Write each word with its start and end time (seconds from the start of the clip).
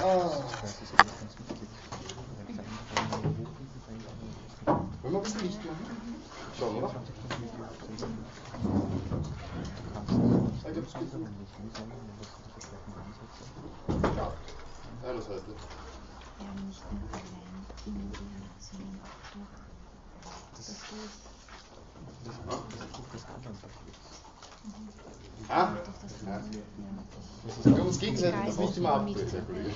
Wollen 0.00 0.16
wir 5.02 5.10
ein 5.18 5.22
bisschen 5.22 5.42
Licht 5.42 5.62
machen? 5.66 5.84
Schon, 6.58 6.76
oder? 6.76 6.86
Ich 6.88 6.94
geht 6.94 7.04
so. 13.34 13.44
Ja, 14.16 14.32
eine 15.04 15.20
Seite. 15.20 15.54
Wir 16.38 16.48
haben 16.48 16.66
nicht 16.66 16.82
nur 16.92 17.02
in 17.84 17.94
Indien, 17.94 18.50
sondern 18.58 19.00
auch 19.02 19.20
durch 19.34 19.50
das 20.56 20.86
Ah, 22.48 22.58
durch 22.72 22.86
das 25.48 26.22
ja. 26.26 26.40
Wir 27.64 27.72
können 27.72 27.86
uns 27.86 27.98
gegenseitig 27.98 28.38
das 28.46 28.58
nicht 28.58 28.76
immer 28.76 28.92
abbilden, 28.94 29.26
Herr 29.30 29.42
Kollege. 29.42 29.70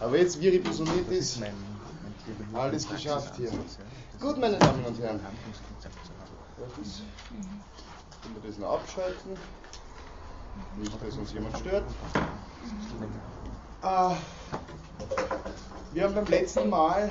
Aber 0.00 0.18
jetzt 0.18 0.40
Viriposoniert 0.40 1.08
ist, 1.08 1.40
alles 2.52 2.88
geschafft 2.88 3.36
hier. 3.36 3.50
Gut, 4.20 4.38
meine 4.38 4.58
Damen 4.58 4.84
und 4.84 4.98
Herren. 4.98 5.20
Können 8.22 8.34
wir 8.42 8.50
das 8.50 8.58
noch 8.58 8.74
abschalten. 8.74 9.36
Nicht, 10.78 10.92
dass 11.02 11.16
uns 11.16 11.32
jemand 11.32 11.56
stört. 11.58 11.84
Ah, 13.82 14.16
wir 15.92 16.04
haben 16.04 16.14
beim 16.14 16.26
letzten 16.26 16.68
Mal 16.68 17.10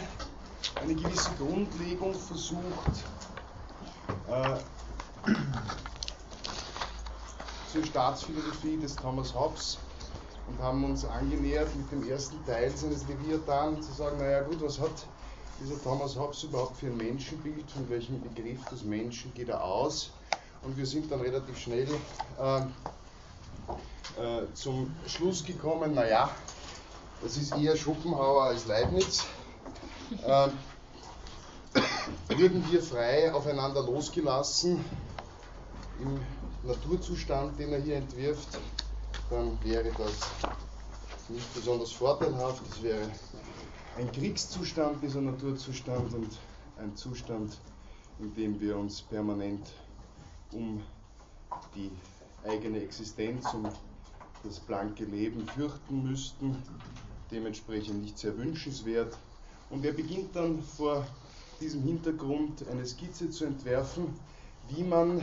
eine 0.81 0.93
gewisse 0.93 1.31
Grundlegung 1.39 2.13
versucht 2.13 2.63
äh, 4.29 4.57
zur 7.71 7.85
Staatsphilosophie 7.85 8.77
des 8.77 8.95
Thomas 8.95 9.33
Hobbes 9.35 9.77
und 10.47 10.59
haben 10.63 10.83
uns 10.83 11.05
angenähert 11.05 11.67
mit 11.75 11.91
dem 11.91 12.09
ersten 12.09 12.43
Teil 12.45 12.75
seines 12.75 13.07
Leviathan 13.07 13.81
zu 13.81 13.91
sagen, 13.93 14.17
naja 14.17 14.41
gut, 14.41 14.61
was 14.61 14.79
hat 14.79 15.05
dieser 15.61 15.81
Thomas 15.83 16.17
Hobbes 16.17 16.43
überhaupt 16.43 16.77
für 16.77 16.87
ein 16.87 16.97
Menschenbild, 16.97 17.69
von 17.69 17.87
welchem 17.89 18.21
Begriff 18.21 18.63
des 18.65 18.83
Menschen 18.83 19.33
geht 19.33 19.49
er 19.49 19.63
aus? 19.63 20.11
Und 20.63 20.77
wir 20.77 20.85
sind 20.85 21.11
dann 21.11 21.21
relativ 21.21 21.57
schnell 21.59 21.87
äh, 22.39 22.59
äh, 22.59 24.53
zum 24.53 24.93
Schluss 25.05 25.45
gekommen, 25.45 25.93
naja, 25.93 26.29
das 27.21 27.37
ist 27.37 27.55
eher 27.55 27.75
Schopenhauer 27.75 28.45
als 28.45 28.65
Leibniz. 28.65 29.25
Äh, 30.25 30.47
würden 32.29 32.65
wir 32.71 32.81
frei 32.81 33.31
aufeinander 33.31 33.83
losgelassen 33.83 34.83
im 35.99 36.19
Naturzustand, 36.63 37.57
den 37.57 37.71
er 37.71 37.81
hier 37.81 37.97
entwirft, 37.97 38.59
dann 39.29 39.57
wäre 39.63 39.91
das 39.97 40.19
nicht 41.29 41.53
besonders 41.53 41.91
vorteilhaft. 41.91 42.61
Es 42.71 42.83
wäre 42.83 43.09
ein 43.97 44.11
Kriegszustand, 44.11 45.01
dieser 45.01 45.21
Naturzustand, 45.21 46.13
und 46.13 46.37
ein 46.77 46.95
Zustand, 46.95 47.57
in 48.19 48.33
dem 48.33 48.59
wir 48.59 48.77
uns 48.77 49.01
permanent 49.01 49.71
um 50.51 50.81
die 51.75 51.91
eigene 52.47 52.81
Existenz, 52.81 53.53
um 53.53 53.67
das 54.43 54.59
blanke 54.59 55.05
Leben 55.05 55.45
fürchten 55.47 56.03
müssten, 56.03 56.61
dementsprechend 57.31 58.01
nicht 58.01 58.17
sehr 58.17 58.37
wünschenswert. 58.37 59.17
Und 59.69 59.85
er 59.85 59.93
beginnt 59.93 60.35
dann 60.35 60.61
vor 60.63 61.05
diesem 61.61 61.83
Hintergrund 61.83 62.65
eine 62.69 62.85
Skizze 62.85 63.29
zu 63.29 63.45
entwerfen, 63.45 64.13
wie 64.69 64.83
man 64.83 65.21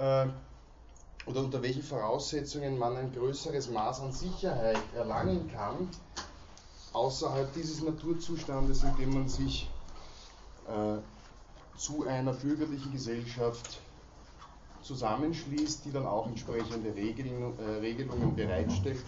äh, 0.00 0.26
oder 1.26 1.40
unter 1.40 1.62
welchen 1.62 1.82
Voraussetzungen 1.82 2.78
man 2.78 2.96
ein 2.96 3.12
größeres 3.12 3.70
Maß 3.70 4.00
an 4.00 4.12
Sicherheit 4.12 4.80
erlangen 4.96 5.50
kann, 5.52 5.88
außerhalb 6.92 7.52
dieses 7.54 7.82
Naturzustandes, 7.82 8.82
in 8.82 8.96
dem 8.96 9.14
man 9.14 9.28
sich 9.28 9.68
äh, 10.66 10.98
zu 11.76 12.06
einer 12.06 12.32
bürgerlichen 12.32 12.92
Gesellschaft 12.92 13.78
zusammenschließt, 14.82 15.84
die 15.84 15.92
dann 15.92 16.06
auch 16.06 16.26
entsprechende 16.26 16.94
Regeln, 16.94 17.54
äh, 17.58 17.78
Regelungen 17.80 18.34
bereitstellt, 18.34 19.04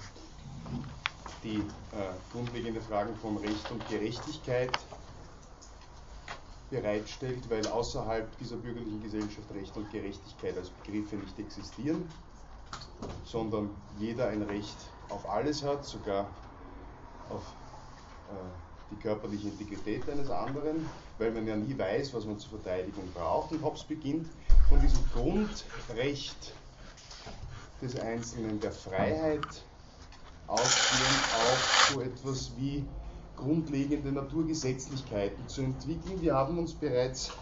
die 1.43 1.56
äh, 1.56 1.62
grundlegende 2.31 2.81
Fragen 2.81 3.16
von 3.16 3.39
Recht 3.39 3.71
und 3.71 3.89
Gerechtigkeit 3.89 4.71
bereitstellt, 6.72 7.49
weil 7.50 7.66
außerhalb 7.66 8.27
dieser 8.38 8.56
bürgerlichen 8.56 9.03
Gesellschaft 9.03 9.53
Recht 9.55 9.77
und 9.77 9.93
Gerechtigkeit 9.93 10.56
als 10.56 10.71
Begriffe 10.71 11.16
nicht 11.16 11.38
existieren, 11.38 12.09
sondern 13.25 13.71
jeder 13.99 14.28
ein 14.28 14.43
Recht 14.43 14.77
auf 15.10 15.28
alles 15.28 15.62
hat, 15.62 15.84
sogar 15.84 16.27
auf 17.28 17.43
äh, 18.31 18.91
die 18.91 18.97
körperliche 18.97 19.49
Integrität 19.49 20.09
eines 20.09 20.31
anderen, 20.31 20.88
weil 21.19 21.31
man 21.31 21.47
ja 21.47 21.56
nie 21.56 21.78
weiß, 21.78 22.15
was 22.15 22.25
man 22.25 22.38
zur 22.38 22.59
Verteidigung 22.60 23.04
braucht. 23.15 23.53
Und 23.53 23.62
Hobbes 23.62 23.84
beginnt 23.84 24.27
von 24.69 24.81
diesem 24.81 25.04
Grundrecht 25.12 26.54
des 27.83 28.00
Einzelnen 28.00 28.60
der 28.60 28.72
Freiheit 28.72 29.47
ausgehend 30.47 31.25
auf 31.34 31.91
so 31.93 32.00
etwas 32.00 32.50
wie 32.56 32.84
grundlegende 33.42 34.12
Naturgesetzlichkeiten 34.12 35.48
zu 35.48 35.62
entwickeln. 35.62 36.20
Wir 36.20 36.34
haben 36.34 36.58
uns 36.58 36.75
bereits 36.75 37.32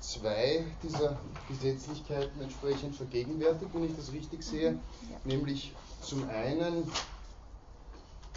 zwei 0.00 0.64
dieser 0.82 1.16
Gesetzlichkeiten 1.48 2.40
entsprechend 2.40 2.94
vergegenwärtigt, 2.94 3.70
wenn 3.74 3.84
ich 3.84 3.96
das 3.96 4.12
richtig 4.12 4.42
sehe, 4.42 4.78
nämlich 5.24 5.74
zum 6.00 6.28
einen, 6.28 6.90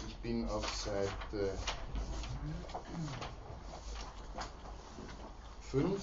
ich 0.08 0.16
bin 0.16 0.48
auf 0.48 0.66
Seite 0.74 1.50
5 5.70 6.02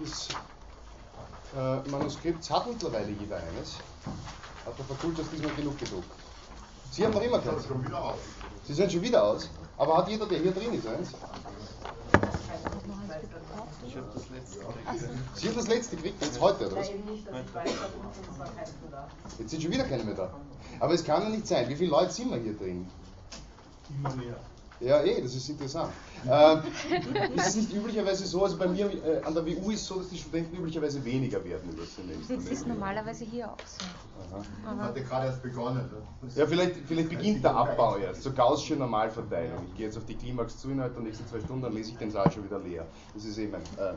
des 0.00 0.28
äh, 1.56 1.90
Manuskripts, 1.90 2.50
hat 2.50 2.66
mittlerweile 2.66 3.10
jeder 3.10 3.36
eines, 3.36 3.76
hat 4.64 4.78
der 4.78 4.84
Fakultas 4.84 5.26
diesmal 5.30 5.54
genug 5.54 5.78
gedruckt. 5.78 6.10
Sie 6.90 7.04
haben 7.04 7.12
noch 7.12 7.22
immer 7.22 7.38
keins. 7.40 7.64
Sie 8.64 8.72
sind 8.72 8.90
schon 8.90 9.02
wieder 9.02 9.22
aus. 9.22 9.50
Aber 9.78 9.98
hat 9.98 10.08
jeder, 10.08 10.26
der 10.26 10.38
hier 10.38 10.52
drin 10.52 10.74
ist, 10.74 10.86
eins? 10.86 11.10
Ich 13.86 13.96
habe 13.96 14.06
das 14.14 14.28
letzte 14.30 14.58
Sie 15.34 15.48
haben 15.48 15.56
das 15.56 15.68
letzte 15.68 15.96
gekriegt, 15.96 16.22
jetzt 16.22 16.40
heute, 16.40 16.66
oder 16.66 16.76
was? 16.76 16.88
Nein, 16.88 16.98
eben 16.98 17.12
nicht, 17.12 17.28
dass 17.28 17.34
ich 17.40 17.54
weiß, 17.54 17.64
dass 17.64 18.28
uns 18.28 18.38
war 18.38 18.46
keins 18.46 18.70
mehr 18.80 18.90
da. 18.90 19.08
Jetzt 19.38 19.50
sind 19.50 19.62
schon 19.62 19.72
wieder 19.72 19.84
keine 19.84 20.04
mehr 20.04 20.14
da. 20.14 20.30
Aber 20.80 20.94
es 20.94 21.04
kann 21.04 21.22
ja 21.22 21.28
nicht 21.28 21.46
sein. 21.46 21.68
Wie 21.68 21.76
viele 21.76 21.90
Leute 21.90 22.12
sind 22.12 22.30
wir 22.30 22.38
hier 22.38 22.56
drin? 22.56 22.88
Immer 23.90 24.14
mehr. 24.16 24.36
Ja, 24.80 25.02
eh, 25.02 25.22
das 25.22 25.34
ist 25.34 25.48
interessant. 25.48 25.90
Äh, 26.28 26.56
ist 27.36 27.46
es 27.46 27.56
nicht 27.56 27.72
üblicherweise 27.74 28.26
so, 28.26 28.44
also 28.44 28.58
bei 28.58 28.66
mir 28.66 28.86
äh, 28.86 29.22
an 29.22 29.34
der 29.34 29.46
WU 29.46 29.70
ist 29.70 29.80
es 29.82 29.86
so, 29.86 29.96
dass 29.96 30.08
die 30.08 30.18
Studenten 30.18 30.56
üblicherweise 30.56 31.02
weniger 31.04 31.42
werden 31.44 31.70
über 31.70 31.82
das 31.82 31.96
Semester. 31.96 32.34
Das 32.34 32.44
ist 32.44 32.66
normalerweise 32.66 33.24
hier 33.24 33.50
auch 33.50 33.56
so. 33.64 33.84
Aha. 34.66 34.84
Hatte 34.84 35.02
gerade 35.02 35.26
erst 35.26 35.42
begonnen. 35.42 35.88
ne? 36.22 36.30
Ja, 36.34 36.46
vielleicht, 36.46 36.76
vielleicht 36.86 37.08
beginnt 37.08 37.44
der 37.44 37.54
Abbau 37.54 37.96
erst, 37.96 38.22
so 38.22 38.32
gaußsche 38.32 38.74
Normalverteilung. 38.74 39.66
Ich 39.68 39.76
gehe 39.76 39.86
jetzt 39.86 39.96
auf 39.96 40.04
die 40.04 40.14
Klimax 40.14 40.58
zu 40.58 40.70
innerhalb 40.70 40.94
der 40.94 41.02
nächsten 41.02 41.26
zwei 41.26 41.40
Stunden, 41.40 41.62
dann 41.62 41.72
lese 41.72 41.92
ich 41.92 41.98
den 41.98 42.10
Saal 42.10 42.30
schon 42.32 42.44
wieder 42.44 42.58
leer. 42.58 42.86
Das 43.14 43.24
ist 43.24 43.38
eh 43.38 43.46
mein. 43.46 43.62
Äh. 43.62 43.94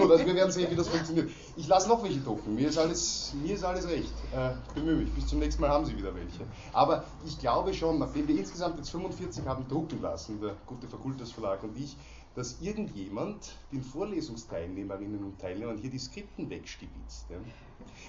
Gut, 0.00 0.10
also 0.10 0.26
wir 0.26 0.34
werden 0.34 0.52
sehen, 0.52 0.70
wie 0.70 0.76
das 0.76 0.88
funktioniert. 0.88 1.30
Ich 1.56 1.66
lasse 1.66 1.88
noch 1.88 2.02
welche 2.02 2.20
drucken, 2.20 2.54
mir 2.54 2.68
ist 2.68 2.78
alles, 2.78 3.32
mir 3.42 3.54
ist 3.54 3.64
alles 3.64 3.88
recht. 3.88 4.12
Äh, 4.34 4.50
ich 4.68 4.74
bemühe 4.74 4.96
mich, 4.96 5.12
bis 5.12 5.26
zum 5.26 5.38
nächsten 5.38 5.62
Mal 5.62 5.70
haben 5.70 5.84
Sie 5.86 5.96
wieder 5.96 6.14
welche. 6.14 6.44
Aber 6.72 7.04
ich 7.24 7.38
glaube 7.38 7.72
schon, 7.72 7.98
nachdem 7.98 8.28
wir 8.28 8.38
insgesamt 8.38 8.76
jetzt 8.76 8.90
45 8.90 9.46
haben 9.46 9.66
drucken 9.68 9.95
lassen, 10.02 10.40
der 10.40 10.56
gute 10.66 10.88
Fakultas 10.88 11.32
Verlag 11.32 11.62
und 11.62 11.76
ich, 11.76 11.96
dass 12.34 12.60
irgendjemand 12.60 13.56
den 13.72 13.82
Vorlesungsteilnehmerinnen 13.82 15.24
und 15.24 15.40
Teilnehmern 15.40 15.78
hier 15.78 15.90
die 15.90 15.98
Skripten 15.98 16.50
wegstibitzt. 16.50 17.30
Ja? 17.30 17.36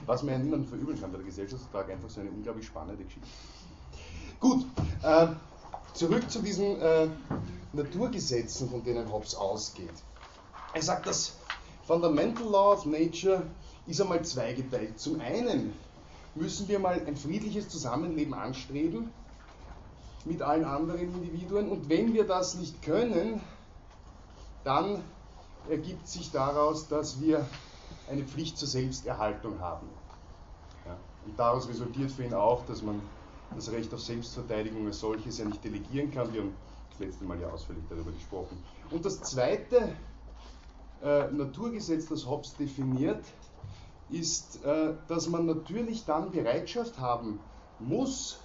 Was 0.05 0.21
man 0.21 0.33
ja 0.33 0.39
niemandem 0.39 0.67
verübeln 0.67 0.99
kann, 0.99 1.11
weil 1.11 1.19
der 1.19 1.27
Gesellschaftsvertrag 1.27 1.91
einfach 1.91 2.09
so 2.09 2.19
eine 2.19 2.29
unglaublich 2.29 2.67
spannende 2.67 3.03
Geschichte 3.03 3.27
ist. 3.27 4.39
Gut, 4.39 4.65
äh, 5.01 5.27
zurück 5.93 6.29
zu 6.29 6.41
diesen 6.41 6.79
äh, 6.79 7.07
Naturgesetzen, 7.73 8.69
von 8.69 8.83
denen 8.83 9.11
Hobbes 9.11 9.33
ausgeht. 9.33 9.93
Er 10.73 10.81
sagt, 10.81 11.07
das 11.07 11.37
Fundamental 11.83 12.45
Law 12.45 12.73
of 12.73 12.85
Nature 12.85 13.43
ist 13.87 14.01
einmal 14.01 14.23
zweigeteilt. 14.25 14.99
Zum 14.99 15.21
einen 15.21 15.73
müssen 16.35 16.67
wir 16.67 16.79
mal 16.79 17.01
ein 17.07 17.15
friedliches 17.15 17.69
Zusammenleben 17.69 18.33
anstreben 18.33 19.09
mit 20.27 20.41
allen 20.41 20.65
anderen 20.65 20.99
Individuen 20.99 21.69
und 21.69 21.89
wenn 21.89 22.13
wir 22.13 22.25
das 22.25 22.55
nicht 22.55 22.81
können, 22.81 23.41
dann 24.63 25.01
ergibt 25.69 26.07
sich 26.07 26.31
daraus, 26.31 26.87
dass 26.87 27.21
wir 27.21 27.45
eine 28.09 28.23
Pflicht 28.23 28.57
zur 28.57 28.67
Selbsterhaltung 28.67 29.59
haben. 29.59 29.87
Ja, 30.85 30.97
und 31.25 31.39
daraus 31.39 31.67
resultiert 31.67 32.11
für 32.11 32.23
ihn 32.23 32.33
auch, 32.33 32.65
dass 32.65 32.81
man 32.81 33.01
das 33.55 33.71
Recht 33.71 33.93
auf 33.93 34.01
Selbstverteidigung 34.01 34.85
als 34.87 34.99
solches 34.99 35.37
ja 35.37 35.45
nicht 35.45 35.63
delegieren 35.63 36.11
kann. 36.11 36.33
Wir 36.33 36.41
haben 36.41 36.53
das 36.91 36.99
letzte 36.99 37.25
Mal 37.25 37.39
ja 37.39 37.49
ausführlich 37.49 37.83
darüber 37.89 38.11
gesprochen. 38.11 38.61
Und 38.91 39.05
das 39.05 39.21
zweite 39.21 39.89
äh, 41.03 41.31
Naturgesetz, 41.31 42.07
das 42.07 42.25
Hobbes 42.25 42.55
definiert, 42.55 43.23
ist, 44.09 44.63
äh, 44.63 44.93
dass 45.07 45.29
man 45.29 45.45
natürlich 45.45 46.05
dann 46.05 46.31
Bereitschaft 46.31 46.99
haben 46.99 47.39
muss, 47.79 48.39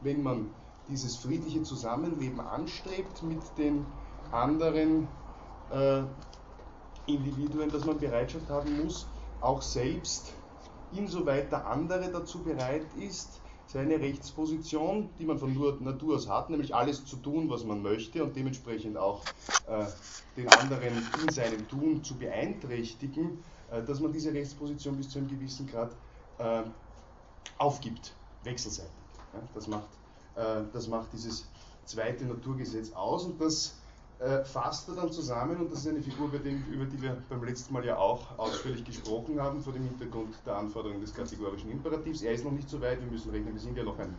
wenn 0.00 0.22
man 0.22 0.50
dieses 0.88 1.16
friedliche 1.16 1.62
Zusammenleben 1.62 2.40
anstrebt 2.40 3.22
mit 3.22 3.40
den 3.56 3.86
anderen 4.30 5.08
äh, 5.70 6.02
Individuen, 7.06 7.70
dass 7.70 7.84
man 7.84 7.98
Bereitschaft 7.98 8.48
haben 8.48 8.82
muss, 8.82 9.06
auch 9.40 9.62
selbst, 9.62 10.32
insoweit 10.92 11.50
der 11.50 11.66
andere 11.66 12.10
dazu 12.10 12.42
bereit 12.42 12.86
ist, 12.98 13.40
seine 13.66 13.98
Rechtsposition, 13.98 15.08
die 15.18 15.24
man 15.24 15.38
von 15.38 15.52
Natur 15.80 16.16
aus 16.16 16.28
hat, 16.28 16.50
nämlich 16.50 16.74
alles 16.74 17.04
zu 17.04 17.16
tun, 17.16 17.48
was 17.50 17.64
man 17.64 17.82
möchte 17.82 18.22
und 18.22 18.36
dementsprechend 18.36 18.96
auch 18.96 19.22
äh, 19.66 19.84
den 20.36 20.48
anderen 20.48 20.92
in 21.22 21.32
seinem 21.32 21.66
Tun 21.68 22.04
zu 22.04 22.14
beeinträchtigen, 22.14 23.42
äh, 23.70 23.82
dass 23.82 24.00
man 24.00 24.12
diese 24.12 24.32
Rechtsposition 24.32 24.96
bis 24.96 25.08
zu 25.08 25.18
einem 25.18 25.28
gewissen 25.28 25.66
Grad 25.66 25.92
äh, 26.38 26.62
aufgibt, 27.58 28.14
wechselseitig. 28.44 28.92
Ja, 29.32 29.40
das, 29.54 29.66
macht, 29.66 29.88
das 30.34 30.88
macht 30.88 31.12
dieses 31.12 31.46
zweite 31.84 32.24
Naturgesetz 32.24 32.92
aus 32.92 33.24
und 33.24 33.40
das 33.40 33.76
äh, 34.20 34.44
fasst 34.44 34.88
er 34.88 34.94
dann 34.94 35.12
zusammen 35.12 35.56
und 35.56 35.72
das 35.72 35.80
ist 35.80 35.88
eine 35.88 36.00
Figur, 36.00 36.28
über 36.28 36.38
die, 36.38 36.62
über 36.70 36.84
die 36.84 37.00
wir 37.02 37.16
beim 37.28 37.42
letzten 37.44 37.74
Mal 37.74 37.84
ja 37.84 37.96
auch 37.98 38.38
ausführlich 38.38 38.84
gesprochen 38.84 39.40
haben, 39.40 39.60
vor 39.60 39.72
dem 39.72 39.82
Hintergrund 39.82 40.34
der 40.46 40.56
Anforderungen 40.56 41.00
des 41.00 41.12
kategorischen 41.12 41.70
Imperativs. 41.70 42.22
Er 42.22 42.32
ist 42.32 42.44
noch 42.44 42.52
nicht 42.52 42.68
so 42.68 42.80
weit, 42.80 43.00
wir 43.00 43.10
müssen 43.10 43.30
rechnen, 43.30 43.52
wir 43.52 43.60
sind 43.60 43.76
ja 43.76 43.84
noch 43.84 43.98
ein, 43.98 44.14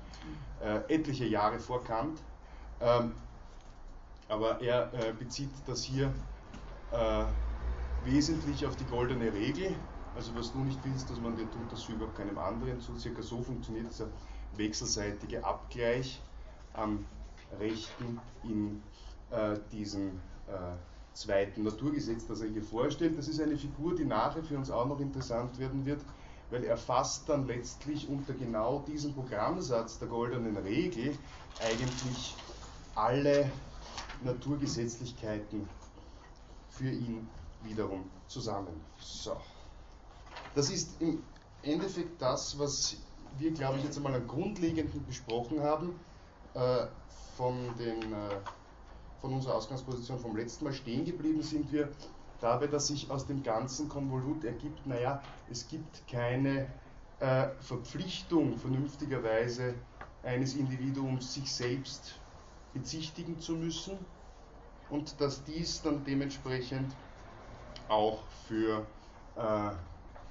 äh, 0.62 0.94
etliche 0.94 1.26
Jahre 1.26 1.60
vor 1.60 1.84
Kant. 1.84 2.20
Ähm, 2.82 3.14
aber 4.28 4.62
er 4.62 4.94
äh, 4.94 5.14
bezieht 5.14 5.52
das 5.66 5.84
hier 5.84 6.14
äh, 6.92 7.24
wesentlich 8.04 8.66
auf 8.66 8.76
die 8.76 8.86
goldene 8.86 9.32
Regel. 9.32 9.76
Also 10.16 10.36
was 10.36 10.52
du 10.52 10.60
nicht 10.60 10.80
willst, 10.84 11.10
dass 11.10 11.20
man 11.20 11.36
dir 11.36 11.50
tut, 11.52 11.72
das 11.72 11.88
überhaupt 11.90 12.18
keinem 12.18 12.38
anderen 12.38 12.80
zu. 12.80 12.98
Circa 12.98 13.22
so 13.22 13.42
funktioniert 13.42 13.88
dieser 13.90 14.08
wechselseitige 14.58 15.44
Abgleich 15.44 16.22
am 16.74 17.06
Rechten 17.60 18.20
in 18.44 18.82
äh, 19.32 19.58
diesem 19.72 20.20
äh, 20.48 20.76
zweiten 21.14 21.64
Naturgesetz, 21.64 22.28
das 22.28 22.42
er 22.42 22.50
hier 22.50 22.64
vorstellt. 22.64 23.18
Das 23.18 23.28
ist 23.28 23.40
eine 23.40 23.58
Figur, 23.58 23.96
die 23.96 24.06
nachher 24.06 24.44
für 24.44 24.58
uns 24.58 24.70
auch 24.70 24.86
noch 24.86 25.00
interessant 25.00 25.58
werden 25.60 25.86
wird, 25.86 26.02
weil 26.52 26.64
er 26.64 26.78
fasst 26.78 27.30
dann 27.30 27.48
letztlich 27.48 28.08
unter 28.10 28.34
genau 28.34 28.84
diesem 28.88 29.14
Programmsatz 29.14 29.98
der 30.00 30.10
goldenen 30.10 30.58
Regel 30.58 31.18
eigentlich 31.62 32.36
alle 32.96 33.50
Naturgesetzlichkeiten 34.24 35.68
für 36.70 36.90
ihn 36.90 37.28
wiederum 37.64 38.10
zusammen. 38.28 38.82
So. 39.00 39.36
Das 40.54 40.70
ist 40.70 41.02
im 41.02 41.24
Endeffekt 41.64 42.22
das, 42.22 42.58
was 42.60 42.98
wir, 43.38 43.52
glaube 43.52 43.78
ich, 43.78 43.84
jetzt 43.84 43.98
einmal 43.98 44.16
am 44.16 44.28
Grundlegenden 44.28 45.06
besprochen 45.06 45.62
haben. 45.62 46.00
Äh, 46.54 46.88
von, 47.36 47.56
den, 47.78 48.14
äh, 48.14 48.38
von 49.20 49.34
unserer 49.34 49.56
Ausgangsposition 49.56 50.20
vom 50.20 50.36
letzten 50.36 50.66
Mal 50.66 50.74
stehen 50.74 51.06
geblieben 51.06 51.42
sind 51.42 51.72
wir 51.72 51.90
dabei, 52.40 52.68
dass 52.68 52.88
sich 52.88 53.10
aus 53.12 53.26
dem 53.26 53.44
ganzen 53.44 53.90
Konvolut 53.90 54.44
ergibt, 54.44 54.86
naja, 54.88 55.22
es 55.50 55.68
gibt 55.68 56.08
keine 56.08 56.68
äh, 57.20 57.48
Verpflichtung 57.60 58.58
vernünftigerweise 58.58 59.74
eines 60.24 60.56
Individuums, 60.56 61.34
sich 61.34 61.52
selbst 61.52 62.16
bezichtigen 62.74 63.40
zu 63.40 63.54
müssen 63.54 63.98
und 64.90 65.20
dass 65.20 65.44
dies 65.44 65.82
dann 65.82 66.04
dementsprechend 66.04 66.94
auch 67.88 68.24
für 68.48 68.86
äh, 69.36 69.72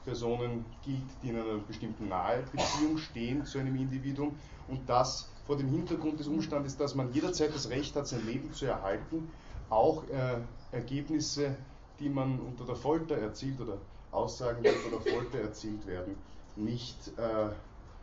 Personen 0.05 0.65
gilt, 0.85 1.03
die 1.23 1.31
in 1.31 1.37
einer 1.37 1.59
bestimmten 1.59 2.09
Nahebeziehung 2.09 2.99
stehen 2.99 3.45
zu 3.45 3.59
einem 3.59 3.77
Individuum. 3.77 4.35
Und 4.69 4.89
das 4.89 5.31
vor 5.47 5.57
dem 5.57 5.69
Hintergrund 5.69 6.21
des 6.21 6.29
Umstandes, 6.29 6.77
dass 6.77 6.95
man 6.95 7.13
jederzeit 7.13 7.55
das 7.55 7.69
Recht 7.71 7.97
hat, 7.97 8.07
sein 8.07 8.25
Leben 8.27 8.53
zu 8.53 8.67
erhalten, 8.67 9.31
auch 9.71 10.05
äh, 10.09 10.39
Ergebnisse, 10.73 11.57
die 12.01 12.09
man 12.09 12.39
unter 12.41 12.65
der 12.65 12.77
Folter 12.77 13.17
erzielt 13.17 13.61
oder 13.61 13.79
Aussagen, 14.11 14.63
die 14.63 14.71
unter 14.71 15.03
der 15.03 15.13
Folter 15.13 15.39
erzielt 15.41 15.87
werden, 15.87 16.17
nicht 16.57 16.97
äh, 17.19 17.51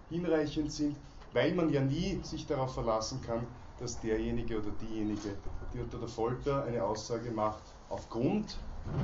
hinreichend 0.10 0.72
sind, 0.72 0.96
weil 1.34 1.54
man 1.54 1.70
ja 1.72 1.82
nie 1.82 2.20
sich 2.24 2.46
darauf 2.46 2.74
verlassen 2.74 3.22
kann, 3.26 3.48
dass 3.80 4.00
derjenige 4.00 4.60
oder 4.60 4.72
diejenige, 4.82 5.36
die 5.74 5.80
unter 5.80 5.98
der 5.98 6.08
Folter 6.08 6.64
eine 6.66 6.84
Aussage 6.84 7.32
macht, 7.32 7.64
aufgrund 7.90 8.58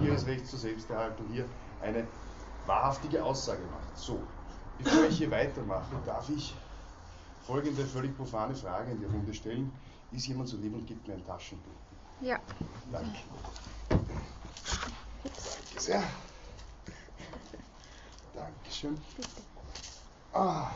ihres 0.03 0.27
Rechts 0.27 0.51
zur 0.51 0.59
Selbsterhaltung 0.59 1.27
hier 1.31 1.45
eine 1.81 2.05
wahrhaftige 2.67 3.23
Aussage 3.23 3.63
macht. 3.71 3.97
So, 3.97 4.21
bevor 4.77 5.05
ich 5.05 5.17
hier 5.17 5.31
weitermache, 5.31 5.95
darf 6.05 6.29
ich 6.29 6.53
folgende 7.45 7.85
völlig 7.85 8.15
profane 8.15 8.55
Frage 8.55 8.91
in 8.91 8.99
die 8.99 9.05
Runde 9.05 9.33
stellen. 9.33 9.71
Ist 10.11 10.27
jemand 10.27 10.49
so 10.49 10.57
lieb 10.57 10.73
und 10.73 10.85
gibt 10.85 11.07
mir 11.07 11.15
ein 11.15 11.25
Taschentuch? 11.25 11.71
Ja. 12.21 12.39
Danke. 12.91 13.19
Danke 13.89 14.27
sehr. 15.87 16.03
Dankeschön. 18.33 18.97
Ah. 20.33 20.71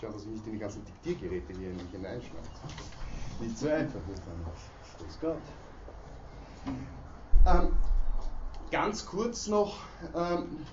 Schauen, 0.00 0.12
dass 0.12 0.22
ich 0.22 0.28
nicht 0.28 0.46
in 0.46 0.52
die 0.52 0.58
ganzen 0.58 0.84
Diktiergeräte 0.84 1.52
hier 1.52 1.70
hineinschneide. 1.92 2.48
Nicht 3.40 3.58
so 3.58 3.68
einfach 3.68 4.00
ist 4.12 4.22
dann. 4.26 4.44
Grüß 4.98 5.20
Gott. 5.20 5.42
Ähm, 7.44 7.76
ganz 8.70 9.06
kurz 9.06 9.48
noch, 9.48 9.78
ähm, 10.14 10.64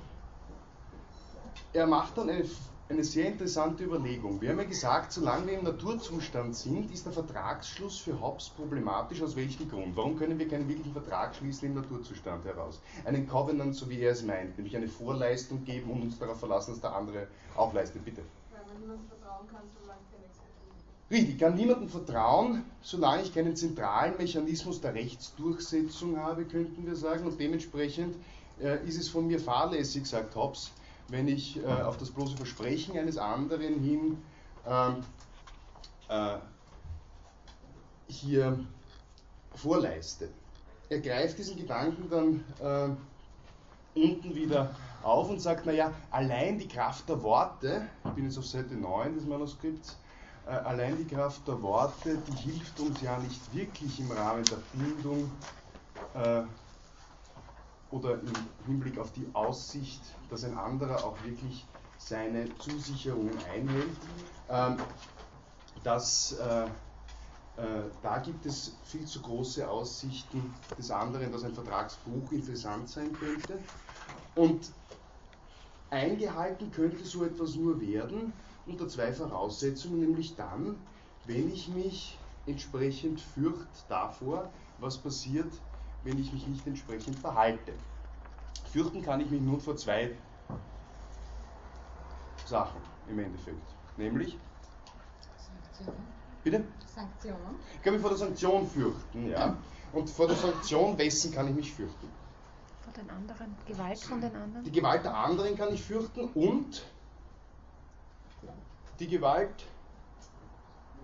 er 1.74 1.88
macht 1.88 2.18
dann 2.18 2.30
eine, 2.30 2.46
eine 2.90 3.04
sehr 3.04 3.28
interessante 3.28 3.84
Überlegung. 3.84 4.40
Wir 4.42 4.50
haben 4.50 4.60
ja 4.60 4.66
gesagt, 4.66 5.12
solange 5.12 5.48
wir 5.48 5.60
im 5.60 5.64
Naturzustand 5.64 6.56
sind, 6.56 6.92
ist 6.92 7.06
der 7.06 7.14
Vertragsschluss 7.14 8.00
für 8.00 8.20
Hobbes 8.20 8.50
problematisch. 8.50 9.22
Aus 9.22 9.36
welchem 9.36 9.70
Grund? 9.70 9.96
Warum 9.96 10.18
können 10.18 10.38
wir 10.38 10.48
keinen 10.48 10.68
wirklichen 10.68 10.94
Vertrag 10.94 11.36
schließen 11.36 11.70
im 11.70 11.76
Naturzustand 11.76 12.46
heraus? 12.46 12.82
Einen 13.06 13.28
Covenant, 13.28 13.76
so 13.76 13.90
wie 13.90 14.00
er 14.02 14.12
es 14.12 14.24
meint, 14.24 14.58
nämlich 14.58 14.76
eine 14.76 14.88
Vorleistung 14.88 15.64
geben 15.66 15.92
und 15.92 16.02
uns 16.04 16.20
darauf 16.20 16.40
verlassen, 16.40 16.72
dass 16.72 16.82
der 16.82 16.96
andere 16.96 17.28
auch 17.56 17.74
leistet. 17.74 18.06
Bitte. 18.06 18.22
Weil 18.52 18.66
man 18.66 18.80
niemandem 18.80 19.08
vertrauen 19.08 19.48
kann, 19.48 19.64
solange 19.80 20.02
Richtig, 21.12 21.30
ich 21.32 21.40
kann 21.40 21.56
niemandem 21.56 21.90
vertrauen, 21.90 22.64
solange 22.84 23.24
ich 23.24 23.34
keinen 23.34 23.56
zentralen 23.56 24.16
Mechanismus 24.18 24.80
der 24.80 24.94
Rechtsdurchsetzung 24.94 26.18
habe, 26.18 26.46
könnten 26.46 26.86
wir 26.86 26.96
sagen. 26.96 27.26
Und 27.26 27.40
dementsprechend 27.40 28.16
äh, 28.62 28.86
ist 28.88 29.00
es 29.00 29.10
von 29.10 29.26
mir 29.26 29.40
fahrlässig, 29.40 30.06
sagt 30.06 30.36
Hobbes, 30.36 30.72
wenn 31.08 31.28
ich 31.28 31.58
äh, 31.64 31.66
auf 31.66 31.98
das 31.98 32.12
bloße 32.12 32.38
Versprechen 32.38 32.96
eines 32.96 33.18
anderen 33.18 33.80
hin 33.80 34.18
ähm, 34.68 34.98
äh, 36.10 36.38
hier 38.08 38.60
vorleiste. 39.56 40.30
Er 40.90 41.00
greift 41.00 41.40
diesen 41.40 41.58
Gedanken 41.58 42.08
dann 42.10 42.96
äh, 43.96 44.00
unten 44.00 44.36
wieder 44.36 44.76
auf 45.02 45.30
und 45.30 45.40
sagt, 45.40 45.66
naja, 45.66 45.92
allein 46.12 46.60
die 46.60 46.68
Kraft 46.68 47.10
der 47.10 47.24
Worte, 47.24 47.88
ich 48.06 48.12
bin 48.12 48.26
jetzt 48.26 48.38
auf 48.38 48.46
Seite 48.46 48.76
9 48.76 49.16
des 49.16 49.26
Manuskripts, 49.26 49.98
allein 50.50 50.98
die 50.98 51.06
Kraft 51.06 51.48
der 51.48 51.62
Worte, 51.62 52.18
die 52.18 52.52
hilft 52.52 52.80
uns 52.80 53.02
ja 53.02 53.18
nicht 53.20 53.54
wirklich 53.54 54.00
im 54.00 54.12
Rahmen 54.12 54.44
der 54.46 54.58
Bindung 54.74 55.32
äh, 56.14 56.42
oder 57.92 58.14
im 58.14 58.34
Hinblick 58.66 58.98
auf 58.98 59.12
die 59.14 59.28
Aussicht, 59.34 60.02
dass 60.30 60.44
ein 60.44 60.58
anderer 60.58 61.04
auch 61.04 61.16
wirklich 61.24 61.66
seine 61.98 62.48
Zusicherungen 62.58 63.38
einhält. 63.54 63.98
Ähm, 64.50 64.78
das, 65.84 66.34
äh, 66.34 66.66
äh, 66.66 67.84
da 68.02 68.18
gibt 68.20 68.46
es 68.46 68.76
viel 68.86 69.06
zu 69.06 69.22
große 69.22 69.70
Aussichten 69.70 70.54
des 70.78 70.92
anderen, 70.92 71.32
dass 71.32 71.44
ein 71.44 71.54
Vertragsbruch 71.54 72.32
interessant 72.32 72.90
sein 72.90 73.14
könnte. 73.14 73.60
Und 74.36 74.72
eingehalten 75.90 76.72
könnte 76.72 77.04
so 77.04 77.24
etwas 77.24 77.56
nur 77.56 77.80
werden 77.82 78.34
unter 78.66 78.88
zwei 78.88 79.12
Voraussetzungen, 79.14 80.00
nämlich 80.00 80.36
dann, 80.36 80.78
wenn 81.26 81.52
ich 81.52 81.68
mich 81.70 82.18
entsprechend 82.46 83.22
fürcht 83.22 83.68
davor, 83.88 84.50
was 84.80 84.98
passiert, 84.98 85.52
wenn 86.04 86.20
ich 86.20 86.32
mich 86.32 86.48
nicht 86.48 86.66
entsprechend 86.66 87.18
verhalte. 87.18 87.74
Fürchten 88.72 89.02
kann 89.02 89.20
ich 89.22 89.30
mich 89.30 89.42
nur 89.42 89.60
vor 89.60 89.76
zwei 89.76 90.12
Sachen 92.46 92.82
im 93.10 93.20
Endeffekt. 93.20 93.76
Nämlich, 93.98 94.38
Sanktion. 95.72 95.96
bitte? 96.44 96.64
Sanktion. 96.88 97.38
Ich 97.76 97.82
kann 97.82 97.94
mich 97.94 98.02
vor 98.02 98.12
der 98.12 98.20
Sanktion 98.20 98.68
fürchten, 98.68 99.30
ja. 99.30 99.58
Und 99.92 100.10
vor 100.10 100.28
der 100.28 100.36
Sanktion 100.36 100.98
wessen 100.98 101.34
kann 101.34 101.48
ich 101.48 101.56
mich 101.56 101.74
fürchten? 101.74 102.08
Von 102.82 102.94
den 102.94 103.10
anderen. 103.10 103.56
Gewalt 103.68 104.00
von 104.00 104.22
den 104.22 104.36
anderen. 104.36 104.64
Die 104.64 104.72
Gewalt 104.72 105.04
der 105.04 105.16
anderen 105.16 105.56
kann 105.58 105.74
ich 105.74 105.84
fürchten 105.84 106.30
und 106.30 106.84
die 109.00 109.08
Gewalt 109.08 109.66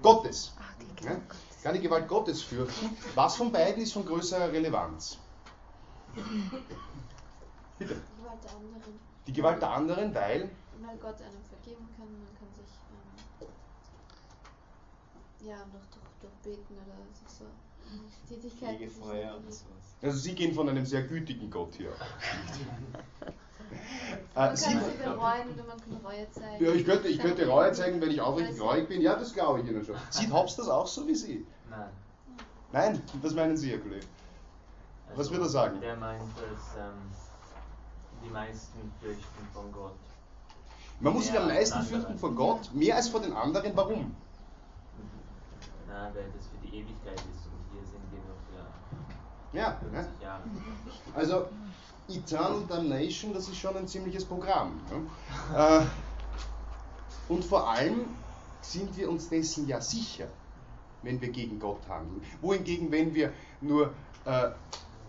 Gottes. 0.02 0.54
Ah, 0.58 0.64
die 0.80 1.06
Ja? 1.06 1.16
Kann 1.64 1.74
die 1.74 1.82
Gewalt 1.82 2.08
Gottes 2.08 2.44
fürchten. 2.44 2.96
Was 3.16 3.38
von 3.38 3.52
beiden 3.52 3.82
ist 3.82 3.94
von 3.94 4.06
größerer 4.06 4.52
Relevanz? 4.52 5.18
Bitte. 7.80 7.96
Gewalt 8.18 8.44
der 8.44 8.52
anderen. 8.52 9.00
Die 9.26 9.34
Gewalt 9.34 9.62
der 9.62 9.70
anderen, 9.72 10.14
weil 10.14 10.50
weil 10.82 10.98
Gott 10.98 11.22
einem 11.22 11.42
vergeben 11.50 11.88
kann, 11.98 12.08
man 12.08 12.30
kann 12.38 12.52
sich 12.54 12.70
ähm, 13.42 13.48
ja 15.48 15.58
durch, 15.72 15.86
durch, 15.90 16.06
durch 16.22 16.34
Beten 16.44 16.74
oder 16.76 16.96
so, 17.28 17.46
Fegefeuer 18.60 19.36
und 19.38 19.54
sowas. 19.54 19.66
Also 20.02 20.18
Sie 20.18 20.36
gehen 20.36 20.54
von 20.54 20.68
einem 20.70 20.86
sehr 20.86 21.04
gütigen 21.04 21.50
Gott 21.50 21.76
hier. 21.76 21.92
Man 24.36 24.46
äh, 24.46 24.48
kann 24.48 24.58
Sie, 24.58 24.76
bereuen 25.04 25.50
oder 25.54 25.64
man 25.64 25.78
kann 25.78 26.06
Reue 26.06 26.30
zeigen. 26.32 26.64
ja, 26.64 26.72
ich 26.72 26.86
könnte, 26.86 27.08
ich 27.08 27.20
könnte 27.20 27.48
Reue 27.48 27.72
zeigen, 27.72 28.02
wenn 28.02 28.12
ich 28.12 28.22
aufrichtig 28.22 28.62
reuig 28.62 28.88
bin. 28.88 29.02
Ja, 29.02 29.16
das 29.16 29.34
glaube 29.34 29.62
ich 29.62 29.68
Ihnen 29.68 29.84
schon. 29.84 29.96
Sieht 30.10 30.32
Hobbes 30.32 30.56
das 30.58 30.68
auch 30.68 30.88
so 30.88 31.08
wie 31.08 31.16
Sie? 31.16 31.46
Nein. 31.70 31.90
Nein, 32.72 33.02
was 33.22 33.34
meinen 33.34 33.58
Sie, 33.58 33.72
Herr 33.72 33.80
Kollege? 33.80 34.06
Was 35.10 35.20
Also, 35.20 35.32
wird 35.32 35.42
er 35.44 35.50
sagen? 35.50 35.80
Der 35.82 35.96
meint, 35.96 36.22
dass 36.36 36.76
ähm, 36.78 36.94
die 38.24 38.30
meisten 38.30 38.92
fürchten 39.02 39.48
von 39.54 39.72
Gott. 39.72 39.96
Man 41.00 41.14
muss 41.14 41.28
sich 41.28 41.38
am 41.38 41.48
meisten 41.48 41.82
fürchten 41.84 42.18
vor 42.18 42.34
Gott, 42.34 42.74
mehr 42.74 42.96
als 42.98 43.10
vor 43.10 43.22
den 43.22 43.34
anderen. 43.34 43.72
Warum? 43.76 44.16
Na, 45.88 46.12
weil 46.14 46.26
das 46.36 46.48
für 46.48 46.68
die 46.68 46.76
Ewigkeit 46.80 47.14
ist 47.16 47.46
und 47.48 47.64
hier 47.72 47.86
sind 47.86 48.04
wir 48.12 48.20
nur 48.20 48.36
für 48.50 48.66
Ja, 49.56 49.78
50 49.80 49.92
ne? 49.92 50.08
Also 51.16 51.48
Eternal 52.08 52.64
Damnation, 52.68 53.34
das 53.34 53.48
ist 53.48 53.58
schon 53.58 53.76
ein 53.76 53.88
ziemliches 53.88 54.26
Programm. 54.26 54.80
Ne? 54.92 55.08
Äh, 55.56 55.86
und 57.28 57.44
vor 57.44 57.68
allem 57.70 58.06
sind 58.62 58.96
wir 58.98 59.10
uns 59.10 59.30
dessen 59.30 59.68
ja 59.68 59.82
sicher, 59.82 60.28
wenn 61.02 61.20
wir 61.22 61.30
gegen 61.30 61.60
Gott 61.60 61.88
handeln. 61.88 62.22
Wohingegen, 62.42 62.92
wenn 62.92 63.14
wir 63.16 63.34
nur 63.62 63.94
äh, 64.26 64.52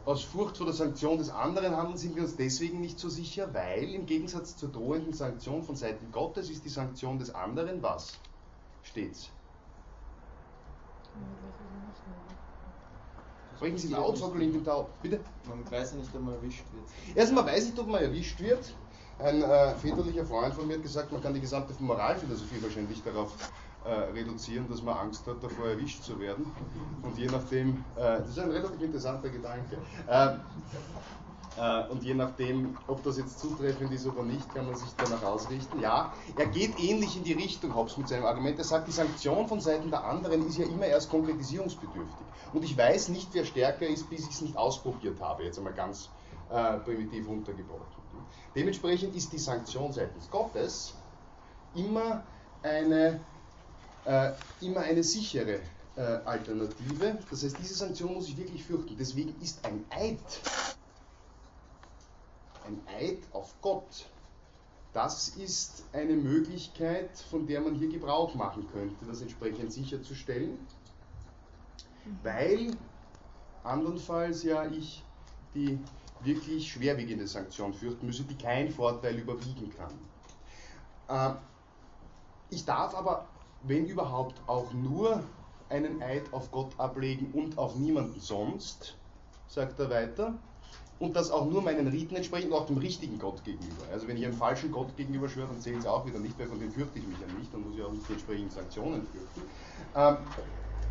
aus 0.06 0.22
Furcht 0.22 0.56
vor 0.56 0.66
der 0.66 0.74
Sanktion 0.74 1.18
des 1.18 1.30
anderen 1.30 1.76
handeln, 1.76 1.98
sind 1.98 2.14
wir 2.14 2.22
uns 2.22 2.36
deswegen 2.36 2.80
nicht 2.80 2.98
so 2.98 3.08
sicher, 3.08 3.52
weil 3.52 3.92
im 3.92 4.06
Gegensatz 4.06 4.56
zur 4.56 4.70
drohenden 4.70 5.12
Sanktion 5.12 5.62
von 5.62 5.76
Seiten 5.76 6.12
Gottes 6.12 6.48
ist 6.48 6.64
die 6.64 6.70
Sanktion 6.70 7.18
des 7.18 7.34
anderen 7.34 7.82
was? 7.82 8.18
Steht's. 8.82 9.30
Sprechen 13.56 13.78
Sie 13.78 13.88
laut, 13.88 14.18
Frau 14.18 14.28
Kollegin 14.28 14.62
Tau. 14.62 14.88
Bitte? 15.02 15.20
Man 15.48 15.70
weiß 15.70 15.92
ja 15.92 15.98
nicht, 15.98 16.14
ob 16.14 16.22
man 16.22 16.34
erwischt 16.34 16.64
wird. 16.72 17.16
Erstmal 17.16 17.46
weiß 17.46 17.70
ich, 17.70 17.78
ob 17.78 17.88
man 17.88 18.02
erwischt 18.02 18.38
wird. 18.40 18.74
Ein 19.18 19.42
äh, 19.42 19.74
väterlicher 19.76 20.26
Freund 20.26 20.54
von 20.54 20.66
mir 20.66 20.74
hat 20.74 20.82
gesagt, 20.82 21.10
man 21.10 21.22
kann 21.22 21.32
die 21.32 21.40
gesamte 21.40 21.72
Moralphilosophie 21.78 22.62
wahrscheinlich 22.62 23.02
darauf 23.02 23.32
äh, 23.86 23.90
reduzieren, 24.12 24.68
dass 24.68 24.82
man 24.82 24.98
Angst 24.98 25.26
hat, 25.26 25.42
davor 25.42 25.68
erwischt 25.68 26.02
zu 26.02 26.20
werden. 26.20 26.52
Und 27.00 27.16
je 27.16 27.28
nachdem, 27.28 27.82
äh, 27.96 28.18
das 28.18 28.28
ist 28.28 28.38
ein 28.38 28.50
relativ 28.50 28.82
interessanter 28.82 29.30
Gedanke. 29.30 29.78
Äh, 31.56 31.88
und 31.88 32.02
je 32.02 32.14
nachdem, 32.14 32.76
ob 32.86 33.02
das 33.02 33.16
jetzt 33.18 33.40
zutreffend 33.40 33.92
ist 33.92 34.06
oder 34.06 34.22
nicht, 34.22 34.52
kann 34.54 34.66
man 34.66 34.76
sich 34.76 34.88
danach 34.96 35.22
ausrichten. 35.22 35.80
Ja, 35.80 36.12
er 36.36 36.46
geht 36.46 36.78
ähnlich 36.78 37.16
in 37.16 37.24
die 37.24 37.32
Richtung, 37.32 37.74
Hobbes, 37.74 37.96
mit 37.96 38.08
seinem 38.08 38.26
Argument. 38.26 38.58
Er 38.58 38.64
sagt, 38.64 38.88
die 38.88 38.92
Sanktion 38.92 39.48
von 39.48 39.60
Seiten 39.60 39.90
der 39.90 40.04
anderen 40.04 40.46
ist 40.46 40.58
ja 40.58 40.66
immer 40.66 40.86
erst 40.86 41.10
konkretisierungsbedürftig. 41.10 42.26
Und 42.52 42.62
ich 42.62 42.76
weiß 42.76 43.08
nicht, 43.08 43.28
wer 43.32 43.44
stärker 43.44 43.86
ist, 43.86 44.08
bis 44.10 44.24
ich 44.26 44.34
es 44.34 44.40
nicht 44.42 44.56
ausprobiert 44.56 45.20
habe. 45.20 45.44
Jetzt 45.44 45.58
einmal 45.58 45.72
ganz 45.72 46.10
äh, 46.50 46.78
primitiv 46.78 47.26
runtergebrochen. 47.26 47.86
Dementsprechend 48.54 49.14
ist 49.14 49.32
die 49.32 49.38
Sanktion 49.38 49.92
seitens 49.92 50.30
Gottes 50.30 50.94
immer 51.74 52.22
eine, 52.62 53.20
äh, 54.04 54.32
immer 54.60 54.80
eine 54.80 55.02
sichere 55.02 55.60
äh, 55.96 56.00
Alternative. 56.24 57.18
Das 57.30 57.42
heißt, 57.42 57.56
diese 57.60 57.74
Sanktion 57.74 58.14
muss 58.14 58.28
ich 58.28 58.36
wirklich 58.36 58.64
fürchten. 58.64 58.96
Deswegen 58.98 59.34
ist 59.42 59.64
ein 59.64 59.84
Eid, 59.90 60.18
ein 62.66 62.80
Eid 62.86 63.18
auf 63.32 63.54
Gott, 63.62 64.06
das 64.92 65.28
ist 65.28 65.84
eine 65.92 66.14
Möglichkeit, 66.14 67.16
von 67.30 67.46
der 67.46 67.60
man 67.60 67.74
hier 67.74 67.88
Gebrauch 67.88 68.34
machen 68.34 68.66
könnte, 68.72 69.04
das 69.06 69.20
entsprechend 69.20 69.72
sicherzustellen, 69.72 70.58
weil 72.22 72.70
andernfalls 73.62 74.42
ja 74.42 74.66
ich 74.66 75.02
die 75.54 75.78
wirklich 76.22 76.70
schwerwiegende 76.72 77.26
Sanktion 77.26 77.74
fürchten 77.74 78.06
müsse, 78.06 78.24
die 78.24 78.36
keinen 78.36 78.70
Vorteil 78.70 79.16
überwiegen 79.16 79.70
kann. 79.76 81.34
Äh, 81.34 81.36
ich 82.50 82.64
darf 82.64 82.94
aber, 82.94 83.26
wenn 83.62 83.86
überhaupt, 83.86 84.40
auch 84.46 84.72
nur 84.72 85.22
einen 85.68 86.02
Eid 86.02 86.32
auf 86.32 86.50
Gott 86.50 86.78
ablegen 86.78 87.32
und 87.32 87.58
auf 87.58 87.76
niemanden 87.76 88.20
sonst, 88.20 88.96
sagt 89.48 89.78
er 89.78 89.90
weiter, 89.90 90.34
und 90.98 91.14
das 91.14 91.30
auch 91.30 91.46
nur 91.46 91.62
meinen 91.62 91.88
Riten 91.88 92.16
entsprechend, 92.16 92.52
auch 92.52 92.66
dem 92.66 92.78
richtigen 92.78 93.18
Gott 93.18 93.44
gegenüber. 93.44 93.84
Also 93.92 94.08
wenn 94.08 94.16
ich 94.16 94.24
einem 94.24 94.36
falschen 94.36 94.72
Gott 94.72 94.96
gegenüber 94.96 95.28
schwöre, 95.28 95.48
dann 95.48 95.60
zählt 95.60 95.78
es 95.78 95.86
auch 95.86 96.06
wieder 96.06 96.18
nicht, 96.18 96.38
weil 96.38 96.46
von 96.46 96.58
dem 96.58 96.72
fürchte 96.72 96.98
ich 96.98 97.06
mich 97.06 97.18
ja 97.20 97.26
nicht, 97.38 97.52
dann 97.52 97.62
muss 97.62 97.76
ich 97.76 97.82
auch 97.82 97.92
nicht 97.92 98.08
die 98.08 98.12
entsprechenden 98.12 98.50
Sanktionen 98.50 99.06
fürchten. 99.06 99.42
Ähm, 99.94 100.16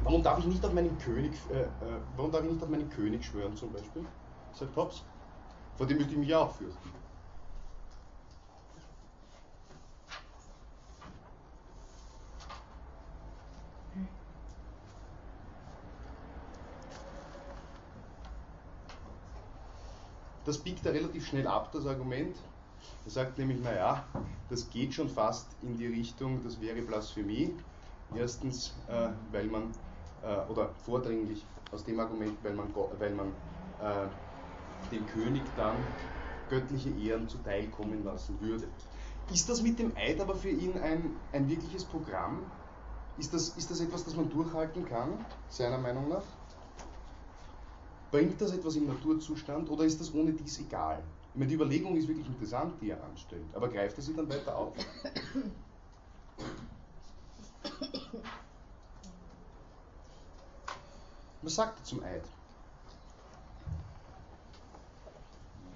warum 0.03 0.23
darf 0.23 0.39
ich 0.39 0.45
nicht 0.45 0.63
auf 0.63 0.73
meinen 0.73 0.97
König, 0.99 1.33
äh, 1.51 1.61
äh, 1.61 1.67
warum 2.15 2.31
darf 2.31 2.43
ich 2.43 2.51
nicht 2.51 2.63
auf 2.63 2.69
meinen 2.69 2.89
König 2.89 3.25
schwören 3.25 3.55
zum 3.55 3.71
Beispiel? 3.71 4.05
Sagt 4.53 4.75
Hobbes. 4.75 5.03
Vor 5.77 5.87
dem 5.87 5.97
müsste 5.97 6.13
ich 6.13 6.19
mich 6.19 6.33
auch 6.33 6.55
fürchten. 6.55 7.04
Das 20.45 20.59
biegt 20.59 20.85
er 20.85 20.93
relativ 20.93 21.25
schnell 21.27 21.47
ab, 21.47 21.71
das 21.71 21.87
Argument. 21.87 22.35
Er 23.03 23.11
sagt 23.11 23.37
nämlich, 23.39 23.59
naja, 23.63 24.03
das 24.49 24.69
geht 24.69 24.93
schon 24.93 25.09
fast 25.09 25.47
in 25.63 25.75
die 25.75 25.87
Richtung, 25.87 26.43
das 26.43 26.61
wäre 26.61 26.81
Blasphemie. 26.83 27.55
Erstens, 28.15 28.73
äh, 28.87 29.09
weil 29.31 29.47
man, 29.47 29.71
äh, 30.21 30.51
oder 30.51 30.69
vordringlich 30.85 31.43
aus 31.71 31.83
dem 31.83 31.99
Argument, 31.99 32.37
weil 32.43 32.53
man, 32.53 32.67
weil 32.99 33.13
man 33.15 33.27
äh, 33.81 34.07
dem 34.91 35.05
König 35.07 35.41
dann 35.57 35.75
göttliche 36.49 36.91
Ehren 36.91 37.27
zuteilkommen 37.27 38.03
lassen 38.03 38.39
würde. 38.39 38.67
Ist 39.33 39.49
das 39.49 39.63
mit 39.63 39.79
dem 39.79 39.97
Eid 39.97 40.21
aber 40.21 40.35
für 40.35 40.49
ihn 40.49 40.77
ein, 40.77 41.15
ein 41.31 41.49
wirkliches 41.49 41.83
Programm? 41.85 42.39
Ist 43.17 43.33
das, 43.33 43.49
ist 43.49 43.71
das 43.71 43.79
etwas, 43.79 44.05
das 44.05 44.15
man 44.15 44.29
durchhalten 44.29 44.85
kann, 44.85 45.25
seiner 45.49 45.79
Meinung 45.79 46.09
nach? 46.09 46.23
Bringt 48.11 48.39
das 48.39 48.51
etwas 48.51 48.75
im 48.75 48.87
Naturzustand 48.87 49.69
oder 49.69 49.83
ist 49.83 49.99
das 49.99 50.13
ohne 50.13 50.33
dies 50.33 50.59
egal? 50.59 51.03
Ich 51.33 51.39
meine, 51.39 51.49
die 51.49 51.55
Überlegung 51.55 51.97
ist 51.97 52.07
wirklich 52.07 52.27
interessant, 52.27 52.81
die 52.81 52.89
er 52.91 53.03
anstellt, 53.03 53.53
aber 53.53 53.67
greift 53.67 53.97
er 53.97 54.03
sie 54.03 54.15
dann 54.15 54.29
weiter 54.29 54.55
auf? 54.57 54.73
Was 61.41 61.55
sagt 61.55 61.79
er 61.79 61.83
zum 61.83 62.03
Eid? 62.03 62.23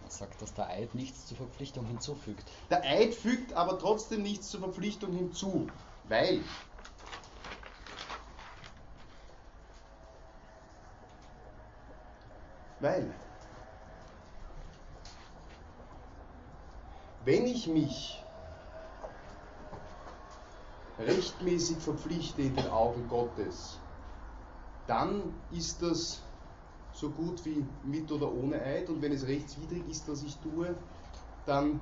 Er 0.04 0.10
sagt, 0.10 0.42
dass 0.42 0.54
der 0.54 0.68
Eid 0.70 0.96
nichts 0.96 1.28
zur 1.28 1.38
Verpflichtung 1.38 1.86
hinzufügt. 1.86 2.50
Der 2.70 2.84
Eid 2.84 3.14
fügt 3.14 3.54
aber 3.54 3.78
trotzdem 3.78 4.24
nichts 4.24 4.50
zur 4.50 4.62
Verpflichtung 4.62 5.14
hinzu, 5.14 5.68
weil 6.08 6.42
weil 12.80 13.12
wenn 17.26 17.46
ich 17.46 17.68
mich 17.68 18.24
rechtmäßig 20.98 21.78
verpflichte 21.78 22.42
in 22.42 22.56
den 22.56 22.68
Augen 22.68 23.08
Gottes, 23.08 23.78
dann 24.88 25.22
ist 25.52 25.82
das 25.82 26.20
so 26.94 27.10
gut 27.10 27.46
wie 27.46 27.64
mit 27.84 28.12
oder 28.12 28.32
ohne 28.32 28.62
Eid. 28.62 28.90
Und 28.90 29.02
wenn 29.02 29.12
es 29.12 29.26
rechtswidrig 29.28 29.88
ist, 29.90 30.10
was 30.10 30.24
ich 30.24 30.36
tue, 30.38 30.76
dann 31.46 31.80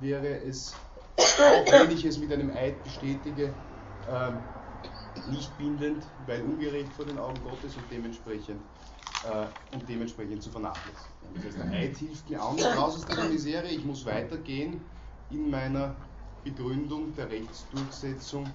wäre 0.00 0.40
es, 0.42 0.74
auch 1.16 1.72
wenn 1.72 1.90
ich 1.90 2.04
es 2.04 2.18
mit 2.18 2.32
einem 2.32 2.50
Eid 2.50 2.82
bestätige, 2.84 3.54
ähm, 4.08 4.38
nicht 5.28 5.56
bindend, 5.58 6.06
weil 6.26 6.42
ungerecht 6.42 6.92
vor 6.92 7.04
den 7.04 7.18
Augen 7.18 7.42
Gottes 7.42 7.76
und 7.76 7.84
dementsprechend, 7.90 8.60
äh, 9.24 9.74
und 9.74 9.88
dementsprechend 9.88 10.42
zu 10.42 10.50
vernachlässigen. 10.50 11.10
Das 11.34 11.44
heißt, 11.44 11.58
der 11.58 11.70
Eid 11.72 11.96
hilft 11.96 12.30
mir 12.30 12.42
auch 12.42 12.54
nicht 12.54 12.66
raus 12.66 12.96
aus 12.96 13.06
dieser 13.06 13.28
Misere, 13.28 13.68
ich 13.68 13.84
muss 13.84 14.04
weitergehen 14.04 14.80
in 15.30 15.50
meiner 15.50 15.94
Begründung 16.44 17.14
der 17.14 17.30
Rechtsdurchsetzung 17.30 18.46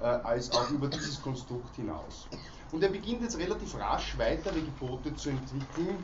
äh, 0.00 0.04
als 0.04 0.50
auch 0.52 0.70
über 0.70 0.88
dieses 0.88 1.20
Konstrukt 1.22 1.76
hinaus. 1.76 2.26
Und 2.72 2.82
er 2.82 2.88
beginnt 2.88 3.22
jetzt 3.22 3.38
relativ 3.38 3.78
rasch 3.78 4.18
weitere 4.18 4.60
Gebote 4.60 5.14
zu 5.14 5.30
entwickeln, 5.30 5.96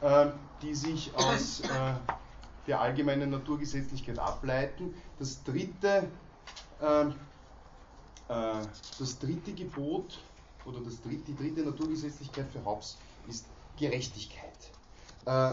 äh, 0.00 0.26
die 0.62 0.74
sich 0.74 1.12
aus 1.14 1.60
äh, 1.60 1.94
der 2.66 2.80
allgemeinen 2.80 3.30
Naturgesetzlichkeit 3.30 4.18
ableiten. 4.18 4.94
Das 5.18 5.42
dritte, 5.44 6.08
ähm, 6.82 7.14
äh, 8.28 8.54
das 8.98 9.18
dritte 9.18 9.52
Gebot 9.52 10.18
oder 10.64 10.80
das 10.80 11.00
dritte, 11.00 11.22
die 11.28 11.36
dritte 11.36 11.62
Naturgesetzlichkeit 11.62 12.46
für 12.50 12.64
Hobbes 12.64 12.98
ist 13.28 13.46
Gerechtigkeit. 13.76 14.70
Äh, 15.26 15.52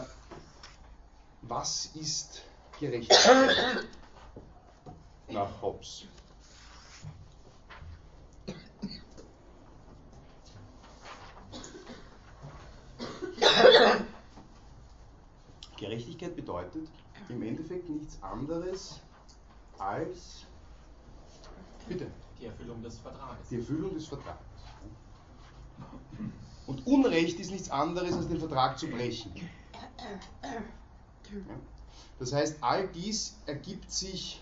was 1.41 1.87
ist 1.95 2.41
Gerechtigkeit 2.79 3.85
nach 5.29 5.61
Hobbes? 5.61 6.05
Hobbes. 6.05 6.07
Gerechtigkeit 15.77 16.35
bedeutet 16.35 16.87
im 17.29 17.41
Endeffekt 17.41 17.89
nichts 17.89 18.21
anderes 18.21 19.01
als 19.77 20.45
bitte 21.87 22.07
Die 22.39 22.45
Erfüllung 22.45 22.81
des 22.81 22.97
Vertrages. 22.99 23.49
die 23.49 23.57
Erfüllung 23.57 23.93
des 23.93 24.07
Vertrages. 24.07 24.39
Und 26.65 26.85
Unrecht 26.87 27.39
ist 27.39 27.51
nichts 27.51 27.69
anderes 27.69 28.13
als 28.13 28.27
den 28.27 28.39
Vertrag 28.39 28.79
zu 28.79 28.87
brechen. 28.87 29.31
Das 32.19 32.33
heißt, 32.33 32.57
all 32.61 32.87
dies 32.87 33.35
ergibt 33.45 33.91
sich 33.91 34.41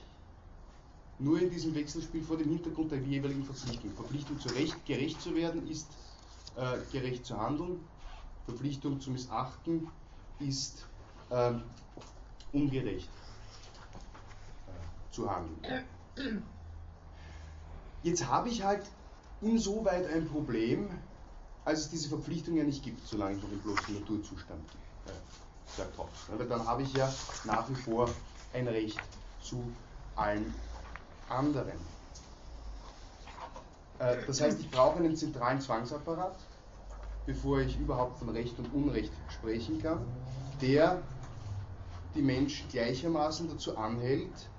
nur 1.19 1.39
in 1.39 1.49
diesem 1.49 1.73
Wechselspiel 1.75 2.23
vor 2.23 2.37
dem 2.37 2.49
Hintergrund 2.49 2.91
der 2.91 2.99
jeweiligen 2.99 3.43
Verpflichtung. 3.43 3.91
Verpflichtung 3.91 4.39
zu 4.39 4.49
Recht, 4.49 4.85
gerecht 4.85 5.21
zu 5.21 5.35
werden 5.35 5.67
ist 5.69 5.87
äh, 6.55 6.77
gerecht 6.91 7.25
zu 7.25 7.39
handeln. 7.39 7.79
Verpflichtung 8.45 8.99
zu 8.99 9.11
missachten 9.11 9.87
ist 10.39 10.85
äh, 11.29 11.53
ungerecht 12.51 13.09
äh, 14.67 15.13
zu 15.13 15.29
handeln. 15.29 15.85
Jetzt 18.03 18.27
habe 18.27 18.49
ich 18.49 18.63
halt 18.63 18.83
insoweit 19.41 20.07
ein 20.11 20.27
Problem, 20.27 20.89
als 21.65 21.81
es 21.81 21.89
diese 21.89 22.09
Verpflichtung 22.09 22.55
ja 22.55 22.63
nicht 22.63 22.83
gibt, 22.83 23.05
solange 23.07 23.37
ich 23.37 23.43
noch 23.43 23.51
im 23.51 23.59
bloßen 23.59 23.99
Naturzustand 23.99 24.63
äh, 25.07 25.83
Hobbes. 25.97 26.19
Weil 26.27 26.47
dann 26.47 26.65
habe 26.65 26.81
ich 26.83 26.93
ja 26.93 27.11
nach 27.45 27.69
wie 27.69 27.75
vor 27.75 28.09
ein 28.53 28.67
Recht 28.67 28.99
zu 29.41 29.63
allen 30.15 30.53
anderen. 31.29 31.77
Äh, 33.99 34.17
das 34.25 34.41
heißt, 34.41 34.59
ich 34.59 34.69
brauche 34.69 34.97
einen 34.97 35.15
zentralen 35.15 35.61
Zwangsapparat, 35.61 36.35
bevor 37.25 37.59
ich 37.59 37.79
überhaupt 37.79 38.17
von 38.17 38.29
Recht 38.29 38.57
und 38.59 38.73
Unrecht 38.73 39.13
sprechen 39.29 39.81
kann, 39.81 39.99
der 40.61 41.01
die 42.15 42.21
Menschen 42.21 42.67
gleichermaßen 42.69 43.47
dazu 43.49 43.77
anhält, 43.77 44.49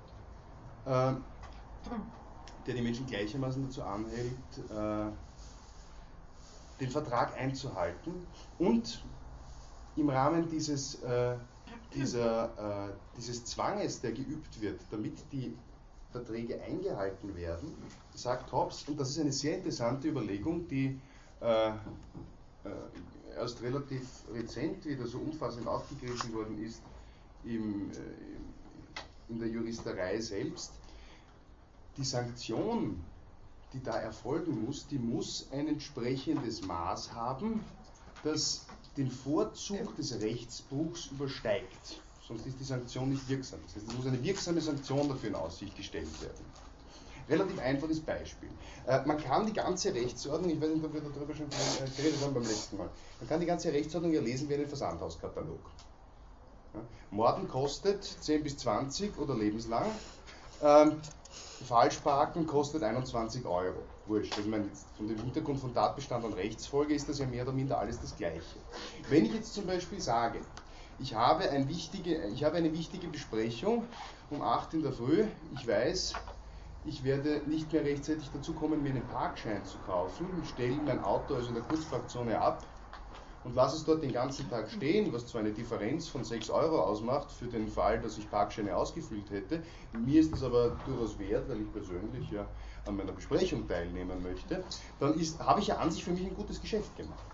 äh, 0.85 1.13
der 2.65 2.73
die 2.73 2.81
Menschen 2.81 3.05
gleichermaßen 3.05 3.63
dazu 3.67 3.83
anhält, 3.83 4.37
äh, 4.71 5.11
den 6.79 6.89
Vertrag 6.89 7.37
einzuhalten 7.37 8.27
und 8.59 9.03
im 9.95 10.09
Rahmen 10.09 10.49
dieses, 10.49 11.01
äh, 11.03 11.35
dieser, 11.93 12.89
äh, 12.89 12.93
dieses 13.17 13.45
Zwanges, 13.45 14.01
der 14.01 14.11
geübt 14.11 14.59
wird, 14.61 14.81
damit 14.91 15.13
die 15.31 15.55
Verträge 16.11 16.61
eingehalten 16.61 17.35
werden, 17.35 17.73
sagt 18.13 18.51
Hobbes, 18.51 18.83
und 18.87 18.99
das 18.99 19.11
ist 19.11 19.19
eine 19.19 19.31
sehr 19.31 19.57
interessante 19.57 20.07
Überlegung, 20.07 20.67
die 20.67 20.99
äh, 21.41 21.69
äh, 21.69 21.73
erst 23.35 23.61
relativ 23.61 24.07
rezent 24.33 24.85
wieder 24.85 25.05
so 25.07 25.17
umfassend 25.19 25.67
aufgegriffen 25.67 26.33
worden 26.33 26.63
ist 26.63 26.81
im, 27.43 27.91
äh, 27.91 27.95
in 29.29 29.39
der 29.39 29.49
Juristerei 29.49 30.19
selbst, 30.21 30.71
die 31.97 32.03
Sanktion, 32.03 33.03
die 33.73 33.81
da 33.81 33.93
erfolgen 33.93 34.65
muss, 34.65 34.87
die 34.87 34.99
muss 34.99 35.47
ein 35.51 35.67
entsprechendes 35.67 36.61
Maß 36.61 37.13
haben, 37.13 37.63
das 38.23 38.65
den 38.97 39.09
Vorzug 39.09 39.95
des 39.95 40.21
Rechtsbruchs 40.21 41.07
übersteigt. 41.07 42.01
Sonst 42.27 42.45
ist 42.45 42.59
die 42.59 42.63
Sanktion 42.63 43.09
nicht 43.09 43.27
wirksam. 43.27 43.59
Das 43.65 43.75
heißt, 43.75 43.87
es 43.87 43.95
muss 43.95 44.05
eine 44.05 44.23
wirksame 44.23 44.61
Sanktion 44.61 45.09
dafür 45.09 45.29
in 45.29 45.35
Aussicht 45.35 45.75
gestellt 45.75 46.21
werden. 46.21 46.45
Relativ 47.29 47.59
einfaches 47.59 47.99
Beispiel. 47.99 48.49
Äh, 48.85 49.05
man 49.05 49.17
kann 49.17 49.45
die 49.45 49.53
ganze 49.53 49.93
Rechtsordnung, 49.93 50.51
ich 50.51 50.61
weiß 50.61 50.69
nicht, 50.69 50.83
ob 50.83 50.93
wir 50.93 51.01
darüber 51.01 51.33
schon 51.33 51.47
geredet 51.49 52.21
haben 52.21 52.33
beim 52.33 52.43
letzten 52.43 52.77
Mal, 52.77 52.89
man 53.19 53.29
kann 53.29 53.39
die 53.39 53.45
ganze 53.45 53.71
Rechtsordnung 53.71 54.13
ja 54.13 54.21
lesen 54.21 54.49
wie 54.49 54.55
einen 54.55 54.67
Versandhauskatalog. 54.67 55.59
Morden 57.11 57.47
kostet 57.47 58.03
10 58.03 58.43
bis 58.43 58.57
20 58.57 59.17
oder 59.19 59.35
lebenslang. 59.35 59.85
Falschparken 61.63 62.45
kostet 62.45 62.83
21 62.83 63.45
Euro. 63.45 63.89
Wurscht. 64.05 64.37
Also 64.37 64.47
ich 64.49 64.51
meine, 64.51 64.71
von 64.95 65.07
dem 65.07 65.19
Hintergrund 65.19 65.59
von 65.59 65.73
Tatbestand 65.73 66.25
und 66.25 66.33
Rechtsfolge 66.33 66.93
ist 66.93 67.09
das 67.09 67.19
ja 67.19 67.25
mehr 67.25 67.43
oder 67.43 67.53
minder 67.53 67.79
alles 67.79 67.99
das 68.01 68.15
Gleiche. 68.15 68.65
Wenn 69.07 69.25
ich 69.25 69.33
jetzt 69.33 69.53
zum 69.53 69.65
Beispiel 69.65 69.99
sage, 70.01 70.45
ich 70.97 71.15
habe, 71.15 71.49
ein 71.49 71.67
wichtige, 71.69 72.27
ich 72.27 72.43
habe 72.43 72.57
eine 72.57 72.73
wichtige 72.73 73.07
Besprechung 73.07 73.87
um 74.29 74.41
8 74.41 74.73
in 74.73 74.83
der 74.83 74.93
Früh, 74.93 75.25
ich 75.51 75.65
weiß, 75.67 76.23
ich 76.83 77.03
werde 77.03 77.43
nicht 77.47 77.71
mehr 77.71 77.83
rechtzeitig 77.85 78.31
dazu 78.31 78.53
kommen, 78.53 78.81
mir 78.83 78.89
einen 78.89 79.07
Parkschein 79.07 79.65
zu 79.65 79.79
kaufen, 79.79 80.43
stelle 80.43 80.81
mein 80.81 80.99
Auto 81.03 81.35
also 81.35 81.49
in 81.49 81.55
der 81.55 81.63
Kurzparkzone 81.63 82.39
ab 82.41 82.72
und 83.43 83.55
lasse 83.55 83.75
es 83.75 83.85
dort 83.85 84.01
den 84.03 84.13
ganzen 84.13 84.49
Tag 84.49 84.69
stehen, 84.69 85.11
was 85.11 85.27
zwar 85.27 85.41
eine 85.41 85.51
Differenz 85.51 86.07
von 86.07 86.23
6 86.23 86.49
Euro 86.49 86.79
ausmacht 86.79 87.31
für 87.31 87.45
den 87.45 87.67
Fall, 87.67 87.99
dass 87.99 88.17
ich 88.17 88.29
Parkscheine 88.29 88.75
ausgefüllt 88.75 89.29
hätte. 89.29 89.61
Mir 89.93 90.21
ist 90.21 90.31
das 90.31 90.43
aber 90.43 90.77
durchaus 90.85 91.19
wert, 91.19 91.49
weil 91.49 91.61
ich 91.61 91.71
persönlich 91.71 92.31
ja 92.31 92.47
an 92.85 92.95
meiner 92.95 93.11
Besprechung 93.11 93.67
teilnehmen 93.67 94.21
möchte. 94.23 94.63
Dann 94.99 95.13
ist, 95.19 95.39
habe 95.39 95.59
ich 95.59 95.67
ja 95.67 95.77
an 95.77 95.91
sich 95.91 96.03
für 96.03 96.11
mich 96.11 96.25
ein 96.25 96.35
gutes 96.35 96.61
Geschäft 96.61 96.95
gemacht. 96.95 97.25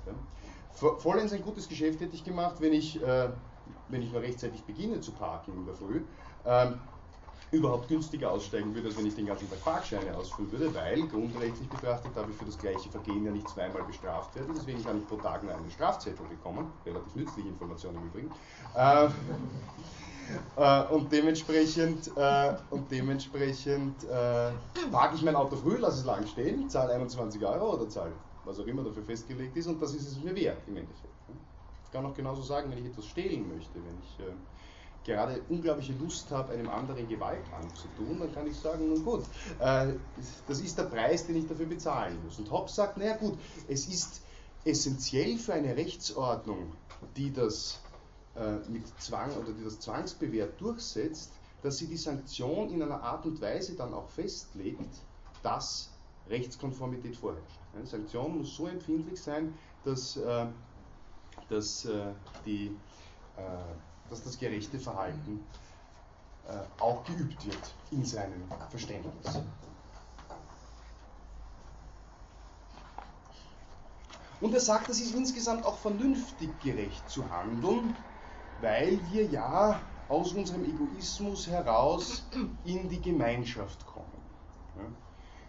Vollends 0.71 1.33
ein 1.33 1.41
gutes 1.41 1.67
Geschäft 1.67 1.99
hätte 1.99 2.15
ich 2.15 2.23
gemacht, 2.23 2.55
wenn 2.59 2.73
ich, 2.73 3.01
äh, 3.01 3.29
wenn 3.89 4.01
ich 4.01 4.11
nur 4.11 4.21
rechtzeitig 4.21 4.63
beginne 4.63 5.01
zu 5.01 5.11
parken 5.11 5.53
in 5.53 5.65
der 5.65 5.75
Früh. 5.75 6.01
Ähm, 6.45 6.79
überhaupt 7.51 7.87
günstiger 7.87 8.31
aussteigen 8.31 8.73
würde, 8.75 8.87
als 8.87 8.97
wenn 8.97 9.05
ich 9.05 9.15
den 9.15 9.25
ganzen 9.25 9.49
Tag 9.49 9.63
Parkscheine 9.63 10.15
ausfüllen 10.15 10.51
würde, 10.51 10.73
weil 10.73 11.01
grundrechtlich 11.07 11.67
betrachtet 11.67 12.15
darf 12.15 12.29
ich 12.29 12.35
für 12.35 12.45
das 12.45 12.57
gleiche 12.57 12.89
Vergehen 12.89 13.25
ja 13.25 13.31
nicht 13.31 13.49
zweimal 13.49 13.83
bestraft 13.83 14.35
werden, 14.35 14.53
deswegen 14.55 14.83
kann 14.83 14.99
ich 14.99 15.07
pro 15.07 15.15
Tag 15.17 15.43
nur 15.43 15.53
einen 15.53 15.71
Strafzettel 15.71 16.25
bekommen, 16.27 16.71
relativ 16.85 17.15
nützliche 17.15 17.49
Information 17.49 17.95
im 17.95 18.03
Übrigen. 18.07 18.31
Äh, 18.75 19.07
äh, 20.57 20.83
und 20.93 21.11
dementsprechend, 21.11 22.11
äh, 22.15 22.53
und 22.69 22.91
dementsprechend 22.91 24.03
äh, 24.03 24.51
parke 24.91 25.15
ich 25.15 25.23
mein 25.23 25.35
Auto 25.35 25.55
früh, 25.55 25.77
lasse 25.77 25.99
es 25.99 26.05
lang 26.05 26.27
stehen, 26.27 26.69
zahle 26.69 26.93
21 26.93 27.43
Euro 27.43 27.73
oder 27.73 27.89
zahle 27.89 28.11
was 28.45 28.59
auch 28.59 28.65
immer 28.65 28.83
dafür 28.83 29.03
festgelegt 29.03 29.55
ist 29.57 29.67
und 29.67 29.81
das 29.81 29.93
ist 29.93 30.07
es 30.07 30.23
mir 30.23 30.35
wert 30.35 30.61
im 30.67 30.77
Endeffekt. 30.77 31.13
Ich 31.85 31.91
kann 31.91 32.05
auch 32.05 32.13
genauso 32.13 32.41
sagen, 32.41 32.69
wenn 32.69 32.77
ich 32.79 32.85
etwas 32.85 33.05
stehlen 33.05 33.47
möchte, 33.47 33.75
wenn 33.75 33.97
ich 34.03 34.19
äh, 34.19 34.31
gerade 35.03 35.41
unglaubliche 35.49 35.93
Lust 35.93 36.29
habe, 36.31 36.53
einem 36.53 36.69
anderen 36.69 37.07
Gewalt 37.07 37.43
anzutun, 37.53 38.19
dann 38.19 38.33
kann 38.33 38.47
ich 38.47 38.57
sagen, 38.57 38.89
nun 38.89 39.03
gut, 39.03 39.23
äh, 39.59 39.93
das 40.47 40.59
ist 40.59 40.77
der 40.77 40.83
Preis, 40.83 41.25
den 41.25 41.37
ich 41.37 41.47
dafür 41.47 41.65
bezahlen 41.65 42.17
muss. 42.23 42.37
Und 42.39 42.51
Hobbes 42.51 42.75
sagt, 42.75 42.97
naja 42.97 43.15
gut, 43.17 43.37
es 43.67 43.87
ist 43.87 44.21
essentiell 44.65 45.37
für 45.37 45.53
eine 45.53 45.75
Rechtsordnung, 45.75 46.73
die 47.15 47.31
das 47.31 47.79
äh, 48.35 48.57
mit 48.69 48.87
Zwang 48.99 49.31
oder 49.37 49.53
die 49.53 49.63
das 49.63 49.79
Zwangsbewehrt 49.79 50.59
durchsetzt, 50.59 51.31
dass 51.61 51.77
sie 51.77 51.87
die 51.87 51.97
Sanktion 51.97 52.69
in 52.69 52.81
einer 52.81 53.01
Art 53.01 53.25
und 53.25 53.41
Weise 53.41 53.75
dann 53.75 53.93
auch 53.93 54.09
festlegt, 54.09 55.01
dass 55.43 55.89
Rechtskonformität 56.29 57.15
vorherrscht. 57.15 57.59
Eine 57.75 57.85
Sanktion 57.85 58.37
muss 58.37 58.55
so 58.55 58.67
empfindlich 58.67 59.21
sein, 59.21 59.53
dass, 59.83 60.17
äh, 60.17 60.45
dass 61.49 61.87
die 62.45 62.75
dass 64.09 64.23
das 64.23 64.37
gerechte 64.37 64.79
Verhalten 64.79 65.43
äh, 66.47 66.81
auch 66.81 67.03
geübt 67.03 67.45
wird 67.45 67.73
in 67.91 68.03
seinem 68.03 68.43
Verständnis. 68.69 69.41
Und 74.41 74.53
er 74.53 74.61
sagt, 74.61 74.89
es 74.89 75.01
ist 75.01 75.13
insgesamt 75.15 75.65
auch 75.65 75.77
vernünftig 75.77 76.49
gerecht 76.61 77.09
zu 77.09 77.29
handeln, 77.29 77.95
weil 78.61 78.99
wir 79.11 79.25
ja 79.25 79.79
aus 80.07 80.33
unserem 80.33 80.63
Egoismus 80.63 81.47
heraus 81.47 82.23
in 82.63 82.89
die 82.89 83.01
Gemeinschaft 83.01 83.85
kommen. 83.85 84.09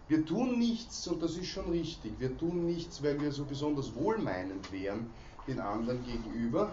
Wir 0.09 0.27
tun 0.27 0.59
nichts, 0.59 1.07
und 1.07 1.23
das 1.23 1.37
ist 1.37 1.47
schon 1.47 1.71
richtig, 1.71 2.19
wir 2.19 2.37
tun 2.37 2.67
nichts, 2.67 3.01
weil 3.03 3.21
wir 3.21 3.31
so 3.31 3.45
besonders 3.45 3.95
wohlmeinend 3.95 4.73
wären 4.73 5.09
den 5.47 5.61
anderen 5.61 6.05
gegenüber, 6.05 6.73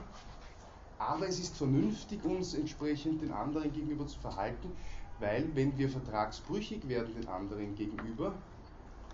aber 1.00 1.28
es 1.28 1.40
ist 1.40 1.58
vernünftig, 1.58 2.24
uns 2.26 2.54
entsprechend 2.54 3.22
den 3.22 3.32
anderen 3.32 3.72
gegenüber 3.72 4.08
zu 4.08 4.20
verhalten, 4.20 4.72
weil 5.20 5.48
wenn 5.56 5.78
wir 5.78 5.90
vertragsbrüchig 5.90 6.88
werden 6.88 7.14
den 7.16 7.28
anderen 7.28 7.76
gegenüber 7.76 8.34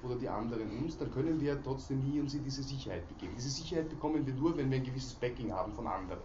oder 0.03 0.15
die 0.15 0.27
anderen 0.27 0.69
uns, 0.79 0.97
dann 0.97 1.11
können 1.11 1.39
wir 1.39 1.61
trotzdem 1.63 1.99
nie 1.99 2.19
uns 2.19 2.33
in 2.33 2.43
diese 2.43 2.61
Sicherheit 2.61 3.07
begeben. 3.07 3.33
Diese 3.37 3.49
Sicherheit 3.49 3.89
bekommen 3.89 4.25
wir 4.25 4.33
nur, 4.33 4.57
wenn 4.57 4.69
wir 4.69 4.77
ein 4.77 4.83
gewisses 4.83 5.13
Backing 5.13 5.53
haben 5.53 5.73
von 5.73 5.87
anderen. 5.87 6.19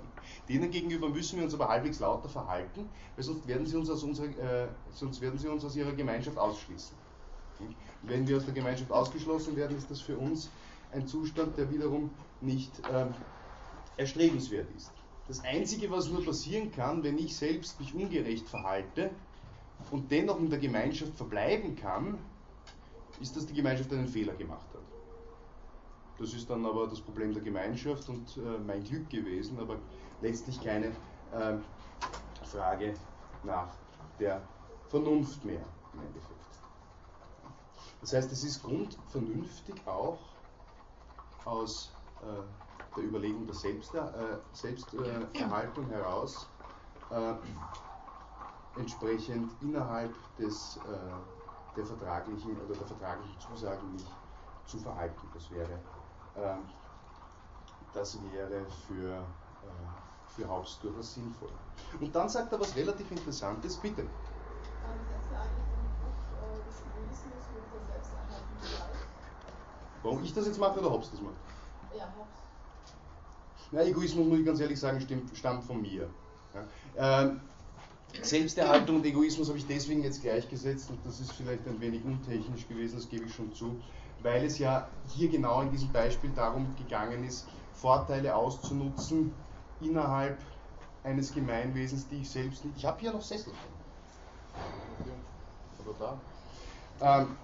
Denen 0.49 0.71
gegenüber 0.71 1.09
müssen 1.09 1.37
wir 1.37 1.45
uns 1.45 1.55
aber 1.55 1.69
halbwegs 1.69 2.01
lauter 2.01 2.29
verhalten, 2.29 2.89
weil 3.15 3.25
sonst 3.25 3.47
werden 3.47 3.67
sie 3.67 3.77
uns 3.77 3.89
aus, 3.89 4.03
unserer, 4.03 4.27
äh, 4.27 4.69
sonst 4.91 5.21
werden 5.21 5.39
sie 5.39 5.49
uns 5.49 5.65
aus 5.65 5.77
ihrer 5.77 5.93
Gemeinschaft 5.93 6.39
ausschließen. 6.39 6.97
Wenn 8.03 8.27
wir 8.27 8.37
aus 8.37 8.45
der 8.45 8.55
Gemeinschaft 8.55 8.91
ausgeschlossen 8.91 9.57
werden, 9.57 9.77
ist 9.77 9.91
das 9.91 10.01
für 10.01 10.17
uns 10.17 10.51
ein 10.93 11.07
Zustand, 11.07 11.57
der 11.57 11.71
wiederum 11.71 12.11
nicht 12.41 12.73
äh, 12.89 13.07
erstrebenswert 13.97 14.69
ist. 14.77 14.93
Das 15.29 15.45
Einzige, 15.45 15.91
was 15.91 16.09
nur 16.09 16.25
passieren 16.25 16.73
kann, 16.73 17.03
wenn 17.05 17.19
ich 17.19 17.37
selbst 17.37 17.79
mich 17.79 17.95
ungerecht 17.95 18.49
verhalte, 18.49 19.11
und 19.91 20.11
dennoch 20.11 20.39
in 20.39 20.51
der 20.51 20.59
Gemeinschaft 20.59 21.15
verbleiben 21.15 21.77
kann, 21.77 22.19
ist, 23.21 23.37
dass 23.37 23.47
die 23.47 23.55
Gemeinschaft 23.55 23.93
einen 23.93 24.09
Fehler 24.09 24.35
gemacht 24.35 24.67
hat. 24.75 24.83
Das 26.19 26.35
ist 26.35 26.51
dann 26.51 26.67
aber 26.67 26.89
das 26.89 27.01
Problem 27.01 27.33
der 27.33 27.43
Gemeinschaft 27.43 28.09
und 28.09 28.37
äh, 28.37 28.59
mein 28.67 28.83
Glück 28.83 29.09
gewesen, 29.09 29.59
aber 29.61 29.77
letztlich 30.21 30.61
keine 30.63 30.87
äh, 30.87 31.57
Frage 32.45 32.95
nach 33.45 33.69
der 34.19 34.43
Vernunft 34.89 35.45
mehr 35.45 35.65
im 35.95 36.01
Endeffekt. 36.01 36.35
Das 38.01 38.13
heißt, 38.13 38.33
es 38.33 38.45
ist 38.45 38.63
grundvernünftig 38.63 39.75
auch 39.87 40.19
aus 41.45 41.93
äh, 42.23 42.68
der 42.99 43.07
Überlegung 43.07 43.47
der 43.47 43.55
Selbster, 43.55 44.13
äh, 44.15 44.39
Selbsterhaltung 44.53 45.87
heraus 45.89 46.47
äh, 47.11 47.35
entsprechend 48.79 49.51
innerhalb 49.63 50.13
des, 50.37 50.77
äh, 50.79 51.77
der 51.77 51.87
vertraglichen 51.87 52.57
oder 52.57 52.75
der 52.75 52.87
vertraglichen 52.87 53.41
Zusagen 53.41 53.93
mich 53.93 54.05
zu 54.67 54.79
verhalten. 54.79 55.29
Das 55.33 55.51
wäre, 55.51 55.79
ähm, 56.37 56.59
das 57.95 58.19
wäre 58.33 58.67
für, 58.87 59.15
äh, 59.15 59.23
für 60.27 60.49
Hobbes 60.49 60.79
durchaus 60.83 61.15
sinnvoll. 61.15 61.51
Und 62.01 62.15
dann 62.15 62.29
sagt 62.29 62.53
er 62.53 62.61
was 62.61 62.75
relativ 62.77 63.11
Interessantes, 63.11 63.77
bitte. 63.77 64.03
Ähm, 64.03 64.09
gleich? 65.29 65.49
Warum 70.03 70.23
ich 70.23 70.33
das 70.33 70.47
jetzt 70.47 70.59
mache 70.59 70.79
oder 70.81 70.91
Hobbes 70.91 71.11
das 71.11 71.21
macht? 71.21 71.35
Ja, 71.97 72.05
Hobbes. 72.17 72.48
Na, 73.71 73.83
Egoismus, 73.83 74.27
muss 74.27 74.39
ich 74.39 74.47
ganz 74.47 74.61
ehrlich 74.61 74.81
sagen, 74.81 75.05
stammt 75.35 75.65
von 75.65 75.83
mir. 75.83 76.09
Ja. 76.55 77.23
Ähm, 77.23 77.41
Selbsterhaltung 78.23 78.97
und 78.97 79.07
Egoismus 79.07 79.49
habe 79.49 79.59
ich 79.59 79.67
deswegen 79.67 80.03
jetzt 80.03 80.23
gleichgesetzt 80.23 80.91
und 80.91 80.99
das 81.05 81.21
ist 81.21 81.33
vielleicht 81.33 81.67
ein 81.67 81.81
wenig 81.81 82.05
untechnisch 82.05 82.67
gewesen, 82.67 82.97
das 82.97 83.09
gebe 83.09 83.27
ich 83.27 83.35
schon 83.35 83.53
zu, 83.53 83.77
weil 84.23 84.45
es 84.45 84.59
ja 84.59 84.89
hier 85.09 85.29
genau 85.29 85.61
in 85.61 85.71
diesem 85.71 85.93
Beispiel 85.93 86.31
darum 86.35 86.75
gegangen 86.77 87.25
ist, 87.25 87.47
Vorteile 87.75 88.35
auszunutzen 88.35 89.33
innerhalb 89.81 90.39
eines 91.05 91.33
Gemeinwesens, 91.33 92.09
die 92.09 92.23
ich 92.23 92.31
selbst 92.31 92.65
nicht. 92.65 92.79
Ich 92.79 92.85
habe 92.85 92.99
hier 93.01 93.13
noch 93.13 93.23
Sessel. 93.23 93.53
Oder 95.85 96.19
da. 97.01 97.21
Ähm, 97.21 97.37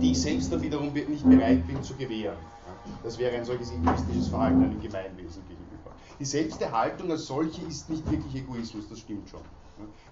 die 0.00 0.12
ich 0.12 0.20
selbst 0.20 0.52
da 0.52 0.60
wiederum 0.60 0.92
nicht 0.92 1.28
bereit 1.28 1.66
bin 1.66 1.82
zu 1.82 1.94
gewähren. 1.94 2.36
Das 3.02 3.18
wäre 3.18 3.36
ein 3.36 3.44
solches 3.44 3.72
egoistisches 3.72 4.28
Verhalten 4.28 4.62
einem 4.62 4.80
Gemeinwesen 4.80 5.42
gegenüber. 5.48 5.92
Die 6.18 6.24
Selbsterhaltung 6.24 7.10
als 7.10 7.26
solche 7.26 7.62
ist 7.62 7.90
nicht 7.90 8.10
wirklich 8.10 8.34
Egoismus, 8.34 8.88
das 8.88 9.00
stimmt 9.00 9.28
schon. 9.28 9.42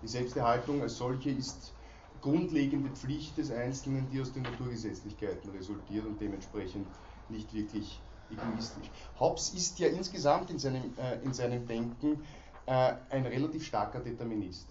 Die 0.03 0.09
Selbsterhaltung 0.09 0.83
als 0.83 0.97
solche 0.97 1.31
ist 1.31 1.73
grundlegende 2.21 2.91
Pflicht 2.91 3.37
des 3.37 3.51
Einzelnen, 3.51 4.09
die 4.11 4.21
aus 4.21 4.33
den 4.33 4.43
Naturgesetzlichkeiten 4.43 5.51
resultiert 5.51 6.07
und 6.07 6.21
dementsprechend 6.21 6.87
nicht 7.29 7.53
wirklich 7.53 8.01
egoistisch. 8.31 8.91
Hobbes 9.19 9.53
ist 9.55 9.79
ja 9.79 9.89
insgesamt 9.89 10.51
in 10.51 10.59
seinem, 10.59 10.95
äh, 10.97 11.19
in 11.25 11.33
seinem 11.35 11.67
Denken 11.67 12.23
äh, 12.67 12.95
ein 13.11 13.27
relativ 13.27 13.67
starker 13.67 14.01
Determinist. 14.01 14.67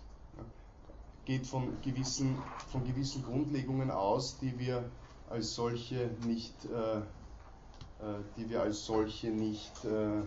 Geht 1.25 1.45
von 1.45 1.79
gewissen, 1.81 2.37
von 2.71 2.83
gewissen 2.83 3.23
Grundlegungen 3.23 3.91
aus, 3.91 4.39
die 4.39 4.57
wir 4.57 4.89
als 5.29 5.53
solche 5.53 6.09
nicht, 6.25 6.65
äh, 6.65 7.01
die 8.37 8.49
wir 8.49 8.61
als 8.61 8.85
solche 8.85 9.27
nicht 9.27 9.85
äh, 9.85 10.21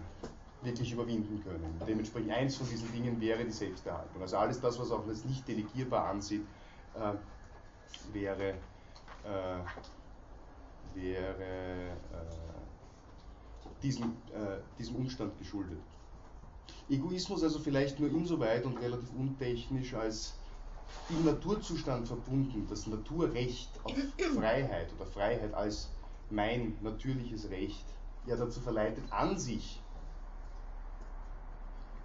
wirklich 0.62 0.92
überwinden 0.92 1.42
können. 1.42 1.80
Dementsprechend 1.86 2.30
eins 2.32 2.56
von 2.56 2.68
diesen 2.68 2.90
Dingen 2.92 3.20
wäre 3.20 3.44
die 3.44 3.50
Selbsterhaltung. 3.50 4.22
Also 4.22 4.36
alles 4.36 4.60
das, 4.60 4.78
was 4.78 4.90
auch 4.90 5.06
als 5.06 5.24
nicht 5.24 5.46
delegierbar 5.46 6.06
ansieht, 6.08 6.44
äh, 6.94 7.12
wäre, 8.12 8.54
äh, 9.24 9.58
wäre 10.94 11.42
äh, 11.42 11.92
diesem, 13.82 14.16
äh, 14.32 14.58
diesem 14.78 14.96
Umstand 14.96 15.38
geschuldet. 15.38 15.78
Egoismus 16.88 17.42
also 17.42 17.58
vielleicht 17.58 17.98
nur 17.98 18.10
insoweit 18.10 18.64
und 18.64 18.78
relativ 18.78 19.10
untechnisch 19.18 19.94
als 19.94 20.34
im 21.08 21.24
Naturzustand 21.24 22.06
verbunden, 22.06 22.66
das 22.68 22.86
Naturrecht 22.86 23.70
auf 23.84 23.92
Freiheit 24.34 24.92
oder 24.96 25.06
Freiheit 25.06 25.52
als 25.54 25.90
mein 26.30 26.76
natürliches 26.82 27.50
Recht 27.50 27.84
ja 28.26 28.36
dazu 28.36 28.60
verleitet, 28.60 29.04
an 29.10 29.38
sich 29.38 29.80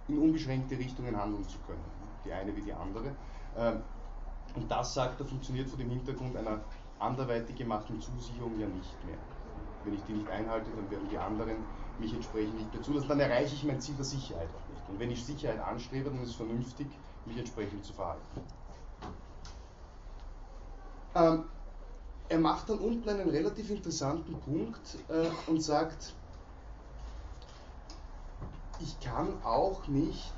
in 0.08 0.18
unbeschränkte 0.18 0.78
Richtungen 0.78 1.16
handeln 1.16 1.46
zu 1.48 1.58
können. 1.66 1.84
Die 2.24 2.32
eine 2.32 2.54
wie 2.54 2.60
die 2.60 2.72
andere. 2.72 3.14
Ähm, 3.56 3.80
und 4.54 4.70
das, 4.70 4.94
sagt 4.94 5.20
er, 5.20 5.26
funktioniert 5.26 5.68
vor 5.68 5.78
dem 5.78 5.90
Hintergrund 5.90 6.36
einer 6.36 6.60
anderweitig 6.98 7.56
gemachten 7.56 8.00
Zusicherung 8.00 8.58
ja 8.58 8.66
nicht 8.66 9.04
mehr. 9.06 9.16
Wenn 9.84 9.94
ich 9.94 10.02
die 10.02 10.12
nicht 10.12 10.28
einhalte, 10.28 10.70
dann 10.76 10.90
werden 10.90 11.08
die 11.08 11.18
anderen 11.18 11.56
mich 11.98 12.12
entsprechend 12.12 12.56
nicht 12.56 12.72
mehr 12.72 12.82
zulassen. 12.82 13.08
Dann 13.08 13.20
erreiche 13.20 13.54
ich 13.54 13.64
mein 13.64 13.80
Ziel 13.80 13.94
der 13.94 14.04
Sicherheit 14.04 14.48
auch 14.48 14.74
nicht. 14.74 14.88
Und 14.88 14.98
wenn 14.98 15.10
ich 15.10 15.24
Sicherheit 15.24 15.60
anstrebe, 15.60 16.10
dann 16.10 16.22
ist 16.22 16.30
es 16.30 16.34
vernünftig, 16.34 16.88
mich 17.24 17.38
entsprechend 17.38 17.84
zu 17.84 17.92
verhalten. 17.92 18.40
Ähm, 21.14 21.44
er 22.30 22.38
macht 22.38 22.70
dann 22.70 22.78
unten 22.78 23.08
einen 23.08 23.28
relativ 23.28 23.70
interessanten 23.70 24.38
Punkt 24.40 24.96
äh, 25.08 25.50
und 25.50 25.60
sagt, 25.60 26.14
ich 28.78 28.98
kann 29.00 29.28
auch 29.42 29.86
nicht 29.88 30.34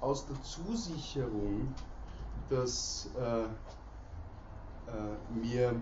aus 0.00 0.26
der 0.26 0.42
Zusicherung, 0.42 1.74
dass 2.48 3.10
äh, 3.16 3.42
äh, 3.42 3.46
mir 5.34 5.80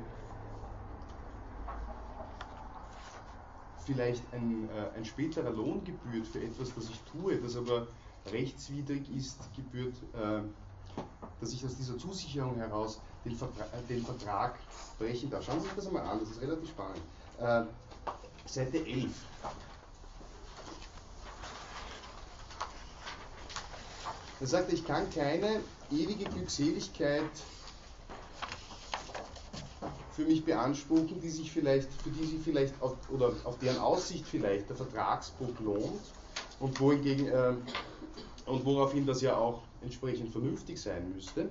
vielleicht 3.86 4.22
ein, 4.32 4.68
äh, 4.68 4.96
ein 4.96 5.04
späterer 5.04 5.50
Lohn 5.50 5.84
gebührt 5.84 6.26
für 6.26 6.42
etwas, 6.42 6.74
das 6.74 6.90
ich 6.90 7.00
tue, 7.02 7.36
das 7.36 7.56
aber 7.56 7.86
rechtswidrig 8.32 9.08
ist, 9.14 9.38
gebührt, 9.54 9.94
äh, 10.14 10.42
dass 11.40 11.52
ich 11.52 11.64
aus 11.64 11.76
dieser 11.76 11.96
Zusicherung 11.96 12.56
heraus 12.56 13.00
den, 13.24 13.36
Vertra 13.36 13.64
äh, 13.64 13.88
den, 13.88 14.04
Vertrag 14.04 14.58
brechen 14.98 15.30
darf. 15.30 15.44
Schauen 15.44 15.60
Sie 15.60 15.66
sich 15.66 15.76
das 15.76 15.86
einmal 15.86 16.06
an, 16.06 16.20
das 16.20 16.30
ist 16.30 16.40
relativ 16.40 16.68
spannend. 16.70 17.00
Äh, 17.38 17.62
Seite 18.46 18.78
11. 18.78 19.10
Er 24.40 24.46
sagt, 24.46 24.72
ich 24.72 24.84
kann 24.84 25.08
keine 25.10 25.60
ewige 25.92 26.24
Glückseligkeit 26.24 27.22
für 30.12 30.24
mich 30.24 30.44
beanspruchen, 30.44 31.20
die 31.20 31.30
sich 31.30 31.50
vielleicht, 31.50 31.88
für 32.02 32.10
die 32.10 32.24
sich 32.24 32.40
vielleicht 32.42 32.74
auf, 32.82 32.96
oder 33.10 33.32
auf 33.44 33.58
deren 33.58 33.78
Aussicht 33.78 34.26
vielleicht 34.26 34.68
der 34.68 34.76
Vertragsbruch 34.76 35.58
lohnt 35.60 36.02
und 36.60 36.78
wohingegen 36.80 37.28
äh, 37.28 37.54
und 38.46 38.64
woraufhin 38.64 39.06
das 39.06 39.22
ja 39.22 39.36
auch 39.36 39.62
entsprechend 39.82 40.30
vernünftig 40.30 40.80
sein 40.80 41.12
müsste. 41.14 41.48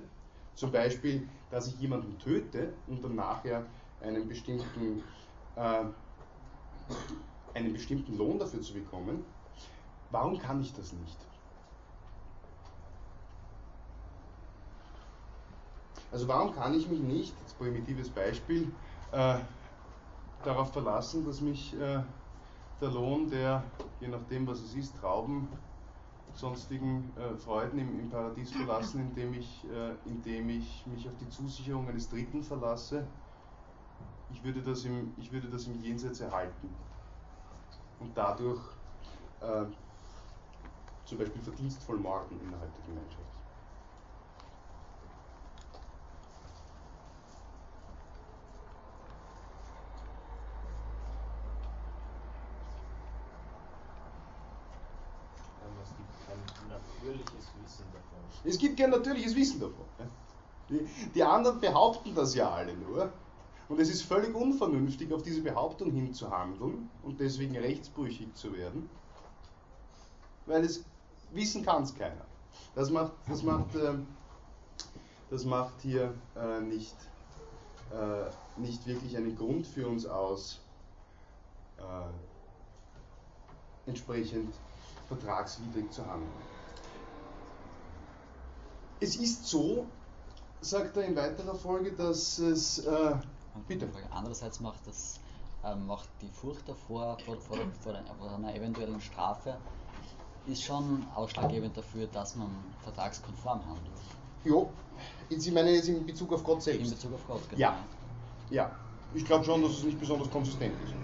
Zum 0.54 0.70
Beispiel, 0.70 1.28
dass 1.50 1.68
ich 1.68 1.78
jemanden 1.80 2.18
töte 2.18 2.72
und 2.86 3.02
dann 3.02 3.14
nachher 3.14 3.64
einen 4.00 4.28
bestimmten, 4.28 5.02
äh, 5.56 5.84
einen 7.54 7.72
bestimmten 7.72 8.16
Lohn 8.16 8.38
dafür 8.38 8.60
zu 8.60 8.74
bekommen. 8.74 9.24
Warum 10.10 10.38
kann 10.38 10.60
ich 10.60 10.72
das 10.74 10.92
nicht? 10.92 11.16
Also 16.10 16.28
warum 16.28 16.54
kann 16.54 16.74
ich 16.74 16.88
mich 16.88 17.00
nicht, 17.00 17.34
als 17.42 17.54
primitives 17.54 18.10
Beispiel, 18.10 18.70
äh, 19.12 19.38
darauf 20.44 20.72
verlassen, 20.72 21.24
dass 21.24 21.40
mich 21.40 21.72
äh, 21.74 22.02
der 22.80 22.90
Lohn 22.90 23.30
der, 23.30 23.62
je 24.00 24.08
nachdem 24.08 24.46
was 24.46 24.60
es 24.60 24.74
ist, 24.74 24.96
Trauben, 24.98 25.48
sonstigen 26.34 27.12
äh, 27.16 27.36
Freuden 27.36 27.78
im, 27.78 28.00
im, 28.00 28.10
Paradies 28.10 28.52
verlassen, 28.52 29.00
indem 29.00 29.34
ich, 29.34 29.64
äh, 29.70 29.94
indem 30.08 30.48
ich 30.48 30.86
mich 30.86 31.06
auf 31.08 31.16
die 31.16 31.28
Zusicherung 31.28 31.88
eines 31.88 32.08
Dritten 32.08 32.42
verlasse, 32.42 33.06
ich 34.30 34.42
würde 34.42 34.62
das 34.62 34.84
im, 34.84 35.12
ich 35.18 35.30
würde 35.30 35.48
das 35.48 35.66
im 35.66 35.80
Jenseits 35.82 36.20
erhalten 36.20 36.68
und 38.00 38.16
dadurch 38.16 38.60
äh, 39.40 39.64
zum 41.04 41.18
Beispiel 41.18 41.42
verdienstvoll 41.42 41.98
morden 41.98 42.40
innerhalb 42.40 42.72
der 42.74 42.84
Gemeinschaft. 42.86 43.32
natürliches 57.02 57.50
Wissen 57.62 57.84
davon. 57.92 58.20
Kein 58.82 58.90
natürliches 58.90 59.36
Wissen 59.36 59.60
davon. 59.60 59.84
Die, 60.68 60.84
die 61.14 61.22
anderen 61.22 61.60
behaupten 61.60 62.16
das 62.16 62.34
ja 62.34 62.50
alle 62.50 62.74
nur. 62.74 63.12
Und 63.68 63.78
es 63.78 63.88
ist 63.88 64.02
völlig 64.02 64.34
unvernünftig, 64.34 65.12
auf 65.12 65.22
diese 65.22 65.40
Behauptung 65.40 65.92
hinzuhandeln 65.92 66.90
und 67.04 67.20
deswegen 67.20 67.56
rechtsbrüchig 67.56 68.34
zu 68.34 68.52
werden, 68.52 68.90
weil 70.46 70.64
es 70.64 70.84
wissen 71.30 71.64
kann 71.64 71.84
es 71.84 71.94
keiner. 71.94 72.26
Das 72.74 72.90
macht, 72.90 73.12
das 73.28 73.44
macht, 73.44 73.72
äh, 73.76 73.94
das 75.30 75.44
macht 75.44 75.80
hier 75.80 76.12
äh, 76.34 76.60
nicht, 76.60 76.96
äh, 77.92 78.60
nicht 78.60 78.84
wirklich 78.88 79.16
einen 79.16 79.36
Grund 79.36 79.64
für 79.64 79.86
uns 79.86 80.06
aus, 80.06 80.60
äh, 81.78 81.82
entsprechend 83.88 84.52
vertragswidrig 85.06 85.88
zu 85.92 86.04
handeln. 86.04 86.51
Es 89.02 89.16
ist 89.16 89.46
so, 89.46 89.84
sagt 90.60 90.96
er 90.96 91.04
in 91.04 91.16
weiterer 91.16 91.56
Folge, 91.56 91.92
dass 91.92 92.38
es. 92.38 92.78
Äh, 92.78 93.16
bitte. 93.66 93.88
Andererseits 94.10 94.60
macht 94.60 94.86
das 94.86 95.18
ähm, 95.64 95.86
macht 95.86 96.08
die 96.20 96.28
Furcht 96.28 96.68
davor 96.68 97.18
vor, 97.24 97.36
vor, 97.36 97.58
vor, 97.80 98.30
einer 98.30 98.54
eventuellen 98.54 99.00
Strafe 99.00 99.56
ist 100.46 100.62
schon 100.62 101.06
ausschlaggebend 101.14 101.76
dafür, 101.76 102.06
dass 102.06 102.34
man 102.36 102.48
vertragskonform 102.82 103.60
handelt. 103.64 103.92
Jo, 104.44 104.70
ich 105.28 105.52
meine 105.52 105.70
jetzt 105.70 105.88
in 105.88 106.04
Bezug 106.04 106.32
auf 106.32 106.42
Gott 106.42 106.62
selbst. 106.62 106.84
In 106.84 106.90
Bezug 106.90 107.14
auf 107.14 107.26
Gott, 107.26 107.48
genau. 107.48 107.60
Ja, 107.60 107.78
ja. 108.50 108.76
Ich 109.14 109.24
glaube 109.24 109.44
schon, 109.44 109.62
dass 109.62 109.72
es 109.72 109.84
nicht 109.84 110.00
besonders 110.00 110.30
konsistent 110.30 110.74
ist. 110.84 110.94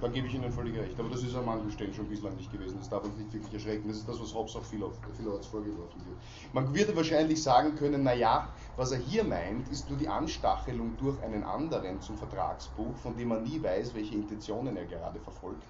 Da 0.00 0.08
gebe 0.08 0.26
ich 0.26 0.34
Ihnen 0.34 0.50
völlig 0.50 0.78
recht. 0.78 0.98
Aber 0.98 1.10
das 1.10 1.22
ist 1.22 1.34
an 1.34 1.44
manchen 1.44 1.70
Stellen 1.70 1.92
schon 1.92 2.08
bislang 2.08 2.34
nicht 2.36 2.50
gewesen. 2.50 2.78
Das 2.78 2.88
darf 2.88 3.04
uns 3.04 3.16
nicht 3.18 3.32
wirklich 3.32 3.52
erschrecken. 3.52 3.88
Das 3.88 3.98
ist 3.98 4.08
das, 4.08 4.18
was 4.18 4.34
Hobbes 4.34 4.56
auch 4.56 4.64
vielerorts, 4.64 5.46
vorgeworfen 5.46 6.00
wird. 6.06 6.18
Man 6.54 6.74
würde 6.74 6.96
wahrscheinlich 6.96 7.42
sagen 7.42 7.76
können, 7.76 8.02
naja, 8.02 8.48
was 8.76 8.92
er 8.92 8.98
hier 8.98 9.24
meint, 9.24 9.68
ist 9.68 9.90
nur 9.90 9.98
die 9.98 10.08
Anstachelung 10.08 10.96
durch 10.96 11.22
einen 11.22 11.42
anderen 11.42 12.00
zum 12.00 12.16
Vertragsbruch, 12.16 12.96
von 12.96 13.14
dem 13.16 13.28
man 13.28 13.42
nie 13.42 13.62
weiß, 13.62 13.94
welche 13.94 14.14
Intentionen 14.14 14.76
er 14.76 14.86
gerade 14.86 15.20
verfolgt. 15.20 15.62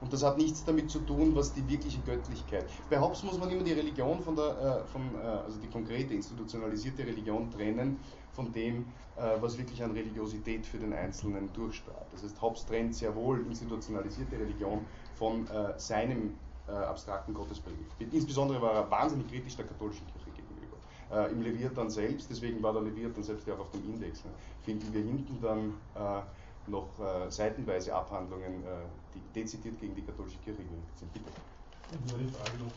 Und 0.00 0.12
das 0.12 0.22
hat 0.22 0.38
nichts 0.38 0.64
damit 0.64 0.90
zu 0.90 1.00
tun, 1.00 1.34
was 1.34 1.52
die 1.52 1.68
wirkliche 1.68 2.00
Göttlichkeit. 2.00 2.64
Bei 2.88 2.98
Hobbes 2.98 3.22
muss 3.22 3.38
man 3.38 3.50
immer 3.50 3.62
die 3.62 3.72
Religion 3.72 4.20
von 4.20 4.34
der, 4.34 4.44
äh, 4.46 4.86
von, 4.86 5.02
äh, 5.14 5.26
also 5.26 5.58
die 5.60 5.68
konkrete 5.68 6.14
institutionalisierte 6.14 7.06
Religion 7.06 7.50
trennen 7.50 7.98
von 8.32 8.50
dem, 8.52 8.86
äh, 9.16 9.36
was 9.40 9.58
wirklich 9.58 9.82
an 9.82 9.90
Religiosität 9.90 10.64
für 10.64 10.78
den 10.78 10.94
Einzelnen 10.94 11.52
durchstrahlt. 11.52 12.06
Das 12.12 12.22
heißt, 12.22 12.40
Hobbes 12.40 12.64
trennt 12.64 12.94
sehr 12.94 13.14
wohl 13.14 13.44
institutionalisierte 13.46 14.38
Religion 14.38 14.86
von 15.14 15.46
äh, 15.48 15.78
seinem 15.78 16.34
äh, 16.66 16.72
abstrakten 16.72 17.34
Gottesbegriff. 17.34 17.86
Insbesondere 17.98 18.62
war 18.62 18.72
er 18.72 18.90
wahnsinnig 18.90 19.28
kritisch 19.28 19.56
der 19.56 19.66
katholischen 19.66 20.06
Kirche 20.06 20.30
gegenüber. 20.30 20.78
Äh, 21.12 21.32
Im 21.32 21.42
Leviathan 21.42 21.90
selbst, 21.90 22.30
deswegen 22.30 22.62
war 22.62 22.72
der 22.72 22.82
Leviathan 22.82 23.22
selbst 23.22 23.46
ja 23.46 23.54
auch 23.54 23.60
auf 23.60 23.70
dem 23.72 23.84
Index, 23.84 24.24
ne, 24.24 24.30
finden 24.62 24.94
wir 24.94 25.02
hinten 25.02 25.38
dann 25.42 25.74
noch 26.66 26.88
seitenweise 27.28 27.94
Abhandlungen 27.94 28.64
die 29.14 29.20
dezidiert 29.34 29.78
gegen 29.80 29.94
die 29.94 30.02
katholische 30.02 30.38
Kirche 30.38 30.62
gerichtet 30.62 30.98
sind. 30.98 31.12
Bitte. 31.12 31.30
Nur 31.90 32.22
eine 32.22 32.30
Frage 32.30 32.54
noch, 32.62 32.70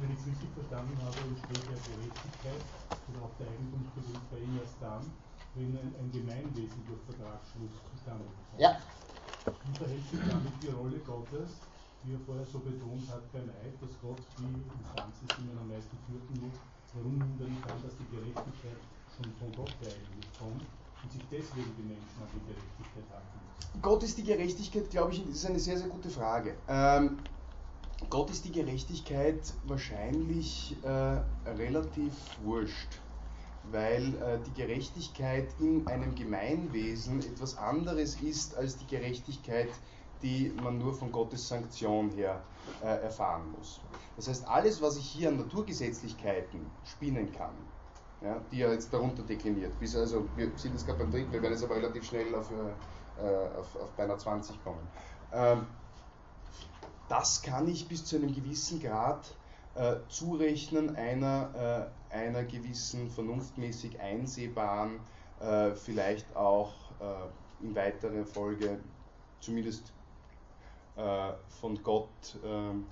wenn 0.00 0.08
ich 0.08 0.18
es 0.18 0.26
richtig 0.26 0.48
verstanden 0.56 0.96
habe, 1.04 1.20
entsteht 1.20 1.68
ja 1.68 1.76
Gerechtigkeit 1.76 2.64
oder 3.12 3.28
auch 3.28 3.34
der 3.36 3.44
Eigentumsbegriff 3.52 4.24
bei 4.32 4.40
Ihnen 4.40 4.56
erst 4.56 4.80
dann, 4.80 5.04
wenn 5.52 5.76
ein, 5.76 5.92
ein 6.00 6.08
Gemeinwesen 6.08 6.80
durch 6.88 7.04
Vertragsschluss 7.04 7.76
zustande 7.92 8.24
kommt. 8.24 8.56
Ja. 8.56 8.80
Wie 9.44 9.76
verhält 9.76 10.06
sich 10.08 10.24
damit 10.24 10.56
die 10.64 10.72
Rolle 10.72 10.96
Gottes, 11.04 11.60
wie 12.08 12.16
er 12.16 12.22
vorher 12.24 12.48
so 12.48 12.64
betont 12.64 13.04
hat 13.12 13.28
beim 13.36 13.52
Eid, 13.60 13.76
dass 13.76 13.92
Gott 14.00 14.24
die 14.40 14.64
Instanz 14.64 15.20
ist, 15.20 15.36
die 15.36 15.44
man 15.52 15.60
am 15.60 15.68
meisten 15.68 15.96
fürchten 16.08 16.40
muss? 16.40 16.56
Warum 16.96 17.20
nimmt 17.20 17.36
er 17.36 17.52
nicht 17.52 17.68
an, 17.68 17.84
dass 17.84 17.92
die 18.00 18.08
Gerechtigkeit 18.08 18.80
schon 19.12 19.28
von 19.36 19.52
Gott 19.52 19.76
eigentlich 19.84 20.28
kommt 20.40 20.64
und 21.04 21.12
sich 21.12 21.22
deswegen 21.30 21.70
die 21.76 21.82
Menschen 21.82 22.20
an 22.20 22.28
die 22.34 22.40
Gerechtigkeit 22.46 23.04
halten? 23.12 23.82
Gott 23.82 24.02
ist 24.02 24.18
die 24.18 24.24
Gerechtigkeit, 24.24 24.90
glaube 24.90 25.12
ich, 25.12 25.28
ist 25.28 25.46
eine 25.46 25.58
sehr, 25.58 25.78
sehr 25.78 25.88
gute 25.88 26.08
Frage. 26.08 26.56
Ähm, 26.68 27.18
Gott 28.10 28.30
ist 28.30 28.44
die 28.44 28.52
Gerechtigkeit 28.52 29.40
wahrscheinlich 29.66 30.76
äh, 30.82 31.48
relativ 31.48 32.12
wurscht, 32.42 33.00
weil 33.70 34.14
äh, 34.14 34.38
die 34.46 34.60
Gerechtigkeit 34.60 35.48
in 35.58 35.86
einem 35.86 36.14
Gemeinwesen 36.14 37.20
etwas 37.20 37.56
anderes 37.56 38.20
ist 38.20 38.56
als 38.56 38.76
die 38.76 38.86
Gerechtigkeit, 38.86 39.70
die 40.22 40.52
man 40.62 40.78
nur 40.78 40.94
von 40.94 41.12
Gottes 41.12 41.48
Sanktion 41.48 42.10
her 42.12 42.42
äh, 42.82 42.86
erfahren 42.86 43.50
muss. 43.56 43.80
Das 44.16 44.28
heißt, 44.28 44.48
alles, 44.48 44.80
was 44.80 44.96
ich 44.96 45.06
hier 45.06 45.28
an 45.28 45.36
Naturgesetzlichkeiten 45.36 46.60
spinnen 46.84 47.32
kann, 47.32 47.54
ja, 48.24 48.40
die 48.50 48.62
er 48.62 48.72
jetzt 48.72 48.92
darunter 48.92 49.22
dekliniert, 49.22 49.78
bis 49.78 49.94
also, 49.96 50.26
wir 50.36 50.50
sind 50.56 50.72
jetzt 50.72 50.86
gerade 50.86 51.00
beim 51.00 51.10
dritten, 51.10 51.32
wir 51.32 51.42
werden 51.42 51.52
jetzt 51.52 51.64
aber 51.64 51.76
relativ 51.76 52.04
schnell 52.04 52.34
auf 52.34 52.50
äh, 52.50 53.58
auf, 53.58 53.76
auf 53.76 53.90
beinahe 53.92 54.18
20 54.18 54.62
kommen. 54.64 54.86
Ähm, 55.32 55.66
das 57.08 57.42
kann 57.42 57.68
ich 57.68 57.86
bis 57.88 58.04
zu 58.04 58.16
einem 58.16 58.34
gewissen 58.34 58.80
Grad 58.80 59.36
äh, 59.74 59.96
zurechnen 60.08 60.96
einer, 60.96 61.90
äh, 62.10 62.14
einer 62.14 62.44
gewissen 62.44 63.10
vernunftmäßig 63.10 64.00
einsehbaren, 64.00 65.00
äh, 65.40 65.72
vielleicht 65.72 66.34
auch 66.36 66.72
äh, 67.00 67.64
in 67.64 67.74
weiterer 67.74 68.24
Folge 68.24 68.80
zumindest 69.40 69.92
äh, 70.96 71.32
von 71.60 71.82
Gott 71.82 72.38
ähm, 72.44 72.86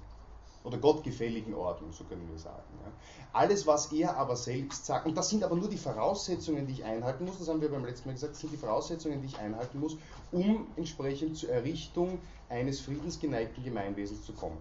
oder 0.64 0.78
gottgefälligen 0.78 1.54
Ordnung, 1.54 1.92
so 1.92 2.04
können 2.04 2.28
wir 2.30 2.38
sagen. 2.38 2.62
Ja. 2.84 2.92
Alles, 3.32 3.66
was 3.66 3.92
er 3.92 4.16
aber 4.16 4.36
selbst 4.36 4.86
sagt, 4.86 5.06
und 5.06 5.16
das 5.16 5.28
sind 5.28 5.42
aber 5.42 5.56
nur 5.56 5.68
die 5.68 5.76
Voraussetzungen, 5.76 6.66
die 6.66 6.74
ich 6.74 6.84
einhalten 6.84 7.24
muss, 7.24 7.38
das 7.38 7.48
haben 7.48 7.60
wir 7.60 7.70
beim 7.70 7.84
letzten 7.84 8.08
Mal 8.08 8.14
gesagt, 8.14 8.36
sind 8.36 8.52
die 8.52 8.56
Voraussetzungen, 8.56 9.20
die 9.20 9.26
ich 9.26 9.38
einhalten 9.38 9.80
muss, 9.80 9.96
um 10.30 10.66
entsprechend 10.76 11.36
zur 11.36 11.50
Errichtung 11.50 12.18
eines 12.48 12.80
friedensgeneigten 12.80 13.64
Gemeinwesens 13.64 14.24
zu 14.24 14.32
kommen. 14.32 14.58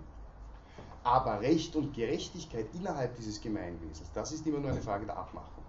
Aber 1.04 1.42
Recht 1.42 1.76
und 1.76 1.94
Gerechtigkeit 1.94 2.68
innerhalb 2.74 3.16
dieses 3.18 3.42
Gemeinwesens, 3.42 4.10
das 4.14 4.32
ist 4.32 4.46
immer 4.46 4.60
nur 4.60 4.72
eine 4.72 4.82
Frage 4.82 5.06
der 5.06 5.18
Abmachung. 5.18 5.64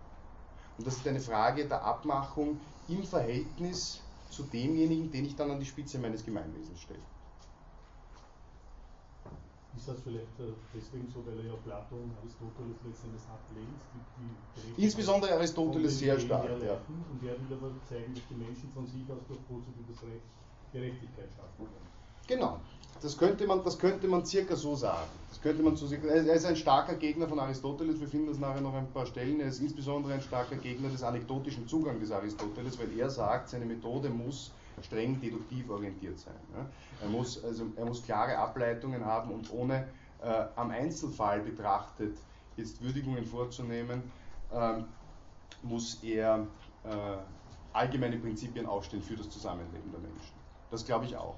Und 0.78 0.86
das 0.86 0.96
ist 0.96 1.06
eine 1.06 1.20
Frage 1.20 1.66
der 1.66 1.82
Abmachung 1.84 2.58
im 2.88 3.02
Verhältnis 3.04 4.00
zu 4.30 4.42
demjenigen, 4.44 5.10
den 5.10 5.26
ich 5.26 5.36
dann 5.36 5.50
an 5.50 5.60
die 5.60 5.66
Spitze 5.66 5.98
meines 5.98 6.24
Gemeinwesens 6.24 6.80
stelle. 6.80 7.00
Ist 9.76 9.88
das 9.88 10.00
vielleicht 10.04 10.36
äh, 10.38 10.52
deswegen 10.74 11.08
so, 11.08 11.24
weil 11.24 11.38
er 11.40 11.52
ja 11.52 11.56
Platon 11.64 12.04
und 12.04 12.12
Aristoteles 12.20 12.76
letztendlich 12.84 13.22
ablehnt? 13.24 13.80
Die, 13.94 14.76
die 14.76 14.84
Insbesondere 14.84 15.32
Aristoteles 15.32 15.98
sehr 15.98 16.20
stark. 16.20 16.44
Ja. 16.60 16.76
Und 16.86 17.20
er 17.24 17.34
will 17.40 17.56
aber 17.56 17.72
zeigen, 17.88 18.14
dass 18.14 18.22
die 18.28 18.36
Menschen 18.36 18.68
von 18.70 18.86
sich 18.86 19.08
aus 19.08 19.24
durch 19.26 19.40
positives 19.48 20.02
Recht 20.02 20.28
Gerechtigkeit 20.72 21.28
schaffen 21.36 21.64
können. 21.64 21.88
Genau. 22.26 22.60
Das 23.00 23.18
könnte, 23.18 23.46
man, 23.46 23.64
das 23.64 23.78
könnte 23.78 24.06
man 24.06 24.24
circa 24.24 24.54
so 24.54 24.76
sagen. 24.76 25.10
Das 25.30 25.40
könnte 25.40 25.62
man 25.62 25.74
so 25.76 25.92
Er 25.92 26.34
ist 26.34 26.44
ein 26.44 26.56
starker 26.56 26.94
Gegner 26.94 27.26
von 27.26 27.40
Aristoteles, 27.40 27.98
wir 27.98 28.06
finden 28.06 28.28
das 28.28 28.38
nachher 28.38 28.60
noch 28.60 28.74
ein 28.74 28.92
paar 28.92 29.06
Stellen. 29.06 29.40
Er 29.40 29.48
ist 29.48 29.60
insbesondere 29.60 30.14
ein 30.14 30.20
starker 30.20 30.56
Gegner 30.56 30.88
des 30.88 31.02
anekdotischen 31.02 31.66
Zugangs 31.66 32.00
des 32.00 32.12
Aristoteles, 32.12 32.78
weil 32.78 32.96
er 32.96 33.10
sagt, 33.10 33.48
seine 33.48 33.64
Methode 33.64 34.08
muss 34.08 34.52
streng 34.80 35.20
deduktiv 35.20 35.68
orientiert 35.70 36.18
sein. 36.18 36.34
Er, 37.00 37.08
muss, 37.08 37.42
also, 37.44 37.66
er 37.76 37.84
muss 37.84 38.02
klare 38.02 38.36
Ableitungen 38.38 39.04
haben 39.04 39.30
und 39.30 39.52
ohne 39.52 39.88
äh, 40.22 40.44
am 40.56 40.70
Einzelfall 40.70 41.40
betrachtet 41.40 42.16
jetzt 42.56 42.82
Würdigungen 42.82 43.24
vorzunehmen, 43.24 44.02
äh, 44.52 44.82
muss 45.62 46.02
er 46.02 46.46
äh, 46.84 47.16
allgemeine 47.72 48.18
Prinzipien 48.18 48.66
aufstellen 48.66 49.02
für 49.02 49.16
das 49.16 49.30
Zusammenleben 49.30 49.90
der 49.90 50.00
Menschen. 50.00 50.34
Das 50.70 50.84
glaube 50.84 51.04
ich 51.04 51.16
auch. 51.16 51.36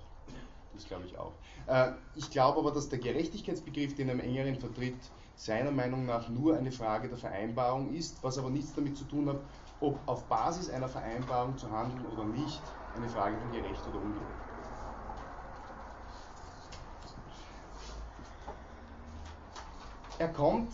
Das 0.75 0.87
glaube 0.87 1.05
ich 1.07 1.17
auch. 1.17 1.33
Äh, 1.67 1.93
ich 2.17 2.31
glaube 2.31 2.59
aber, 2.59 2.73
dass 2.73 2.89
der 2.89 2.99
Gerechtigkeitsbegriff, 2.99 3.95
den 3.95 4.09
er 4.09 4.15
im 4.15 4.21
engeren 4.21 4.57
vertritt, 4.57 4.99
seiner 5.37 5.71
Meinung 5.71 6.07
nach 6.07 6.29
nur 6.29 6.57
eine 6.57 6.73
Frage 6.73 7.09
der 7.09 7.19
Vereinbarung 7.19 7.93
ist, 7.95 8.23
was 8.23 8.39
aber 8.39 8.51
nichts 8.51 8.75
damit 8.75 8.97
zu 8.97 9.05
tun 9.05 9.29
hat, 9.29 9.41
ob 9.81 9.99
auf 10.07 10.25
Basis 10.25 10.71
einer 10.71 10.89
Vereinbarung 10.89 11.57
zu 11.59 11.71
handeln 11.71 12.07
oder 12.07 12.25
nicht, 12.25 12.63
eine 12.97 13.09
Frage 13.09 13.37
von 13.39 13.51
gerecht 13.53 13.87
oder 13.89 14.01
ungerecht. 14.01 14.31
Er 20.19 20.29
kommt 20.29 20.71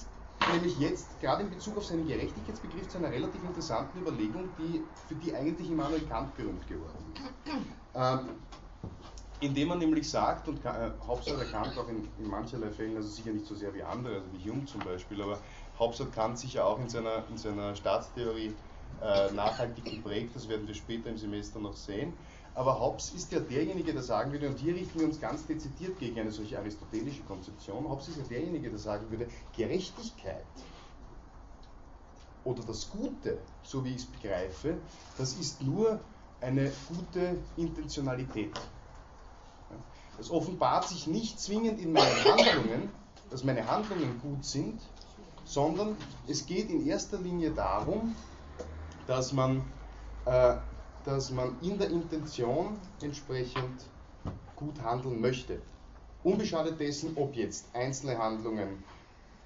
nämlich 0.52 0.78
jetzt 0.78 1.18
gerade 1.20 1.42
in 1.42 1.50
Bezug 1.50 1.76
auf 1.76 1.84
seinen 1.84 2.06
Gerechtigkeitsbegriff 2.06 2.88
zu 2.88 2.98
einer 2.98 3.10
relativ 3.10 3.42
interessanten 3.42 4.00
Überlegung, 4.00 4.48
die, 4.58 4.84
für 5.08 5.14
die 5.14 5.34
eigentlich 5.34 5.70
Immanuel 5.70 6.02
Kant 6.02 6.36
berühmt 6.36 6.66
geworden 6.68 7.14
ist. 7.14 7.22
Ähm, 7.94 8.28
indem 9.40 9.68
man 9.68 9.78
nämlich 9.78 10.08
sagt, 10.08 10.46
und 10.48 10.64
äh, 10.64 10.68
hat 10.68 11.50
Kant 11.50 11.78
auch 11.78 11.88
in, 11.88 12.06
in 12.18 12.28
mancherlei 12.28 12.70
Fällen, 12.70 12.96
also 12.96 13.08
sicher 13.08 13.32
nicht 13.32 13.46
so 13.46 13.54
sehr 13.54 13.72
wie 13.74 13.82
andere, 13.82 14.16
also 14.16 14.26
wie 14.32 14.50
Hume 14.50 14.66
zum 14.66 14.80
Beispiel, 14.80 15.22
aber 15.22 15.38
hat 15.78 16.12
Kant 16.12 16.38
sicher 16.38 16.66
auch 16.66 16.78
in 16.78 16.88
seiner, 16.88 17.24
in 17.30 17.38
seiner 17.38 17.74
Staatstheorie 17.74 18.54
äh, 19.02 19.32
nachhaltig 19.32 19.84
geprägt, 19.84 20.30
das 20.34 20.48
werden 20.48 20.66
wir 20.66 20.74
später 20.74 21.10
im 21.10 21.18
Semester 21.18 21.58
noch 21.58 21.76
sehen. 21.76 22.12
Aber 22.54 22.80
Hobbes 22.80 23.12
ist 23.14 23.32
ja 23.32 23.40
derjenige, 23.40 23.92
der 23.92 24.02
sagen 24.02 24.32
würde, 24.32 24.48
und 24.48 24.58
hier 24.58 24.74
richten 24.74 24.98
wir 24.98 25.06
uns 25.06 25.20
ganz 25.20 25.46
dezidiert 25.46 25.98
gegen 25.98 26.18
eine 26.18 26.32
solche 26.32 26.58
aristotelische 26.58 27.22
Konzeption, 27.22 27.88
Hobbes 27.88 28.08
ist 28.08 28.18
ja 28.18 28.24
derjenige, 28.24 28.70
der 28.70 28.78
sagen 28.78 29.10
würde, 29.10 29.28
Gerechtigkeit 29.56 30.44
oder 32.44 32.62
das 32.62 32.90
Gute, 32.90 33.38
so 33.62 33.84
wie 33.84 33.90
ich 33.90 33.96
es 33.96 34.06
begreife, 34.06 34.78
das 35.18 35.34
ist 35.34 35.62
nur 35.62 36.00
eine 36.40 36.72
gute 36.88 37.38
Intentionalität. 37.56 38.58
Es 40.18 40.30
offenbart 40.30 40.88
sich 40.88 41.06
nicht 41.06 41.40
zwingend 41.40 41.80
in 41.80 41.92
meinen 41.92 42.24
Handlungen, 42.24 42.90
dass 43.30 43.44
meine 43.44 43.66
Handlungen 43.66 44.20
gut 44.20 44.44
sind, 44.44 44.80
sondern 45.44 45.96
es 46.26 46.46
geht 46.46 46.70
in 46.70 46.86
erster 46.86 47.18
Linie 47.18 47.50
darum, 47.52 48.14
dass 49.10 49.32
man, 49.32 49.64
äh, 50.24 50.54
dass 51.04 51.32
man 51.32 51.56
in 51.62 51.76
der 51.76 51.90
Intention 51.90 52.78
entsprechend 53.02 53.82
gut 54.54 54.80
handeln 54.84 55.20
möchte. 55.20 55.60
Unbeschadet 56.22 56.78
dessen, 56.78 57.16
ob 57.16 57.34
jetzt 57.34 57.74
einzelne 57.74 58.16
Handlungen 58.16 58.84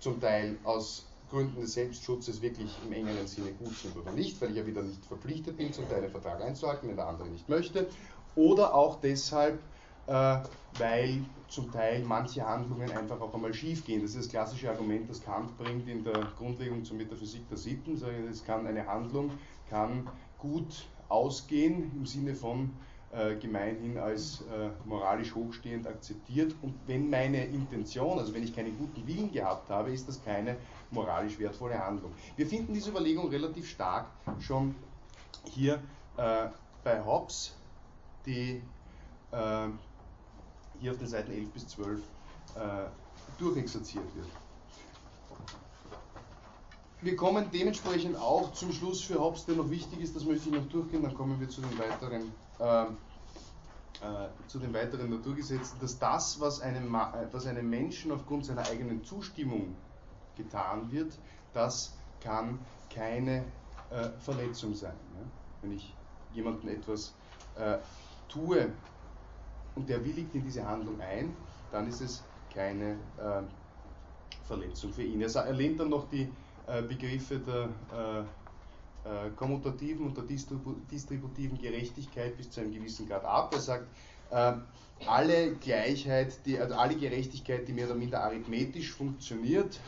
zum 0.00 0.20
Teil 0.20 0.59
aus 0.64 1.07
Gründen 1.31 1.62
des 1.62 1.72
Selbstschutzes 1.72 2.42
wirklich 2.42 2.77
im 2.85 2.92
engeren 2.92 3.27
Sinne 3.27 3.53
gut 3.53 3.74
sind 3.74 3.96
oder 3.96 4.12
nicht, 4.12 4.38
weil 4.42 4.50
ich 4.50 4.57
ja 4.57 4.66
wieder 4.66 4.83
nicht 4.83 5.03
verpflichtet 5.07 5.57
bin, 5.57 5.72
zum 5.72 5.88
Teil 5.88 6.03
den 6.03 6.11
Vertrag 6.11 6.42
einzuhalten, 6.42 6.90
wenn 6.90 6.96
der 6.96 7.09
andere 7.09 7.29
nicht 7.29 7.48
möchte, 7.48 7.88
oder 8.37 8.74
auch 8.74 9.00
deshalb, 9.00 9.59
äh, 10.09 10.37
weil 10.79 11.24
zum 11.48 11.70
Teil 11.70 12.03
manche 12.05 12.44
Handlungen 12.46 12.90
einfach 12.90 13.20
auch 13.20 13.33
einmal 13.33 13.55
schief 13.55 13.85
gehen. 13.85 14.03
Das 14.03 14.11
ist 14.11 14.24
das 14.24 14.29
klassische 14.29 14.68
Argument, 14.68 15.09
das 15.09 15.22
Kant 15.22 15.57
bringt 15.57 15.88
in 15.88 16.03
der 16.03 16.27
Grundlegung 16.37 16.85
zur 16.85 16.96
Metaphysik 16.96 17.48
der 17.48 17.57
Sitten. 17.59 17.94
Es 18.29 18.44
kann 18.44 18.66
eine 18.66 18.87
Handlung 18.87 19.31
kann 19.75 20.09
gut 20.39 20.87
ausgehen 21.09 21.91
im 21.97 22.07
Sinne 22.07 22.37
von 22.37 22.71
äh, 23.11 23.35
gemeinhin 23.35 23.99
als 23.99 24.43
äh, 24.43 24.71
moralisch 24.85 25.35
hochstehend 25.35 25.89
akzeptiert. 25.89 26.55
Und 26.63 26.75
wenn 26.87 27.11
meine 27.11 27.45
Intention, 27.45 28.21
also 28.21 28.33
wenn 28.35 28.45
ich 28.45 28.55
keinen 28.55 28.79
guten 28.79 29.05
Willen 29.05 29.33
gehabt 29.33 29.71
habe, 29.71 29.91
ist 29.91 30.07
das 30.07 30.25
keine 30.25 30.57
moralisch 30.93 31.41
wertvolle 31.41 31.77
Handlung. 31.77 32.13
Wir 32.37 32.47
finden 32.47 32.73
diese 32.73 32.91
Überlegung 32.91 33.29
relativ 33.31 33.69
stark 33.69 34.07
schon 34.39 34.77
hier 35.45 35.83
äh, 36.19 36.47
bei 36.85 37.05
Hobbes, 37.05 37.53
die 38.27 38.63
äh, 39.33 39.69
hier 40.79 40.93
auf 40.93 40.99
den 40.99 41.09
Seiten 41.09 41.33
11 41.33 41.51
bis 41.51 41.67
12 41.67 41.99
äh, 41.99 42.61
durchexerziert 43.41 44.15
wird. 44.15 44.29
Wir 47.05 47.17
kommen 47.17 47.51
dementsprechend 47.53 48.17
auch 48.17 48.55
zum 48.55 48.73
Schluss 48.73 49.03
für 49.03 49.21
Hobbes, 49.21 49.45
der 49.45 49.57
noch 49.57 49.69
wichtig 49.69 50.01
ist, 50.01 50.17
das 50.17 50.25
möchte 50.25 50.49
ich 50.49 50.55
noch 50.55 50.67
durchgehen, 50.71 51.03
dann 51.03 51.14
kommen 51.14 51.38
wir 51.38 51.51
zu 51.51 51.61
den 51.61 51.79
weiteren, 51.79 52.33
äh, 52.59 52.85
äh, 52.85 54.29
zu 54.47 54.59
den 54.59 54.73
weiteren 54.73 55.11
Naturgesetzen, 55.11 55.79
dass 55.83 55.99
das, 55.99 56.40
was 56.40 56.62
einem, 56.62 56.95
äh, 56.95 57.27
was 57.31 57.47
einem 57.47 57.69
Menschen 57.69 58.11
aufgrund 58.11 58.47
seiner 58.47 58.67
eigenen 58.67 59.05
Zustimmung 59.05 59.77
getan 60.35 60.90
wird, 60.90 61.19
das 61.53 61.93
kann 62.23 62.59
keine 62.88 63.45
äh, 63.90 64.09
Verletzung 64.21 64.75
sein. 64.75 64.97
Ja? 65.14 65.27
Wenn 65.61 65.73
ich 65.73 65.95
jemandem 66.33 66.71
etwas 66.71 67.12
äh, 67.57 67.77
tue 68.31 68.73
und 69.75 69.90
der 69.90 70.03
willigt 70.03 70.35
in 70.35 70.43
diese 70.43 70.67
Handlung 70.67 70.99
ein, 71.03 71.37
dann 71.71 71.87
ist 71.87 72.01
es 72.01 72.25
keine 72.55 72.93
äh, 73.19 73.43
Verletzung 74.47 74.90
für 74.90 75.03
ihn. 75.03 75.21
Er, 75.21 75.31
er 75.35 75.53
lehnt 75.53 75.81
dann 75.81 75.90
noch 75.90 76.09
die 76.09 76.31
Begriffe 76.88 77.38
der 77.38 77.68
äh, 77.92 78.20
äh, 79.09 79.31
kommutativen 79.37 80.07
und 80.07 80.16
der 80.16 80.24
distributiven 80.24 81.59
Gerechtigkeit 81.59 82.37
bis 82.37 82.50
zu 82.50 82.61
einem 82.61 82.72
gewissen 82.72 83.07
Grad 83.09 83.24
ab. 83.24 83.53
Er 83.55 83.61
sagt, 83.61 83.87
alle 85.07 85.55
Gleichheit, 85.57 86.44
die, 86.44 86.59
also 86.59 86.74
alle 86.74 86.96
Gerechtigkeit, 86.96 87.68
die 87.68 87.72
mehr 87.72 87.87
oder 87.87 87.94
minder 87.94 88.24
arithmetisch 88.24 88.90
funktioniert, 88.90 89.79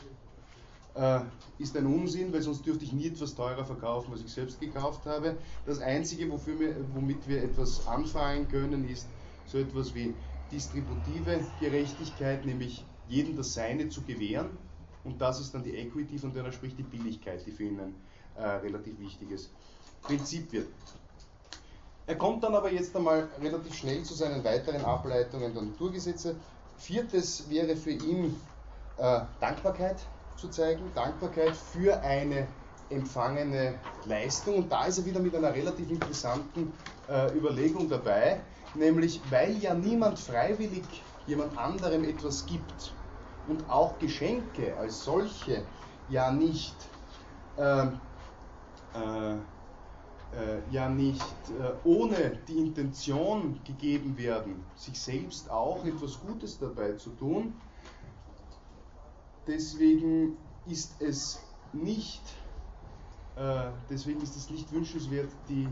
ist 1.59 1.77
ein 1.77 1.87
Unsinn, 1.87 2.33
weil 2.33 2.43
sonst 2.43 2.65
dürfte 2.65 2.85
ich 2.85 2.93
nie 2.93 3.09
etwas 3.09 3.35
teurer 3.35 3.65
verkaufen, 3.65 4.13
als 4.13 4.21
ich 4.21 4.31
selbst 4.31 4.61
gekauft 4.61 5.05
habe. 5.07 5.37
Das 5.65 5.81
Einzige, 5.81 6.31
wir, 6.31 6.77
womit 6.95 7.27
wir 7.27 7.43
etwas 7.43 7.89
anfangen 7.89 8.47
können, 8.47 8.89
ist 8.89 9.09
so 9.47 9.59
etwas 9.59 9.95
wie 9.95 10.15
distributive 10.53 11.41
Gerechtigkeit, 11.59 12.47
nämlich 12.47 12.85
jedem 13.09 13.37
das 13.37 13.55
Seine 13.55 13.89
zu 13.89 14.03
gewähren. 14.03 14.51
Und 15.07 15.21
das 15.21 15.41
ist 15.41 15.55
dann 15.55 15.63
die 15.63 15.77
Equity, 15.77 16.19
von 16.19 16.35
der 16.35 16.45
er 16.45 16.53
spricht, 16.53 16.77
die 16.79 16.83
Billigkeit, 16.83 17.41
die 17.47 17.53
für 17.53 17.63
ihn 17.63 17.79
ein 17.79 17.95
äh, 18.37 18.45
relativ 18.45 18.99
wichtiges 18.99 19.51
Prinzip 20.03 20.53
wird. 20.53 20.67
Er 22.09 22.17
kommt 22.17 22.43
dann 22.43 22.57
aber 22.57 22.73
jetzt 22.73 22.95
einmal 22.97 23.29
relativ 23.41 23.75
schnell 23.75 24.03
zu 24.03 24.15
seinen 24.15 24.43
weiteren 24.43 24.85
Ableitungen 24.85 25.55
der 25.55 25.63
Naturgesetze. 25.63 26.35
Viertes 26.77 27.49
wäre 27.49 27.77
für 27.77 27.93
ihn 27.93 28.35
äh, 28.99 29.21
Dankbarkeit 29.41 29.97
zu 30.37 30.49
zeigen, 30.49 30.83
Dankbarkeit 30.95 31.55
für 31.55 32.01
eine 32.01 32.49
empfangene 32.91 33.75
Leistung. 34.07 34.57
Und 34.57 34.73
da 34.73 34.87
ist 34.87 34.99
er 34.99 35.07
wieder 35.07 35.21
mit 35.21 35.37
einer 35.37 35.55
relativ 35.55 35.89
interessanten 35.89 36.73
äh, 37.09 37.33
Überlegung 37.37 37.89
dabei, 37.89 38.41
nämlich 38.75 39.21
weil 39.31 39.57
ja 39.59 39.73
niemand 39.73 40.19
freiwillig 40.19 40.85
jemand 41.29 41.57
anderem 41.57 42.03
etwas 42.05 42.45
gibt 42.47 42.93
und 43.49 43.69
auch 43.69 43.99
Geschenke 43.99 44.77
als 44.77 45.05
solche 45.05 45.65
ja 46.09 46.31
nicht 46.31 46.75
äh, 47.57 47.87
äh, 48.95 49.37
äh, 50.37 50.61
ja 50.71 50.89
nicht 50.89 51.23
äh, 51.59 51.73
ohne 51.85 52.39
die 52.49 52.59
Intention 52.59 53.61
gegeben 53.65 54.17
werden, 54.19 54.65
sich 54.75 55.01
selbst 55.01 55.51
auch 55.51 55.85
etwas 55.85 56.21
Gutes 56.21 56.59
dabei 56.59 56.93
zu 56.93 57.11
tun. 57.11 57.55
Deswegen 59.47 60.37
ist 60.67 61.01
es 61.01 61.41
nicht, 61.73 62.23
äh, 63.37 63.71
deswegen 63.89 64.21
ist 64.21 64.37
es 64.37 64.51
nicht 64.51 64.73
wünschenswert, 64.73 65.31
die 65.49 65.69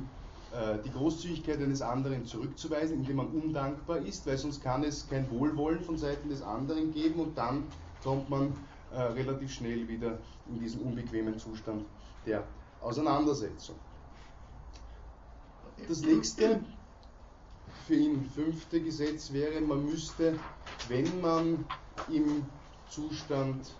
die 0.85 0.91
Großzügigkeit 0.91 1.61
eines 1.61 1.83
anderen 1.83 2.27
zurückzuweisen, 2.27 2.99
indem 2.99 3.17
man 3.17 3.27
undankbar 3.27 3.99
ist, 3.99 4.25
weil 4.27 4.39
sonst 4.39 4.63
kann 4.63 4.85
es 4.85 5.09
kein 5.09 5.29
Wohlwollen 5.31 5.81
von 5.81 5.97
Seiten 5.97 6.29
des 6.29 6.43
anderen 6.43 6.93
geben 6.93 7.19
und 7.19 7.37
dann 7.37 7.65
kommt 8.05 8.31
man 8.31 8.53
äh, 8.93 9.01
relativ 9.01 9.53
schnell 9.53 9.89
wieder 9.89 10.19
in 10.49 10.61
diesen 10.61 10.83
unbequemen 10.83 11.37
Zustand 11.39 11.85
der 12.27 12.45
Auseinandersetzung. 12.81 13.75
Das 15.89 16.03
nächste 16.03 16.61
für 17.87 17.95
ihn 17.95 18.25
fünfte 18.31 18.81
Gesetz 18.81 19.33
wäre, 19.33 19.61
man 19.61 19.85
müsste, 19.85 20.39
wenn 20.89 21.21
man 21.21 21.65
im 22.09 22.47
Zustand, 22.89 23.75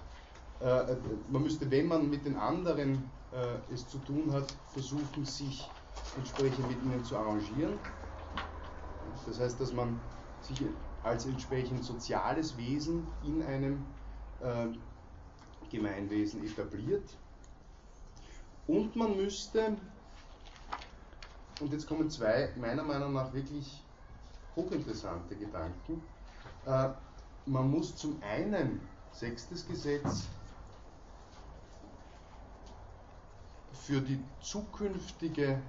äh, 0.61 0.97
man 1.31 1.43
müsste, 1.43 1.71
wenn 1.71 1.87
man 1.87 2.11
mit 2.11 2.27
den 2.27 2.37
anderen 2.37 3.05
äh, 3.33 3.73
es 3.73 3.87
zu 3.87 3.99
tun 3.99 4.33
hat, 4.33 4.53
versuchen, 4.73 5.25
sich 5.25 5.71
entsprechend 6.17 6.69
mit 6.69 6.83
ihnen 6.83 7.05
zu 7.05 7.17
arrangieren. 7.17 7.79
Das 9.27 9.39
heißt, 9.39 9.61
dass 9.61 9.73
man 9.73 10.01
sich 10.41 10.63
als 11.03 11.27
entsprechend 11.27 11.85
soziales 11.85 12.57
Wesen 12.57 13.07
in 13.25 13.43
einem 13.43 13.85
äh, 14.41 14.67
Gemeinwesen 15.71 16.45
etabliert. 16.45 17.05
Und 18.67 18.97
man 18.97 19.17
müsste, 19.17 19.77
und 21.61 21.73
jetzt 21.73 21.87
kommen 21.87 22.09
zwei 22.11 22.53
meiner 22.57 22.83
Meinung 22.83 23.13
nach 23.13 23.33
wirklich 23.33 23.83
hochinteressante 24.57 25.37
Gedanken, 25.37 26.03
äh, 26.65 26.91
man 27.47 27.71
muss 27.71 27.97
zum 27.97 28.23
einen, 28.23 28.81
sechstes 29.13 29.67
Gesetz, 29.67 30.27
für 33.73 34.01
die 34.01 34.19
zukünftige 34.41 35.61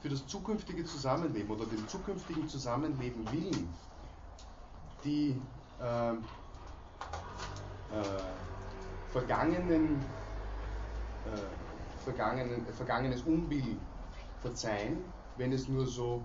für 0.00 0.08
das 0.08 0.26
zukünftige 0.26 0.84
Zusammenleben 0.84 1.50
oder 1.50 1.66
dem 1.66 1.86
zukünftigen 1.88 2.48
Zusammenleben 2.48 3.30
willen 3.32 3.68
die 5.04 5.40
äh, 5.80 6.12
äh, 6.12 6.16
vergangenen, 9.12 10.00
äh, 11.24 12.02
vergangenen, 12.04 12.66
vergangenes 12.66 13.22
Unbill 13.22 13.76
verzeihen, 14.40 15.04
wenn 15.36 15.52
es 15.52 15.68
nur 15.68 15.86
so, 15.86 16.22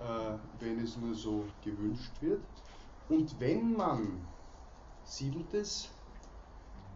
äh, 0.00 0.36
wenn 0.60 0.80
es 0.80 0.96
nur 0.96 1.14
so 1.14 1.44
gewünscht 1.62 2.12
wird. 2.20 2.42
Und 3.08 3.38
wenn 3.40 3.76
man, 3.76 4.26
siebentes 5.04 5.90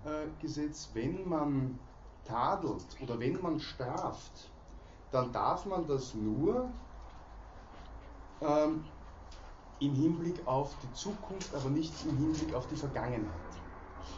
äh, 0.05 0.27
Gesetz, 0.41 0.91
wenn 0.95 1.29
man 1.29 1.79
tadelt 2.25 2.87
oder 3.03 3.19
wenn 3.19 3.41
man 3.43 3.61
straft, 3.61 4.51
dann 5.11 5.33
darf 5.33 5.67
man 5.67 5.87
das 5.87 6.15
nur 6.15 6.73
ähm, 8.41 8.85
im 9.79 9.95
Hinblick 9.95 10.47
auf 10.47 10.79
die 10.79 10.93
Zukunft, 10.93 11.55
aber 11.55 11.71
nicht 11.71 12.05
im 12.05 12.17
Hinblick 12.17 12.55
auf 12.55 12.67
die 12.67 12.77
Vergangenheit. 12.77 13.63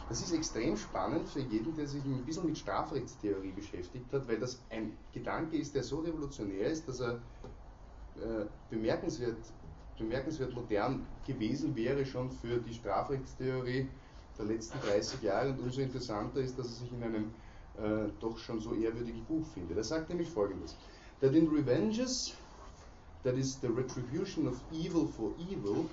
Das 0.09 0.21
ist 0.21 0.31
extrem 0.31 0.75
spannend 0.75 1.29
für 1.29 1.39
jeden, 1.39 1.73
der 1.75 1.87
sich 1.87 2.03
ein 2.05 2.25
bisschen 2.25 2.45
mit 2.45 2.57
Strafrechtstheorie 2.57 3.51
beschäftigt 3.51 4.11
hat, 4.11 4.27
weil 4.27 4.39
das 4.39 4.61
ein 4.69 4.97
Gedanke 5.13 5.57
ist, 5.57 5.73
der 5.75 5.83
so 5.83 5.99
revolutionär 5.99 6.67
ist, 6.67 6.87
dass 6.87 6.99
er 6.99 7.21
äh, 8.15 8.45
bemerkenswert, 8.69 9.53
bemerkenswert 9.97 10.53
modern 10.53 11.07
gewesen 11.23 11.75
wäre 11.75 12.05
schon 12.05 12.31
für 12.31 12.57
die 12.57 12.73
Strafrechtstheorie 12.73 13.89
der 14.37 14.45
letzten 14.45 14.79
30 14.79 15.21
Jahre 15.21 15.51
und 15.51 15.59
umso 15.59 15.81
interessanter 15.81 16.41
ist, 16.41 16.57
dass 16.57 16.67
er 16.67 16.73
sich 16.73 16.91
in 16.91 17.03
einem 17.03 17.33
äh, 17.81 18.11
doch 18.19 18.37
schon 18.37 18.59
so 18.59 18.73
ehrwürdigen 18.73 19.25
Buch 19.25 19.45
findet. 19.53 19.77
Er 19.77 19.83
sagt 19.83 20.09
nämlich 20.09 20.29
folgendes: 20.29 20.77
That 21.19 21.33
in 21.33 21.47
revenges, 21.47 22.33
that 23.23 23.35
is 23.35 23.59
the 23.59 23.67
retribution 23.67 24.47
of 24.47 24.61
evil 24.71 25.07
for 25.07 25.33
evil, 25.37 25.85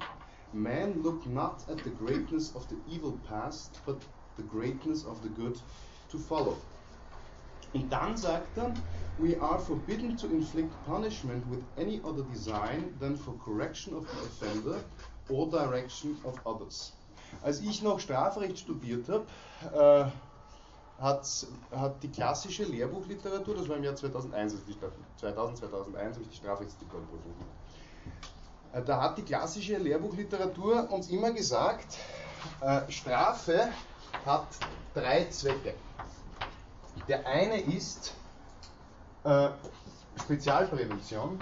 man 0.52 1.02
look 1.02 1.26
not 1.26 1.68
at 1.68 1.82
the 1.84 1.90
greatness 1.90 2.54
of 2.54 2.66
the 2.68 2.76
evil 2.86 3.18
past, 3.28 3.80
but 3.86 3.98
the 4.36 4.44
greatness 4.44 5.04
of 5.04 5.22
the 5.22 5.28
good 5.30 5.58
to 6.10 6.18
follow. 6.18 6.56
Und 7.74 7.90
dann 7.90 8.16
sagt 8.16 8.56
er, 8.56 8.72
we 9.18 9.38
are 9.40 9.58
forbidden 9.58 10.16
to 10.16 10.26
inflict 10.28 10.72
punishment 10.86 11.44
with 11.50 11.62
any 11.76 12.00
other 12.02 12.22
design 12.32 12.94
than 12.98 13.16
for 13.16 13.34
correction 13.44 13.94
of 13.94 14.06
the 14.10 14.46
offender 14.46 14.80
or 15.28 15.50
direction 15.50 16.16
of 16.24 16.34
others. 16.46 16.92
Als 17.42 17.60
ich 17.60 17.82
noch 17.82 18.00
Strafrecht 18.00 18.58
studiert 18.58 19.06
habe, 19.08 19.26
äh, 19.74 20.10
hat, 20.98 21.46
hat 21.70 22.02
die 22.02 22.10
klassische 22.10 22.64
Lehrbuchliteratur, 22.64 23.54
das 23.56 23.68
war 23.68 23.76
im 23.76 23.84
Jahr 23.84 23.94
2001, 23.94 24.52
also 24.52 24.64
die, 24.66 24.76
2000, 25.20 25.58
2001 25.58 26.14
habe 26.16 26.24
ich 26.24 26.30
die 26.30 26.36
Strafrechtsdiplomprüfung 26.36 27.32
gemacht. 27.32 27.58
Äh, 28.72 28.82
Da 28.82 29.00
hat 29.00 29.18
die 29.18 29.22
klassische 29.22 29.76
Lehrbuchliteratur 29.76 30.90
uns 30.90 31.08
immer 31.08 31.32
gesagt, 31.32 31.98
äh, 32.60 32.90
Strafe 32.90 33.68
hat 34.26 34.48
drei 34.94 35.28
Zwecke. 35.30 35.74
Der 37.06 37.24
eine 37.26 37.60
ist 37.60 38.14
äh, 39.24 39.50
Spezialprävention. 40.20 41.38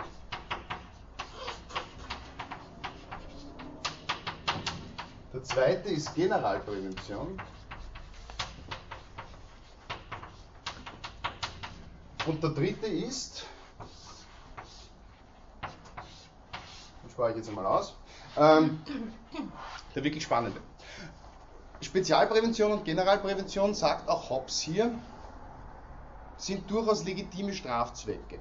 Der 5.32 5.42
zweite 5.44 5.88
ist 5.88 6.14
Generalprävention. 6.14 7.40
Und 12.26 12.42
der 12.42 12.50
dritte 12.50 12.86
ist, 12.86 13.46
den 17.02 17.10
spare 17.10 17.30
ich 17.30 17.36
jetzt 17.36 17.48
einmal 17.48 17.66
aus, 17.66 17.94
ähm, 18.36 18.80
der 19.94 20.02
wirklich 20.02 20.24
spannende. 20.24 20.60
Spezialprävention 21.80 22.72
und 22.72 22.84
Generalprävention, 22.84 23.74
sagt 23.74 24.08
auch 24.08 24.28
Hobbes 24.30 24.60
hier, 24.60 24.92
sind 26.36 26.68
durchaus 26.70 27.04
legitime 27.04 27.52
Strafzwecke. 27.52 28.38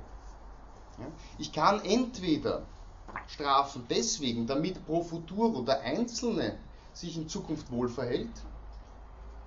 Ich 1.38 1.52
kann 1.52 1.84
entweder 1.84 2.64
strafen 3.28 3.86
deswegen, 3.90 4.48
damit 4.48 4.86
pro 4.86 5.04
futuro 5.04 5.62
der 5.62 5.82
Einzelne 5.82 6.58
sich 6.94 7.18
in 7.18 7.28
Zukunft 7.28 7.72
wohl 7.72 7.90
verhält 7.90 8.32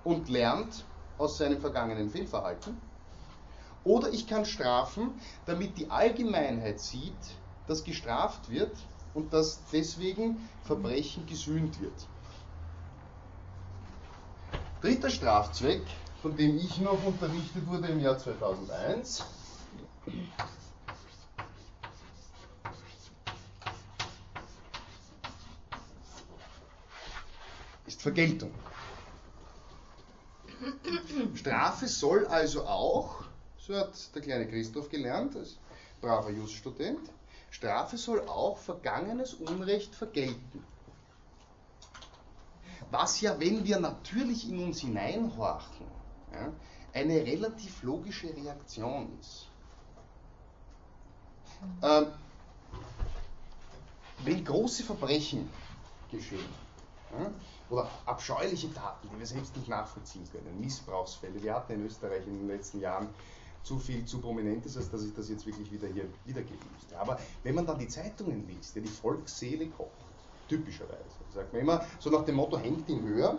und 0.03 0.29
lernt 0.29 0.85
aus 1.17 1.37
seinem 1.37 1.59
vergangenen 1.59 2.09
Fehlverhalten, 2.09 2.79
oder 3.89 4.13
ich 4.13 4.27
kann 4.27 4.45
strafen, 4.45 5.19
damit 5.47 5.79
die 5.79 5.89
Allgemeinheit 5.89 6.79
sieht, 6.79 7.17
dass 7.65 7.83
gestraft 7.83 8.47
wird 8.51 8.77
und 9.15 9.33
dass 9.33 9.61
deswegen 9.73 10.47
Verbrechen 10.63 11.25
gesühnt 11.25 11.81
wird. 11.81 12.07
Dritter 14.81 15.09
Strafzweck, 15.09 15.81
von 16.21 16.37
dem 16.37 16.57
ich 16.57 16.77
noch 16.77 17.03
unterrichtet 17.03 17.65
wurde 17.65 17.87
im 17.87 17.99
Jahr 17.99 18.19
2001, 18.19 19.25
ist 27.87 28.03
Vergeltung. 28.03 28.51
Strafe 31.33 31.87
soll 31.87 32.27
also 32.27 32.67
auch, 32.67 33.28
so 33.69 33.77
hat 33.77 34.15
der 34.15 34.21
kleine 34.23 34.47
Christoph 34.47 34.89
gelernt, 34.89 35.35
als 35.35 35.57
braver 36.01 36.31
Just-Student, 36.31 37.11
Strafe 37.51 37.97
soll 37.97 38.27
auch 38.27 38.57
vergangenes 38.57 39.35
Unrecht 39.35 39.93
vergelten. 39.93 40.63
Was 42.89 43.21
ja, 43.21 43.39
wenn 43.39 43.63
wir 43.63 43.79
natürlich 43.79 44.49
in 44.49 44.63
uns 44.63 44.79
hineinhorchen, 44.79 45.85
ja, 46.33 46.51
eine 46.93 47.23
relativ 47.23 47.83
logische 47.83 48.35
Reaktion 48.35 49.07
ist. 49.19 49.47
Ähm, 51.83 52.07
wenn 54.23 54.43
große 54.43 54.83
Verbrechen 54.83 55.47
geschehen, 56.09 56.49
ja, 57.11 57.31
oder 57.69 57.87
abscheuliche 58.07 58.73
Taten, 58.73 59.09
die 59.13 59.19
wir 59.19 59.27
selbst 59.27 59.55
nicht 59.55 59.67
nachvollziehen 59.67 60.27
können, 60.31 60.59
Missbrauchsfälle, 60.59 61.43
wir 61.43 61.53
hatten 61.53 61.73
in 61.73 61.85
Österreich 61.85 62.25
in 62.25 62.39
den 62.39 62.47
letzten 62.47 62.79
Jahren 62.79 63.09
zu 63.63 63.77
viel, 63.77 64.05
zu 64.05 64.19
prominentes, 64.19 64.77
als 64.77 64.89
dass 64.89 65.03
ich 65.03 65.13
das 65.13 65.29
jetzt 65.29 65.45
wirklich 65.45 65.71
wieder 65.71 65.87
hier 65.87 66.05
wiedergeben 66.25 66.65
müsste. 66.73 66.97
Aber 66.97 67.19
wenn 67.43 67.55
man 67.55 67.65
dann 67.65 67.79
die 67.79 67.87
Zeitungen 67.87 68.47
liest, 68.47 68.75
ja, 68.75 68.81
die 68.81 68.87
Volksseele 68.87 69.67
kocht, 69.67 69.89
typischerweise, 70.47 71.03
sagt 71.33 71.53
man 71.53 71.61
immer 71.61 71.85
so 71.99 72.09
nach 72.09 72.25
dem 72.25 72.35
Motto, 72.35 72.57
hängt 72.57 72.89
ihn 72.89 73.03
höher, 73.03 73.37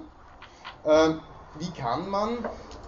ähm, 0.85 1.21
wie, 1.59 1.71
kann 1.71 2.09
man, 2.09 2.39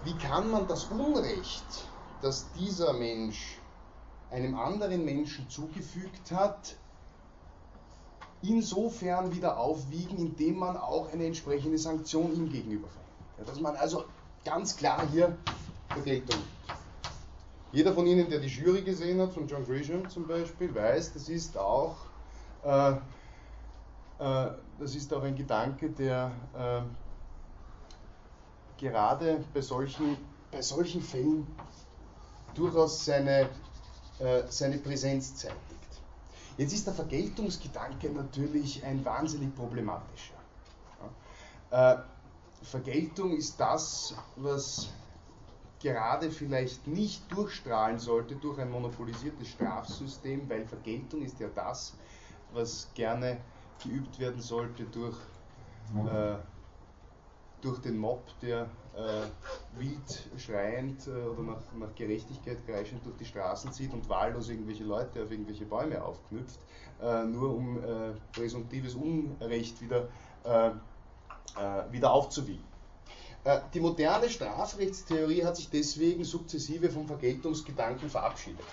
wie 0.03 0.13
kann 0.17 0.49
man 0.49 0.67
das 0.67 0.85
Unrecht, 0.85 1.87
das 2.21 2.51
dieser 2.53 2.93
Mensch 2.93 3.59
einem 4.31 4.55
anderen 4.57 5.03
Menschen 5.03 5.49
zugefügt 5.49 6.31
hat, 6.31 6.77
insofern 8.41 9.33
wieder 9.33 9.57
aufwiegen, 9.57 10.17
indem 10.17 10.57
man 10.57 10.77
auch 10.77 11.11
eine 11.11 11.25
entsprechende 11.25 11.77
Sanktion 11.77 12.33
ihm 12.33 12.49
gegenüber 12.49 12.87
verhängt. 12.87 13.37
Ja, 13.37 13.43
dass 13.45 13.59
man 13.59 13.75
also 13.75 14.05
ganz 14.43 14.75
klar 14.75 15.07
hier 15.11 15.37
Vergeltung 15.89 16.39
jeder 17.73 17.91
von 17.91 18.05
Ihnen, 18.05 18.29
der 18.29 18.39
die 18.39 18.47
Jury 18.47 18.83
gesehen 18.83 19.19
hat, 19.19 19.33
von 19.33 19.47
John 19.47 19.65
Grisham 19.65 20.07
zum 20.07 20.27
Beispiel, 20.27 20.73
weiß, 20.73 21.13
das 21.13 21.27
ist 21.27 21.57
auch, 21.57 21.95
äh, 22.63 22.91
äh, 22.91 24.51
das 24.79 24.95
ist 24.95 25.11
auch 25.11 25.23
ein 25.23 25.35
Gedanke, 25.35 25.89
der 25.89 26.31
äh, 26.55 26.81
gerade 28.79 29.43
bei 29.53 29.61
solchen, 29.61 30.17
bei 30.51 30.61
solchen 30.61 31.01
Fällen 31.01 31.47
durchaus 32.53 33.05
seine, 33.05 33.49
äh, 34.19 34.43
seine 34.49 34.77
Präsenz 34.77 35.35
zeitigt. 35.35 35.59
Jetzt 36.57 36.73
ist 36.73 36.85
der 36.85 36.93
Vergeltungsgedanke 36.93 38.11
natürlich 38.11 38.85
ein 38.85 39.03
wahnsinnig 39.03 39.55
problematischer. 39.55 40.35
Äh, 41.71 41.95
Vergeltung 42.61 43.35
ist 43.35 43.59
das, 43.59 44.13
was 44.35 44.89
gerade 45.83 46.31
vielleicht 46.31 46.87
nicht 46.87 47.29
durchstrahlen 47.31 47.99
sollte 47.99 48.35
durch 48.37 48.57
ein 48.57 48.71
monopolisiertes 48.71 49.49
Strafsystem, 49.49 50.49
weil 50.49 50.65
Vergeltung 50.65 51.21
ist 51.21 51.39
ja 51.39 51.49
das, 51.53 51.93
was 52.53 52.89
gerne 52.95 53.37
geübt 53.83 54.17
werden 54.17 54.41
sollte 54.41 54.85
durch, 54.85 55.17
äh, 56.09 56.35
durch 57.61 57.79
den 57.79 57.97
Mob, 57.97 58.23
der 58.41 58.69
äh, 58.95 59.23
wild 59.77 60.29
schreiend 60.37 61.05
äh, 61.07 61.11
oder 61.11 61.43
nach, 61.43 61.61
nach, 61.77 61.93
Gerechtigkeit 61.95 62.65
kreischend 62.65 63.05
durch 63.05 63.17
die 63.17 63.25
Straßen 63.25 63.73
zieht 63.73 63.93
und 63.93 64.07
wahllos 64.07 64.49
irgendwelche 64.49 64.85
Leute 64.85 65.23
auf 65.23 65.31
irgendwelche 65.31 65.65
Bäume 65.65 66.01
aufknüpft, 66.01 66.59
äh, 67.01 67.25
nur 67.25 67.55
um 67.55 67.83
äh, 67.83 68.11
präsumptives 68.31 68.95
Unrecht 68.95 69.81
wieder, 69.81 70.07
äh, 70.45 70.71
wieder 71.91 72.11
aufzuwiegen. 72.13 72.72
Die 73.73 73.79
moderne 73.81 74.29
Strafrechtstheorie 74.29 75.43
hat 75.43 75.57
sich 75.57 75.69
deswegen 75.69 76.23
sukzessive 76.23 76.89
vom 76.89 77.07
Vergeltungsgedanken 77.07 78.09
verabschiedet. 78.09 78.65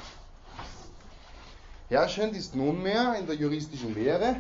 Herrschend 1.89 2.37
ist 2.37 2.55
nunmehr 2.55 3.17
in 3.19 3.27
der 3.27 3.35
juristischen 3.35 3.95
Lehre 3.95 4.37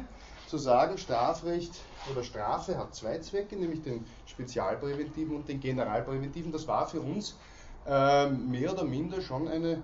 zu 0.46 0.56
sagen, 0.56 0.98
Strafrecht 0.98 1.72
oder 2.12 2.22
Strafe 2.22 2.78
hat 2.78 2.94
zwei 2.94 3.18
Zwecke, 3.18 3.56
nämlich 3.56 3.82
den 3.82 4.06
spezialpräventiven 4.26 5.34
und 5.34 5.48
den 5.48 5.58
generalpräventiven. 5.58 6.52
Das 6.52 6.68
war 6.68 6.86
für 6.86 7.00
uns 7.00 7.36
äh, 7.86 8.28
mehr 8.28 8.72
oder 8.72 8.84
minder 8.84 9.20
schon 9.20 9.48
eine 9.48 9.82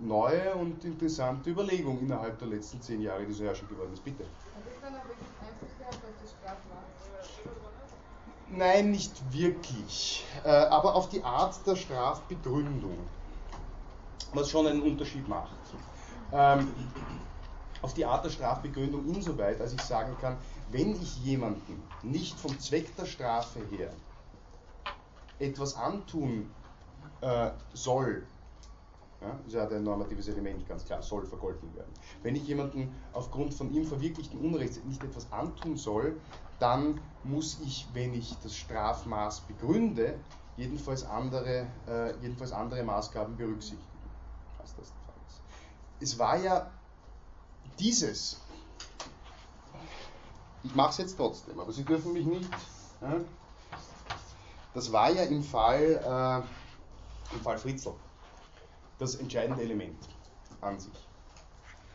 neue 0.00 0.52
und 0.56 0.84
interessante 0.84 1.50
Überlegung 1.50 2.00
innerhalb 2.00 2.40
der 2.40 2.48
letzten 2.48 2.82
zehn 2.82 3.02
Jahre, 3.02 3.24
die 3.24 3.32
so 3.32 3.44
herrschend 3.44 3.70
geworden 3.70 3.92
ist. 3.92 4.04
Bitte. 4.04 4.24
Das 4.24 4.74
dann 4.82 4.94
auch 4.94 5.04
wirklich 5.04 5.28
Einfluss 5.40 5.78
gehabt 5.78 5.94
auf 5.94 6.14
das 6.20 6.30
Strafmaß? 6.32 6.96
Nein, 8.48 8.92
nicht 8.92 9.12
wirklich. 9.32 10.24
Äh, 10.44 10.48
aber 10.48 10.94
auf 10.94 11.08
die 11.08 11.22
Art 11.22 11.66
der 11.66 11.74
Strafbegründung, 11.74 12.96
was 14.34 14.50
schon 14.50 14.66
einen 14.66 14.82
Unterschied 14.82 15.28
macht. 15.28 15.56
Ähm, 16.32 16.72
auf 17.82 17.94
die 17.94 18.04
Art 18.04 18.24
der 18.24 18.30
Strafbegründung 18.30 19.06
insoweit, 19.06 19.60
als 19.60 19.72
ich 19.72 19.80
sagen 19.82 20.16
kann, 20.20 20.36
wenn 20.70 21.00
ich 21.00 21.24
jemanden 21.24 21.82
nicht 22.02 22.38
vom 22.38 22.58
Zweck 22.58 22.94
der 22.96 23.06
Strafe 23.06 23.60
her 23.70 23.92
etwas 25.38 25.76
antun 25.76 26.50
äh, 27.20 27.50
soll, 27.74 28.26
ja, 29.20 29.38
das 29.44 29.54
hat 29.60 29.72
ein 29.72 29.82
normatives 29.82 30.28
Element, 30.28 30.66
ganz 30.68 30.84
klar, 30.84 31.02
soll 31.02 31.26
vergolten 31.26 31.74
werden. 31.74 31.92
Wenn 32.22 32.36
ich 32.36 32.46
jemanden 32.46 32.94
aufgrund 33.12 33.54
von 33.54 33.72
ihm 33.72 33.84
verwirklichten 33.84 34.38
Unrechts 34.38 34.80
nicht 34.84 35.02
etwas 35.02 35.30
antun 35.32 35.76
soll, 35.76 36.16
dann 36.58 37.00
muss 37.24 37.58
ich, 37.64 37.86
wenn 37.92 38.14
ich 38.14 38.34
das 38.42 38.56
Strafmaß 38.56 39.40
begründe, 39.42 40.18
jedenfalls 40.56 41.04
andere, 41.04 41.66
äh, 41.86 42.14
jedenfalls 42.22 42.52
andere 42.52 42.82
Maßgaben 42.82 43.36
berücksichtigen. 43.36 43.82
Es 46.00 46.18
war 46.18 46.36
ja 46.36 46.70
dieses, 47.78 48.40
ich 50.62 50.74
mache 50.74 50.90
es 50.90 50.98
jetzt 50.98 51.16
trotzdem, 51.16 51.58
aber 51.58 51.72
Sie 51.72 51.84
dürfen 51.84 52.12
mich 52.12 52.26
nicht, 52.26 52.50
ja, 53.00 53.20
das 54.74 54.92
war 54.92 55.10
ja 55.10 55.22
im 55.22 55.42
Fall 55.42 56.44
im 57.32 57.40
Fall 57.40 57.58
Fritzl 57.58 57.92
das 58.98 59.16
entscheidende 59.16 59.62
Element 59.62 60.08
an 60.60 60.78
sich. 60.78 60.92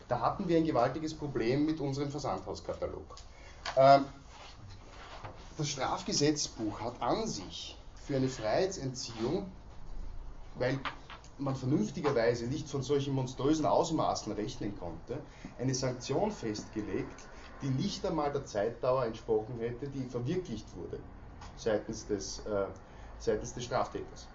Da 0.07 0.20
hatten 0.20 0.47
wir 0.47 0.57
ein 0.57 0.66
gewaltiges 0.66 1.14
Problem 1.14 1.66
mit 1.66 1.80
unserem 1.80 2.09
Versandhauskatalog. 2.09 3.16
Ähm, 3.78 4.05
das 5.62 5.70
Strafgesetzbuch 5.70 6.82
hat 6.82 6.99
an 7.03 7.28
sich 7.28 7.78
für 7.93 8.16
eine 8.16 8.30
Freiheitsentziehung, 8.30 9.45
weil 10.55 10.80
man 11.38 11.55
vernünftigerweise 11.55 12.47
nicht 12.47 12.68
von 12.68 12.82
solchen 12.82 13.14
monströsen 13.14 13.68
Ausmaßen 13.68 14.32
rechnen 14.34 14.76
konnte, 14.80 15.20
eine 15.59 15.76
Sanktion 15.76 16.32
festgelegt, 16.32 17.14
die 17.62 17.70
nicht 17.70 18.03
einmal 18.07 18.32
der 18.32 18.43
Zeitdauer 18.43 19.05
entsprochen 19.05 19.59
hätte, 19.59 19.88
die 19.88 20.03
verwirklicht 20.05 20.66
wurde 20.76 20.97
seitens 21.57 22.07
des, 22.07 22.39
äh, 22.39 22.66
seitens 23.20 23.53
des 23.53 23.64
Straftäters. 23.64 24.26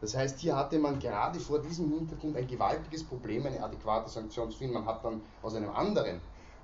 Das 0.00 0.16
heißt, 0.16 0.38
hier 0.38 0.56
hatte 0.56 0.78
man 0.78 1.00
gerade 1.00 1.38
vor 1.38 1.58
diesem 1.58 1.90
Hintergrund 1.90 2.38
ein 2.38 2.46
gewaltiges 2.46 3.04
Problem, 3.04 3.44
eine 3.44 3.62
adäquate 3.62 4.08
Sanktion 4.08 4.50
zu 4.50 4.56
finden. 4.56 4.72
Man 4.72 4.86
hat 4.86 5.04
dann 5.04 5.20
aus 5.42 5.54
einem 5.54 5.70
anderen 5.70 6.18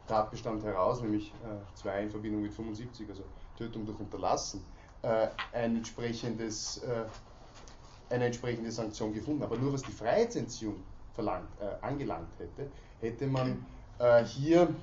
Tatbestand 0.09 0.65
heraus, 0.65 1.01
nämlich 1.01 1.29
äh, 1.45 1.77
zwei 1.77 2.03
in 2.03 2.11
Verbindung 2.11 2.43
mit 2.43 2.53
75, 2.53 3.09
also 3.09 3.23
Tötung 3.57 3.87
durch 3.87 3.99
Unterlassen, 4.01 4.65
äh, 5.03 5.29
ein 5.53 5.77
entsprechendes, 5.77 6.79
äh, 6.79 7.05
eine 8.13 8.27
entsprechende 8.27 8.73
Sanktion 8.73 9.13
gefunden. 9.13 9.43
Aber 9.43 9.57
nur 9.57 9.73
was 9.73 9.83
die 9.83 9.93
Freiheitsentziehung 9.93 10.77
verlangt, 11.15 11.49
äh, 11.61 11.85
angelangt 11.85 12.31
hätte, 12.39 12.71
hätte 13.01 13.27
man 13.27 13.65
äh, 13.99 14.25
hier 14.25 14.75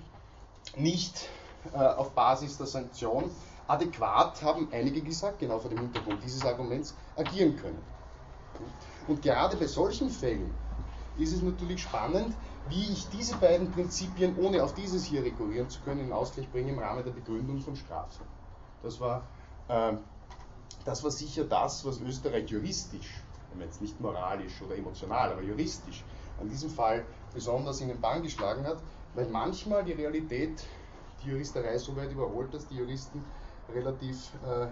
nicht 0.77 1.29
äh, 1.73 1.77
auf 1.77 2.11
Basis 2.11 2.57
der 2.57 2.67
Sanktion 2.67 3.31
adäquat, 3.67 4.41
haben 4.43 4.67
einige 4.71 5.01
gesagt, 5.01 5.39
genau 5.39 5.59
vor 5.59 5.69
dem 5.69 5.79
Hintergrund 5.79 6.23
dieses 6.23 6.45
Arguments, 6.45 6.95
agieren 7.15 7.57
können. 7.57 7.81
Und 9.07 9.21
gerade 9.21 9.57
bei 9.57 9.67
solchen 9.67 10.09
Fällen 10.09 10.53
ist 11.17 11.33
es 11.33 11.41
natürlich 11.41 11.81
spannend, 11.81 12.35
wie 12.69 12.91
ich 12.91 13.07
diese 13.09 13.35
beiden 13.37 13.71
Prinzipien, 13.71 14.37
ohne 14.37 14.63
auf 14.63 14.73
dieses 14.73 15.05
hier 15.05 15.23
rekurrieren 15.23 15.69
zu 15.69 15.79
können, 15.81 16.01
in 16.01 16.11
Ausgleich 16.11 16.49
bringe 16.51 16.71
im 16.71 16.79
Rahmen 16.79 17.03
der 17.03 17.11
Begründung 17.11 17.59
von 17.59 17.75
Strafe. 17.75 18.23
Das 18.81 18.99
war, 18.99 19.23
äh, 19.67 19.93
das 20.83 21.03
war 21.03 21.11
sicher 21.11 21.43
das, 21.43 21.85
was 21.85 21.99
Österreich 22.01 22.49
juristisch, 22.49 23.21
jetzt 23.59 23.81
nicht 23.81 23.99
moralisch 24.01 24.61
oder 24.61 24.77
emotional, 24.77 25.31
aber 25.31 25.41
juristisch, 25.41 26.03
an 26.39 26.49
diesem 26.49 26.69
Fall 26.69 27.05
besonders 27.33 27.79
in 27.81 27.87
den 27.87 28.01
Bann 28.01 28.21
geschlagen 28.21 28.65
hat, 28.65 28.77
weil 29.13 29.27
manchmal 29.27 29.83
die 29.83 29.93
Realität 29.93 30.65
die 31.23 31.29
Juristerei 31.29 31.77
so 31.77 31.95
weit 31.95 32.11
überholt, 32.11 32.53
dass 32.53 32.67
die 32.67 32.75
Juristen 32.75 33.23
relativ 33.73 34.31
äh, 34.45 34.67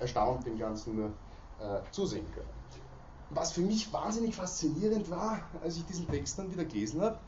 erstaunt 0.00 0.46
dem 0.46 0.58
Ganzen 0.58 0.96
nur 0.96 1.06
äh, 1.60 1.80
zusehen 1.90 2.26
können. 2.34 2.48
Was 3.30 3.52
für 3.52 3.60
mich 3.60 3.92
wahnsinnig 3.92 4.36
faszinierend 4.36 5.10
war, 5.10 5.40
als 5.62 5.76
ich 5.76 5.84
diesen 5.86 6.08
Text 6.08 6.38
dann 6.38 6.50
wieder 6.52 6.64
gelesen 6.64 7.00
habe, 7.00 7.18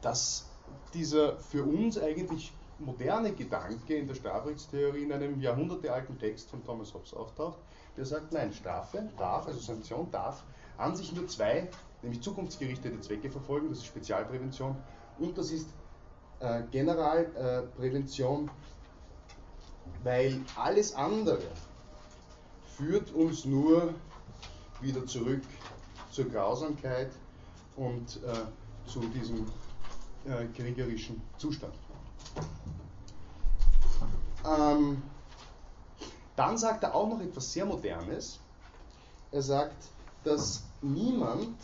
dass 0.00 0.46
dieser 0.92 1.38
für 1.38 1.64
uns 1.64 1.98
eigentlich 1.98 2.52
moderne 2.78 3.32
Gedanke 3.32 3.96
in 3.96 4.06
der 4.06 4.14
Strafrechtstheorie 4.14 5.02
in 5.02 5.12
einem 5.12 5.40
jahrhundertealten 5.40 6.18
Text 6.18 6.50
von 6.50 6.64
Thomas 6.64 6.94
Hobbes 6.94 7.12
auftaucht, 7.14 7.58
der 7.96 8.04
sagt, 8.04 8.32
nein, 8.32 8.52
Strafe 8.52 9.08
darf, 9.16 9.46
also 9.46 9.58
Sanktion 9.58 10.10
darf 10.10 10.44
an 10.76 10.94
sich 10.94 11.12
nur 11.12 11.26
zwei, 11.26 11.68
nämlich 12.02 12.22
zukunftsgerichtete 12.22 13.00
Zwecke 13.00 13.30
verfolgen, 13.30 13.68
das 13.68 13.78
ist 13.78 13.86
Spezialprävention 13.86 14.76
und 15.18 15.36
das 15.36 15.50
ist 15.50 15.68
äh, 16.40 16.62
Generalprävention, 16.70 18.50
weil 20.04 20.40
alles 20.54 20.94
andere 20.94 21.42
führt 22.76 23.12
uns 23.12 23.44
nur 23.44 23.92
wieder 24.80 25.04
zurück 25.06 25.42
zur 26.12 26.26
Grausamkeit 26.26 27.10
und 27.76 28.20
äh, 28.24 28.36
zu 28.88 29.00
diesem 29.00 29.46
äh, 30.24 30.46
kriegerischen 30.56 31.20
Zustand. 31.36 31.74
Ähm, 34.44 35.02
dann 36.36 36.56
sagt 36.56 36.84
er 36.84 36.94
auch 36.94 37.08
noch 37.08 37.20
etwas 37.20 37.52
sehr 37.52 37.66
Modernes. 37.66 38.40
Er 39.30 39.42
sagt, 39.42 39.88
dass 40.24 40.64
niemand 40.80 41.56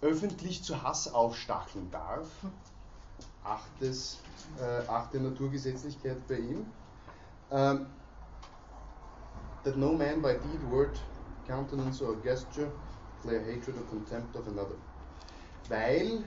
öffentlich 0.00 0.62
zu 0.62 0.82
Hass 0.82 1.12
aufstacheln 1.12 1.90
darf. 1.90 2.28
Achtes, 3.42 4.18
äh, 4.60 4.86
achte 4.88 5.20
Naturgesetzlichkeit 5.20 6.26
bei 6.28 6.38
ihm. 6.38 6.66
Ähm, 7.50 7.86
that 9.64 9.76
no 9.76 9.92
man 9.92 10.20
by 10.20 10.34
deed, 10.34 10.70
word, 10.70 10.98
countenance 11.46 12.02
or 12.02 12.16
gesture 12.16 12.70
declare 13.24 13.42
hatred 13.42 13.76
or 13.76 13.82
contempt 13.84 14.36
of 14.36 14.46
another. 14.48 14.76
Weil 15.68 16.24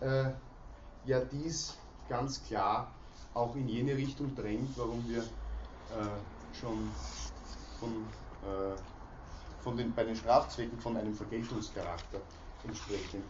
äh, 0.00 0.30
ja 1.06 1.20
dies 1.20 1.76
ganz 2.08 2.42
klar 2.44 2.90
auch 3.34 3.54
in 3.56 3.68
jene 3.68 3.96
Richtung 3.96 4.34
drängt, 4.34 4.76
warum 4.76 5.04
wir 5.08 5.20
äh, 5.20 6.54
schon 6.58 6.90
von, 7.80 7.90
äh, 8.42 8.76
von 9.62 9.76
den, 9.76 9.92
bei 9.92 10.04
den 10.04 10.16
Strafzwecken 10.16 10.78
von 10.78 10.96
einem 10.96 11.14
Vergeltungscharakter 11.14 12.20
entsprechend 12.64 13.24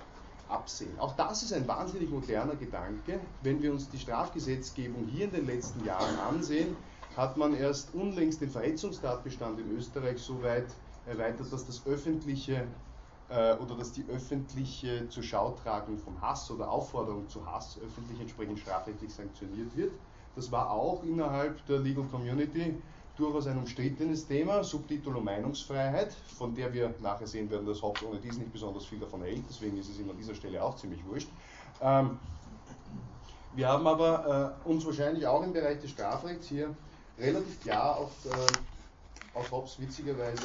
absehen. 0.49 0.99
Auch 0.99 1.17
das 1.17 1.43
ist 1.43 1.53
ein 1.53 1.67
wahnsinnig 1.67 2.11
moderner 2.11 2.55
Gedanke. 2.55 3.19
Wenn 3.43 3.63
wir 3.63 3.73
uns 3.73 3.89
die 3.89 3.99
Strafgesetzgebung 3.99 5.07
hier 5.07 5.25
in 5.25 5.33
den 5.33 5.47
letzten 5.47 5.85
Jahren 5.85 6.19
ansehen, 6.19 6.77
hat 7.17 7.37
man 7.37 7.55
erst 7.55 7.95
unlängst 7.95 8.41
den 8.41 8.51
Verhetzungstatbestand 8.51 9.59
in 9.61 9.77
Österreich 9.77 10.19
so 10.21 10.43
weit 10.43 10.67
erweitert, 11.07 11.53
dass 11.53 11.65
das 11.67 11.87
öffentliche 11.87 12.67
oder 13.31 13.77
dass 13.79 13.93
die 13.93 14.05
öffentliche 14.13 15.09
zur 15.09 15.23
Schautragung 15.23 15.99
von 15.99 16.21
Hass 16.21 16.51
oder 16.51 16.71
Aufforderung 16.71 17.29
zu 17.29 17.45
Hass 17.47 17.79
öffentlich 17.83 18.21
entsprechend 18.21 18.59
strafrechtlich 18.59 19.13
sanktioniert 19.15 19.75
wird. 19.77 19.93
Das 20.37 20.53
war 20.53 20.71
auch 20.71 21.03
innerhalb 21.05 21.65
der 21.67 21.79
Legal 21.79 22.05
Community 22.11 22.75
durchaus 23.17 23.47
ein 23.47 23.59
umstrittenes 23.59 24.27
Thema, 24.27 24.65
Subtitel 24.65 25.11
und 25.11 25.25
Meinungsfreiheit, 25.25 26.13
von 26.37 26.55
der 26.55 26.73
wir 26.73 26.95
nachher 27.01 27.27
sehen 27.27 27.49
werden, 27.51 27.67
dass 27.67 27.83
Hobbes 27.83 28.03
ohne 28.03 28.19
dies 28.19 28.37
nicht 28.37 28.53
besonders 28.53 28.85
viel 28.85 28.99
davon 28.99 29.23
hält, 29.23 29.45
deswegen 29.49 29.79
ist 29.79 29.89
es 29.89 29.99
ihm 29.99 30.11
an 30.11 30.17
dieser 30.17 30.35
Stelle 30.35 30.63
auch 30.63 30.77
ziemlich 30.77 31.05
wurscht. 31.07 31.29
Ähm, 31.81 32.19
wir 33.55 33.69
haben 33.69 33.87
aber 33.87 34.57
äh, 34.67 34.69
uns 34.69 34.85
wahrscheinlich 34.85 35.27
auch 35.27 35.43
im 35.45 35.53
Bereich 35.53 35.81
des 35.81 35.91
Strafrechts 35.91 36.49
hier 36.49 36.75
relativ 37.19 37.61
klar 37.63 37.97
auf, 37.97 38.11
äh, 38.27 39.39
auf 39.39 39.51
Hobbes 39.53 39.79
witzigerweise 39.81 40.43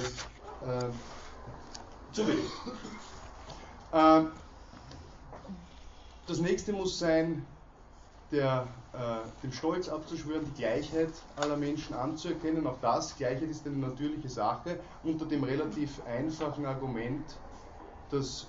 äh, 2.09 2.13
zugelegt. 2.13 2.51
Äh, 3.91 4.21
das 6.27 6.39
nächste 6.39 6.73
muss 6.73 6.99
sein, 6.99 7.45
der, 8.31 8.67
äh, 8.93 9.27
dem 9.43 9.51
Stolz 9.51 9.89
abzuschwören, 9.89 10.45
die 10.45 10.61
Gleichheit 10.61 11.09
aller 11.37 11.57
Menschen 11.57 11.95
anzuerkennen. 11.95 12.67
Auch 12.67 12.77
das, 12.81 13.15
Gleichheit 13.17 13.49
ist 13.49 13.65
eine 13.65 13.77
natürliche 13.77 14.29
Sache, 14.29 14.79
unter 15.03 15.25
dem 15.25 15.43
relativ 15.43 16.01
einfachen 16.05 16.65
Argument, 16.65 17.25
dass 18.11 18.45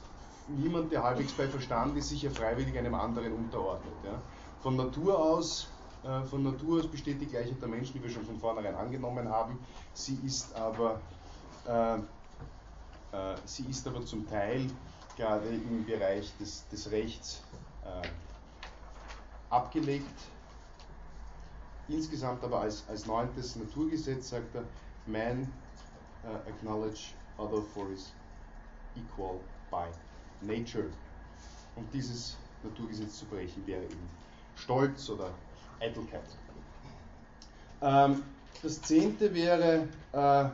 niemand, 0.48 0.92
der 0.92 1.02
halbwegs 1.02 1.32
bei 1.32 1.48
Verstand 1.48 1.96
ist, 1.96 2.10
sich 2.10 2.22
ja 2.22 2.30
freiwillig 2.30 2.76
einem 2.76 2.94
anderen 2.94 3.32
unterordnet. 3.32 3.94
Ja. 4.04 4.20
Von 4.62 4.76
Natur 4.76 5.18
aus 5.18 5.68
äh, 6.02 6.22
von 6.24 6.42
Natur 6.42 6.80
aus 6.80 6.86
besteht 6.86 7.20
die 7.20 7.26
Gleichheit 7.26 7.60
der 7.60 7.68
Menschen, 7.68 7.92
die 7.94 8.02
wir 8.02 8.10
schon 8.10 8.24
von 8.24 8.38
vornherein 8.38 8.74
angenommen 8.74 9.28
haben. 9.28 9.58
Sie 9.92 10.18
ist 10.24 10.54
aber, 10.56 11.00
äh, 11.66 11.98
äh, 13.12 13.34
sie 13.44 13.64
ist 13.66 13.86
aber 13.86 14.04
zum 14.04 14.28
Teil 14.28 14.66
gerade 15.16 15.48
im 15.48 15.84
Bereich 15.84 16.32
des, 16.38 16.66
des 16.68 16.90
Rechts 16.90 17.42
äh, 17.84 18.08
abgelegt. 19.50 20.06
Insgesamt 21.88 22.44
aber 22.44 22.60
als, 22.60 22.84
als 22.88 23.06
neuntes 23.06 23.56
Naturgesetz 23.56 24.30
sagt 24.30 24.54
er, 24.54 24.64
man 25.06 25.52
uh, 26.24 26.48
acknowledge 26.48 27.12
other 27.36 27.62
for 27.62 27.88
his 27.88 28.12
equal 28.96 29.40
by 29.70 29.86
nature. 30.40 30.90
Und 31.74 31.92
dieses 31.92 32.36
Naturgesetz 32.62 33.18
zu 33.18 33.24
brechen 33.26 33.66
wäre 33.66 33.82
eben 33.82 34.08
Stolz 34.54 35.08
oder 35.10 35.30
Eitelkeit. 35.80 36.22
Ähm, 37.82 38.22
das 38.62 38.80
zehnte 38.82 39.34
wäre, 39.34 39.88
uh, 40.12 40.50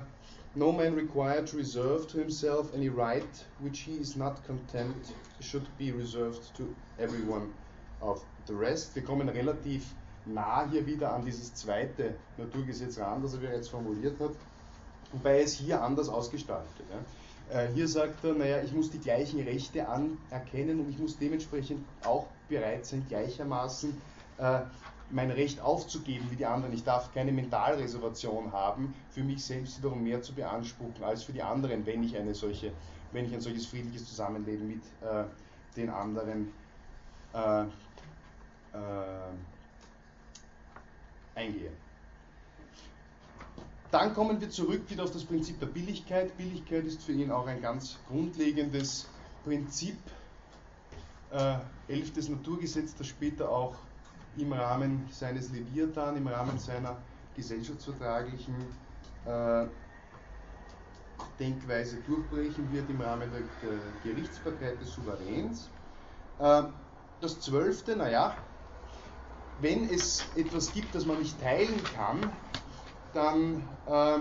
no 0.56 0.72
man 0.72 0.94
required 0.94 1.46
to 1.46 1.56
reserve 1.58 2.08
to 2.08 2.18
himself 2.18 2.74
any 2.74 2.88
right 2.88 3.44
which 3.60 3.80
he 3.80 3.92
is 3.92 4.16
not 4.16 4.42
content 4.46 5.12
should 5.40 5.66
be 5.78 5.92
reserved 5.92 6.56
to 6.56 6.74
everyone 6.98 7.52
of 8.00 8.24
the 8.46 8.54
rest. 8.54 8.94
Wir 8.94 9.02
kommen 9.04 9.28
relativ 9.28 9.94
nah 10.24 10.66
hier 10.70 10.86
wieder 10.86 11.12
an 11.12 11.24
dieses 11.24 11.54
zweite 11.54 12.14
Naturgesetz 12.38 12.98
ran, 12.98 13.22
das 13.22 13.34
er 13.34 13.40
bereits 13.40 13.68
formuliert 13.68 14.18
hat, 14.18 14.32
wobei 15.12 15.42
es 15.42 15.52
hier 15.52 15.82
anders 15.82 16.08
ausgestaltet. 16.08 16.86
Ja. 16.90 17.60
Äh, 17.60 17.68
hier 17.74 17.86
sagt 17.86 18.24
er, 18.24 18.32
naja, 18.32 18.62
ich 18.64 18.72
muss 18.72 18.90
die 18.90 18.98
gleichen 18.98 19.40
Rechte 19.40 19.86
anerkennen 19.86 20.80
und 20.80 20.88
ich 20.90 20.98
muss 20.98 21.18
dementsprechend 21.18 21.84
auch 22.02 22.26
bereit 22.48 22.86
sein, 22.86 23.04
gleichermaßen 23.08 23.94
äh, 24.38 24.60
mein 25.10 25.30
Recht 25.30 25.60
aufzugeben 25.60 26.26
wie 26.30 26.36
die 26.36 26.46
anderen. 26.46 26.74
Ich 26.74 26.84
darf 26.84 27.12
keine 27.14 27.32
Mentalreservation 27.32 28.52
haben, 28.52 28.94
für 29.10 29.22
mich 29.22 29.44
selbst 29.44 29.78
wiederum 29.78 30.02
mehr 30.02 30.22
zu 30.22 30.34
beanspruchen 30.34 31.04
als 31.04 31.22
für 31.24 31.32
die 31.32 31.42
anderen, 31.42 31.86
wenn 31.86 32.02
ich 32.02 32.16
eine 32.16 32.34
solche, 32.34 32.72
wenn 33.12 33.26
ich 33.26 33.34
ein 33.34 33.40
solches 33.40 33.66
friedliches 33.66 34.06
Zusammenleben 34.08 34.66
mit 34.66 34.82
äh, 35.02 35.24
den 35.76 35.90
anderen 35.90 36.52
äh, 37.32 37.62
äh, 37.62 37.66
eingehe. 41.34 41.70
Dann 43.90 44.14
kommen 44.14 44.40
wir 44.40 44.50
zurück 44.50 44.90
wieder 44.90 45.04
auf 45.04 45.12
das 45.12 45.24
Prinzip 45.24 45.60
der 45.60 45.66
Billigkeit. 45.66 46.36
Billigkeit 46.36 46.84
ist 46.84 47.02
für 47.02 47.12
ihn 47.12 47.30
auch 47.30 47.46
ein 47.46 47.62
ganz 47.62 47.98
grundlegendes 48.08 49.08
Prinzip, 49.44 49.96
äh, 51.30 51.58
elftes 51.86 52.28
Naturgesetz, 52.28 52.96
das 52.96 53.06
später 53.06 53.48
auch 53.48 53.76
im 54.38 54.52
Rahmen 54.52 55.08
seines 55.10 55.50
Leviathan, 55.50 56.16
im 56.16 56.26
Rahmen 56.26 56.58
seiner 56.58 56.96
gesellschaftsvertraglichen 57.34 58.54
äh, 59.24 59.66
Denkweise 61.38 61.96
durchbrechen 62.06 62.72
wird, 62.72 62.88
im 62.88 63.00
Rahmen 63.00 63.30
der, 63.30 63.40
der 63.68 63.78
Gerichtsbarkeit 64.02 64.80
des 64.80 64.92
Souveräns. 64.92 65.68
Äh, 66.38 66.62
das 67.20 67.40
zwölfte, 67.40 67.96
naja, 67.96 68.36
wenn 69.60 69.88
es 69.88 70.24
etwas 70.36 70.72
gibt, 70.72 70.94
das 70.94 71.06
man 71.06 71.18
nicht 71.18 71.40
teilen 71.40 71.82
kann, 71.94 72.30
dann 73.14 73.62
äh, 73.86 74.18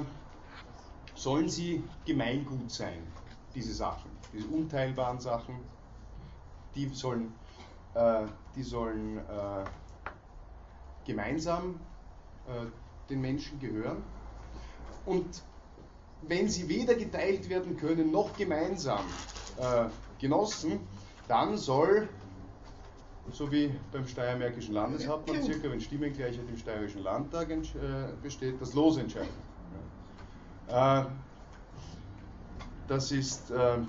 sollen 1.14 1.50
sie 1.50 1.84
Gemeingut 2.06 2.72
sein, 2.72 3.06
diese 3.54 3.74
Sachen, 3.74 4.12
diese 4.34 4.48
unteilbaren 4.48 5.20
Sachen, 5.20 5.56
die 6.76 6.88
sollen, 6.90 7.34
äh, 7.94 8.26
die 8.56 8.64
sollen 8.64 9.18
äh, 9.18 9.66
gemeinsam 11.06 11.80
äh, 12.48 12.66
den 13.10 13.22
Menschen 13.22 13.60
gehören. 13.60 14.04
Und 15.06 15.44
wenn 16.24 16.50
sie 16.50 16.68
weder 16.68 16.96
geteilt 16.96 17.50
werden 17.50 17.78
können 17.78 18.12
noch 18.12 18.36
gemeinsam 18.36 19.06
äh, 19.58 19.86
genossen, 20.20 20.80
dann 21.28 21.58
soll, 21.58 22.08
so 23.32 23.52
wie 23.52 23.74
beim 23.92 24.08
Steiermärkischen 24.08 24.74
Landeshauptmann 24.74 25.44
circa, 25.44 25.70
wenn 25.70 25.82
Stimmengleichheit 25.82 26.48
im 26.48 26.58
Steirischen 26.58 27.04
Landtag 27.04 27.50
äh, 27.50 27.64
besteht, 28.22 28.62
das 28.62 28.74
Los 28.74 28.98
entscheiden. 28.98 29.30
Äh, 30.68 31.06
das 32.88 33.12
ist, 33.12 33.52
äh, 33.52 33.78
äh, 33.78 33.84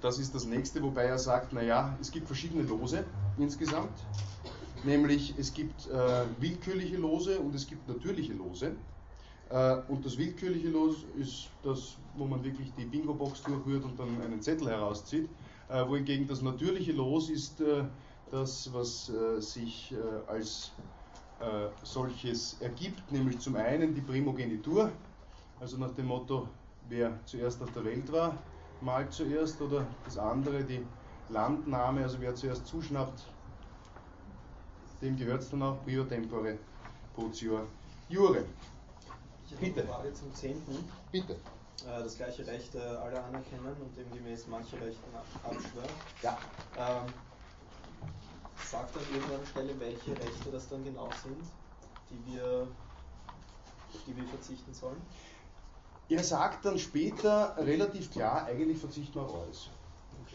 das 0.00 0.18
ist 0.18 0.34
das 0.34 0.46
nächste, 0.46 0.82
wobei 0.82 1.04
er 1.04 1.18
sagt, 1.18 1.52
naja, 1.52 1.96
es 2.00 2.10
gibt 2.10 2.26
verschiedene 2.26 2.62
Lose 2.62 3.04
insgesamt. 3.38 3.92
Nämlich 4.84 5.38
es 5.38 5.52
gibt 5.54 5.86
äh, 5.86 6.24
willkürliche 6.38 6.96
Lose 6.96 7.38
und 7.38 7.54
es 7.54 7.66
gibt 7.66 7.88
natürliche 7.88 8.34
Lose. 8.34 8.76
Äh, 9.48 9.76
und 9.88 10.04
das 10.04 10.18
willkürliche 10.18 10.68
Los 10.68 11.04
ist 11.16 11.48
das, 11.62 11.96
wo 12.14 12.26
man 12.26 12.44
wirklich 12.44 12.74
die 12.74 12.84
Bingo-Box 12.84 13.42
durchrührt 13.42 13.84
und 13.84 13.98
dann 13.98 14.20
einen 14.20 14.42
Zettel 14.42 14.68
herauszieht. 14.68 15.28
Äh, 15.68 15.88
wohingegen 15.88 16.26
das 16.26 16.42
natürliche 16.42 16.92
Los 16.92 17.30
ist 17.30 17.60
äh, 17.60 17.84
das, 18.30 18.72
was 18.72 19.08
äh, 19.08 19.40
sich 19.40 19.92
äh, 19.92 20.30
als 20.30 20.72
solches 21.82 22.54
ergibt, 22.60 23.12
nämlich 23.12 23.38
zum 23.40 23.56
einen 23.56 23.92
die 23.94 24.00
Primogenitur, 24.00 24.90
also 25.60 25.76
nach 25.76 25.90
dem 25.90 26.06
Motto, 26.06 26.48
wer 26.88 27.18
zuerst 27.26 27.60
auf 27.60 27.70
der 27.72 27.84
Welt 27.84 28.10
war, 28.12 28.38
malt 28.80 29.12
zuerst, 29.12 29.60
oder 29.60 29.86
das 30.04 30.16
andere, 30.16 30.64
die 30.64 30.86
Landnahme, 31.28 32.02
also 32.02 32.18
wer 32.20 32.34
zuerst 32.34 32.66
zuschnappt, 32.66 33.26
dem 35.04 35.16
gehört 35.16 35.42
es 35.42 35.50
dann 35.50 35.62
auch 35.62 35.82
Prio 35.84 36.04
Tempore 36.04 36.58
Potior 37.14 37.66
Jure. 38.08 38.44
Ich 39.46 39.52
habe 39.52 39.66
Bitte. 39.66 39.80
eine 39.82 39.88
Frage 39.90 40.14
zum 40.14 40.34
10. 40.34 40.62
Bitte. 41.12 41.34
Äh, 41.34 42.02
Das 42.02 42.16
gleiche 42.16 42.46
Recht 42.46 42.74
äh, 42.74 42.78
aller 42.78 43.24
anerkennen 43.24 43.76
und 43.80 43.96
demgemäß 43.96 44.46
manche 44.48 44.76
Rechte 44.80 45.02
ab- 45.14 45.26
abschwören. 45.44 45.88
Ja. 46.22 46.38
Ähm, 46.78 47.12
sagt 48.70 48.96
an 48.96 49.02
irgendeiner 49.14 49.46
Stelle, 49.46 49.78
welche 49.78 50.10
Rechte 50.12 50.50
das 50.50 50.68
dann 50.68 50.82
genau 50.84 51.08
sind, 51.22 51.44
die 52.10 52.32
wir, 52.32 52.66
auf 53.92 54.00
die 54.06 54.16
wir 54.16 54.24
verzichten 54.24 54.72
sollen? 54.72 55.00
Er 56.08 56.24
sagt 56.24 56.64
dann 56.64 56.78
später 56.78 57.54
relativ 57.58 58.10
klar, 58.10 58.46
eigentlich 58.46 58.78
verzichten 58.78 59.14
wir 59.14 59.22
auf 59.22 59.34
alles. 59.34 59.68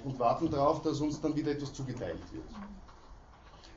Und 0.03 0.17
warten 0.19 0.49
darauf, 0.49 0.81
dass 0.81 0.99
uns 1.01 1.19
dann 1.19 1.35
wieder 1.35 1.51
etwas 1.51 1.73
zugeteilt 1.73 2.21
wird. 2.31 2.45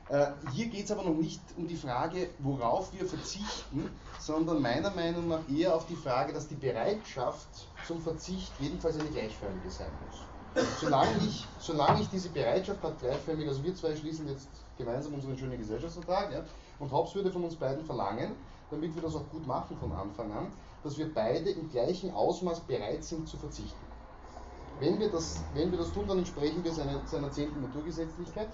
Äh, 0.09 0.27
hier 0.51 0.67
geht 0.67 0.85
es 0.85 0.91
aber 0.91 1.03
noch 1.03 1.15
nicht 1.15 1.41
um 1.57 1.67
die 1.67 1.77
Frage, 1.77 2.29
worauf 2.39 2.93
wir 2.93 3.05
verzichten, 3.05 3.89
sondern 4.19 4.61
meiner 4.61 4.91
Meinung 4.91 5.29
nach 5.29 5.47
eher 5.49 5.75
auf 5.75 5.85
die 5.87 5.95
Frage, 5.95 6.33
dass 6.33 6.47
die 6.47 6.55
Bereitschaft 6.55 7.67
zum 7.87 8.01
Verzicht 8.01 8.51
jedenfalls 8.59 8.99
eine 8.99 9.09
gleichförmige 9.09 9.69
sein 9.69 9.91
muss. 10.05 10.65
Solange 10.79 11.17
ich, 11.25 11.47
solange 11.59 12.01
ich 12.01 12.09
diese 12.09 12.29
Bereitschaft 12.29 12.83
habe, 12.83 12.95
gleichförmig, 12.99 13.47
also 13.47 13.63
wir 13.63 13.75
zwei 13.75 13.95
schließen 13.95 14.27
jetzt 14.27 14.49
gemeinsam 14.77 15.13
unseren 15.13 15.37
schönen 15.37 15.57
Gesellschaftsvertrag, 15.57 16.31
ja, 16.31 16.43
und 16.79 16.91
Hobbes 16.91 17.15
würde 17.15 17.31
von 17.31 17.43
uns 17.43 17.55
beiden 17.55 17.83
verlangen, 17.85 18.35
damit 18.69 18.93
wir 18.93 19.01
das 19.01 19.15
auch 19.15 19.27
gut 19.31 19.47
machen 19.47 19.77
von 19.77 19.91
Anfang 19.93 20.31
an, 20.31 20.47
dass 20.83 20.97
wir 20.97 21.11
beide 21.13 21.49
im 21.49 21.71
gleichen 21.71 22.13
Ausmaß 22.13 22.59
bereit 22.61 23.03
sind 23.03 23.27
zu 23.27 23.37
verzichten. 23.37 23.85
Wenn 24.79 24.99
wir 24.99 25.09
das, 25.09 25.41
wenn 25.53 25.71
wir 25.71 25.77
das 25.77 25.91
tun, 25.93 26.07
dann 26.07 26.17
entsprechen 26.17 26.63
wir 26.63 26.73
seiner, 26.73 27.05
seiner 27.05 27.31
zehnten 27.31 27.61
Naturgesetzlichkeit. 27.61 28.49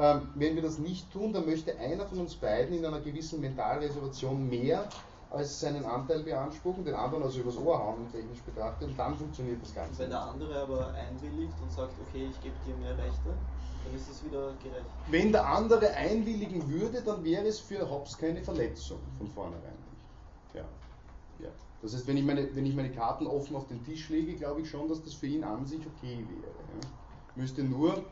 Ähm, 0.00 0.28
wenn 0.34 0.54
wir 0.54 0.62
das 0.62 0.78
nicht 0.78 1.12
tun, 1.12 1.34
dann 1.34 1.44
möchte 1.44 1.78
einer 1.78 2.06
von 2.06 2.20
uns 2.20 2.34
beiden 2.34 2.78
in 2.78 2.86
einer 2.86 3.00
gewissen 3.00 3.38
Mentalreservation 3.38 4.48
mehr 4.48 4.88
als 5.28 5.60
seinen 5.60 5.84
Anteil 5.84 6.22
beanspruchen, 6.22 6.86
den 6.86 6.94
anderen 6.94 7.22
also 7.22 7.40
übers 7.40 7.58
Ohr 7.58 7.78
hauen, 7.78 8.10
technisch 8.10 8.40
betrachtet, 8.40 8.88
und 8.88 8.98
dann 8.98 9.14
funktioniert 9.14 9.62
das 9.62 9.74
Ganze. 9.74 10.02
wenn 10.02 10.10
der 10.10 10.22
andere 10.22 10.62
aber 10.62 10.94
einwilligt 10.94 11.52
und 11.62 11.70
sagt, 11.70 11.92
okay, 12.08 12.28
ich 12.30 12.40
gebe 12.42 12.54
dir 12.66 12.74
mehr 12.76 12.96
Rechte, 12.96 13.28
dann 13.84 13.94
ist 13.94 14.10
es 14.10 14.24
wieder 14.24 14.54
gerecht. 14.62 14.86
Wenn 15.10 15.32
der 15.32 15.46
andere 15.46 15.90
einwilligen 15.90 16.66
würde, 16.70 17.02
dann 17.02 17.22
wäre 17.22 17.46
es 17.46 17.60
für 17.60 17.88
Hobbes 17.88 18.16
keine 18.16 18.40
Verletzung 18.42 19.00
von 19.18 19.28
vornherein. 19.28 19.78
Ja. 20.54 20.64
Ja. 21.40 21.50
Das 21.82 21.94
heißt, 21.94 22.06
wenn 22.06 22.16
ich, 22.16 22.24
meine, 22.24 22.48
wenn 22.56 22.64
ich 22.64 22.74
meine 22.74 22.90
Karten 22.90 23.26
offen 23.26 23.54
auf 23.54 23.68
den 23.68 23.84
Tisch 23.84 24.08
lege, 24.08 24.34
glaube 24.34 24.62
ich 24.62 24.70
schon, 24.70 24.88
dass 24.88 25.04
das 25.04 25.12
für 25.12 25.26
ihn 25.26 25.44
an 25.44 25.66
sich 25.66 25.80
okay 25.80 26.24
wäre. 26.26 26.52
Ja. 26.82 26.88
Müsste 27.36 27.62
nur, 27.62 28.02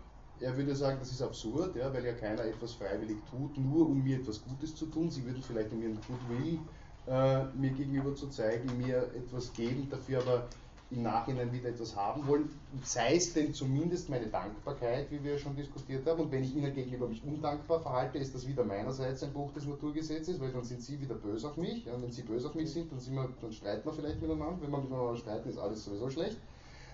er 0.40 0.56
würde 0.56 0.74
sagen, 0.74 0.98
das 1.00 1.10
ist 1.10 1.22
absurd, 1.22 1.76
ja, 1.76 1.92
weil 1.92 2.04
ja 2.04 2.12
keiner 2.12 2.44
etwas 2.44 2.74
freiwillig 2.74 3.18
tut, 3.30 3.56
nur 3.58 3.86
um 3.88 4.02
mir 4.02 4.18
etwas 4.18 4.42
Gutes 4.44 4.74
zu 4.74 4.86
tun. 4.86 5.10
Sie 5.10 5.24
würden 5.24 5.42
vielleicht 5.42 5.72
um 5.72 5.82
ihren 5.82 5.98
Goodwill 6.06 6.58
äh, 7.06 7.44
mir 7.56 7.70
gegenüber 7.70 8.14
zu 8.14 8.28
zeigen, 8.28 8.78
mir 8.78 9.10
etwas 9.14 9.52
geben, 9.52 9.88
dafür 9.90 10.20
aber 10.20 10.48
im 10.90 11.02
Nachhinein 11.02 11.52
wieder 11.52 11.68
etwas 11.68 11.94
haben 11.94 12.26
wollen, 12.26 12.48
sei 12.82 13.16
es 13.16 13.34
denn 13.34 13.52
zumindest 13.52 14.08
meine 14.08 14.26
Dankbarkeit, 14.26 15.10
wie 15.10 15.22
wir 15.22 15.38
schon 15.38 15.54
diskutiert 15.54 16.06
haben, 16.06 16.20
und 16.20 16.32
wenn 16.32 16.42
ich 16.42 16.56
Ihnen 16.56 16.74
gegenüber 16.74 17.06
mich 17.06 17.22
undankbar 17.22 17.80
verhalte, 17.80 18.18
ist 18.18 18.34
das 18.34 18.46
wieder 18.48 18.64
meinerseits 18.64 19.22
ein 19.22 19.32
Bruch 19.32 19.52
des 19.52 19.66
Naturgesetzes, 19.66 20.40
weil 20.40 20.50
dann 20.50 20.64
sind 20.64 20.80
Sie 20.80 20.98
wieder 20.98 21.14
böse 21.14 21.48
auf 21.48 21.58
mich, 21.58 21.84
ja, 21.84 21.92
und 21.92 22.02
wenn 22.02 22.12
Sie 22.12 22.22
böse 22.22 22.48
auf 22.48 22.54
mich 22.54 22.72
sind, 22.72 22.90
dann, 22.90 23.00
wir, 23.14 23.28
dann 23.40 23.52
streiten 23.52 23.84
wir 23.84 23.92
vielleicht 23.92 24.22
miteinander, 24.22 24.62
wenn 24.62 24.70
wir 24.70 24.78
miteinander 24.78 25.16
streiten, 25.16 25.50
ist 25.50 25.58
alles 25.58 25.84
sowieso 25.84 26.08
schlecht. 26.08 26.38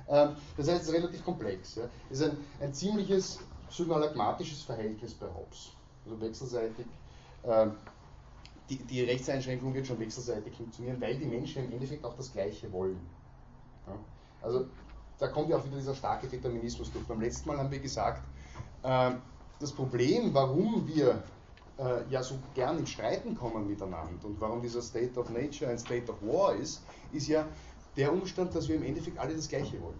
Ähm, 0.08 0.36
das 0.56 0.68
heißt, 0.68 0.82
es 0.82 0.88
ist 0.88 0.94
relativ 0.94 1.24
komplex. 1.24 1.78
Es 2.10 2.20
ist 2.20 2.30
ein, 2.30 2.36
ein 2.60 2.74
ziemliches 2.74 3.40
synalagmatisches 3.70 4.62
Verhältnis 4.62 5.14
bei 5.14 5.26
Hobbes, 5.26 5.70
also 6.04 6.20
wechselseitig. 6.20 6.86
Ähm, 7.44 7.72
die, 8.70 8.76
die 8.76 9.02
Rechtseinschränkung 9.02 9.74
wird 9.74 9.86
schon 9.86 9.98
wechselseitig 10.00 10.54
funktionieren, 10.54 11.00
weil 11.00 11.18
die 11.18 11.26
Menschen 11.26 11.64
im 11.64 11.72
Endeffekt 11.72 12.04
auch 12.04 12.14
das 12.14 12.32
Gleiche 12.32 12.72
wollen. 12.72 12.98
Also 14.40 14.66
da 15.18 15.28
kommt 15.28 15.50
ja 15.50 15.56
auch 15.56 15.64
wieder 15.64 15.76
dieser 15.76 15.94
starke 15.94 16.26
Determinismus 16.26 16.90
durch. 16.92 17.06
Beim 17.06 17.20
letzten 17.20 17.48
Mal 17.48 17.58
haben 17.58 17.70
wir 17.70 17.78
gesagt, 17.78 18.22
äh, 18.82 19.12
das 19.60 19.72
Problem, 19.72 20.32
warum 20.34 20.86
wir 20.86 21.22
äh, 21.78 22.10
ja 22.10 22.22
so 22.22 22.38
gern 22.54 22.78
in 22.78 22.86
Streiten 22.86 23.34
kommen 23.34 23.66
miteinander 23.66 24.26
und 24.26 24.40
warum 24.40 24.60
dieser 24.60 24.82
State 24.82 25.18
of 25.18 25.30
Nature 25.30 25.70
ein 25.70 25.78
State 25.78 26.10
of 26.10 26.20
War 26.22 26.54
ist, 26.54 26.82
ist 27.12 27.28
ja 27.28 27.46
der 27.96 28.12
Umstand, 28.12 28.54
dass 28.54 28.68
wir 28.68 28.76
im 28.76 28.82
Endeffekt 28.82 29.18
alle 29.18 29.34
das 29.34 29.48
Gleiche 29.48 29.80
wollen. 29.80 29.98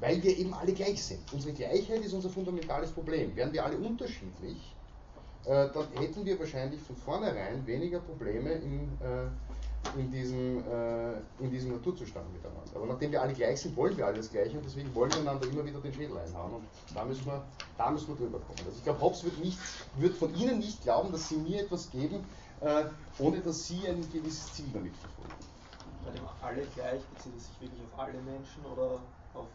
Weil 0.00 0.22
wir 0.22 0.36
eben 0.36 0.52
alle 0.52 0.72
gleich 0.72 1.02
sind. 1.02 1.20
Unsere 1.32 1.54
Gleichheit 1.54 2.04
ist 2.04 2.12
unser 2.12 2.28
fundamentales 2.28 2.90
Problem. 2.90 3.34
Wären 3.36 3.52
wir 3.52 3.64
alle 3.64 3.78
unterschiedlich, 3.78 4.74
äh, 5.44 5.68
dann 5.72 5.86
hätten 5.98 6.24
wir 6.24 6.38
wahrscheinlich 6.38 6.80
von 6.80 6.96
vornherein 6.96 7.66
weniger 7.66 8.00
Probleme 8.00 8.52
in, 8.52 8.88
äh, 9.00 9.98
in, 9.98 10.10
diesem, 10.10 10.58
äh, 10.58 11.12
in 11.38 11.50
diesem 11.50 11.72
Naturzustand 11.72 12.32
miteinander. 12.32 12.70
Aber 12.74 12.86
nachdem 12.86 13.12
wir 13.12 13.20
alle 13.20 13.34
gleich 13.34 13.60
sind, 13.60 13.76
wollen 13.76 13.96
wir 13.96 14.06
alle 14.06 14.16
das 14.16 14.30
Gleiche 14.30 14.56
und 14.56 14.64
deswegen 14.64 14.94
wollen 14.94 15.12
wir 15.12 15.20
einander 15.20 15.46
immer 15.46 15.64
wieder 15.64 15.80
den 15.80 15.92
Schädel 15.92 16.16
einhauen. 16.16 16.54
Und 16.54 16.64
da 16.94 17.04
müssen 17.04 17.26
wir, 17.26 17.44
da 17.76 17.90
müssen 17.90 18.08
wir 18.08 18.16
drüber 18.16 18.38
kommen. 18.38 18.58
Also 18.60 18.78
ich 18.78 18.84
glaube, 18.84 19.00
Hobbes 19.02 19.22
wird, 19.22 19.38
nicht, 19.44 19.58
wird 19.98 20.16
von 20.16 20.34
Ihnen 20.34 20.58
nicht 20.58 20.82
glauben, 20.82 21.12
dass 21.12 21.28
Sie 21.28 21.36
mir 21.36 21.62
etwas 21.62 21.90
geben, 21.90 22.24
äh, 22.60 22.84
ohne 23.18 23.40
dass 23.40 23.66
Sie 23.66 23.86
ein 23.86 24.00
gewisses 24.10 24.54
Ziel 24.54 24.66
damit 24.72 24.96
verfolgen. 24.96 25.43
Bei 26.04 26.10
dem 26.10 26.28
alle 26.42 26.66
gleich 26.74 27.02
bezieht 27.14 27.36
es 27.36 27.46
sich 27.48 27.60
wirklich 27.60 27.82
auf 27.82 27.98
alle 27.98 28.20
Menschen 28.20 28.64
oder 28.66 29.00
auf 29.34 29.46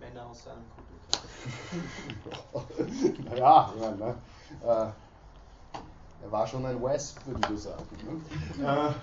Männer 0.00 0.26
aus 0.26 0.44
seinem 0.44 0.64
Kulturkreis. 0.74 1.24
naja, 3.30 3.72
ich 3.74 3.80
meine, 3.80 3.96
ne? 3.96 4.14
äh, 4.62 4.90
er 6.24 6.32
war 6.32 6.46
schon 6.46 6.64
ein 6.66 6.82
Wesp, 6.82 7.26
würde 7.26 7.54
ich 7.54 7.60
sagen. 7.60 7.84
Ne? 8.58 8.66
Äh, 8.66 8.94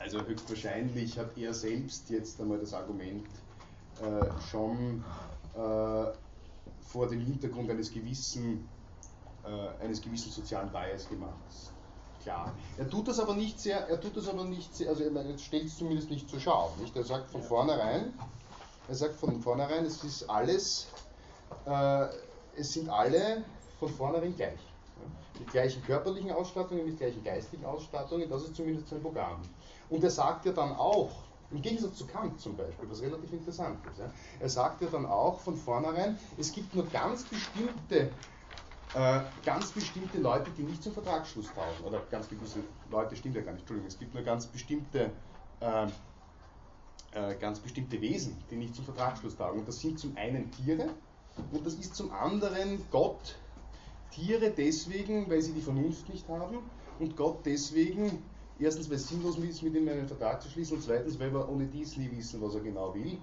also 0.00 0.20
höchstwahrscheinlich 0.24 1.18
hat 1.18 1.36
er 1.36 1.52
selbst 1.52 2.10
jetzt 2.10 2.40
einmal 2.40 2.58
das 2.58 2.74
Argument 2.74 3.26
äh, 4.00 4.40
schon 4.50 5.02
äh, 5.54 6.12
vor 6.80 7.08
dem 7.08 7.20
Hintergrund 7.20 7.70
eines 7.70 7.90
gewissen, 7.90 8.68
äh, 9.44 9.82
eines 9.82 10.00
gewissen 10.00 10.30
sozialen 10.30 10.70
Bias 10.70 11.08
gemacht. 11.08 11.32
Klar. 12.26 12.52
Er 12.76 12.90
tut 12.90 13.06
das 13.06 13.20
aber 13.20 13.36
nicht 13.36 13.60
sehr, 13.60 13.86
er 13.88 14.00
tut 14.00 14.16
das 14.16 14.28
aber 14.28 14.42
nicht 14.42 14.74
sehr, 14.74 14.88
also 14.88 15.04
er 15.04 15.38
stellt 15.38 15.66
es 15.66 15.78
zumindest 15.78 16.10
nicht 16.10 16.28
zur 16.28 16.40
Schau. 16.40 16.72
Nicht? 16.80 16.96
Er 16.96 17.04
sagt 17.04 17.30
von 17.30 17.40
vornherein, 17.40 18.12
er 18.88 18.94
sagt 18.96 19.14
von 19.14 19.40
vornherein, 19.40 19.84
es 19.84 20.02
ist 20.02 20.28
alles, 20.28 20.88
äh, 21.66 22.06
es 22.56 22.72
sind 22.72 22.88
alle 22.88 23.44
von 23.78 23.88
vornherein 23.90 24.34
gleich. 24.34 24.58
Mit 25.38 25.52
gleichen 25.52 25.84
körperlichen 25.84 26.32
Ausstattungen, 26.32 26.84
mit 26.84 26.98
gleichen 26.98 27.22
geistigen 27.22 27.64
Ausstattungen, 27.64 28.28
das 28.28 28.42
ist 28.42 28.56
zumindest 28.56 28.88
sein 28.88 29.00
Programm. 29.00 29.40
Und 29.88 30.02
er 30.02 30.10
sagt 30.10 30.46
ja 30.46 30.52
dann 30.52 30.74
auch, 30.74 31.12
im 31.52 31.62
Gegensatz 31.62 31.94
zu 31.94 32.08
Kant 32.08 32.40
zum 32.40 32.56
Beispiel, 32.56 32.90
was 32.90 33.02
relativ 33.02 33.32
interessant 33.32 33.78
ist, 33.88 34.00
ja, 34.00 34.10
er 34.40 34.48
sagt 34.48 34.82
ja 34.82 34.88
dann 34.90 35.06
auch 35.06 35.38
von 35.38 35.56
vornherein, 35.56 36.18
es 36.38 36.50
gibt 36.50 36.74
nur 36.74 36.86
ganz 36.86 37.22
bestimmte 37.22 38.10
äh, 38.96 39.20
ganz 39.44 39.72
bestimmte 39.72 40.18
Leute, 40.18 40.50
die 40.56 40.62
nicht 40.62 40.82
zum 40.82 40.94
Vertragsschluss 40.94 41.52
taugen, 41.54 41.84
oder 41.84 42.00
ganz 42.10 42.30
gewisse 42.30 42.60
Leute 42.90 43.14
stimmt 43.14 43.36
ja 43.36 43.42
gar 43.42 43.52
nicht, 43.52 43.60
Entschuldigung, 43.60 43.88
es 43.88 43.98
gibt 43.98 44.14
nur 44.14 44.22
ganz 44.22 44.46
bestimmte, 44.46 45.10
äh, 45.60 45.86
äh, 47.12 47.34
ganz 47.36 47.60
bestimmte 47.60 48.00
Wesen, 48.00 48.38
die 48.50 48.56
nicht 48.56 48.74
zum 48.74 48.86
Vertragsschluss 48.86 49.36
taugen. 49.36 49.60
Und 49.60 49.68
das 49.68 49.80
sind 49.80 49.98
zum 49.98 50.16
einen 50.16 50.50
Tiere 50.50 50.88
und 51.52 51.66
das 51.66 51.74
ist 51.74 51.94
zum 51.94 52.10
anderen 52.10 52.86
Gott. 52.90 53.36
Tiere 54.12 54.50
deswegen, 54.50 55.28
weil 55.28 55.42
sie 55.42 55.52
die 55.52 55.60
Vernunft 55.60 56.08
nicht 56.08 56.26
haben 56.30 56.58
und 56.98 57.16
Gott 57.18 57.44
deswegen, 57.44 58.22
erstens, 58.58 58.88
weil 58.88 58.96
es 58.96 59.08
sinnlos 59.08 59.36
ist, 59.36 59.62
mit 59.62 59.74
ihm 59.74 59.86
einen 59.88 60.08
Vertrag 60.08 60.40
zu 60.40 60.48
schließen 60.48 60.78
und 60.78 60.82
zweitens, 60.82 61.20
weil 61.20 61.34
wir 61.34 61.46
ohne 61.50 61.66
dies 61.66 61.98
nie 61.98 62.10
wissen, 62.12 62.40
was 62.40 62.54
er 62.54 62.60
genau 62.62 62.94
will. 62.94 63.18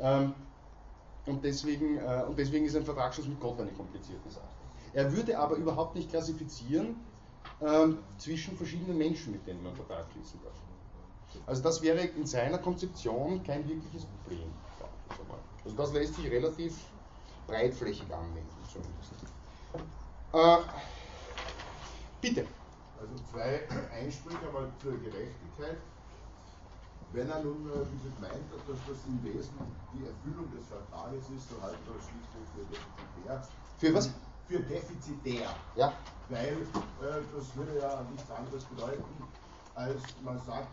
Ähm, 0.00 0.32
und 1.26 1.44
deswegen, 1.44 1.98
äh, 1.98 2.24
und 2.26 2.38
deswegen 2.38 2.64
ist 2.64 2.76
ein 2.76 2.84
Vertragsschluss 2.84 3.28
mit 3.28 3.38
Gott 3.40 3.60
eine 3.60 3.72
komplizierte 3.72 4.30
Sache. 4.30 4.47
Er 4.98 5.12
würde 5.12 5.38
aber 5.38 5.54
überhaupt 5.54 5.94
nicht 5.94 6.10
klassifizieren 6.10 6.96
ähm, 7.60 7.98
zwischen 8.18 8.56
verschiedenen 8.56 8.98
Menschen, 8.98 9.30
mit 9.30 9.46
denen 9.46 9.62
man 9.62 9.72
Vertrag 9.76 10.04
schließen 10.10 10.40
darf. 10.42 10.54
Also 11.46 11.62
das 11.62 11.80
wäre 11.82 12.00
in 12.00 12.26
seiner 12.26 12.58
Konzeption 12.58 13.40
kein 13.44 13.68
wirkliches 13.68 14.06
Problem. 14.06 14.50
Also 15.64 15.76
das 15.76 15.92
lässt 15.92 16.16
sich 16.16 16.28
relativ 16.28 16.74
breitflächig 17.46 18.12
anwenden 18.12 18.50
zumindest. 18.72 19.12
Äh, 20.32 20.68
bitte. 22.20 22.44
Also 22.98 23.14
zwei 23.30 23.68
Einsprüche 23.94 24.48
einmal 24.48 24.68
zur 24.82 24.98
Gerechtigkeit. 24.98 25.76
Wenn 27.12 27.30
er 27.30 27.44
nun 27.44 27.70
äh, 27.70 27.86
wie 27.86 28.20
meint, 28.20 28.34
dass 28.66 28.78
das 28.88 28.98
im 29.06 29.22
Wesen 29.22 29.54
die 29.94 30.04
Erfüllung 30.04 30.50
des 30.50 30.66
Vertrages 30.66 31.22
ist, 31.30 31.50
so 31.50 31.62
halten 31.62 31.78
wir 31.86 31.94
das 31.94 32.02
schlichtweg 32.02 32.42
für 32.52 32.66
defizitär. 32.66 33.48
Für 33.78 33.94
was? 33.94 34.10
Für 34.48 34.60
defizitär. 34.60 35.46
Ja. 35.76 35.92
Weil 36.30 36.56
äh, 36.56 37.20
das 37.34 37.54
würde 37.54 37.78
ja 37.78 38.02
nichts 38.10 38.30
anderes 38.30 38.64
bedeuten, 38.64 39.04
als 39.74 40.02
man 40.24 40.38
sagt, 40.38 40.68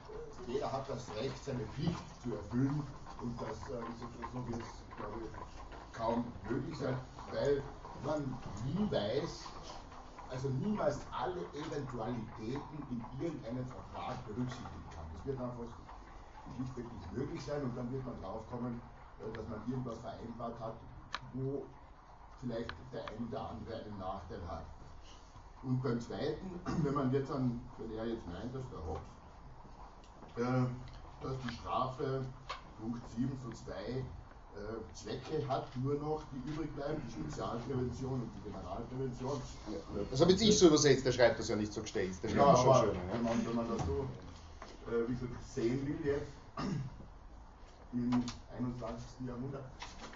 äh, 0.47 0.51
jeder 0.53 0.71
hat 0.71 0.87
das 0.87 1.13
Recht, 1.17 1.43
seine 1.43 1.65
Pflicht 1.75 1.99
zu 2.23 2.33
erfüllen 2.35 2.81
und 3.21 3.35
das 3.41 3.57
äh, 3.67 3.83
ist 3.91 3.99
so 4.31 4.47
wird 4.47 4.61
es, 4.61 4.97
glaube 4.97 5.19
ich, 5.25 5.97
kaum 5.97 6.23
möglich 6.49 6.77
sein, 6.77 6.95
weil 7.33 7.61
man 8.05 8.37
nie 8.65 8.89
weiß, 8.89 9.43
also 10.29 10.49
niemals 10.49 10.99
alle 11.11 11.41
Eventualitäten 11.51 12.79
in 12.89 13.21
irgendeinem 13.21 13.65
Vertrag 13.65 14.25
berücksichtigen 14.25 14.89
kann. 14.95 15.05
Das 15.17 15.25
wird 15.25 15.39
einfach 15.39 15.67
nicht 16.59 17.11
möglich 17.13 17.43
sein 17.43 17.61
und 17.61 17.75
dann 17.75 17.91
wird 17.91 18.05
man 18.05 18.21
draufkommen, 18.21 18.79
äh, 19.19 19.35
dass 19.35 19.49
man 19.49 19.59
irgendwas 19.69 19.97
vereinbart 19.99 20.59
hat, 20.61 20.75
wo 21.33 21.65
vielleicht 22.45 22.69
der 22.93 23.01
ein 23.09 23.27
oder 23.27 23.49
andere 23.49 23.75
einen 23.75 23.97
Nachteil 23.99 24.41
hat. 24.47 24.65
Und 25.63 25.81
beim 25.81 25.99
zweiten, 25.99 26.59
wenn 26.83 26.93
man 26.93 27.11
jetzt 27.11 27.31
an, 27.31 27.59
wenn 27.77 27.97
er 27.97 28.05
jetzt 28.05 28.25
meint, 28.27 28.53
dass 28.53 28.63
der 28.69 28.79
Hobbes, 28.85 29.09
äh, 30.37 31.23
dass 31.23 31.35
die 31.41 31.55
Strafe, 31.55 32.25
Punkt 32.79 33.01
7 33.15 33.31
so 33.43 33.51
zwei 33.51 34.03
äh, 34.53 34.93
Zwecke 34.93 35.47
hat, 35.47 35.65
nur 35.77 35.95
noch, 35.95 36.21
die 36.31 36.49
übrig 36.49 36.73
bleiben, 36.75 37.01
die 37.07 37.11
Spezialprävention 37.11 38.21
und 38.21 38.29
die 38.37 38.49
Generalprävention. 38.49 39.41
Das 40.11 40.21
habe 40.21 40.31
jetzt 40.31 40.41
ich 40.41 40.57
so 40.57 40.67
übersetzt, 40.67 41.05
der 41.05 41.11
schreibt 41.11 41.39
das 41.39 41.49
ja 41.49 41.55
nicht 41.55 41.73
so 41.73 41.81
gestellt. 41.81 42.13
Der 42.21 42.29
schreibt 42.29 42.41
Ja, 42.41 42.51
das 42.51 42.61
schon 42.61 42.75
schön. 42.75 42.89
wenn, 43.11 43.25
Ja. 43.25 43.29
man, 43.29 43.47
wenn 43.47 43.55
man 43.55 43.67
das 43.69 43.85
so 43.87 44.05
äh, 44.91 45.07
wie 45.07 45.13
gesagt, 45.13 45.31
sehen 45.43 45.87
will 45.87 46.05
jetzt 46.05 46.31
im 47.95 48.23
21. 48.57 49.27
Jahrhundert, 49.27 49.63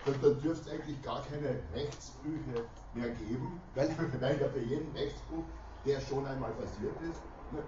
dann, 0.05 0.21
dann 0.21 0.41
dürfte 0.41 0.69
es 0.69 0.69
eigentlich 0.69 1.01
gar 1.01 1.21
keine 1.23 1.59
Rechtsbrüche 1.73 2.65
mehr 2.93 3.09
geben, 3.09 3.61
weil, 3.75 3.89
weil 4.19 4.41
ja 4.41 4.47
für 4.49 4.59
jeden 4.59 4.91
Rechtsbruch, 4.95 5.45
der 5.85 5.99
schon 6.01 6.25
einmal 6.25 6.51
passiert 6.51 6.95
ist, 7.01 7.21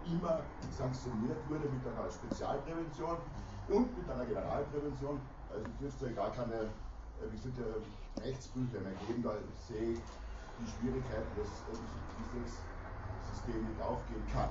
immer 0.06 0.42
sanktioniert 0.78 1.38
wurde 1.50 1.68
mit 1.70 1.82
einer 1.88 2.12
Spezialprävention 2.12 3.18
und 3.70 3.98
mit 3.98 4.10
einer 4.10 4.26
Generalprävention. 4.26 5.20
Also 5.52 5.66
dürfte 5.80 6.06
es 6.06 6.12
ja 6.12 6.24
gar 6.24 6.32
keine 6.32 6.54
äh, 6.56 8.22
Rechtsbrüche 8.22 8.80
mehr 8.80 8.94
geben, 9.08 9.24
da 9.24 9.34
sehe 9.68 9.94
ich 9.94 10.00
die 10.60 10.68
Schwierigkeit, 10.68 11.26
dass 11.36 11.50
dieses 12.34 12.54
System 13.34 13.68
nicht 13.68 13.82
aufgehen 13.82 14.24
kann. 14.32 14.50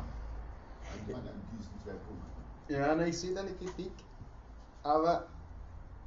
An, 1.09 1.15
an 1.15 1.41
diesen 1.53 1.81
zwei 1.85 1.93
Punkten. 1.93 2.31
Ja, 2.69 2.97
ich 3.07 3.19
sehe 3.19 3.35
deine 3.35 3.53
Kritik, 3.53 3.93
aber 4.83 5.27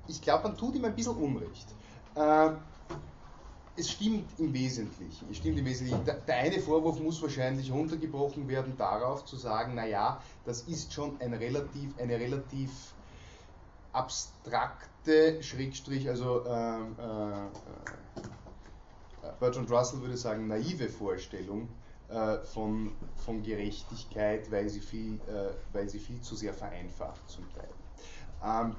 ich 0.07 0.21
glaube, 0.21 0.49
man 0.49 0.57
tut 0.57 0.75
ihm 0.75 0.85
ein 0.85 0.95
bisschen 0.95 1.15
Unrecht. 1.15 1.67
Äh, 2.15 2.51
es 3.75 3.89
stimmt 3.89 4.29
im 4.37 4.53
Wesentlichen. 4.53 5.27
Es 5.31 5.37
stimmt 5.37 5.57
im 5.57 5.65
Wesentlichen. 5.65 6.05
Der, 6.05 6.15
der 6.15 6.35
eine 6.37 6.59
Vorwurf 6.59 6.99
muss 6.99 7.21
wahrscheinlich 7.21 7.71
runtergebrochen 7.71 8.47
werden 8.47 8.77
darauf 8.77 9.25
zu 9.25 9.35
sagen, 9.35 9.75
naja, 9.75 10.21
das 10.45 10.61
ist 10.63 10.93
schon 10.93 11.19
ein 11.19 11.33
relativ, 11.33 11.97
eine 11.97 12.19
relativ 12.19 12.93
abstrakte, 13.91 15.41
Schrägstrich, 15.41 16.09
also 16.09 16.45
ähm, 16.45 16.95
äh, 16.99 17.45
äh, 17.45 19.31
Bertrand 19.39 19.71
Russell 19.71 20.01
würde 20.01 20.17
sagen, 20.17 20.47
naive 20.47 20.89
Vorstellung 20.89 21.69
äh, 22.09 22.39
von, 22.39 22.91
von 23.15 23.41
Gerechtigkeit, 23.43 24.51
weil 24.51 24.69
sie, 24.69 24.81
viel, 24.81 25.15
äh, 25.27 25.53
weil 25.73 25.89
sie 25.89 25.99
viel 25.99 26.21
zu 26.21 26.35
sehr 26.35 26.53
vereinfacht 26.53 27.27
zum 27.29 27.45
Teil. 27.53 27.69
Ähm, 28.43 28.75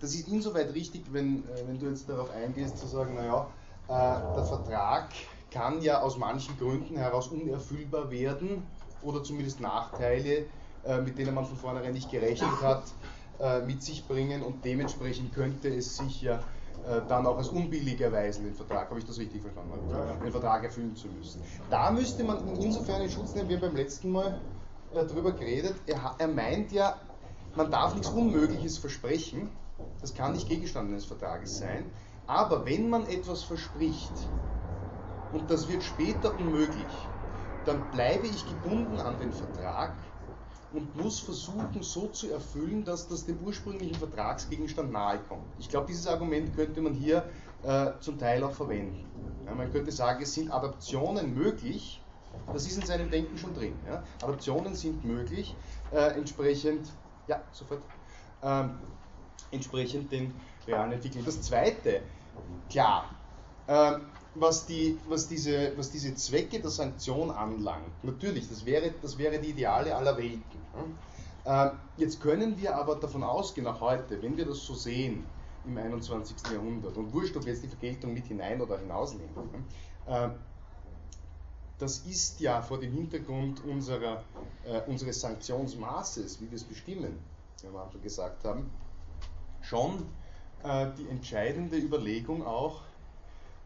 das 0.00 0.14
ist 0.14 0.28
insoweit 0.28 0.74
richtig, 0.74 1.04
wenn, 1.12 1.44
äh, 1.44 1.66
wenn 1.66 1.78
du 1.78 1.86
jetzt 1.86 2.08
darauf 2.08 2.30
eingehst, 2.30 2.78
zu 2.78 2.86
sagen, 2.86 3.14
naja, 3.14 3.46
äh, 3.88 4.34
der 4.34 4.44
Vertrag 4.44 5.08
kann 5.50 5.80
ja 5.80 6.00
aus 6.00 6.18
manchen 6.18 6.58
Gründen 6.58 6.96
heraus 6.96 7.28
unerfüllbar 7.28 8.10
werden 8.10 8.62
oder 9.02 9.22
zumindest 9.22 9.60
Nachteile, 9.60 10.46
äh, 10.84 11.00
mit 11.00 11.18
denen 11.18 11.34
man 11.34 11.46
von 11.46 11.56
vornherein 11.56 11.92
nicht 11.92 12.10
gerechnet 12.10 12.62
hat, 12.62 12.84
äh, 13.38 13.60
mit 13.60 13.82
sich 13.82 14.06
bringen 14.06 14.42
und 14.42 14.64
dementsprechend 14.64 15.34
könnte 15.34 15.68
es 15.68 15.96
sich 15.96 16.22
ja 16.22 16.40
äh, 16.86 17.00
dann 17.08 17.26
auch 17.26 17.38
als 17.38 17.48
unbillig 17.48 18.00
erweisen, 18.00 18.44
den 18.44 18.54
Vertrag, 18.54 18.88
habe 18.90 18.98
ich 18.98 19.06
das 19.06 19.18
richtig 19.18 19.42
verstanden, 19.42 19.72
den 20.22 20.30
Vertrag 20.30 20.64
erfüllen 20.64 20.94
zu 20.94 21.08
müssen. 21.08 21.42
Da 21.70 21.90
müsste 21.90 22.22
man 22.24 22.46
insofern 22.60 23.02
in 23.02 23.10
Schutz 23.10 23.34
nehmen, 23.34 23.48
wir 23.48 23.56
haben 23.56 23.68
beim 23.68 23.76
letzten 23.76 24.10
Mal 24.12 24.40
äh, 24.92 25.04
darüber 25.04 25.32
geredet, 25.32 25.74
er, 25.86 26.14
er 26.18 26.28
meint 26.28 26.72
ja, 26.72 26.96
man 27.54 27.70
darf 27.70 27.94
nichts 27.94 28.10
Unmögliches 28.10 28.78
versprechen, 28.78 29.48
das 30.00 30.14
kann 30.14 30.32
nicht 30.32 30.48
Gegenstand 30.48 30.90
eines 30.90 31.04
Vertrages 31.04 31.58
sein, 31.58 31.90
aber 32.26 32.66
wenn 32.66 32.88
man 32.88 33.06
etwas 33.06 33.44
verspricht 33.44 34.12
und 35.32 35.50
das 35.50 35.68
wird 35.68 35.82
später 35.82 36.34
unmöglich, 36.34 37.08
dann 37.64 37.90
bleibe 37.90 38.26
ich 38.26 38.48
gebunden 38.48 39.00
an 39.00 39.18
den 39.18 39.32
Vertrag 39.32 39.96
und 40.72 40.96
muss 40.96 41.20
versuchen, 41.20 41.82
so 41.82 42.08
zu 42.08 42.30
erfüllen, 42.30 42.84
dass 42.84 43.08
das 43.08 43.26
dem 43.26 43.38
ursprünglichen 43.44 43.94
Vertragsgegenstand 43.94 44.92
nahe 44.92 45.18
kommt. 45.28 45.44
Ich 45.58 45.68
glaube, 45.68 45.86
dieses 45.86 46.06
Argument 46.06 46.54
könnte 46.54 46.80
man 46.80 46.94
hier 46.94 47.24
äh, 47.62 47.92
zum 48.00 48.18
Teil 48.18 48.42
auch 48.44 48.52
verwenden. 48.52 49.06
Ja, 49.46 49.54
man 49.54 49.72
könnte 49.72 49.92
sagen, 49.92 50.22
es 50.22 50.34
sind 50.34 50.50
Adaptionen 50.50 51.34
möglich, 51.34 52.02
das 52.52 52.66
ist 52.66 52.76
in 52.76 52.86
seinem 52.86 53.10
Denken 53.10 53.38
schon 53.38 53.54
drin. 53.54 53.74
Ja. 53.86 54.02
Adaptionen 54.22 54.74
sind 54.74 55.04
möglich, 55.04 55.54
äh, 55.92 56.16
entsprechend, 56.16 56.92
ja, 57.26 57.40
sofort, 57.52 57.82
ähm, 58.42 58.70
entsprechend 59.50 60.12
den 60.12 60.34
realen 60.66 60.92
Entwicklungen. 60.92 61.26
Das 61.26 61.40
Zweite, 61.42 62.02
klar, 62.70 63.10
ähm, 63.68 64.02
was, 64.34 64.66
die, 64.66 64.98
was, 65.08 65.28
diese, 65.28 65.72
was 65.76 65.90
diese 65.90 66.14
Zwecke 66.14 66.60
der 66.60 66.70
Sanktion 66.70 67.30
anlangt, 67.30 68.04
natürlich, 68.04 68.48
das 68.48 68.64
wäre, 68.66 68.92
das 69.02 69.18
wäre 69.18 69.38
die 69.38 69.50
Ideale 69.50 69.94
aller 69.94 70.16
Welten. 70.16 70.66
Ähm, 71.44 71.70
jetzt 71.96 72.20
können 72.20 72.58
wir 72.58 72.76
aber 72.76 72.96
davon 72.96 73.22
ausgehen, 73.22 73.66
auch 73.66 73.80
heute, 73.80 74.20
wenn 74.22 74.36
wir 74.36 74.44
das 74.44 74.64
so 74.64 74.74
sehen, 74.74 75.24
im 75.64 75.78
21. 75.78 76.36
Jahrhundert. 76.52 76.96
Und 76.96 77.12
wurscht, 77.12 77.36
ob 77.36 77.44
wir 77.44 77.52
jetzt 77.52 77.64
die 77.64 77.68
Vergeltung 77.68 78.14
mit 78.14 78.26
hinein 78.26 78.60
oder 78.60 78.78
hinausnehmen. 78.78 79.32
Äh, 80.06 80.28
das 81.78 81.98
ist 82.00 82.40
ja 82.40 82.62
vor 82.62 82.78
dem 82.78 82.92
Hintergrund 82.92 83.62
unserer, 83.64 84.22
äh, 84.64 84.80
unseres 84.86 85.20
Sanktionsmaßes, 85.20 86.40
wie 86.40 86.50
wir 86.50 86.56
es 86.56 86.64
bestimmen, 86.64 87.18
wie 87.58 87.64
wir 87.64 87.70
am 87.70 87.76
Anfang 87.86 88.02
gesagt 88.02 88.44
haben, 88.44 88.70
schon 89.68 90.06
äh, 90.62 90.88
die 90.98 91.08
entscheidende 91.08 91.76
Überlegung 91.76 92.46
auch, 92.46 92.82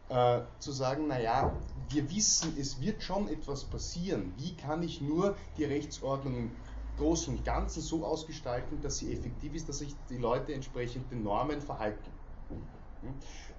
äh, 0.09 0.41
zu 0.59 0.71
sagen, 0.71 1.07
naja, 1.07 1.55
wir 1.89 2.09
wissen, 2.11 2.53
es 2.59 2.81
wird 2.81 3.01
schon 3.01 3.27
etwas 3.29 3.63
passieren. 3.63 4.33
Wie 4.37 4.55
kann 4.55 4.83
ich 4.83 5.01
nur 5.01 5.35
die 5.57 5.63
Rechtsordnung 5.63 6.35
im 6.35 6.51
Großen 6.97 7.35
und 7.35 7.45
Ganzen 7.45 7.81
so 7.81 8.05
ausgestalten, 8.05 8.81
dass 8.81 8.97
sie 8.97 9.13
effektiv 9.13 9.55
ist, 9.55 9.69
dass 9.69 9.79
sich 9.79 9.95
die 10.09 10.17
Leute 10.17 10.53
entsprechend 10.53 11.09
den 11.11 11.23
Normen 11.23 11.61
verhalten? 11.61 12.11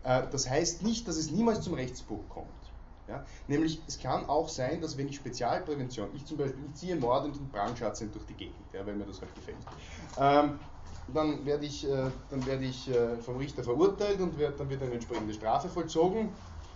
Äh, 0.04 0.24
das 0.30 0.48
heißt 0.48 0.82
nicht, 0.82 1.08
dass 1.08 1.16
es 1.16 1.30
niemals 1.30 1.62
zum 1.62 1.74
Rechtsbruch 1.74 2.28
kommt. 2.28 2.48
Ja? 3.08 3.24
Nämlich, 3.48 3.80
es 3.86 3.98
kann 3.98 4.26
auch 4.26 4.48
sein, 4.48 4.80
dass 4.80 4.96
wenn 4.96 5.08
ich 5.08 5.16
Spezialprävention, 5.16 6.08
ich 6.14 6.24
zum 6.24 6.36
Beispiel, 6.36 6.64
ich 6.66 6.74
ziehe 6.74 6.96
mordend 6.96 7.36
und 7.36 7.50
brandschatzend 7.50 8.14
durch 8.14 8.26
die 8.26 8.34
Gegend, 8.34 8.72
ja, 8.72 8.86
weil 8.86 8.94
mir 8.94 9.04
das 9.04 9.20
halt 9.20 9.34
gefällt, 9.34 9.56
ähm, 10.18 10.58
dann 11.08 11.44
werde 11.44 11.66
ich, 11.66 11.88
äh, 11.88 12.10
dann 12.30 12.46
werde 12.46 12.64
ich 12.64 12.88
äh, 12.88 13.16
vom 13.18 13.36
Richter 13.36 13.64
verurteilt 13.64 14.20
und 14.20 14.38
werd, 14.38 14.58
dann 14.58 14.70
wird 14.70 14.82
eine 14.82 14.92
entsprechende 14.92 15.34
Strafe 15.34 15.68
vollzogen. 15.68 16.30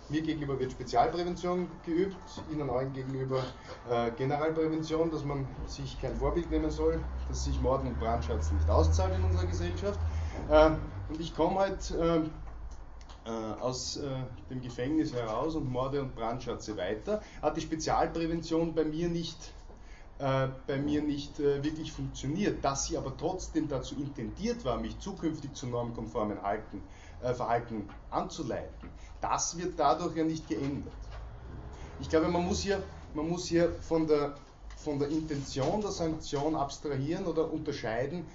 Mir 0.09 0.21
gegenüber 0.21 0.57
wird 0.57 0.71
Spezialprävention 0.71 1.67
geübt, 1.85 2.15
Ihnen 2.49 2.69
allen 2.69 2.93
gegenüber 2.93 3.43
äh, 3.89 4.09
Generalprävention, 4.11 5.11
dass 5.11 5.25
man 5.25 5.45
sich 5.65 5.99
kein 5.99 6.15
Vorbild 6.15 6.49
nehmen 6.49 6.71
soll, 6.71 7.01
dass 7.27 7.43
sich 7.43 7.59
Morden 7.61 7.87
und 7.87 7.99
Brandschatz 7.99 8.51
nicht 8.51 8.69
auszahlt 8.69 9.13
in 9.15 9.23
unserer 9.25 9.47
Gesellschaft. 9.47 9.99
Äh, 10.49 10.69
und 11.09 11.19
ich 11.19 11.35
komme 11.35 11.59
halt 11.59 11.93
ähm, 11.99 12.29
äh, 13.25 13.29
aus 13.59 13.97
äh, 13.97 14.09
dem 14.49 14.61
Gefängnis 14.61 15.13
heraus 15.13 15.55
und 15.55 15.69
Morde 15.69 16.01
und 16.01 16.15
Brandschatze 16.15 16.77
weiter, 16.77 17.21
hat 17.41 17.57
die 17.57 17.61
Spezialprävention 17.61 18.73
bei 18.73 18.85
mir 18.85 19.09
nicht, 19.09 19.53
äh, 20.19 20.47
bei 20.65 20.77
mir 20.77 21.01
nicht 21.01 21.39
äh, 21.39 21.63
wirklich 21.63 21.91
funktioniert. 21.91 22.63
Dass 22.63 22.85
sie 22.85 22.97
aber 22.97 23.15
trotzdem 23.17 23.67
dazu 23.67 23.95
intendiert 23.95 24.65
war, 24.65 24.79
mich 24.79 24.97
zukünftig 24.99 25.53
zu 25.53 25.67
normkonformen 25.67 26.41
Halten, 26.41 26.81
äh, 27.21 27.33
Verhalten 27.33 27.89
anzuleiten, 28.09 28.89
das 29.21 29.57
wird 29.57 29.79
dadurch 29.79 30.15
ja 30.15 30.23
nicht 30.23 30.47
geändert. 30.47 30.93
Ich 31.99 32.09
glaube, 32.09 32.27
man 32.27 32.45
muss 32.45 32.61
hier, 32.61 32.81
man 33.13 33.27
muss 33.27 33.47
hier 33.47 33.73
von 33.81 34.07
der 34.07 34.35
von 34.77 34.99
der 34.99 35.09
Intention 35.09 35.81
der 35.81 35.91
Sanktion 35.91 36.55
abstrahieren 36.55 37.25
oder 37.25 37.51
unterscheiden 37.51 38.25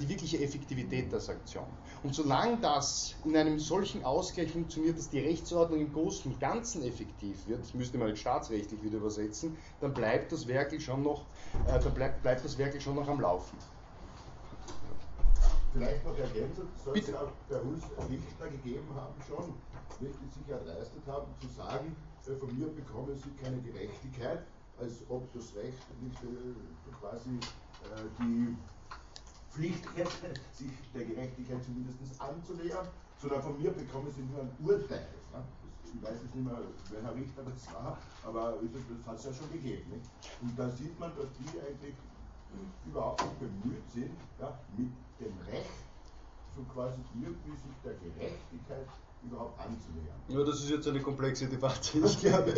die 0.00 0.08
wirkliche 0.08 0.42
Effektivität 0.42 1.12
der 1.12 1.20
Sanktion. 1.20 1.66
Und 2.02 2.14
solange 2.14 2.58
das 2.58 3.14
in 3.24 3.36
einem 3.36 3.58
solchen 3.58 4.04
Ausgleich 4.04 4.50
funktioniert, 4.50 4.96
dass 4.96 5.10
die 5.10 5.20
Rechtsordnung 5.20 5.80
im 5.80 5.92
Großen 5.92 6.32
und 6.32 6.40
Ganzen 6.40 6.82
effektiv 6.82 7.46
wird, 7.46 7.60
das 7.60 7.74
müsste 7.74 7.98
man 7.98 8.08
jetzt 8.08 8.20
staatsrechtlich 8.20 8.82
wieder 8.82 8.98
übersetzen, 8.98 9.56
dann 9.80 9.92
bleibt 9.92 10.32
das 10.32 10.46
Werkel 10.46 10.80
schon 10.80 11.02
noch, 11.02 11.22
äh, 11.66 11.78
dann 11.80 11.94
bleibt, 11.94 12.22
bleibt 12.22 12.44
das 12.44 12.56
Werkel 12.58 12.80
schon 12.80 12.94
noch 12.94 13.08
am 13.08 13.20
Laufen. 13.20 13.58
Vielleicht 15.72 16.04
noch 16.04 16.18
ergänzend, 16.18 16.68
soll 16.82 16.96
es 16.96 17.14
auch 17.14 17.32
bei 17.50 17.60
uns 17.60 17.84
Richter 18.08 18.48
gegeben 18.48 18.88
haben 18.94 19.14
schon, 19.26 19.52
die 20.00 20.06
sich 20.06 20.48
erdreistet 20.48 21.02
haben 21.06 21.26
zu 21.40 21.48
sagen, 21.48 21.94
äh, 22.26 22.34
von 22.36 22.58
mir 22.58 22.68
bekommen 22.68 23.16
sie 23.16 23.30
keine 23.42 23.60
Gerechtigkeit, 23.60 24.42
als 24.78 25.02
ob 25.08 25.30
das 25.32 25.54
Recht 25.56 26.02
nicht 26.02 26.22
äh, 26.22 26.92
quasi 27.00 27.30
äh, 27.30 28.02
die 28.20 28.56
Pflicht 29.56 29.88
hätte, 29.96 30.38
sich 30.52 30.70
der 30.92 31.04
Gerechtigkeit 31.06 31.64
zumindest 31.64 32.20
anzunähern, 32.20 32.86
sondern 33.16 33.42
von 33.42 33.56
mir 33.56 33.70
bekommen 33.70 34.12
sie 34.14 34.22
nur 34.28 34.42
ein 34.42 34.52
Urteil. 34.60 35.08
Ne? 35.32 35.40
Ich 35.82 36.02
weiß 36.02 36.20
jetzt 36.22 36.34
nicht 36.34 36.44
mehr, 36.44 36.60
welcher 36.92 37.14
Richter 37.14 37.42
das 37.42 37.72
war, 37.72 37.96
aber 38.22 38.58
das, 38.60 39.06
hat 39.06 39.18
es 39.18 39.24
ja 39.24 39.32
schon 39.32 39.50
gegeben. 39.52 39.88
Nicht? 39.88 40.04
Und 40.42 40.58
da 40.58 40.68
sieht 40.68 40.98
man, 41.00 41.10
dass 41.16 41.32
die 41.40 41.56
eigentlich 41.56 41.94
überhaupt 42.84 43.22
nicht 43.24 43.40
bemüht 43.40 43.88
sind, 43.88 44.16
ja, 44.38 44.58
mit 44.76 44.92
dem 45.20 45.32
Recht 45.48 45.86
so 46.54 46.62
quasi 46.72 47.00
irgendwie 47.14 47.56
sich 47.56 47.76
der 47.82 47.94
Gerechtigkeit 47.94 48.88
überhaupt 49.22 49.58
anzunähern. 49.60 50.16
Ja, 50.28 50.42
das 50.42 50.60
ist 50.60 50.70
jetzt 50.70 50.88
eine 50.88 51.00
komplexe 51.00 51.46
Debatte. 51.46 51.98
Ich 52.04 52.20
glaube, 52.20 52.52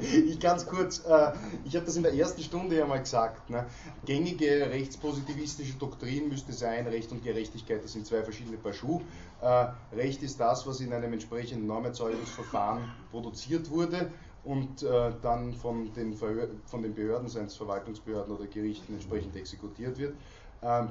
ich 0.00 0.40
ganz 0.40 0.66
kurz, 0.66 1.04
äh, 1.06 1.32
ich 1.64 1.76
habe 1.76 1.86
das 1.86 1.96
in 1.96 2.02
der 2.02 2.14
ersten 2.14 2.42
Stunde 2.42 2.76
ja 2.76 2.86
mal 2.86 3.00
gesagt. 3.00 3.50
Ne? 3.50 3.66
Gängige 4.04 4.68
rechtspositivistische 4.70 5.74
Doktrin 5.74 6.28
müsste 6.28 6.52
sein, 6.52 6.86
Recht 6.86 7.12
und 7.12 7.22
Gerechtigkeit, 7.22 7.84
das 7.84 7.92
sind 7.92 8.06
zwei 8.06 8.22
verschiedene 8.22 8.56
Paar 8.56 8.72
Schuh. 8.72 9.00
Äh, 9.40 9.66
Recht 9.94 10.22
ist 10.22 10.40
das, 10.40 10.66
was 10.66 10.80
in 10.80 10.92
einem 10.92 11.12
entsprechenden 11.12 11.66
Normerzeugungsverfahren 11.66 12.90
produziert 13.10 13.70
wurde 13.70 14.10
und 14.44 14.82
äh, 14.82 15.12
dann 15.22 15.54
von 15.54 15.92
den, 15.94 16.14
von 16.14 16.82
den 16.82 16.94
Behörden, 16.94 17.28
seien 17.28 17.46
es 17.46 17.56
Verwaltungsbehörden 17.56 18.34
oder 18.34 18.46
Gerichten, 18.46 18.94
entsprechend 18.94 19.36
exekutiert 19.36 19.98
wird. 19.98 20.14
Ähm, 20.62 20.90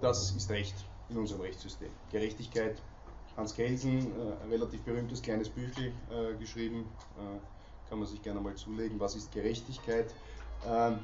das 0.00 0.32
ist 0.32 0.50
Recht 0.50 0.74
in 1.08 1.16
unserem 1.16 1.42
Rechtssystem. 1.42 1.90
Gerechtigkeit 2.10 2.82
Hans 3.36 3.54
Kelsen, 3.54 3.98
äh, 3.98 4.44
ein 4.44 4.50
relativ 4.50 4.82
berühmtes 4.82 5.22
kleines 5.22 5.48
Büchel 5.48 5.92
äh, 6.10 6.34
geschrieben, 6.38 6.86
äh, 7.18 7.88
kann 7.88 7.98
man 7.98 8.06
sich 8.06 8.22
gerne 8.22 8.40
mal 8.40 8.54
zulegen, 8.54 8.98
was 9.00 9.14
ist 9.14 9.32
Gerechtigkeit, 9.32 10.12
ähm, 10.66 10.98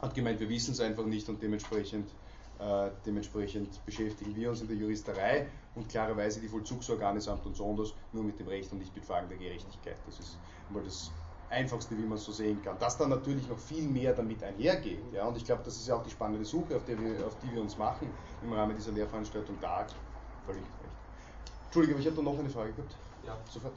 hat 0.00 0.14
gemeint, 0.14 0.40
wir 0.40 0.48
wissen 0.48 0.72
es 0.72 0.80
einfach 0.80 1.04
nicht 1.04 1.28
und 1.28 1.42
dementsprechend, 1.42 2.10
äh, 2.58 2.90
dementsprechend 3.06 3.84
beschäftigen 3.86 4.34
wir 4.34 4.50
uns 4.50 4.60
in 4.60 4.68
der 4.68 4.76
Juristerei 4.76 5.46
und 5.74 5.88
klarerweise 5.88 6.40
die 6.40 6.48
Vollzugsorgane 6.48 7.20
samt 7.20 7.46
und 7.46 7.56
sonders 7.56 7.94
nur 8.12 8.24
mit 8.24 8.38
dem 8.38 8.48
Recht 8.48 8.72
und 8.72 8.78
nicht 8.78 8.94
mit 8.94 9.04
Fragen 9.04 9.28
der 9.28 9.38
Gerechtigkeit. 9.38 9.96
Das 10.06 10.18
ist 10.18 10.38
mal 10.70 10.82
das 10.82 11.10
Einfachste, 11.50 11.96
wie 11.96 12.02
man 12.02 12.18
es 12.18 12.24
so 12.24 12.32
sehen 12.32 12.60
kann. 12.62 12.78
Dass 12.78 12.96
dann 12.96 13.10
natürlich 13.10 13.46
noch 13.48 13.58
viel 13.58 13.86
mehr 13.86 14.14
damit 14.14 14.42
einhergeht. 14.42 15.02
Ja, 15.12 15.26
und 15.26 15.36
ich 15.36 15.44
glaube, 15.44 15.62
das 15.64 15.76
ist 15.76 15.86
ja 15.86 15.96
auch 15.96 16.02
die 16.02 16.10
spannende 16.10 16.44
Suche, 16.44 16.76
auf, 16.76 16.88
wir, 16.88 17.26
auf 17.26 17.36
die 17.38 17.54
wir 17.54 17.60
uns 17.60 17.76
machen 17.76 18.08
im 18.42 18.52
Rahmen 18.52 18.74
dieser 18.74 18.92
Lehrveranstaltung 18.92 19.60
Tag. 19.60 19.90
Völlig 20.46 20.62
Entschuldige, 20.62 21.01
aber 21.74 21.98
ich 21.98 22.06
habe 22.06 22.22
noch 22.22 22.38
eine 22.38 22.50
Frage 22.50 22.72
gehabt. 22.72 22.94
Ja. 23.24 23.38
Sofort. 23.48 23.72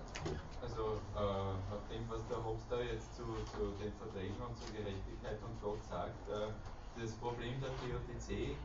Also 0.62 1.00
äh, 1.16 1.54
nach 1.72 1.84
dem, 1.90 2.04
was 2.10 2.26
der 2.28 2.38
da 2.70 2.82
jetzt 2.82 3.16
zu, 3.16 3.24
zu, 3.56 3.72
den 3.80 3.94
Verträgen 3.94 4.36
und 4.42 4.58
zur 4.58 4.74
Gerechtigkeit 4.76 5.40
und 5.44 5.56
Gott 5.62 5.80
sagt, 5.86 6.28
äh, 6.28 6.52
das 7.00 7.12
Problem 7.14 7.54
der 7.62 7.70
TOTC 7.80 8.32
äh, 8.32 8.56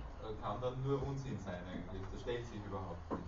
kann 0.42 0.60
dann 0.60 0.82
nur 0.82 1.02
Unsinn 1.06 1.38
sein 1.38 1.60
eigentlich. 1.70 2.02
Das 2.12 2.22
stellt 2.22 2.44
sich 2.46 2.58
überhaupt 2.66 3.10
nicht. 3.10 3.22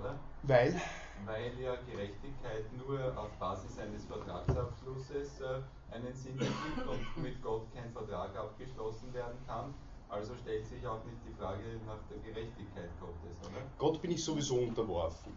Oder? 0.00 0.18
Weil? 0.42 0.80
Weil 1.26 1.52
ja 1.60 1.74
Gerechtigkeit 1.86 2.64
nur 2.74 2.98
auf 3.18 3.30
Basis 3.38 3.78
eines 3.78 4.06
Vertragsabschlusses 4.06 5.40
äh, 5.42 5.60
einen 5.94 6.14
Sinn 6.14 6.38
ergibt 6.38 6.86
und 6.88 7.22
mit 7.22 7.42
Gott 7.42 7.66
kein 7.74 7.92
Vertrag 7.92 8.34
abgeschlossen 8.34 9.12
werden 9.12 9.38
kann 9.46 9.74
also 10.10 10.34
stellt 10.42 10.66
sich 10.66 10.86
auch 10.86 11.04
nicht 11.04 11.18
die 11.26 11.32
Frage 11.32 11.62
nach 11.86 11.98
der 12.10 12.18
Gerechtigkeit 12.18 12.90
Gottes, 13.00 13.48
oder? 13.48 13.62
Gott 13.78 14.02
bin 14.02 14.10
ich 14.10 14.22
sowieso 14.22 14.56
unterworfen. 14.56 15.32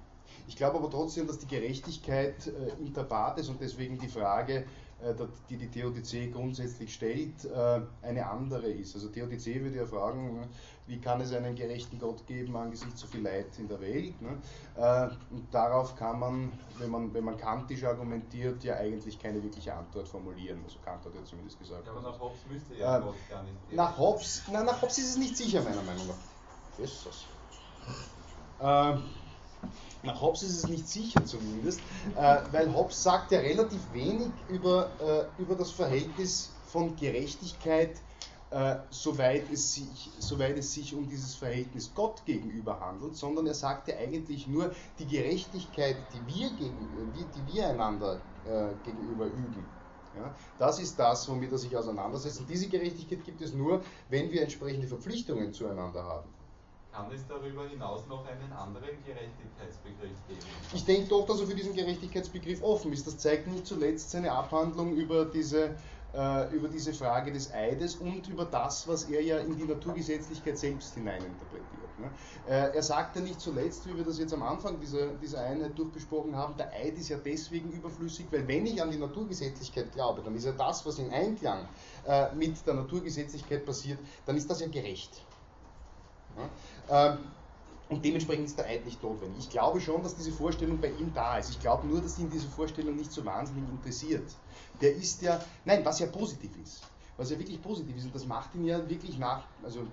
Ich 0.48 0.56
glaube 0.56 0.78
aber 0.78 0.90
trotzdem, 0.90 1.28
dass 1.28 1.38
die 1.38 1.48
Gerechtigkeit 1.48 2.48
äh, 2.48 2.82
inter 2.82 3.04
partes 3.04 3.50
und 3.50 3.62
deswegen 3.62 3.98
die 4.00 4.08
Frage, 4.08 4.66
die 5.49 5.58
die 5.58 5.70
TODC 5.70 6.32
grundsätzlich 6.32 6.93
stellt, 6.93 7.45
äh, 7.45 7.82
eine 8.01 8.28
andere 8.28 8.68
ist. 8.68 8.95
Also 8.95 9.10
TODC 9.10 9.62
würde 9.62 9.78
ja 9.78 9.86
fragen, 9.86 10.34
ne, 10.34 10.47
wie 10.88 10.99
kann 10.99 11.22
es 11.22 11.34
einen 11.34 11.56
gerechten 11.56 11.99
Gott 11.99 12.26
geben 12.28 12.56
angesichts 12.56 13.01
so 13.01 13.08
viel 13.08 13.22
Leid 13.22 13.47
in 13.58 13.68
der 13.68 13.80
Welt. 13.82 14.22
Ne? 14.22 14.38
Äh, 14.76 15.10
und 15.34 15.54
darauf 15.54 15.95
kann 15.95 16.20
man, 16.20 16.51
wenn 16.78 16.89
man, 16.89 17.14
wenn 17.14 17.24
man 17.24 17.38
kantisch 17.38 17.84
argumentiert, 17.84 18.64
ja 18.64 18.76
eigentlich 18.76 19.20
keine 19.20 19.41
wirkliche 19.43 19.74
Antwort 19.74 20.08
formulieren. 20.08 20.62
Also 20.64 20.80
Kant 20.84 21.04
hat 21.06 21.14
ja 21.16 21.24
zumindest 21.24 21.60
gesagt. 21.60 21.86
Ja, 21.86 21.91
aber 21.91 22.01
nach 22.01 22.20
Hobbes 22.20 22.39
müsste 22.49 22.76
ja 22.76 22.99
Gott 22.99 23.16
gar 23.30 23.43
nicht. 23.43 23.56
Nach 23.74 23.97
Hobbes, 23.97 24.43
nein, 24.51 24.66
nach 24.66 24.82
Hobbes 24.82 24.97
ist 24.97 25.10
es 25.10 25.18
nicht 25.18 25.38
sicher, 25.38 25.62
meiner 25.62 25.84
Meinung 25.84 26.08
nach. 26.08 26.80
Jesus. 26.80 27.26
Äh, 28.60 28.97
nach 30.04 30.22
Hobbes 30.22 30.43
ist 30.43 30.64
es 30.64 30.68
nicht 30.68 30.88
sicher 30.88 31.24
zumindest, 31.26 31.80
äh, 32.16 32.39
weil 32.51 32.74
Hobbes 32.74 33.01
sagt 33.01 33.32
ja 33.32 33.39
relativ 33.39 33.82
wenig 33.93 34.32
über, 34.49 34.89
äh, 34.99 35.41
über 35.41 35.56
das 35.56 35.72
Verhältnis 35.72 36.51
von 36.68 36.95
Gerechtigkeit 36.95 38.01
äh, 38.54 38.78
soweit, 38.91 39.51
es 39.51 39.74
sich, 39.74 40.12
soweit 40.20 40.58
es 40.58 40.74
sich 40.74 40.93
um 40.93 41.08
dieses 41.08 41.36
Verhältnis 41.36 41.91
Gott 41.95 42.24
gegenüber 42.26 42.80
handelt, 42.80 43.16
sondern 43.16 43.47
er 43.47 43.56
sagte 43.56 43.97
eigentlich 43.97 44.47
nur, 44.47 44.72
die 44.99 45.08
Gerechtigkeit, 45.08 45.97
die 46.14 46.36
wir, 46.36 46.49
gegenüber, 46.51 47.01
die 47.36 47.54
wir 47.54 47.70
einander 47.70 48.22
äh, 48.45 48.68
gegenüber 48.86 49.26
üben, 49.26 49.66
ja, 50.16 50.36
das 50.60 50.80
ist 50.80 50.99
das, 50.99 51.28
womit 51.28 51.51
er 51.51 51.58
sich 51.58 51.76
auseinandersetzt. 51.76 52.41
Und 52.41 52.49
diese 52.49 52.68
Gerechtigkeit 52.68 53.24
gibt 53.24 53.41
es 53.41 53.54
nur, 53.54 53.82
wenn 54.10 54.32
wir 54.32 54.43
entsprechende 54.43 54.88
Verpflichtungen 54.88 55.51
zueinander 55.51 56.04
haben. 56.04 56.30
Kann 56.91 57.12
es 57.12 57.26
darüber 57.26 57.68
hinaus 57.68 58.06
noch 58.06 58.24
einen 58.28 58.54
anderen 58.54 59.04
Gerechtigkeitsbegriff? 59.04 59.83
Ich 60.74 60.86
denke 60.86 61.10
doch, 61.10 61.26
dass 61.26 61.40
er 61.40 61.48
für 61.48 61.56
diesen 61.56 61.76
Gerechtigkeitsbegriff 61.76 62.64
offen 62.64 62.92
ist. 62.94 63.06
Das 63.06 63.18
zeigt 63.18 63.48
nicht 63.48 63.68
zuletzt 63.68 64.12
seine 64.12 64.32
Abhandlung 64.32 64.96
über 64.96 65.26
diese 65.26 65.76
äh, 66.14 66.54
über 66.54 66.68
diese 66.68 66.94
Frage 66.94 67.32
des 67.32 67.52
Eides 67.54 67.96
und 67.96 68.28
über 68.28 68.46
das, 68.46 68.88
was 68.88 69.06
er 69.06 69.22
ja 69.22 69.40
in 69.40 69.58
die 69.58 69.64
Naturgesetzlichkeit 69.64 70.58
selbst 70.58 70.94
hineininterpretiert. 70.94 72.00
Ne? 72.00 72.10
Äh, 72.48 72.76
er 72.76 72.84
sagt 72.84 73.16
ja 73.16 73.22
nicht 73.22 73.40
zuletzt, 73.40 73.88
wie 73.88 73.98
wir 73.98 74.04
das 74.04 74.20
jetzt 74.20 74.34
am 74.34 74.44
Anfang 74.44 74.80
dieser, 74.80 75.08
dieser 75.22 75.42
Einheit 75.42 75.78
durchbesprochen 75.78 76.36
haben, 76.36 76.56
der 76.58 76.72
Eid 76.72 76.98
ist 76.98 77.10
ja 77.10 77.18
deswegen 77.18 77.72
überflüssig, 77.72 78.28
weil 78.32 78.48
wenn 78.48 78.66
ich 78.66 78.82
an 78.82 78.92
die 78.92 78.98
Naturgesetzlichkeit 78.98 79.92
glaube, 79.92 80.22
dann 80.24 80.36
ist 80.36 80.46
ja 80.46 80.52
das, 80.52 80.86
was 80.86 81.00
im 81.00 81.12
Einklang 81.12 81.68
äh, 82.06 82.34
mit 82.36 82.66
der 82.66 82.76
Naturgesetzlichkeit 82.76 83.66
passiert, 83.66 84.00
dann 84.26 84.38
ist 84.38 84.50
das 84.50 84.60
ja 84.60 84.68
gerecht. 84.68 85.22
Ja? 86.38 87.10
Ähm, 87.14 87.18
und 87.90 88.06
dementsprechend 88.06 88.46
ist 88.46 88.58
der 88.58 88.66
Eid 88.68 88.86
nicht 88.86 89.04
notwendig. 89.04 89.44
Ich 89.46 89.50
glaube 89.50 89.80
schon, 89.82 90.04
dass 90.04 90.16
diese 90.16 90.32
Vorstellung 90.32 90.80
bei 90.80 90.92
ihm 90.92 91.14
da 91.14 91.38
ist. 91.38 91.50
Ich 91.50 91.60
glaube 91.60 91.88
nur, 91.88 92.02
dass 92.02 92.18
ihn 92.18 92.30
diese 92.30 92.48
Vorstellung 92.48 92.96
nicht 92.96 93.12
so 93.12 93.26
wahnsinnig 93.26 93.70
interessiert. 93.70 94.40
Der 94.82 94.96
ist 94.96 95.22
ja, 95.22 95.44
nein, 95.66 95.86
was 95.86 96.00
ja 96.00 96.08
positiv 96.08 96.56
ist. 96.58 96.82
Was 97.18 97.30
ja 97.30 97.38
wirklich 97.38 97.62
positiv 97.62 97.96
ist, 97.98 98.06
und 98.06 98.16
das 98.16 98.26
macht 98.26 98.56
ihn 98.56 98.66
ja 98.66 98.90
wirklich 98.90 99.18
nach, 99.20 99.48
also 99.62 99.88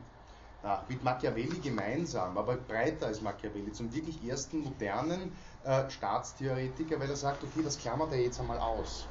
na, 0.63 0.85
mit 0.89 1.03
Machiavelli 1.03 1.61
gemeinsam, 1.61 2.37
aber 2.39 2.57
breiter 2.57 3.07
als 3.07 3.21
Machiavelli, 3.21 3.73
zum 3.73 3.93
wirklich 3.93 4.23
ersten 4.25 4.59
modernen 4.61 5.37
äh, 5.63 5.89
Staatstheoretiker, 5.91 6.99
weil 7.01 7.11
er 7.11 7.17
sagt, 7.17 7.45
okay, 7.45 7.63
das 7.63 7.79
klammert 7.79 8.13
er 8.13 8.21
jetzt 8.23 8.41
einmal 8.41 8.59
aus. 8.59 9.11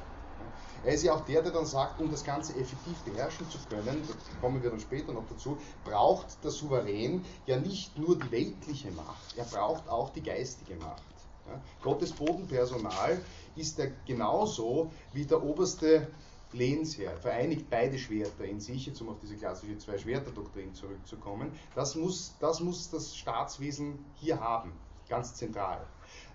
Er 0.82 0.94
ist 0.94 1.02
ja 1.02 1.14
auch 1.14 1.24
der, 1.26 1.42
der 1.42 1.52
dann 1.52 1.66
sagt, 1.66 2.00
um 2.00 2.10
das 2.10 2.24
Ganze 2.24 2.54
effektiv 2.54 2.96
beherrschen 3.04 3.48
zu 3.50 3.58
können, 3.68 4.02
da 4.06 4.40
kommen 4.40 4.62
wir 4.62 4.70
dann 4.70 4.80
später 4.80 5.12
noch 5.12 5.26
dazu, 5.28 5.58
braucht 5.84 6.42
der 6.42 6.50
Souverän 6.50 7.24
ja 7.46 7.58
nicht 7.58 7.98
nur 7.98 8.18
die 8.18 8.30
weltliche 8.30 8.90
Macht, 8.92 9.36
er 9.36 9.44
braucht 9.44 9.88
auch 9.88 10.10
die 10.10 10.22
geistige 10.22 10.76
Macht. 10.76 11.02
Ja? 11.46 11.60
Gottes 11.82 12.12
Bodenpersonal 12.12 13.20
ist 13.56 13.78
er 13.78 13.90
genauso 14.06 14.90
wie 15.12 15.26
der 15.26 15.42
oberste 15.42 16.08
Lehnsherr, 16.52 17.16
vereinigt 17.16 17.68
beide 17.70 17.98
Schwerter 17.98 18.44
in 18.44 18.58
sich, 18.58 18.86
jetzt 18.86 19.00
um 19.00 19.10
auf 19.10 19.20
diese 19.20 19.36
klassische 19.36 19.78
Zwei-Schwerter-Doktrin 19.78 20.74
zurückzukommen. 20.74 21.52
Das 21.74 21.94
muss, 21.94 22.34
das 22.40 22.60
muss 22.60 22.90
das 22.90 23.14
Staatswesen 23.14 24.04
hier 24.16 24.40
haben, 24.40 24.72
ganz 25.08 25.34
zentral. 25.34 25.86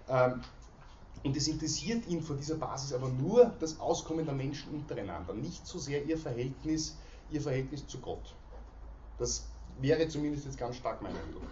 Ähm, 0.08 0.42
und 1.26 1.36
es 1.36 1.48
interessiert 1.48 2.08
ihn 2.08 2.22
vor 2.22 2.36
dieser 2.36 2.56
Basis 2.56 2.94
aber 2.94 3.10
nur 3.10 3.52
das 3.60 3.80
Auskommen 3.80 4.26
der 4.26 4.36
Menschen 4.36 4.76
untereinander, 4.76 5.34
nicht 5.34 5.66
so 5.66 5.80
sehr 5.80 6.06
ihr 6.06 6.20
Verhältnis, 6.20 6.98
ihr 7.32 7.42
Verhältnis 7.42 7.86
zu 7.88 7.98
Gott. 7.98 8.36
Das 9.18 9.48
wäre 9.82 10.08
zumindest 10.08 10.46
jetzt 10.46 10.58
ganz 10.58 10.76
stark 10.78 11.02
mein 11.02 11.16
Eindruck. 11.18 11.50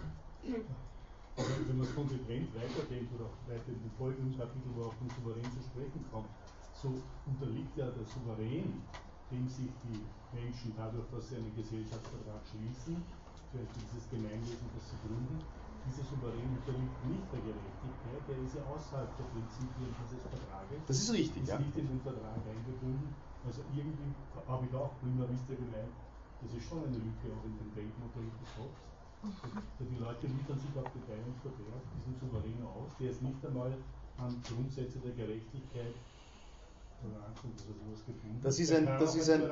Also, 1.36 1.50
wenn 1.66 1.78
man 1.78 1.86
es 1.88 1.94
konsequent 1.94 2.54
weiterdenkt 2.54 3.12
oder 3.18 3.26
weiter 3.48 3.66
in 3.66 3.82
den 3.82 3.90
folgenden 3.98 4.38
Kapitel, 4.38 4.70
wo 4.76 4.84
auch 4.84 4.94
vom 4.94 5.10
Souverän 5.10 5.50
zu 5.50 5.58
sprechen 5.66 6.04
kommt, 6.12 6.28
so 6.80 6.94
unterliegt 7.26 7.76
ja 7.76 7.90
der 7.90 8.06
Souverän, 8.06 8.80
dem 9.32 9.48
sich 9.48 9.74
die 9.82 9.98
Menschen 10.38 10.72
dadurch, 10.76 11.10
dass 11.10 11.30
sie 11.30 11.36
einen 11.36 11.50
Gesellschaftsvertrag 11.56 12.46
schließen, 12.46 13.02
für 13.50 13.58
dieses 13.58 14.08
Gemeinwesen, 14.10 14.70
das 14.70 14.90
sie 14.90 14.98
gründen, 15.02 15.42
dieser 15.86 16.04
Souverän 16.04 16.48
unterliegt 16.48 16.98
nicht 17.04 17.28
der 17.28 17.42
Gerechtigkeit, 17.44 18.22
der 18.28 18.38
ist 18.40 18.54
ja 18.56 18.62
außerhalb 18.64 19.10
der 19.20 19.26
Prinzipien 19.28 19.92
dieses 20.00 20.22
Vertrages. 20.24 20.80
Das 20.88 20.96
ist 20.96 21.12
richtig, 21.12 21.42
ist 21.44 21.52
ja. 21.52 21.58
nicht 21.58 21.76
in 21.76 21.88
den 21.88 22.00
Vertrag 22.00 22.40
eingebunden. 22.40 23.12
Also 23.44 23.60
irgendwie 23.76 24.10
habe 24.48 24.64
ich 24.64 24.74
auch 24.74 24.92
prima 25.00 25.28
vista 25.28 25.52
gemeint, 25.52 25.92
das 26.40 26.50
ist 26.56 26.64
schon 26.64 26.80
eine 26.84 26.96
Lücke 26.96 27.28
auch 27.32 27.44
in 27.44 27.56
dem 27.60 27.70
Denkmodell 27.76 28.28
des 28.40 28.50
Hobbes. 28.56 28.80
Die 29.80 30.00
Leute 30.00 30.26
liefern 30.26 30.60
sich 30.60 30.72
auf 30.76 30.88
Gedeih 30.92 31.24
und 31.24 31.36
Verderb 31.40 31.84
diesen 31.96 32.12
Souverän 32.20 32.60
aus, 32.64 32.92
der 33.00 33.08
ist 33.10 33.22
nicht 33.22 33.40
einmal 33.44 33.72
an 34.18 34.36
Grundsätze 34.44 34.98
der 35.00 35.12
Gerechtigkeit 35.12 35.94
das 38.42 38.58
ist 38.58 38.72
ein, 38.72 38.84
das 38.86 39.14
ist 39.14 39.30
ein, 39.30 39.42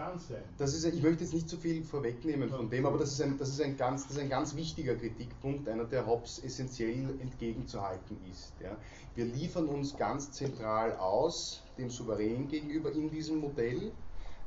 das 0.59 0.75
ist 0.75 0.85
ein, 0.85 0.95
ich 0.95 1.03
möchte 1.03 1.25
jetzt 1.25 1.33
nicht 1.33 1.49
zu 1.49 1.57
viel 1.57 1.83
vorwegnehmen 1.83 2.51
von 2.51 2.69
dem, 2.69 2.85
aber 2.85 2.99
das 2.99 3.13
ist 3.13 3.23
ein, 3.23 3.39
das 3.39 3.49
ist 3.49 3.63
ein, 3.63 3.77
ganz, 3.77 4.03
das 4.03 4.17
ist 4.17 4.23
ein 4.23 4.29
ganz 4.29 4.55
wichtiger 4.55 4.95
Kritikpunkt, 4.95 5.67
einer, 5.69 5.85
der 5.85 6.07
Hobbes 6.07 6.43
essentiell 6.45 7.09
entgegenzuhalten 7.21 8.19
ist. 8.31 8.53
Ja. 8.63 8.77
Wir 9.15 9.25
liefern 9.25 9.67
uns 9.67 9.97
ganz 9.97 10.33
zentral 10.33 10.95
aus 10.97 11.63
dem 11.79 11.89
Souverän 11.89 12.49
gegenüber 12.49 12.93
in 12.93 13.11
diesem 13.11 13.39
Modell, 13.39 13.93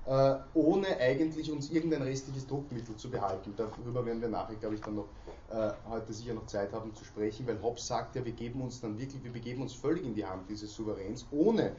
äh, 0.06 0.36
ohne 0.54 0.98
eigentlich 1.00 1.52
uns 1.52 1.72
irgendein 1.72 2.04
restliches 2.04 2.46
Druckmittel 2.46 2.96
zu 2.96 3.10
behalten. 3.10 3.54
Darüber 3.58 4.06
werden 4.06 4.22
wir 4.22 4.30
nachher, 4.30 4.56
glaube 4.56 4.76
ich, 4.76 4.82
dann 4.82 4.96
noch 4.96 5.08
äh, 5.50 5.72
heute 5.90 6.14
sicher 6.14 6.36
noch 6.36 6.46
Zeit 6.46 6.72
haben 6.72 6.94
zu 6.94 7.04
sprechen, 7.04 7.48
weil 7.48 7.60
Hobbes 7.64 7.88
sagt 7.88 8.16
ja, 8.16 8.24
wir 8.24 8.34
geben 8.34 8.62
uns 8.62 8.80
dann 8.80 9.00
wirklich, 9.00 9.24
wir 9.24 9.32
begeben 9.32 9.64
uns 9.64 9.74
völlig 9.74 10.04
in 10.04 10.14
die 10.14 10.26
Hand 10.26 10.48
dieses 10.50 10.76
Souveräns, 10.76 11.26
ohne 11.32 11.76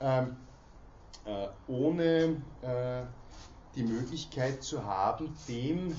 ähm, 0.00 0.24
äh, 0.26 0.47
ohne 1.66 2.42
äh, 2.62 3.02
die 3.74 3.82
Möglichkeit 3.82 4.62
zu 4.62 4.84
haben, 4.84 5.36
dem 5.46 5.94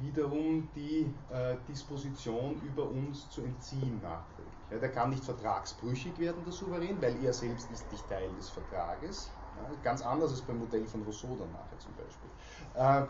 wiederum 0.00 0.68
die 0.74 1.14
äh, 1.30 1.56
Disposition 1.68 2.60
über 2.62 2.88
uns 2.88 3.30
zu 3.30 3.42
entziehen 3.42 4.00
nachträglich. 4.02 4.52
Ja, 4.70 4.78
der 4.78 4.90
kann 4.90 5.10
nicht 5.10 5.24
vertragsbrüchig 5.24 6.18
werden, 6.18 6.44
der 6.44 6.52
Souverän, 6.52 7.00
weil 7.00 7.22
er 7.22 7.32
selbst 7.32 7.70
ist 7.70 7.90
nicht 7.92 8.08
Teil 8.08 8.34
des 8.34 8.50
Vertrages. 8.50 9.30
Ja, 9.56 9.70
ganz 9.82 10.02
anders 10.02 10.32
als 10.32 10.42
beim 10.42 10.58
Modell 10.58 10.84
von 10.86 11.02
Rousseau 11.02 11.36
dann 11.36 11.52
nachher 11.52 11.78
zum 11.78 11.94
Beispiel. 11.94 12.30
Äh, 12.74 13.02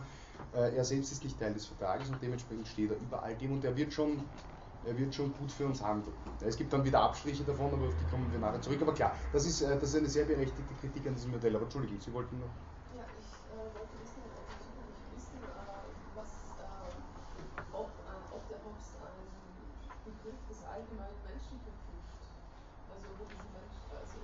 äh, 0.52 0.76
er 0.76 0.84
selbst 0.84 1.10
ist 1.12 1.24
nicht 1.24 1.38
Teil 1.38 1.54
des 1.54 1.66
Vertrages 1.66 2.10
und 2.10 2.22
dementsprechend 2.22 2.68
steht 2.68 2.90
er 2.90 2.98
über 2.98 3.22
all 3.22 3.34
dem 3.34 3.52
und 3.52 3.64
er 3.64 3.76
wird 3.76 3.92
schon 3.92 4.28
er 4.86 4.98
wird 4.98 5.14
schon 5.14 5.32
gut 5.38 5.50
für 5.50 5.66
uns 5.66 5.82
handeln. 5.82 6.14
Es 6.40 6.56
gibt 6.56 6.72
dann 6.72 6.84
wieder 6.84 7.00
Abstriche 7.00 7.44
davon, 7.44 7.72
aber 7.72 7.86
auf 7.86 7.94
die 7.96 8.10
kommen 8.10 8.30
wir 8.30 8.38
nachher 8.38 8.60
zurück. 8.60 8.82
Aber 8.82 8.92
klar, 8.92 9.16
das 9.32 9.46
ist, 9.46 9.62
äh, 9.62 9.74
das 9.78 9.90
ist 9.90 9.96
eine 9.96 10.08
sehr 10.08 10.24
berechtigte 10.24 10.74
Kritik 10.80 11.06
an 11.06 11.14
diesem 11.14 11.32
Modell. 11.32 11.54
Aber 11.56 11.64
Entschuldigung, 11.64 12.00
Sie 12.00 12.12
wollten 12.12 12.38
noch. 12.38 12.52
Ja, 12.96 13.04
ich 13.16 13.32
äh, 13.48 13.64
wollte 13.72 13.94
wissen, 14.04 14.22
wissen 15.16 15.40
äh, 15.40 15.88
was, 16.14 16.32
äh, 16.60 17.72
ob, 17.72 17.88
ob 17.88 18.42
der 18.52 18.58
Hobbes 18.60 18.88
einen 19.00 19.32
Begriff 20.04 20.40
des 20.52 20.60
allgemeinen 20.68 21.20
Menschen 21.24 21.56
verfügt. 21.64 22.20
Also 22.92 23.08
über 23.08 23.24
diesen 23.24 23.50
Mensch, 23.56 23.78
also 23.88 24.20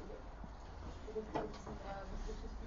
diesen 1.16 1.72
äh, 1.80 2.04
Begriff 2.20 2.60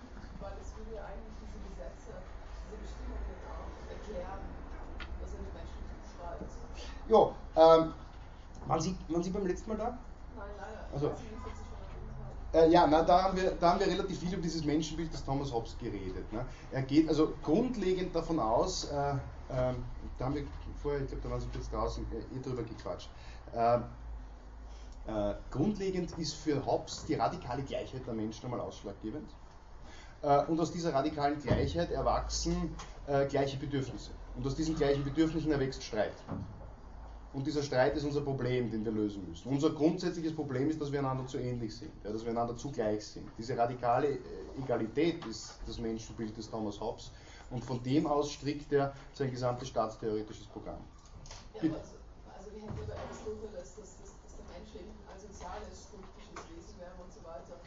weil 0.44 0.60
es 0.60 0.76
würde 0.76 1.00
ja 1.00 1.08
eigentlich 1.08 1.40
diese 1.40 1.60
Gesetze, 1.72 2.12
diese 2.20 2.76
Bestimmungen 2.84 3.40
auch 3.48 3.72
erklären, 3.88 4.44
was 5.22 5.32
er 5.32 5.40
den 5.40 5.54
Menschen 5.56 5.80
zuschreibt. 6.04 6.52
Ja, 7.08 7.43
ähm, 7.56 7.94
waren, 8.68 8.82
Sie, 8.82 8.96
waren 9.10 9.24
Sie 9.24 9.30
beim 9.30 9.46
letzten 9.46 9.70
Mal 9.70 9.78
da? 9.78 9.98
Nein, 10.36 10.48
leider. 10.58 10.88
Also. 10.94 11.12
Äh, 12.54 12.70
ja, 12.70 12.86
na, 12.86 13.02
da, 13.02 13.24
haben 13.24 13.38
wir, 13.38 13.52
da 13.60 13.72
haben 13.72 13.80
wir 13.80 13.88
relativ 13.88 14.20
viel 14.20 14.32
über 14.32 14.42
dieses 14.42 14.64
Menschenbild 14.64 15.12
des 15.12 15.26
Thomas 15.26 15.52
Hobbes 15.52 15.76
geredet. 15.80 16.32
Ne? 16.32 16.46
Er 16.72 16.84
geht 16.84 17.10
also 17.10 17.34
grundlegend 17.42 18.16
davon 18.16 18.40
aus, 18.40 18.86
äh, 18.86 18.94
äh, 18.94 19.74
da 20.20 20.26
haben 20.26 20.36
wir 20.36 20.44
vorher, 20.82 21.02
ich 21.02 21.08
glaube, 21.08 21.24
da 21.24 21.32
waren 21.32 21.42
Sie 21.42 21.48
kurz 21.48 21.70
draußen, 21.72 22.06
äh, 22.12 22.38
eh 22.38 22.42
drüber 22.42 22.62
gequatscht. 22.62 23.10
Äh, 23.56 23.78
äh, 25.08 25.36
grundlegend 25.50 26.18
ist 26.20 26.36
für 26.36 26.64
Hobbes 26.66 27.06
die 27.06 27.16
radikale 27.16 27.64
Gleichheit 27.64 28.06
der 28.06 28.14
Menschen 28.14 28.46
einmal 28.46 28.62
ausschlaggebend. 28.62 29.30
Äh, 30.22 30.46
und 30.46 30.60
aus 30.60 30.72
dieser 30.72 30.94
radikalen 30.94 31.40
Gleichheit 31.40 31.92
erwachsen 31.92 32.76
gleiche 33.28 33.58
Bedürfnisse. 33.58 34.12
Und 34.38 34.48
aus 34.48 34.56
diesen 34.56 34.78
gleichen 34.78 35.04
Bedürfnissen 35.04 35.52
erwächst 35.52 35.84
Streit. 35.84 36.14
Und 37.34 37.48
dieser 37.48 37.64
Streit 37.64 37.96
ist 37.98 38.04
unser 38.04 38.22
Problem, 38.22 38.70
den 38.70 38.86
wir 38.86 38.92
lösen 38.92 39.28
müssen. 39.28 39.50
Unser 39.50 39.72
grundsätzliches 39.72 40.36
Problem 40.36 40.70
ist, 40.70 40.80
dass 40.80 40.92
wir 40.92 41.00
einander 41.00 41.26
zu 41.26 41.40
ähnlich 41.40 41.76
sind, 41.76 41.92
ja, 42.04 42.12
dass 42.12 42.24
wir 42.24 42.30
einander 42.30 42.56
zu 42.56 42.72
gleich 42.72 43.04
sind. 43.06 43.28
Diese 43.40 43.58
radikale 43.58 44.08
äh, 44.08 44.20
Egalität 44.64 45.26
ist 45.26 45.56
das 45.66 45.80
Menschenbild 45.80 46.38
des 46.38 46.50
Thomas 46.50 46.80
Hobbes 46.80 47.12
und 47.50 47.66
von 47.66 47.82
dem 47.82 48.06
aus 48.06 48.32
strickt 48.32 48.72
er 48.72 48.94
sein 49.14 49.32
gesamtes 49.32 49.68
staatstheoretisches 49.70 50.46
Programm. 50.46 50.78
Ja, 51.56 51.62
aber 51.62 51.78
also, 51.80 51.96
also 52.38 52.52
wir 52.54 52.62
hätten 52.62 52.78
ja 52.78 52.86
bei 52.86 53.02
Aristoteles, 53.02 53.76
dass, 53.78 53.98
dass, 53.98 54.14
dass 54.14 54.34
der 54.38 54.46
Mensch 54.54 54.70
eben 54.78 54.94
ein 55.10 55.20
soziales, 55.20 55.90
politisches 55.90 56.46
Wesen 56.54 56.80
wäre 56.80 56.94
und 57.02 57.12
so 57.12 57.22
weiter. 57.26 57.58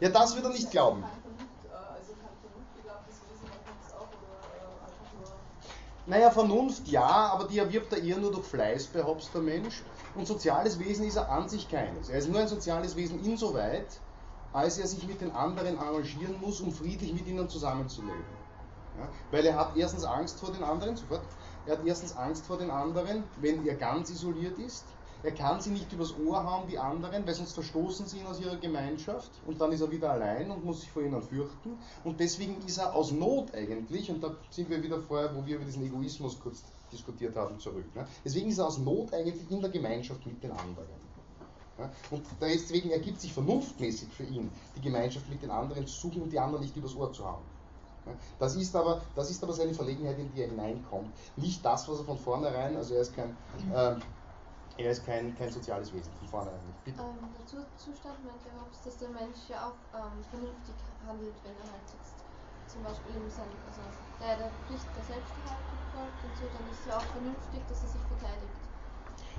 Ja, 0.00 0.08
das 0.08 0.34
wird 0.34 0.44
er 0.46 0.52
nicht 0.52 0.70
glauben. 0.70 1.02
Kein 1.02 1.20
Vernunft, 1.20 1.60
äh, 1.68 1.76
also 1.76 2.12
kein 2.16 2.36
vernunftbegabtes 2.40 3.16
Wesen, 3.28 3.48
hat 3.52 3.80
es 3.84 3.92
auch, 3.92 4.08
oder 4.08 4.32
äh, 4.48 4.64
einfach 4.80 5.08
nur 5.12 5.28
Naja, 6.08 6.30
Vernunft 6.30 6.88
ja, 6.88 7.04
aber 7.04 7.44
die 7.44 7.58
erwirbt 7.58 7.92
er 7.92 8.02
eher 8.02 8.16
nur 8.16 8.32
durch 8.32 8.46
Fleiß 8.46 8.88
Hobbes 8.94 9.30
der 9.30 9.42
Mensch. 9.42 9.82
Und 10.14 10.26
soziales 10.26 10.78
Wesen 10.78 11.04
ist 11.04 11.16
er 11.16 11.30
an 11.30 11.50
sich 11.50 11.68
keines. 11.68 12.08
Er 12.08 12.18
ist 12.18 12.30
nur 12.30 12.40
ein 12.40 12.48
soziales 12.48 12.96
Wesen 12.96 13.22
insoweit, 13.22 14.00
als 14.54 14.78
er 14.78 14.86
sich 14.86 15.06
mit 15.06 15.20
den 15.20 15.30
anderen 15.32 15.78
arrangieren 15.78 16.40
muss, 16.40 16.62
um 16.62 16.72
friedlich 16.72 17.12
mit 17.12 17.26
ihnen 17.26 17.46
zusammenzuleben. 17.46 18.24
Ja? 18.98 19.06
Weil 19.30 19.44
er 19.44 19.56
hat 19.56 19.76
erstens 19.76 20.04
Angst 20.04 20.40
vor 20.40 20.50
den 20.50 20.64
anderen, 20.64 20.96
sofort. 20.96 21.20
Er 21.66 21.76
hat 21.76 21.84
erstens 21.84 22.16
Angst 22.16 22.46
vor 22.46 22.56
den 22.56 22.70
anderen, 22.70 23.24
wenn 23.42 23.66
er 23.66 23.74
ganz 23.74 24.08
isoliert 24.08 24.58
ist. 24.58 24.86
Er 25.22 25.32
kann 25.32 25.60
sie 25.60 25.70
nicht 25.70 25.92
übers 25.92 26.14
Ohr 26.16 26.44
hauen, 26.44 26.68
die 26.68 26.78
anderen, 26.78 27.26
weil 27.26 27.34
sonst 27.34 27.54
verstoßen 27.54 28.06
sie 28.06 28.18
ihn 28.18 28.26
aus 28.26 28.40
ihrer 28.40 28.56
Gemeinschaft 28.56 29.30
und 29.46 29.60
dann 29.60 29.72
ist 29.72 29.80
er 29.80 29.90
wieder 29.90 30.12
allein 30.12 30.50
und 30.50 30.64
muss 30.64 30.80
sich 30.80 30.90
vor 30.90 31.02
ihnen 31.02 31.20
fürchten. 31.20 31.76
Und 32.04 32.20
deswegen 32.20 32.56
ist 32.66 32.78
er 32.78 32.94
aus 32.94 33.10
Not 33.10 33.52
eigentlich, 33.54 34.10
und 34.10 34.22
da 34.22 34.34
sind 34.50 34.70
wir 34.70 34.80
wieder 34.82 35.00
vorher, 35.00 35.34
wo 35.34 35.44
wir 35.44 35.56
über 35.56 35.64
diesen 35.64 35.84
Egoismus 35.84 36.38
kurz 36.38 36.62
diskutiert 36.92 37.36
haben, 37.36 37.58
zurück. 37.58 37.84
Ne? 37.96 38.06
Deswegen 38.24 38.48
ist 38.48 38.58
er 38.58 38.66
aus 38.66 38.78
Not 38.78 39.12
eigentlich 39.12 39.50
in 39.50 39.60
der 39.60 39.70
Gemeinschaft 39.70 40.24
mit 40.24 40.40
den 40.42 40.52
anderen. 40.52 40.86
Ja? 41.78 41.90
Und 42.10 42.24
deswegen 42.40 42.90
ergibt 42.90 43.20
sich 43.20 43.32
vernunftmäßig 43.32 44.08
für 44.12 44.24
ihn, 44.24 44.50
die 44.76 44.80
Gemeinschaft 44.80 45.28
mit 45.28 45.42
den 45.42 45.50
anderen 45.50 45.86
zu 45.86 45.94
suchen 45.94 46.22
und 46.22 46.32
die 46.32 46.38
anderen 46.38 46.62
nicht 46.62 46.76
übers 46.76 46.94
Ohr 46.94 47.12
zu 47.12 47.24
hauen. 47.24 47.42
Ja, 48.06 48.12
Das 48.38 48.54
ist, 48.54 48.74
aber, 48.74 49.02
das 49.14 49.30
ist 49.30 49.42
aber 49.42 49.52
seine 49.52 49.74
Verlegenheit, 49.74 50.18
in 50.18 50.32
die 50.32 50.42
er 50.42 50.48
hineinkommt. 50.48 51.10
Nicht 51.36 51.64
das, 51.64 51.88
was 51.88 51.98
er 51.98 52.04
von 52.04 52.18
vornherein, 52.18 52.76
also 52.76 52.94
er 52.94 53.02
ist 53.02 53.14
kein, 53.14 53.36
ähm, 53.74 54.00
er 54.78 54.90
ist 54.92 55.04
kein, 55.04 55.34
kein 55.36 55.50
soziales 55.50 55.92
Wesen, 55.92 56.12
von 56.18 56.28
vornherein 56.28 56.64
nicht. 56.66 56.84
Bitte? 56.84 57.00
Ähm, 57.02 57.18
der 57.36 57.46
Zu- 57.46 57.66
Zustand 57.76 58.24
meinte 58.24 58.48
Hobbes, 58.58 58.80
dass 58.82 58.96
der 58.98 59.10
Mensch 59.10 59.48
ja 59.48 59.68
auch 59.68 59.78
ähm, 59.94 60.22
vernünftig 60.30 60.74
handelt, 61.06 61.34
wenn 61.44 61.52
er 61.56 61.72
halt 61.72 61.88
jetzt 61.92 62.14
zum 62.66 62.82
Beispiel 62.82 63.14
in 63.16 63.30
seinem, 63.30 63.56
also 63.66 63.80
der 64.20 64.36
der 64.38 64.50
Pflicht 64.66 64.86
der 64.94 65.04
Selbsterhaltung 65.04 65.78
folgt 65.92 66.22
und 66.24 66.36
so, 66.36 66.44
dann 66.52 66.70
ist 66.70 66.86
ja 66.86 66.96
auch 66.96 67.02
vernünftig, 67.02 67.66
dass 67.68 67.82
er 67.82 67.88
sich 67.88 68.00
verteidigt. 68.02 68.54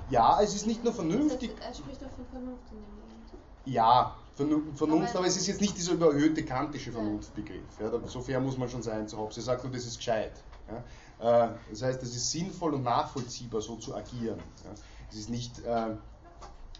Ja, 0.08 0.40
es 0.42 0.54
ist 0.54 0.66
nicht 0.66 0.82
nur 0.84 0.92
vernünftig, 0.92 1.54
Das 1.56 1.66
heißt, 1.68 1.78
er 1.78 1.84
spricht 1.84 2.04
auch 2.04 2.10
von 2.16 2.26
Vernunft 2.26 2.70
in 2.72 2.82
dem 2.82 2.90
Moment. 2.98 3.30
Ja, 3.64 4.16
Vernunft, 4.34 4.82
Aber- 4.82 5.18
aber 5.18 5.26
es 5.26 5.36
ist 5.36 5.46
jetzt 5.46 5.60
nicht 5.60 5.76
dieser 5.76 5.92
überhöhte 5.92 6.44
kantische 6.44 6.90
Vernunftbegriff. 6.92 7.78
Ja, 7.78 8.06
so 8.08 8.20
fair 8.20 8.40
muss 8.40 8.56
man 8.56 8.68
schon 8.68 8.82
sein 8.82 9.06
zu 9.06 9.16
Hobbes. 9.18 9.36
Er 9.36 9.42
sagt 9.44 9.62
nur, 9.64 9.72
das 9.72 9.84
ist 9.86 9.98
gescheit. 9.98 10.42
Ja. 10.68 11.46
Äh, 11.46 11.54
Das 11.70 11.82
heißt, 11.82 12.02
es 12.02 12.16
ist 12.16 12.30
sinnvoll 12.30 12.74
und 12.74 12.82
nachvollziehbar, 12.82 13.60
so 13.60 13.76
zu 13.76 13.94
agieren. 13.94 14.40
Ja. 14.64 14.70
Es, 15.10 15.18
ist 15.18 15.30
nicht, 15.30 15.58
äh, 15.64 15.94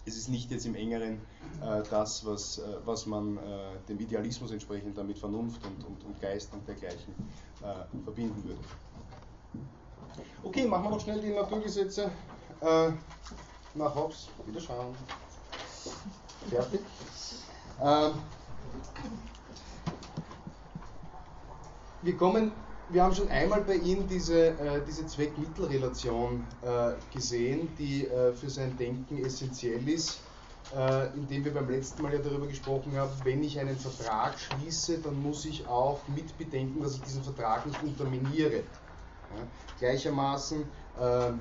es 0.06 0.16
ist 0.16 0.28
nicht 0.28 0.50
jetzt 0.50 0.66
im 0.66 0.74
engeren 0.74 1.20
äh, 1.62 1.82
das, 1.90 2.24
was, 2.24 2.58
äh, 2.58 2.62
was 2.84 3.06
man 3.06 3.36
äh, 3.36 3.40
dem 3.88 3.98
Idealismus 3.98 4.50
entsprechend 4.50 4.96
dann 4.96 5.06
mit 5.06 5.18
Vernunft 5.18 5.64
und, 5.64 5.84
und, 5.84 6.04
und 6.04 6.20
Geist 6.20 6.52
und 6.52 6.66
dergleichen 6.66 7.14
äh, 7.62 8.04
verbinden 8.04 8.42
würde. 8.44 8.60
Okay, 10.42 10.66
machen 10.66 10.84
wir 10.84 10.90
noch 10.90 11.00
schnell 11.00 11.20
die 11.20 11.30
Naturgesetze 11.30 12.10
äh, 12.60 12.90
nach 13.74 13.94
Hobbes. 13.94 14.28
Wieder 14.46 14.60
schauen. 14.60 14.94
Fertig. 16.48 16.80
Ähm, 17.82 18.12
wir 22.02 22.16
kommen, 22.16 22.52
wir 22.92 23.04
haben 23.04 23.14
schon 23.14 23.28
einmal 23.28 23.60
bei 23.62 23.74
ihm 23.74 24.06
diese, 24.08 24.48
äh, 24.48 24.80
diese 24.86 25.06
Zweck-Mittel-Relation 25.06 26.44
äh, 26.62 26.92
gesehen, 27.14 27.68
die 27.78 28.06
äh, 28.06 28.32
für 28.32 28.50
sein 28.50 28.76
Denken 28.76 29.24
essentiell 29.24 29.88
ist, 29.88 30.20
äh, 30.76 31.06
indem 31.14 31.44
wir 31.44 31.54
beim 31.54 31.70
letzten 31.70 32.02
Mal 32.02 32.12
ja 32.12 32.18
darüber 32.18 32.46
gesprochen 32.46 32.96
haben, 32.96 33.10
wenn 33.24 33.42
ich 33.44 33.58
einen 33.58 33.76
Vertrag 33.76 34.34
schließe, 34.38 34.98
dann 34.98 35.22
muss 35.22 35.44
ich 35.44 35.66
auch 35.68 36.00
mit 36.08 36.36
bedenken, 36.36 36.82
dass 36.82 36.96
ich 36.96 37.02
diesen 37.02 37.22
Vertrag 37.22 37.66
nicht 37.66 37.82
unterminiere. 37.82 38.56
Ja? 38.56 39.46
Gleichermaßen 39.78 40.62
äh, 41.00 41.32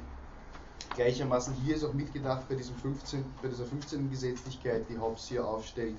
Gleichermaßen 0.95 1.53
hier 1.63 1.75
ist 1.75 1.83
auch 1.83 1.93
mitgedacht 1.93 2.47
bei, 2.49 2.55
diesem 2.55 2.75
15, 2.77 3.23
bei 3.41 3.47
dieser 3.47 3.65
15. 3.65 4.09
Gesetzlichkeit, 4.09 4.85
die 4.89 4.97
Hobbes 4.97 5.27
hier 5.27 5.45
aufstellt, 5.45 5.95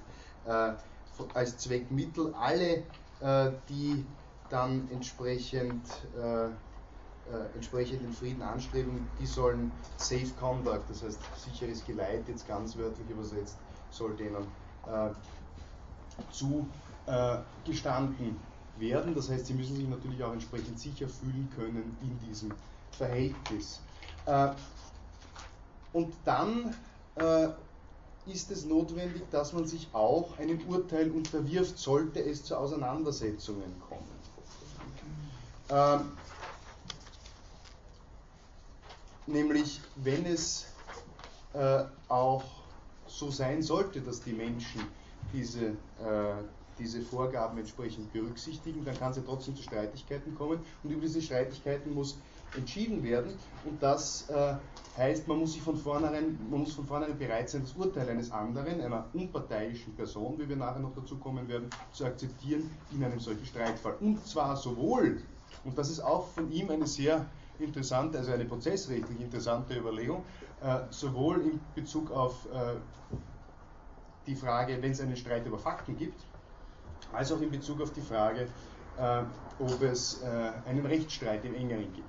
äh, 0.47 0.73
als 1.35 1.57
Zweckmittel 1.59 2.35
alle, 2.35 2.83
die 3.69 4.07
dann 4.51 4.89
entsprechend, 4.91 5.83
äh, 6.17 6.47
äh, 6.47 6.51
entsprechend 7.55 8.03
den 8.03 8.13
Frieden 8.13 8.43
anstreben, 8.43 9.09
die 9.21 9.27
sollen 9.27 9.71
Safe 9.97 10.31
Conduct, 10.39 10.83
das 10.89 11.03
heißt 11.03 11.19
sicheres 11.37 11.85
Geleit, 11.87 12.29
jetzt 12.29 12.47
ganz 12.47 12.77
wörtlich 12.77 13.09
übersetzt, 13.09 13.57
soll 13.91 14.15
denen 14.17 14.47
äh, 14.87 15.11
zugestanden 16.33 18.37
werden. 18.79 19.15
Das 19.15 19.31
heißt, 19.31 19.47
sie 19.47 19.55
müssen 19.55 19.77
sich 19.77 19.89
natürlich 19.89 20.23
auch 20.23 20.33
entsprechend 20.33 20.79
sicher 20.79 21.09
fühlen 21.09 21.49
können 21.57 21.97
in 22.03 22.29
diesem 22.29 22.53
Verhältnis. 22.93 23.81
Äh, 24.27 24.51
und 25.93 26.13
dann 26.25 26.75
äh, 27.17 27.49
ist 28.27 28.51
es 28.51 28.65
notwendig, 28.65 29.23
dass 29.31 29.53
man 29.53 29.67
sich 29.67 29.89
auch 29.93 30.39
einem 30.39 30.61
Urteil 30.69 31.11
unterwirft, 31.11 31.79
sollte 31.79 32.23
es 32.23 32.45
zu 32.45 32.57
Auseinandersetzungen 32.57 33.81
kommen. 33.89 34.20
Ähm, 35.71 36.13
nämlich, 39.27 39.81
wenn 39.97 40.27
es 40.27 40.67
äh, 41.55 41.85
auch 42.09 42.45
so 43.07 43.31
sein 43.31 43.63
sollte, 43.63 44.01
dass 44.01 44.21
die 44.23 44.33
Menschen 44.33 44.81
diese, 45.33 45.67
äh, 45.67 46.43
diese 46.79 47.03
Vorgaben 47.03 47.59
entsprechend 47.59 48.13
berücksichtigen, 48.13 48.85
dann 48.85 48.99
kann 48.99 49.11
es 49.11 49.19
ja 49.19 49.23
trotzdem 49.25 49.57
zu 49.57 49.63
Streitigkeiten 49.63 50.35
kommen 50.35 50.61
und 50.83 50.91
über 50.91 51.03
diese 51.03 51.23
Streitigkeiten 51.23 51.95
muss 51.95 52.17
entschieden 52.57 53.03
werden 53.05 53.33
und 53.65 53.81
das 53.81 54.29
äh, 54.29 54.55
heißt, 54.97 55.29
man 55.29 55.39
muss 55.39 55.53
sich 55.53 55.63
von 55.63 55.77
vornherein, 55.77 56.37
man 56.51 56.61
muss 56.61 56.73
von 56.73 56.87
vornherein 56.87 57.17
bereit 57.17 57.49
sein, 57.49 57.63
das 57.63 57.75
Urteil 57.75 58.09
eines 58.09 58.33
anderen, 58.33 58.81
einer 58.81 59.07
unparteiischen 59.13 59.95
Person, 59.95 60.37
wie 60.39 60.49
wir 60.49 60.57
nachher 60.57 60.81
noch 60.81 60.95
dazu 60.95 61.17
kommen 61.17 61.47
werden, 61.49 61.71
zu 61.93 62.05
akzeptieren 62.05 62.69
in 62.93 63.05
einem 63.05 63.21
solchen 63.21 63.47
Streitfall. 63.47 63.95
Und 64.01 64.27
zwar 64.27 64.57
sowohl, 64.57 65.23
und 65.65 65.77
das 65.77 65.91
ist 65.91 66.01
auch 66.01 66.29
von 66.29 66.51
ihm 66.51 66.71
eine 66.71 66.87
sehr 66.87 67.27
interessante, 67.59 68.19
also 68.19 68.33
eine 68.33 68.45
prozessrechtlich 68.45 69.21
interessante 69.21 69.77
Überlegung, 69.77 70.25
äh, 70.63 70.81
sowohl 70.91 71.41
in 71.43 71.61
Bezug 71.75 72.11
auf 72.11 72.47
äh, 72.47 72.77
die 74.27 74.35
Frage, 74.35 74.81
wenn 74.81 74.93
es 74.93 75.01
einen 75.01 75.17
Streit 75.17 75.47
über 75.47 75.59
Fakten 75.59 75.97
gibt, 75.97 76.21
als 77.13 77.33
auch 77.33 77.41
in 77.41 77.51
Bezug 77.51 77.81
auf 77.81 77.93
die 77.93 78.01
Frage, 78.01 78.49
äh, 78.99 79.23
ob 79.59 79.83
es 79.83 80.23
einen 80.23 80.87
Rechtsstreit 80.87 81.45
im 81.45 81.55
engeren 81.55 81.93
gibt. 81.93 82.09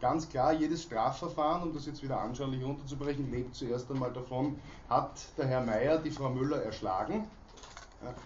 Ganz 0.00 0.28
klar, 0.28 0.52
jedes 0.52 0.82
Strafverfahren, 0.82 1.62
um 1.62 1.72
das 1.72 1.86
jetzt 1.86 2.02
wieder 2.02 2.20
anschaulich 2.20 2.62
runterzubrechen, 2.64 3.30
lebt 3.30 3.54
zuerst 3.54 3.90
einmal 3.90 4.12
davon, 4.12 4.58
hat 4.88 5.20
der 5.38 5.46
Herr 5.46 5.60
Meier 5.60 5.98
die 5.98 6.10
Frau 6.10 6.28
Müller 6.28 6.60
erschlagen? 6.60 7.30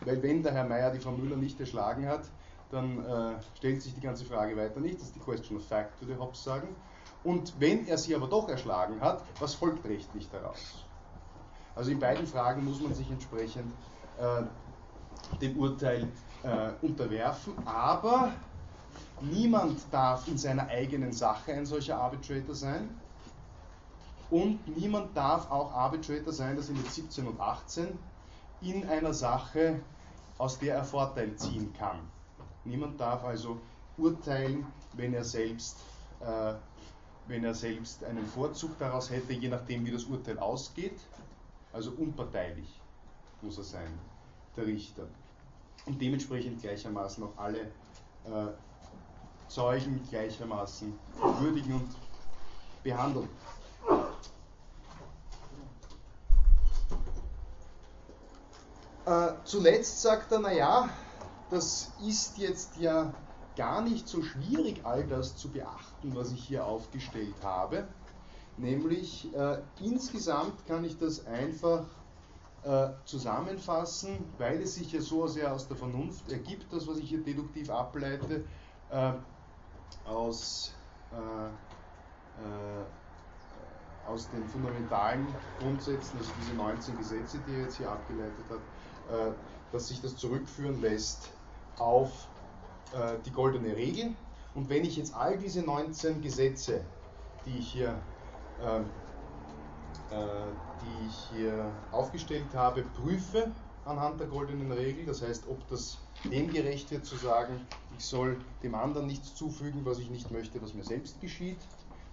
Weil 0.05 0.23
wenn 0.23 0.43
der 0.43 0.53
Herr 0.53 0.65
Meier 0.65 0.91
die 0.91 1.01
Frau 1.01 1.13
Müller 1.13 1.37
nicht 1.37 1.61
erschlagen 1.61 2.09
hat, 2.09 2.23
dann 2.71 3.05
äh, 3.05 3.35
stellt 3.57 3.83
sich 3.83 3.95
die 3.95 4.01
ganze 4.01 4.25
Frage 4.25 4.57
weiter 4.57 4.81
nicht. 4.81 4.97
Das 4.97 5.09
ist 5.09 5.17
die 5.17 5.21
Question 5.21 5.59
of 5.59 5.67
Fact, 5.67 6.01
würde 6.01 6.19
Hobbes 6.21 6.43
sagen. 6.43 6.69
Und 7.25 7.55
wenn 7.59 7.87
er 7.87 7.99
sie 7.99 8.15
aber 8.15 8.27
doch 8.27 8.49
erschlagen 8.49 9.01
hat, 9.01 9.23
was 9.41 9.55
folgt 9.55 9.85
rechtlich 9.85 10.29
daraus? 10.31 10.85
Also 11.75 11.91
in 11.91 11.99
beiden 11.99 12.27
Fragen 12.27 12.65
muss 12.65 12.81
man 12.81 12.95
sich 12.95 13.11
entsprechend 13.11 13.73
äh, 14.19 14.43
dem 15.41 15.59
Urteil 15.59 16.09
äh, 16.43 16.71
unterwerfen, 16.83 17.55
aber 17.67 18.33
niemand 19.21 19.81
darf 19.91 20.27
in 20.29 20.39
seiner 20.39 20.69
eigenen 20.69 21.13
Sache 21.13 21.53
ein 21.53 21.67
solcher 21.67 21.99
Arbitrator 21.99 22.55
sein 22.55 22.89
und 24.31 24.77
niemand 24.77 25.17
darf 25.17 25.51
auch 25.51 25.73
Arbitrator 25.73 26.33
sein, 26.33 26.57
das 26.57 26.67
sind 26.67 26.79
jetzt 26.79 26.95
17 26.95 27.27
und 27.27 27.41
18, 27.41 27.99
in 28.61 28.89
einer 28.89 29.15
Sache, 29.15 29.81
aus 30.39 30.59
der 30.59 30.77
er 30.77 30.85
Vorteil 30.85 31.37
ziehen 31.37 31.73
kann. 31.73 31.99
Niemand 32.67 33.01
darf 33.01 33.25
also 33.25 33.59
urteilen, 33.97 34.67
wenn 34.95 35.15
er 35.15 35.25
selbst, 35.25 35.79
äh, 36.21 36.55
wenn 37.29 37.45
er 37.45 37.55
selbst 37.55 38.05
einen 38.05 38.27
Vorzug 38.27 38.79
daraus 38.79 39.11
hätte, 39.11 39.33
je 39.33 39.49
nachdem 39.49 39.87
wie 39.87 39.93
das 39.93 40.05
Urteil 40.05 40.39
ausgeht. 40.39 40.99
Also 41.73 41.93
unparteilich 41.93 42.69
muss 43.43 43.59
er 43.59 43.65
sein, 43.65 43.99
der 44.57 44.67
Richter. 44.67 45.07
Und 45.87 46.01
dementsprechend 46.01 46.61
gleichermaßen 46.61 47.23
auch 47.23 47.37
alle 47.37 47.61
äh, 47.61 48.49
Zeugen 49.49 50.03
gleichermaßen 50.11 50.93
würdigen 51.41 51.75
und 51.75 51.89
behandeln. 52.83 53.29
Äh, 59.05 59.29
zuletzt 59.45 60.03
sagt 60.03 60.33
er, 60.33 60.41
naja, 60.41 60.89
das 61.51 61.93
ist 62.07 62.39
jetzt 62.39 62.77
ja 62.77 63.13
gar 63.57 63.81
nicht 63.83 64.09
so 64.09 64.23
schwierig, 64.23 64.85
all 64.85 65.05
das 65.07 65.37
zu 65.37 65.51
beachten, 65.51 66.15
was 66.15 66.33
ich 66.33 66.45
hier 66.45 66.67
aufgestellt 66.67 67.35
habe. 67.43 67.87
Nämlich 68.59 69.35
äh, 69.35 69.59
insgesamt 69.81 70.67
kann 70.67 70.85
ich 70.85 70.99
das 70.99 71.27
einfach 71.27 71.85
äh, 72.65 72.89
zusammenfassen, 73.05 74.19
weil 74.39 74.61
es 74.63 74.75
sich 74.75 74.93
ja 74.93 75.01
so 75.01 75.27
sehr 75.27 75.53
aus 75.53 75.69
der 75.69 75.77
Vernunft 75.77 76.31
ergibt, 76.31 76.73
das, 76.73 76.87
was 76.87 76.99
ich 76.99 77.09
hier 77.09 77.23
deduktiv 77.23 77.71
ableite, 77.71 78.45
äh, 78.91 79.13
aus, 80.07 80.73
äh, 81.13 81.47
äh, 81.47 82.85
aus 84.09 84.29
den 84.31 84.45
fundamentalen 84.49 85.27
Grundsätzen, 85.61 86.19
also 86.19 86.31
diese 86.41 86.55
19 86.55 86.99
Gesetze, 86.99 87.39
die 87.47 87.53
er 87.55 87.63
jetzt 87.63 87.77
hier 87.77 87.91
abgeleitet 87.91 88.45
hat, 88.49 88.59
äh, 89.17 89.33
dass 89.73 89.89
sich 89.89 90.01
das 90.01 90.17
zurückführen 90.17 90.81
lässt 90.81 91.31
auf 91.79 92.29
äh, 92.93 93.15
die 93.25 93.31
goldene 93.31 93.77
Regel. 93.77 94.15
Und 94.55 94.69
wenn 94.69 94.85
ich 94.85 94.97
jetzt 94.97 95.15
all 95.15 95.37
diese 95.37 95.63
19 95.63 96.23
Gesetze, 96.23 96.81
die 97.45 97.59
ich 97.59 97.73
hier, 97.73 97.95
äh, 98.63 98.79
äh, 98.79 100.27
die 100.83 101.07
ich 101.09 101.37
hier 101.37 101.71
aufgestellt 101.93 102.55
habe, 102.55 102.83
prüfe 102.83 103.51
anhand 103.85 104.19
der 104.21 104.27
goldenen 104.27 104.73
Regel, 104.73 105.07
das 105.07 105.23
heißt, 105.23 105.45
ob 105.49 105.69
das 105.69 105.99
dem 106.25 106.53
gerecht 106.53 106.91
wird 106.91 107.05
zu 107.05 107.17
sagen, 107.17 107.61
ich 107.97 108.05
soll 108.05 108.39
dem 108.63 108.75
anderen 108.75 109.07
nichts 109.07 109.35
zufügen, 109.35 109.85
was 109.85 109.99
ich 109.99 110.11
nicht 110.11 110.31
möchte, 110.31 110.61
was 110.61 110.75
mir 110.75 110.85
selbst 110.85 111.21
geschieht, 111.21 111.59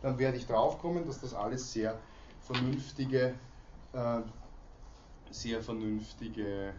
dann 0.01 0.17
werde 0.19 0.37
ich 0.37 0.45
draufkommen, 0.45 1.05
dass 1.07 1.21
das 1.21 1.33
alles 1.33 1.71
sehr 1.71 1.97
vernünftige, 2.41 3.33
äh, 3.93 4.19
sehr 5.31 5.61
vernünftige 5.61 6.69
äh, 6.69 6.71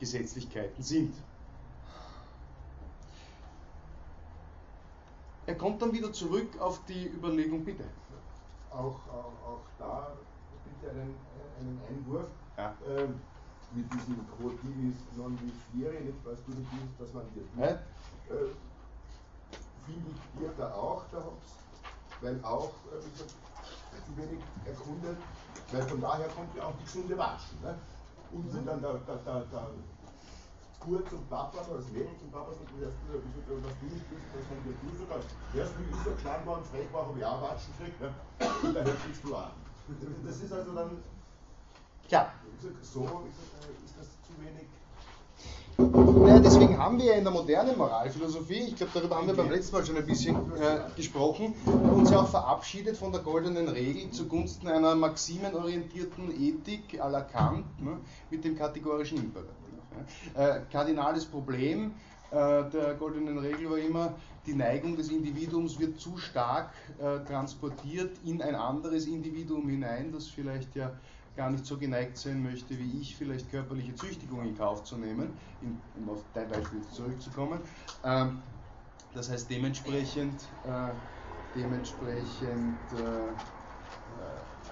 Gesetzlichkeiten 0.00 0.82
sind. 0.82 1.14
Er 5.46 5.54
kommt 5.56 5.82
dann 5.82 5.92
wieder 5.92 6.12
zurück 6.12 6.60
auf 6.60 6.80
die 6.86 7.08
Überlegung, 7.08 7.64
bitte. 7.64 7.84
Auch, 8.70 9.00
auch, 9.08 9.34
auch 9.46 9.64
da 9.78 10.12
bitte 10.64 10.92
einen, 10.92 11.14
einen 11.58 11.80
Einwurf. 11.88 12.28
Ja. 12.56 12.74
Ähm, 12.88 13.20
mit 13.74 13.90
diesem 13.94 14.18
Quotivis 14.36 14.96
non 15.16 15.38
viscere, 15.40 16.00
nicht 16.00 16.18
was 16.24 16.44
du 16.44 16.50
nicht 16.52 16.70
willst, 16.72 17.00
dass 17.00 17.12
man 17.14 17.24
dir 17.34 17.42
tut. 17.52 17.64
Äh, 17.64 18.52
Finde 19.86 20.10
ich 20.10 20.38
dir 20.38 20.52
da 20.56 20.74
auch, 20.74 21.04
der 21.10 21.24
Hobbes, 21.24 21.58
weil 22.20 22.44
auch, 22.44 22.70
äh, 22.92 23.04
wie 23.04 23.10
gesagt, 23.10 23.34
zu 24.06 24.16
wenig 24.16 24.40
erkundet, 24.64 25.16
weil 25.72 25.82
von 25.82 26.00
daher 26.00 26.28
kommt 26.28 26.54
ja 26.56 26.64
auch 26.64 26.76
die 26.78 26.84
gesunde 26.84 27.18
Watschen. 27.18 27.60
Ne? 27.62 27.74
Und 28.32 28.54
wenn 28.54 28.66
dann 28.66 28.80
der, 28.80 28.94
der, 28.94 29.16
der, 29.16 29.40
der 29.46 29.68
Kur 30.82 30.98
zum 31.08 31.22
Papa 31.30 31.58
oder 31.70 31.78
das 31.78 31.90
Mädel 31.92 32.10
zum 32.18 32.30
Papa 32.32 32.50
sagt, 32.50 32.70
erst 32.82 32.98
du, 33.06 33.14
was 33.14 33.74
du 33.78 33.86
nicht 33.86 34.10
bist, 34.10 34.26
was 34.34 34.44
man 34.50 34.58
dir 34.66 34.74
tut, 34.82 34.98
sogar, 34.98 35.18
erst 35.54 35.78
wie 35.78 35.86
ich 35.86 36.00
so 36.02 36.10
klein 36.18 36.42
und 36.42 36.66
frech 36.66 36.92
war, 36.92 37.06
habe 37.06 37.18
ich 37.18 37.24
auch 37.24 37.40
Watschen 37.42 37.72
gekriegt, 37.78 38.00
ne? 38.02 38.10
und 38.62 38.74
daher 38.74 38.94
kriegst 38.98 39.22
du 39.22 39.36
auch. 39.36 39.54
Das 40.26 40.36
ist 40.42 40.52
also 40.52 40.72
dann, 40.72 40.90
Klar. 42.08 42.32
so 42.82 43.22
ist 43.86 43.94
das 43.98 44.08
zu 44.26 44.34
wenig 44.42 44.66
Naja, 46.26 46.40
deswegen 46.40 46.76
haben 46.76 46.98
wir 46.98 47.06
ja 47.06 47.14
in 47.14 47.24
der 47.24 47.32
modernen 47.32 47.78
Moralphilosophie, 47.78 48.68
ich 48.68 48.76
glaube, 48.76 48.92
darüber 48.94 49.16
haben 49.16 49.28
wir 49.28 49.34
beim 49.34 49.50
letzten 49.50 49.76
Mal 49.76 49.86
schon 49.86 49.96
ein 49.96 50.06
bisschen 50.06 50.34
äh, 50.60 50.80
gesprochen, 50.96 51.54
uns 51.94 52.10
ja 52.10 52.22
auch 52.22 52.28
verabschiedet 52.28 52.96
von 52.96 53.12
der 53.12 53.20
goldenen 53.20 53.68
Regel 53.68 54.10
zugunsten 54.10 54.66
einer 54.66 54.96
maximenorientierten 54.96 56.30
Ethik 56.40 57.00
à 57.00 57.08
la 57.08 57.20
Kant 57.20 57.66
ne, 57.80 57.98
mit 58.30 58.44
dem 58.44 58.56
kategorischen 58.56 59.18
Imperativ. 59.18 59.61
Äh, 60.34 60.60
kardinales 60.70 61.24
Problem 61.26 61.94
äh, 62.30 62.70
der 62.70 62.94
goldenen 62.98 63.38
Regel 63.38 63.70
war 63.70 63.78
immer, 63.78 64.18
die 64.46 64.54
Neigung 64.54 64.96
des 64.96 65.10
Individuums 65.10 65.78
wird 65.78 66.00
zu 66.00 66.16
stark 66.16 66.72
äh, 66.98 67.24
transportiert 67.24 68.18
in 68.24 68.40
ein 68.42 68.54
anderes 68.54 69.06
Individuum 69.06 69.68
hinein, 69.68 70.12
das 70.12 70.28
vielleicht 70.28 70.74
ja 70.74 70.92
gar 71.36 71.50
nicht 71.50 71.66
so 71.66 71.78
geneigt 71.78 72.16
sein 72.16 72.42
möchte 72.42 72.78
wie 72.78 73.00
ich, 73.00 73.16
vielleicht 73.16 73.50
körperliche 73.50 73.94
Züchtigung 73.94 74.44
in 74.44 74.56
Kauf 74.56 74.84
zu 74.84 74.96
nehmen, 74.96 75.38
in, 75.60 75.80
um 75.94 76.08
auf 76.10 76.24
dein 76.32 76.48
Beispiel 76.48 76.82
zurückzukommen. 76.82 77.60
Ähm, 78.04 78.42
das 79.14 79.30
heißt 79.30 79.50
dementsprechend, 79.50 80.48
dementsprechend 81.54 82.80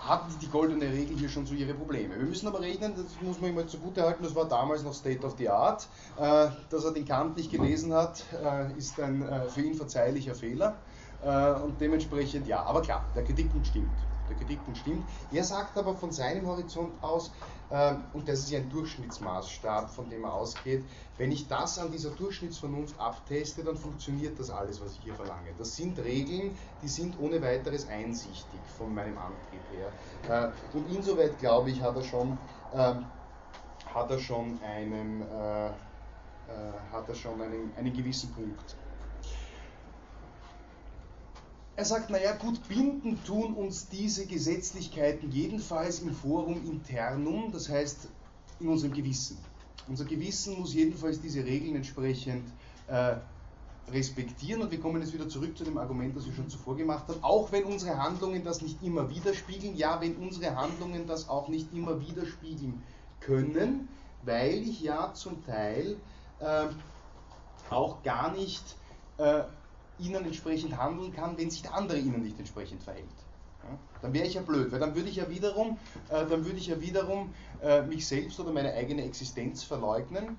äh, 0.00 0.08
hat 0.08 0.24
die 0.40 0.48
goldene 0.48 0.86
Regel 0.86 1.16
hier 1.16 1.28
schon 1.28 1.46
so 1.46 1.54
ihre 1.54 1.74
Probleme. 1.74 2.16
Wir 2.16 2.26
müssen 2.26 2.46
aber 2.46 2.60
rechnen, 2.60 2.94
das 2.96 3.20
muss 3.20 3.40
man 3.40 3.50
immer 3.50 3.66
zugute 3.66 4.02
halten, 4.02 4.22
das 4.22 4.34
war 4.34 4.46
damals 4.46 4.82
noch 4.82 4.94
State 4.94 5.24
of 5.24 5.36
the 5.38 5.48
Art. 5.48 5.86
Äh, 6.18 6.48
dass 6.70 6.84
er 6.84 6.92
den 6.92 7.04
Kant 7.04 7.36
nicht 7.36 7.50
gelesen 7.50 7.92
hat, 7.92 8.24
äh, 8.42 8.76
ist 8.78 9.00
ein 9.00 9.22
äh, 9.22 9.48
für 9.48 9.62
ihn 9.62 9.74
verzeihlicher 9.74 10.34
Fehler. 10.34 10.76
Und 11.22 11.78
dementsprechend 11.78 12.46
ja, 12.46 12.62
aber 12.62 12.80
klar, 12.80 13.04
der 13.14 13.22
Kritikpunkt 13.24 13.66
stimmt 13.66 13.90
der 14.30 14.38
Kritikpunkt 14.38 14.78
stimmt. 14.78 15.04
Er 15.32 15.44
sagt 15.44 15.76
aber 15.76 15.94
von 15.94 16.12
seinem 16.12 16.46
Horizont 16.46 16.92
aus, 17.02 17.30
äh, 17.70 17.94
und 18.12 18.28
das 18.28 18.40
ist 18.40 18.50
ja 18.50 18.58
ein 18.58 18.68
Durchschnittsmaßstab, 18.70 19.90
von 19.90 20.08
dem 20.10 20.24
er 20.24 20.34
ausgeht, 20.34 20.84
wenn 21.18 21.30
ich 21.32 21.46
das 21.48 21.78
an 21.78 21.92
dieser 21.92 22.10
Durchschnittsvernunft 22.10 22.98
abteste, 22.98 23.62
dann 23.62 23.76
funktioniert 23.76 24.38
das 24.38 24.50
alles, 24.50 24.80
was 24.80 24.92
ich 24.94 25.00
hier 25.04 25.14
verlange. 25.14 25.50
Das 25.58 25.76
sind 25.76 25.98
Regeln, 25.98 26.56
die 26.82 26.88
sind 26.88 27.18
ohne 27.20 27.40
weiteres 27.42 27.88
einsichtig 27.88 28.60
von 28.76 28.94
meinem 28.94 29.18
Antrieb 29.18 29.60
her. 30.28 30.52
Äh, 30.52 30.76
und 30.76 30.90
insoweit 30.90 31.38
glaube 31.38 31.70
ich, 31.70 31.80
hat 31.80 31.96
er 31.96 32.02
schon, 32.02 32.38
äh, 32.72 32.94
hat 33.94 34.10
er 34.10 34.18
schon 34.18 34.58
einen, 34.62 35.22
äh, 35.22 35.66
äh, 35.66 35.72
hat 36.92 37.08
er 37.08 37.14
schon 37.14 37.40
einen, 37.40 37.72
einen 37.76 37.92
gewissen 37.92 38.32
Punkt. 38.32 38.76
Er 41.76 41.84
sagt, 41.84 42.10
naja 42.10 42.34
gut, 42.34 42.66
binden 42.68 43.18
tun 43.24 43.54
uns 43.54 43.88
diese 43.88 44.26
Gesetzlichkeiten 44.26 45.30
jedenfalls 45.30 46.00
im 46.00 46.14
Forum 46.14 46.60
internum, 46.66 47.52
das 47.52 47.68
heißt 47.68 48.08
in 48.60 48.68
unserem 48.68 48.92
Gewissen. 48.92 49.38
Unser 49.88 50.04
Gewissen 50.04 50.58
muss 50.58 50.74
jedenfalls 50.74 51.20
diese 51.20 51.44
Regeln 51.44 51.76
entsprechend 51.76 52.44
äh, 52.88 53.16
respektieren 53.90 54.62
und 54.62 54.70
wir 54.70 54.80
kommen 54.80 55.00
jetzt 55.00 55.12
wieder 55.12 55.28
zurück 55.28 55.56
zu 55.56 55.64
dem 55.64 55.78
Argument, 55.78 56.16
das 56.16 56.26
wir 56.26 56.32
schon 56.32 56.48
zuvor 56.48 56.76
gemacht 56.76 57.08
haben, 57.08 57.22
auch 57.22 57.50
wenn 57.50 57.64
unsere 57.64 57.96
Handlungen 57.96 58.44
das 58.44 58.62
nicht 58.62 58.82
immer 58.82 59.10
widerspiegeln, 59.10 59.76
ja, 59.76 60.00
wenn 60.00 60.16
unsere 60.16 60.54
Handlungen 60.54 61.06
das 61.06 61.28
auch 61.28 61.48
nicht 61.48 61.72
immer 61.72 62.00
widerspiegeln 62.00 62.82
können, 63.20 63.88
weil 64.22 64.62
ich 64.68 64.80
ja 64.80 65.12
zum 65.14 65.44
Teil 65.44 65.96
äh, 66.40 66.66
auch 67.70 68.02
gar 68.02 68.32
nicht 68.32 68.76
äh, 69.18 69.42
ihnen 70.00 70.24
entsprechend 70.24 70.76
handeln 70.76 71.12
kann, 71.12 71.36
wenn 71.38 71.50
sich 71.50 71.62
der 71.62 71.74
andere 71.74 71.98
ihnen 71.98 72.22
nicht 72.22 72.38
entsprechend 72.38 72.82
verhält. 72.82 73.06
Ja, 73.62 73.78
dann 74.02 74.14
wäre 74.14 74.26
ich 74.26 74.34
ja 74.34 74.42
blöd, 74.42 74.72
weil 74.72 74.80
dann 74.80 74.94
würde 74.94 75.08
ich 75.08 75.16
ja 75.16 75.28
wiederum, 75.28 75.78
äh, 76.08 76.26
dann 76.26 76.44
würde 76.44 76.56
ich 76.56 76.68
ja 76.68 76.80
wiederum 76.80 77.32
äh, 77.62 77.82
mich 77.82 78.06
selbst 78.06 78.40
oder 78.40 78.52
meine 78.52 78.72
eigene 78.72 79.04
Existenz 79.04 79.62
verleugnen. 79.62 80.36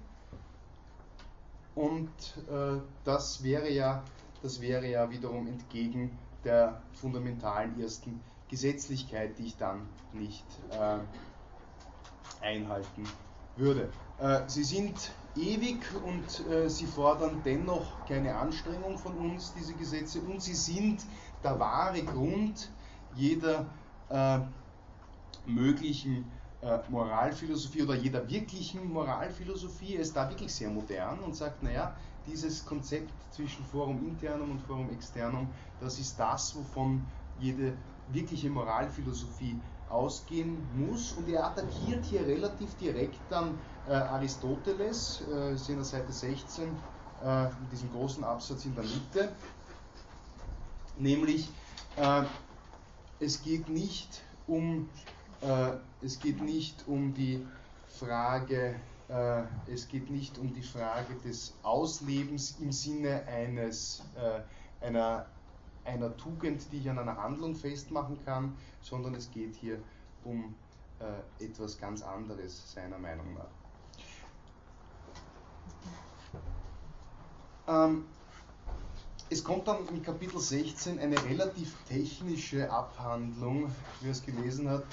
Und 1.75 2.09
äh, 2.49 2.81
das 3.03 3.43
wäre 3.43 3.69
ja, 3.69 4.03
das 4.41 4.59
wäre 4.59 4.89
ja 4.89 5.09
wiederum 5.09 5.47
entgegen 5.47 6.17
der 6.43 6.81
fundamentalen 6.93 7.79
ersten 7.79 8.19
Gesetzlichkeit, 8.49 9.38
die 9.38 9.47
ich 9.47 9.57
dann 9.57 9.88
nicht 10.13 10.45
äh, 10.71 10.97
einhalten 12.43 13.03
würde. 13.55 13.89
Äh, 14.19 14.41
sie 14.47 14.63
sind 14.63 15.11
ewig 15.35 15.85
und 16.05 16.47
äh, 16.47 16.69
sie 16.69 16.85
fordern 16.85 17.41
dennoch 17.43 18.05
keine 18.07 18.35
Anstrengung 18.35 18.97
von 18.97 19.17
uns, 19.17 19.53
diese 19.53 19.73
Gesetze, 19.73 20.19
und 20.21 20.41
sie 20.41 20.55
sind 20.55 21.05
der 21.43 21.59
wahre 21.59 22.01
Grund 22.03 22.69
jeder 23.15 23.65
äh, 24.09 24.39
möglichen 25.45 26.25
äh, 26.61 26.79
Moralphilosophie 26.89 27.83
oder 27.83 27.95
jeder 27.95 28.29
wirklichen 28.29 28.91
Moralphilosophie. 28.91 29.95
Er 29.95 30.01
ist 30.01 30.15
da 30.15 30.29
wirklich 30.29 30.53
sehr 30.53 30.69
modern 30.69 31.19
und 31.19 31.35
sagt, 31.35 31.63
naja, 31.63 31.95
dieses 32.27 32.65
Konzept 32.65 33.11
zwischen 33.31 33.65
Forum 33.65 34.07
internum 34.07 34.51
und 34.51 34.61
Forum 34.61 34.89
externum, 34.91 35.47
das 35.79 35.97
ist 35.99 36.19
das, 36.19 36.55
wovon 36.55 37.03
jede 37.39 37.73
wirkliche 38.11 38.49
Moralphilosophie 38.49 39.59
ausgehen 39.89 40.57
muss. 40.75 41.13
Und 41.13 41.27
er 41.29 41.45
attackiert 41.45 42.05
hier 42.05 42.25
relativ 42.25 42.75
direkt 42.75 43.19
dann 43.29 43.57
äh, 43.87 43.93
Aristoteles, 43.93 45.23
äh, 45.31 45.51
in 45.51 45.75
der 45.75 45.83
Seite 45.83 46.11
16, 46.11 46.69
äh, 47.23 47.45
mit 47.45 47.71
diesem 47.71 47.91
großen 47.91 48.23
Absatz 48.23 48.65
in 48.65 48.75
der 48.75 48.83
Mitte, 48.83 49.31
nämlich 50.97 51.49
äh, 51.97 52.23
es 53.19 53.41
geht 53.41 53.69
nicht 53.69 54.21
um 54.47 54.89
äh, 55.41 55.73
es 56.03 56.19
geht 56.19 56.41
nicht 56.41 56.87
um 56.87 57.13
die 57.13 57.45
Frage 57.87 58.75
äh, 59.07 59.43
es 59.71 59.87
geht 59.87 60.09
nicht 60.09 60.37
um 60.37 60.53
die 60.53 60.63
Frage 60.63 61.15
des 61.23 61.53
Auslebens 61.63 62.57
im 62.59 62.71
Sinne 62.71 63.23
eines 63.27 64.03
einer 64.79 65.25
einer 65.83 66.15
Tugend, 66.17 66.71
die 66.71 66.77
ich 66.77 66.89
an 66.89 66.99
einer 66.99 67.17
Handlung 67.17 67.55
festmachen 67.55 68.23
kann, 68.23 68.55
sondern 68.81 69.15
es 69.15 69.31
geht 69.31 69.55
hier 69.55 69.79
um 70.23 70.55
äh, 70.99 71.43
etwas 71.43 71.77
ganz 71.79 72.03
anderes, 72.03 72.71
seiner 72.71 72.99
Meinung 72.99 73.33
nach. 73.33 73.60
Ähm, 77.67 78.05
es 79.29 79.43
kommt 79.43 79.67
dann 79.67 79.88
im 79.88 80.03
Kapitel 80.03 80.39
16 80.39 80.99
eine 80.99 81.15
relativ 81.23 81.73
technische 81.88 82.69
Abhandlung, 82.69 83.71
wer 84.01 84.11
es 84.11 84.25
gelesen 84.25 84.69
hat, 84.69 84.83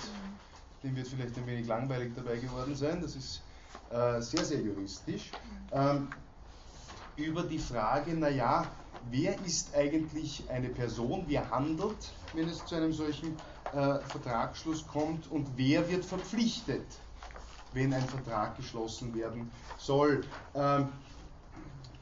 dem 0.84 0.94
wird 0.94 1.08
vielleicht 1.08 1.36
ein 1.36 1.46
wenig 1.46 1.66
langweilig 1.66 2.12
dabei 2.14 2.36
geworden 2.36 2.76
sein, 2.76 3.00
das 3.02 3.16
ist 3.16 3.42
äh, 3.90 4.20
sehr, 4.20 4.44
sehr 4.44 4.60
juristisch, 4.60 5.32
ähm, 5.72 6.08
über 7.16 7.42
die 7.42 7.58
Frage, 7.58 8.14
naja, 8.14 8.64
wer 9.10 9.34
ist 9.44 9.74
eigentlich 9.74 10.44
eine 10.48 10.68
Person, 10.68 11.24
wer 11.26 11.50
handelt, 11.50 12.12
wenn 12.32 12.48
es 12.48 12.64
zu 12.64 12.76
einem 12.76 12.92
solchen 12.92 13.34
äh, 13.72 13.98
Vertragsschluss 13.98 14.86
kommt 14.86 15.30
und 15.32 15.48
wer 15.56 15.88
wird 15.90 16.04
verpflichtet, 16.04 16.86
wenn 17.72 17.92
ein 17.92 18.06
Vertrag 18.06 18.56
geschlossen 18.56 19.14
werden 19.14 19.50
soll. 19.78 20.24
Ähm, 20.54 20.88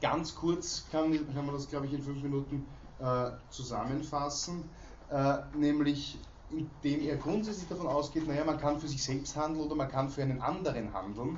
ganz 0.01 0.35
kurz 0.35 0.85
kann, 0.91 1.11
kann, 1.33 1.45
man 1.45 1.55
das, 1.55 1.69
glaube 1.69 1.87
ich, 1.87 1.93
in 1.93 2.01
fünf 2.01 2.21
Minuten 2.21 2.65
äh, 2.99 3.31
zusammenfassen, 3.49 4.69
äh, 5.09 5.37
nämlich 5.55 6.19
indem 6.49 7.01
er 7.01 7.17
grundsätzlich 7.17 7.67
davon 7.67 7.87
ausgeht, 7.87 8.27
naja, 8.27 8.45
man 8.45 8.57
kann 8.57 8.79
für 8.79 8.87
sich 8.87 9.03
selbst 9.03 9.35
handeln 9.35 9.65
oder 9.65 9.75
man 9.75 9.89
kann 9.89 10.09
für 10.09 10.21
einen 10.21 10.41
anderen 10.41 10.93
handeln. 10.93 11.37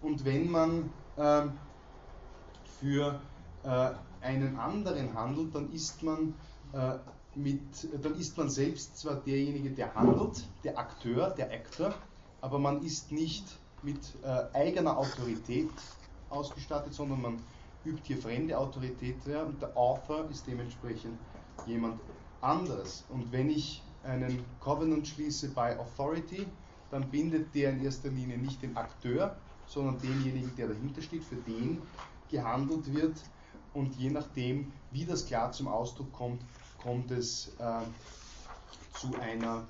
Und 0.00 0.24
wenn 0.24 0.50
man 0.50 0.90
ähm, 1.18 1.52
für 2.80 3.20
äh, 3.64 3.90
einen 4.22 4.58
anderen 4.58 5.14
handelt, 5.14 5.54
dann 5.54 5.70
ist 5.72 6.02
man 6.02 6.34
äh, 6.72 6.94
mit, 7.34 7.60
dann 8.02 8.14
ist 8.14 8.36
man 8.38 8.48
selbst 8.48 8.98
zwar 8.98 9.16
derjenige, 9.16 9.70
der 9.70 9.94
handelt, 9.94 10.44
der 10.64 10.78
Akteur, 10.78 11.30
der 11.30 11.50
Actor, 11.52 11.94
aber 12.40 12.58
man 12.58 12.82
ist 12.82 13.12
nicht 13.12 13.44
mit 13.82 13.98
äh, 14.22 14.56
eigener 14.56 14.96
Autorität 14.96 15.70
ausgestattet, 16.30 16.94
sondern 16.94 17.22
man 17.22 17.42
übt 17.84 18.02
hier 18.04 18.18
fremde 18.18 18.58
Autorität 18.58 19.16
ja, 19.26 19.42
und 19.42 19.60
der 19.62 19.76
Author 19.76 20.28
ist 20.30 20.46
dementsprechend 20.46 21.18
jemand 21.66 22.00
anderes. 22.40 23.04
Und 23.08 23.30
wenn 23.32 23.50
ich 23.50 23.82
einen 24.04 24.44
Covenant 24.60 25.06
schließe 25.06 25.50
bei 25.50 25.78
Authority, 25.78 26.46
dann 26.90 27.08
bindet 27.10 27.54
der 27.54 27.70
in 27.70 27.84
erster 27.84 28.08
Linie 28.08 28.38
nicht 28.38 28.62
den 28.62 28.76
Akteur, 28.76 29.36
sondern 29.66 29.98
denjenigen, 30.00 30.54
der 30.56 30.68
dahinter 30.68 31.02
steht, 31.02 31.24
für 31.24 31.36
den 31.36 31.82
gehandelt 32.30 32.92
wird. 32.94 33.16
Und 33.74 33.94
je 33.96 34.10
nachdem, 34.10 34.72
wie 34.90 35.04
das 35.04 35.26
klar 35.26 35.52
zum 35.52 35.68
Ausdruck 35.68 36.12
kommt, 36.12 36.42
kommt 36.82 37.10
es 37.10 37.48
äh, 37.58 37.80
zu 38.94 39.14
einer 39.20 39.66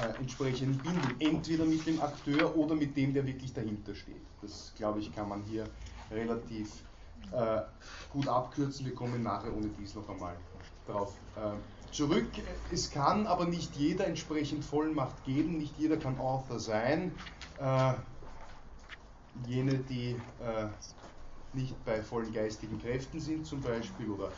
äh, 0.00 0.18
entsprechenden 0.18 0.78
Bindung. 0.78 1.20
Entweder 1.20 1.64
mit 1.64 1.86
dem 1.86 2.00
Akteur 2.00 2.56
oder 2.56 2.74
mit 2.74 2.96
dem, 2.96 3.12
der 3.12 3.26
wirklich 3.26 3.52
dahinter 3.52 3.94
steht. 3.94 4.22
Das, 4.42 4.72
glaube 4.76 5.00
ich, 5.00 5.14
kann 5.14 5.28
man 5.28 5.42
hier 5.44 5.68
relativ 6.14 6.82
äh, 7.32 7.62
gut 8.12 8.28
abkürzen. 8.28 8.86
Wir 8.86 8.94
kommen 8.94 9.22
nachher 9.22 9.54
ohne 9.54 9.68
dies 9.78 9.94
noch 9.94 10.08
einmal 10.08 10.36
darauf 10.86 11.12
äh, 11.36 11.92
zurück. 11.92 12.28
Es 12.72 12.90
kann 12.90 13.26
aber 13.26 13.46
nicht 13.46 13.74
jeder 13.76 14.06
entsprechend 14.06 14.64
Vollmacht 14.64 15.24
geben, 15.24 15.58
nicht 15.58 15.78
jeder 15.78 15.96
kann 15.96 16.18
Author 16.18 16.58
sein. 16.58 17.12
Äh, 17.58 17.94
jene, 19.46 19.78
die 19.78 20.10
äh, 20.40 20.66
nicht 21.52 21.84
bei 21.84 22.02
vollen 22.02 22.32
geistigen 22.32 22.80
Kräften 22.80 23.20
sind 23.20 23.46
zum 23.46 23.60
Beispiel 23.60 24.10
oder 24.10 24.28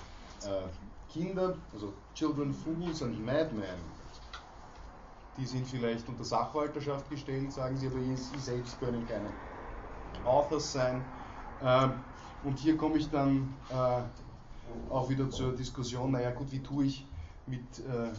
äh, 0.44 1.12
Kinder, 1.12 1.56
also 1.72 1.92
Children, 2.14 2.52
Fools 2.52 3.02
and 3.02 3.24
Madmen, 3.24 3.64
die 5.38 5.46
sind 5.46 5.66
vielleicht 5.66 6.08
unter 6.08 6.24
Sachwalterschaft 6.24 7.08
gestellt, 7.10 7.52
sagen 7.52 7.76
sie, 7.76 7.86
aber 7.86 7.98
sie 8.00 8.38
selbst 8.38 8.78
können 8.80 9.06
keine 9.06 9.30
Authors 10.24 10.72
sein. 10.72 11.04
Ähm, 11.62 11.92
und 12.44 12.58
hier 12.58 12.76
komme 12.76 12.98
ich 12.98 13.10
dann 13.10 13.54
äh, 13.70 14.02
auch 14.92 15.08
wieder 15.08 15.30
zur 15.30 15.52
Diskussion, 15.52 16.12
naja 16.12 16.30
gut, 16.30 16.52
wie 16.52 16.62
tue 16.62 16.84
ich 16.84 17.06
mit, 17.46 17.60
äh, 17.80 18.12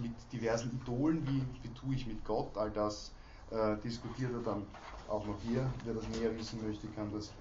mit 0.00 0.12
diversen 0.32 0.78
Idolen, 0.80 1.26
wie, 1.26 1.42
wie 1.62 1.74
tue 1.74 1.94
ich 1.94 2.06
mit 2.06 2.24
Gott, 2.24 2.56
all 2.56 2.70
das 2.70 3.12
äh, 3.50 3.76
diskutiert 3.82 4.32
er 4.32 4.40
dann 4.40 4.62
auch 5.08 5.24
noch 5.26 5.40
hier. 5.42 5.68
Wer 5.84 5.94
das 5.94 6.08
näher 6.08 6.36
wissen 6.36 6.66
möchte, 6.66 6.86
kann 6.88 7.12
das, 7.12 7.32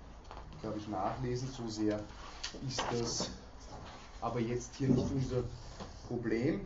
glaube 0.61 0.77
ich, 0.77 0.87
nachlesen. 0.87 1.49
So 1.49 1.67
sehr 1.67 1.99
ist 2.67 2.83
das 2.91 3.29
aber 4.21 4.39
jetzt 4.39 4.75
hier 4.75 4.89
nicht 4.89 5.11
unser 5.11 5.43
Problem. 6.07 6.61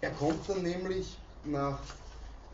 Er 0.00 0.10
kommt 0.12 0.48
dann 0.48 0.62
nämlich 0.62 1.18
nach 1.44 1.78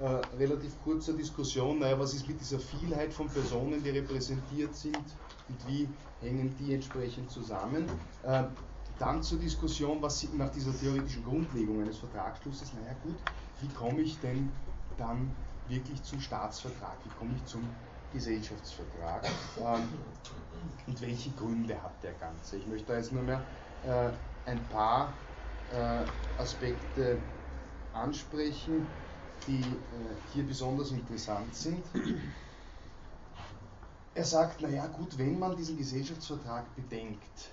äh, 0.00 0.36
relativ 0.36 0.80
kurzer 0.84 1.12
Diskussion, 1.12 1.80
naja, 1.80 1.98
was 1.98 2.14
ist 2.14 2.28
mit 2.28 2.40
dieser 2.40 2.60
Vielheit 2.60 3.12
von 3.12 3.28
Personen, 3.28 3.82
die 3.82 3.90
repräsentiert 3.90 4.74
sind 4.74 4.96
und 5.48 5.68
wie 5.68 5.88
hängen 6.20 6.54
die 6.58 6.74
entsprechend 6.74 7.30
zusammen. 7.30 7.86
Äh, 8.22 8.44
dann 8.98 9.22
zur 9.22 9.38
Diskussion, 9.38 10.02
was 10.02 10.26
nach 10.34 10.50
dieser 10.50 10.76
theoretischen 10.76 11.24
Grundlegung 11.24 11.80
eines 11.82 11.98
Vertragsschlusses, 11.98 12.72
naja 12.74 12.94
gut, 13.02 13.16
wie 13.60 13.68
komme 13.74 14.00
ich 14.00 14.18
denn 14.20 14.50
dann 14.96 15.30
wirklich 15.68 16.02
zum 16.02 16.20
Staatsvertrag, 16.20 16.96
wie 17.04 17.10
komme 17.18 17.34
ich 17.36 17.44
zum 17.44 17.62
Gesellschaftsvertrag 18.12 19.26
ähm, 19.58 19.82
und 20.86 21.00
welche 21.00 21.30
Gründe 21.30 21.80
hat 21.82 22.02
der 22.02 22.12
Ganze. 22.14 22.56
Ich 22.56 22.66
möchte 22.66 22.88
da 22.88 22.96
jetzt 22.96 23.12
nur 23.12 23.22
mehr 23.22 23.42
äh, 23.84 24.10
ein 24.48 24.60
paar 24.68 25.12
äh, 25.72 26.40
Aspekte 26.40 27.18
ansprechen, 27.92 28.86
die 29.46 29.60
äh, 29.60 29.64
hier 30.32 30.44
besonders 30.44 30.90
interessant 30.90 31.54
sind. 31.54 31.84
Er 34.14 34.24
sagt, 34.24 34.60
naja 34.60 34.86
gut, 34.88 35.16
wenn 35.16 35.38
man 35.38 35.56
diesen 35.56 35.76
Gesellschaftsvertrag 35.76 36.74
bedenkt 36.74 37.50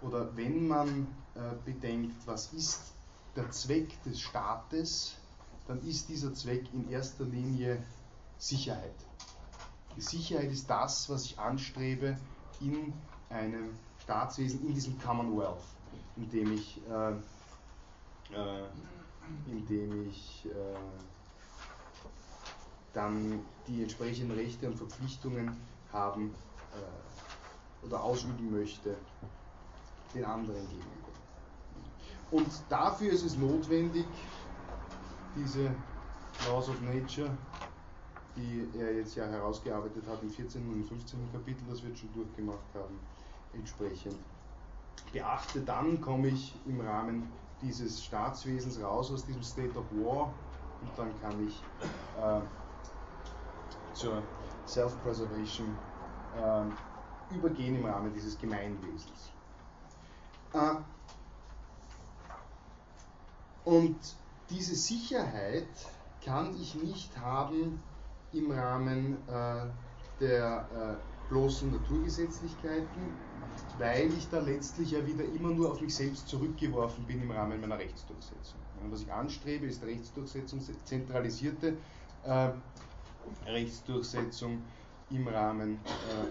oder 0.00 0.34
wenn 0.36 0.66
man 0.66 1.06
äh, 1.34 1.40
bedenkt, 1.64 2.26
was 2.26 2.52
ist 2.52 2.94
der 3.36 3.50
Zweck 3.50 4.02
des 4.04 4.20
Staates, 4.20 5.14
dann 5.66 5.80
ist 5.86 6.08
dieser 6.08 6.34
Zweck 6.34 6.64
in 6.72 6.90
erster 6.90 7.24
Linie 7.24 7.82
Sicherheit. 8.38 8.94
Die 9.96 10.00
Sicherheit 10.00 10.50
ist 10.50 10.68
das, 10.68 11.08
was 11.08 11.26
ich 11.26 11.38
anstrebe 11.38 12.16
in 12.60 12.92
einem 13.30 13.70
Staatswesen, 14.02 14.66
in 14.66 14.74
diesem 14.74 14.98
Commonwealth, 15.00 15.62
in 16.16 16.30
dem 16.30 16.52
ich, 16.52 16.80
äh, 16.88 17.10
äh, 18.34 18.66
in 19.46 19.66
dem 19.66 20.08
ich 20.08 20.46
äh, 20.46 20.78
dann 22.92 23.40
die 23.66 23.82
entsprechenden 23.82 24.36
Rechte 24.36 24.68
und 24.68 24.76
Verpflichtungen 24.76 25.56
haben 25.92 26.34
äh, 26.74 27.86
oder 27.86 28.02
ausüben 28.02 28.50
möchte, 28.50 28.96
den 30.14 30.24
anderen 30.24 30.66
gegenüber. 30.68 31.02
Und 32.30 32.48
dafür 32.68 33.12
ist 33.12 33.24
es 33.24 33.36
notwendig, 33.36 34.06
diese 35.36 35.70
Laws 36.46 36.68
of 36.68 36.80
Nature, 36.80 37.30
die 38.36 38.68
er 38.78 38.94
jetzt 38.94 39.14
ja 39.14 39.26
herausgearbeitet 39.26 40.04
hat 40.06 40.22
im 40.22 40.30
14. 40.30 40.66
und 40.66 40.84
15. 40.84 41.18
Kapitel, 41.32 41.62
das 41.68 41.82
wir 41.82 41.94
schon 41.94 42.12
durchgemacht 42.14 42.74
haben, 42.74 42.98
entsprechend 43.52 44.16
beachte. 45.12 45.60
Dann 45.60 46.00
komme 46.00 46.28
ich 46.28 46.54
im 46.66 46.80
Rahmen 46.80 47.30
dieses 47.62 48.04
Staatswesens 48.04 48.82
raus 48.82 49.10
aus 49.12 49.24
diesem 49.24 49.42
State 49.42 49.78
of 49.78 49.84
War 49.92 50.32
und 50.80 50.90
dann 50.96 51.20
kann 51.20 51.46
ich 51.46 51.62
äh, 52.20 52.40
zur 53.94 54.22
Self-Preservation 54.66 55.76
äh, 56.36 57.34
übergehen 57.34 57.76
im 57.76 57.86
Rahmen 57.86 58.12
dieses 58.12 58.38
Gemeinwesens. 58.38 59.32
Äh, 60.52 60.74
und 63.64 63.96
diese 64.50 64.74
Sicherheit 64.74 65.68
kann 66.24 66.54
ich 66.54 66.74
nicht 66.74 67.16
haben 67.18 67.80
im 68.32 68.50
Rahmen 68.50 69.16
äh, 69.28 69.66
der 70.20 70.66
äh, 70.74 71.28
bloßen 71.28 71.70
Naturgesetzlichkeiten, 71.70 73.14
weil 73.78 74.12
ich 74.12 74.28
da 74.28 74.40
letztlich 74.40 74.92
ja 74.92 75.06
wieder 75.06 75.24
immer 75.24 75.50
nur 75.50 75.72
auf 75.72 75.80
mich 75.80 75.94
selbst 75.94 76.28
zurückgeworfen 76.28 77.04
bin 77.04 77.22
im 77.22 77.30
Rahmen 77.30 77.60
meiner 77.60 77.78
Rechtsdurchsetzung. 77.78 78.60
Und 78.82 78.92
was 78.92 79.02
ich 79.02 79.12
anstrebe, 79.12 79.66
ist 79.66 79.82
Rechtsdurchsetzung, 79.82 80.60
zentralisierte 80.84 81.76
äh, 82.24 82.50
Rechtsdurchsetzung 83.46 84.62
im 85.10 85.28
Rahmen 85.28 85.78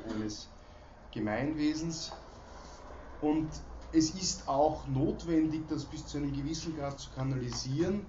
äh, 0.10 0.14
eines 0.14 0.50
Gemeinwesens. 1.12 2.12
Und 3.22 3.50
es 3.94 4.12
ist 4.12 4.48
auch 4.48 4.88
notwendig, 4.88 5.68
das 5.68 5.86
bis 5.86 6.06
zu 6.08 6.18
einem 6.18 6.34
gewissen 6.34 6.78
Grad 6.78 7.00
zu 7.00 7.10
kanalisieren, 7.12 8.06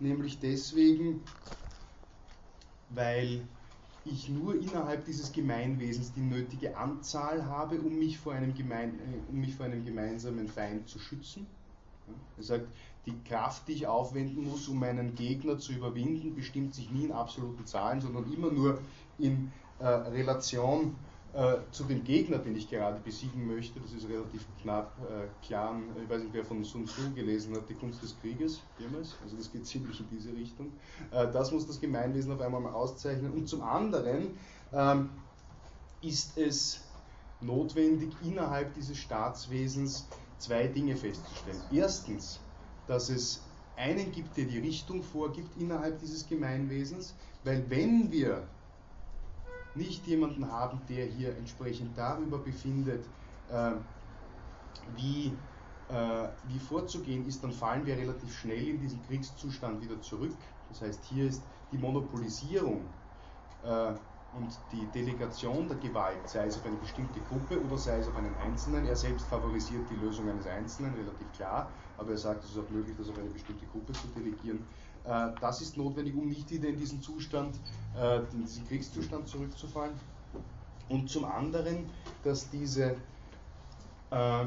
nämlich 0.00 0.38
deswegen, 0.38 1.22
weil 2.90 3.46
ich 4.04 4.28
nur 4.28 4.54
innerhalb 4.54 5.04
dieses 5.06 5.32
Gemeinwesens 5.32 6.12
die 6.12 6.20
nötige 6.20 6.76
Anzahl 6.76 7.46
habe, 7.46 7.80
um 7.80 7.98
mich 7.98 8.18
vor 8.18 8.34
einem, 8.34 8.54
gemein, 8.54 8.98
äh, 8.98 9.30
um 9.30 9.40
mich 9.40 9.54
vor 9.54 9.66
einem 9.66 9.84
gemeinsamen 9.84 10.48
Feind 10.48 10.88
zu 10.88 10.98
schützen. 10.98 11.46
Er 12.36 12.42
sagt, 12.42 12.66
die 13.06 13.14
Kraft, 13.26 13.68
die 13.68 13.72
ich 13.72 13.86
aufwenden 13.86 14.44
muss, 14.44 14.68
um 14.68 14.78
meinen 14.78 15.14
Gegner 15.14 15.58
zu 15.58 15.72
überwinden, 15.72 16.34
bestimmt 16.34 16.74
sich 16.74 16.90
nie 16.90 17.04
in 17.04 17.12
absoluten 17.12 17.66
Zahlen, 17.66 18.00
sondern 18.00 18.30
immer 18.32 18.50
nur 18.50 18.78
in 19.18 19.52
äh, 19.78 19.86
Relation 19.86 20.94
äh, 21.34 21.56
zu 21.72 21.84
dem 21.84 22.04
Gegner, 22.04 22.38
den 22.38 22.54
ich 22.54 22.70
gerade 22.70 23.00
besiegen 23.00 23.46
möchte, 23.46 23.80
das 23.80 23.92
ist 23.92 24.08
relativ 24.08 24.46
knapp 24.62 24.92
äh, 25.02 25.26
klar, 25.44 25.76
ich 26.02 26.08
weiß 26.08 26.22
nicht, 26.22 26.32
wer 26.32 26.44
von 26.44 26.62
Sun 26.62 26.86
Tzu 26.86 27.12
gelesen 27.14 27.56
hat, 27.56 27.68
die 27.68 27.74
Kunst 27.74 28.02
des 28.02 28.16
Krieges, 28.20 28.60
jemals, 28.78 29.16
also 29.22 29.36
das 29.36 29.50
geht 29.50 29.66
ziemlich 29.66 29.98
in 29.98 30.06
diese 30.10 30.32
Richtung. 30.32 30.72
Äh, 31.10 31.30
das 31.32 31.50
muss 31.50 31.66
das 31.66 31.80
Gemeinwesen 31.80 32.32
auf 32.32 32.40
einmal 32.40 32.60
mal 32.60 32.72
auszeichnen. 32.72 33.32
Und 33.32 33.48
zum 33.48 33.62
anderen 33.62 34.38
ähm, 34.72 35.10
ist 36.02 36.38
es 36.38 36.80
notwendig, 37.40 38.12
innerhalb 38.22 38.72
dieses 38.74 38.96
Staatswesens 38.96 40.06
zwei 40.38 40.68
Dinge 40.68 40.96
festzustellen. 40.96 41.60
Erstens, 41.72 42.38
dass 42.86 43.08
es 43.08 43.42
einen 43.76 44.12
gibt, 44.12 44.36
der 44.36 44.44
die 44.44 44.58
Richtung 44.58 45.02
vorgibt 45.02 45.60
innerhalb 45.60 45.98
dieses 45.98 46.28
Gemeinwesens, 46.28 47.14
weil 47.42 47.68
wenn 47.68 48.12
wir 48.12 48.46
nicht 49.74 50.06
jemanden 50.06 50.50
haben, 50.50 50.80
der 50.88 51.06
hier 51.06 51.36
entsprechend 51.36 51.96
darüber 51.96 52.38
befindet, 52.38 53.04
äh, 53.50 53.72
wie, 54.96 55.32
äh, 55.88 56.28
wie 56.48 56.58
vorzugehen 56.58 57.26
ist, 57.26 57.42
dann 57.42 57.52
fallen 57.52 57.84
wir 57.86 57.96
relativ 57.96 58.36
schnell 58.36 58.68
in 58.68 58.80
diesen 58.80 59.02
Kriegszustand 59.06 59.82
wieder 59.82 60.00
zurück. 60.00 60.34
Das 60.68 60.82
heißt, 60.82 61.04
hier 61.04 61.26
ist 61.26 61.42
die 61.72 61.78
Monopolisierung 61.78 62.82
äh, 63.64 63.92
und 64.36 64.58
die 64.72 64.86
Delegation 64.92 65.68
der 65.68 65.76
Gewalt, 65.76 66.28
sei 66.28 66.46
es 66.46 66.56
auf 66.56 66.66
eine 66.66 66.76
bestimmte 66.76 67.20
Gruppe 67.20 67.60
oder 67.62 67.78
sei 67.78 67.98
es 67.98 68.08
auf 68.08 68.16
einen 68.16 68.34
Einzelnen. 68.36 68.86
Er 68.86 68.96
selbst 68.96 69.26
favorisiert 69.26 69.88
die 69.90 70.04
Lösung 70.04 70.28
eines 70.28 70.46
Einzelnen, 70.46 70.94
relativ 70.94 71.30
klar, 71.32 71.68
aber 71.96 72.10
er 72.10 72.18
sagt, 72.18 72.42
es 72.42 72.50
ist 72.50 72.58
auch 72.58 72.68
möglich, 72.70 72.96
das 72.98 73.08
auf 73.08 73.18
eine 73.18 73.30
bestimmte 73.30 73.64
Gruppe 73.66 73.92
zu 73.92 74.08
delegieren. 74.08 74.66
Äh, 75.04 75.30
das 75.40 75.60
ist 75.60 75.76
notwendig, 75.76 76.14
um 76.14 76.26
nicht 76.28 76.50
wieder 76.50 76.68
in 76.68 76.78
diesen 76.78 77.02
Zustand, 77.02 77.54
äh, 77.96 78.18
in 78.32 78.42
diesen 78.42 78.66
Kriegszustand 78.66 79.28
zurückzufallen. 79.28 79.94
und 80.90 81.08
zum 81.08 81.24
anderen, 81.24 81.88
dass 82.22 82.50
diese, 82.50 82.96
äh, 84.10 84.44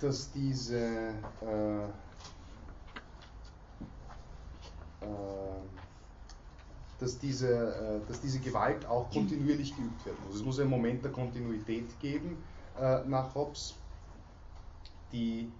dass 0.00 0.32
diese 0.32 1.14
dass 6.98 7.18
diese, 7.18 8.00
dass 8.06 8.20
diese 8.20 8.38
Gewalt 8.38 8.86
auch 8.86 9.10
kontinuierlich 9.10 9.74
geübt 9.74 10.06
werden 10.06 10.18
muss. 10.24 10.36
Es 10.36 10.44
muss 10.44 10.60
einen 10.60 10.70
Moment 10.70 11.02
der 11.04 11.10
Kontinuität 11.10 11.98
geben 11.98 12.36
nach 13.06 13.34
Hobbes. 13.34 13.74
Die, 15.10 15.50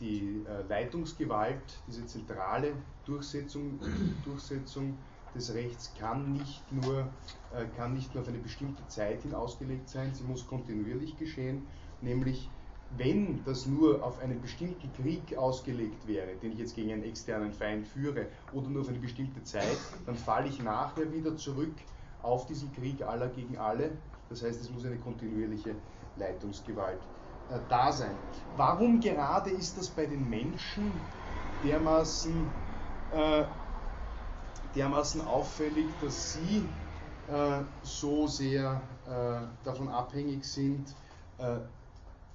die 0.00 0.44
äh, 0.46 0.62
Leitungsgewalt, 0.68 1.62
diese 1.86 2.06
zentrale 2.06 2.72
Durchsetzung, 3.04 3.78
Durchsetzung 4.24 4.96
des 5.34 5.54
Rechts 5.54 5.92
kann 5.98 6.32
nicht, 6.32 6.62
nur, 6.72 7.08
äh, 7.54 7.66
kann 7.76 7.94
nicht 7.94 8.14
nur 8.14 8.22
auf 8.22 8.28
eine 8.28 8.38
bestimmte 8.38 8.86
Zeit 8.88 9.22
hin 9.22 9.34
ausgelegt 9.34 9.88
sein, 9.88 10.14
sie 10.14 10.24
muss 10.24 10.46
kontinuierlich 10.46 11.16
geschehen, 11.18 11.66
nämlich 12.00 12.48
wenn 12.96 13.42
das 13.44 13.66
nur 13.66 14.04
auf 14.04 14.20
einen 14.20 14.40
bestimmten 14.40 14.92
Krieg 14.92 15.36
ausgelegt 15.36 16.06
wäre, 16.06 16.36
den 16.36 16.52
ich 16.52 16.58
jetzt 16.58 16.76
gegen 16.76 16.92
einen 16.92 17.02
externen 17.02 17.52
Feind 17.52 17.86
führe, 17.86 18.26
oder 18.52 18.68
nur 18.68 18.82
auf 18.82 18.88
eine 18.88 18.98
bestimmte 18.98 19.42
Zeit, 19.42 19.76
dann 20.06 20.14
falle 20.14 20.48
ich 20.48 20.62
nachher 20.62 21.12
wieder 21.12 21.36
zurück 21.36 21.74
auf 22.22 22.46
diesen 22.46 22.72
Krieg 22.72 23.02
aller 23.02 23.28
gegen 23.28 23.58
alle. 23.58 23.90
Das 24.28 24.42
heißt, 24.42 24.60
es 24.60 24.70
muss 24.70 24.84
eine 24.84 24.98
kontinuierliche 24.98 25.74
Leitungsgewalt 26.16 27.00
äh, 27.50 27.58
da 27.68 27.92
sein. 27.92 28.16
Warum 28.56 29.00
gerade 29.00 29.50
ist 29.50 29.78
das 29.78 29.88
bei 29.88 30.06
den 30.06 30.28
Menschen 30.28 30.92
dermaßen, 31.62 32.50
äh, 33.12 33.44
dermaßen 34.74 35.20
auffällig, 35.26 35.86
dass 36.00 36.34
sie 36.34 36.68
äh, 37.28 37.62
so 37.82 38.26
sehr 38.26 38.80
äh, 39.06 39.64
davon 39.64 39.88
abhängig 39.88 40.44
sind, 40.44 40.94
äh, 41.38 41.58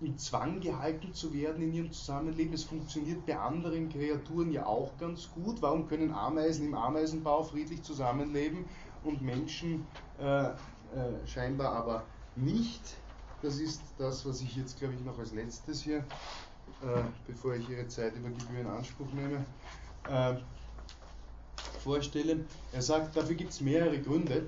im 0.01 0.17
Zwang 0.17 0.59
gehalten 0.59 1.13
zu 1.13 1.31
werden 1.33 1.61
in 1.61 1.73
ihrem 1.73 1.91
Zusammenleben. 1.91 2.53
Es 2.53 2.63
funktioniert 2.63 3.25
bei 3.25 3.37
anderen 3.37 3.89
Kreaturen 3.89 4.51
ja 4.51 4.65
auch 4.65 4.97
ganz 4.97 5.29
gut. 5.31 5.61
Warum 5.61 5.87
können 5.87 6.11
Ameisen 6.11 6.65
im 6.65 6.73
Ameisenbau 6.73 7.43
friedlich 7.43 7.83
zusammenleben 7.83 8.65
und 9.03 9.21
Menschen 9.21 9.85
äh, 10.19 10.49
scheinbar 11.25 11.73
aber 11.73 12.03
nicht? 12.35 12.97
Das 13.41 13.57
ist 13.59 13.81
das, 13.97 14.25
was 14.25 14.41
ich 14.41 14.55
jetzt, 14.55 14.77
glaube 14.77 14.93
ich, 14.93 15.03
noch 15.03 15.17
als 15.17 15.33
letztes 15.33 15.81
hier, 15.81 15.97
äh, 15.97 17.03
bevor 17.25 17.55
ich 17.55 17.67
Ihre 17.69 17.87
Zeit 17.87 18.15
über 18.15 18.29
Gebühr 18.29 18.59
in 18.59 18.67
Anspruch 18.67 19.11
nehme, 19.13 19.43
äh, 20.07 20.35
vorstelle. 21.83 22.45
Er 22.71 22.81
sagt, 22.81 23.17
dafür 23.17 23.35
gibt 23.35 23.51
es 23.51 23.61
mehrere 23.61 23.99
Gründe. 23.99 24.47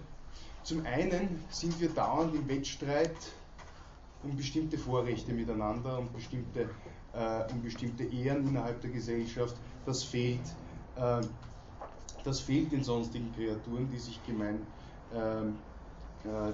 Zum 0.64 0.86
einen 0.86 1.44
sind 1.50 1.80
wir 1.82 1.90
dauernd 1.90 2.36
im 2.36 2.48
Wettstreit 2.48 3.16
um 4.24 4.36
bestimmte 4.38 4.78
Vorrechte 4.78 5.34
miteinander, 5.34 6.00
um 6.00 6.12
bestimmte, 6.14 6.70
äh, 7.14 7.52
um 7.52 7.62
bestimmte 7.62 8.04
Ehren 8.04 8.48
innerhalb 8.48 8.80
der 8.82 8.92
Gesellschaft. 8.92 9.56
Das 9.86 10.04
fehlt, 10.04 10.40
äh, 10.96 11.22
das 12.24 12.40
fehlt 12.40 12.72
den 12.72 12.84
sonstigen 12.84 13.34
Kreaturen, 13.36 13.90
die 13.92 13.98
sich 13.98 14.24
gemein, 14.26 14.66
ähm, 15.14 15.50
äh, 15.50 15.73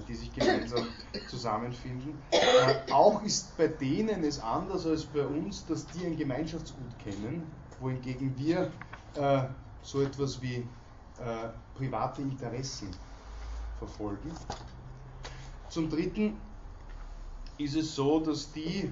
die 0.08 0.14
sich 0.14 0.32
gemeinsam 0.34 0.86
zusammenfinden. 1.28 2.20
Äh, 2.32 2.90
auch 2.90 3.22
ist 3.22 3.56
bei 3.56 3.68
denen 3.68 4.24
es 4.24 4.40
anders 4.40 4.84
als 4.84 5.04
bei 5.04 5.24
uns, 5.24 5.64
dass 5.66 5.86
die 5.86 6.06
ein 6.06 6.16
Gemeinschaftsgut 6.16 6.98
kennen, 6.98 7.46
wohingegen 7.78 8.36
wir 8.36 8.72
äh, 9.14 9.42
so 9.82 10.02
etwas 10.02 10.42
wie 10.42 10.56
äh, 10.56 11.48
private 11.74 12.22
Interessen 12.22 12.90
verfolgen. 13.78 14.32
Zum 15.68 15.88
Dritten 15.88 16.36
ist 17.58 17.76
es 17.76 17.94
so, 17.94 18.20
dass 18.20 18.50
die, 18.52 18.90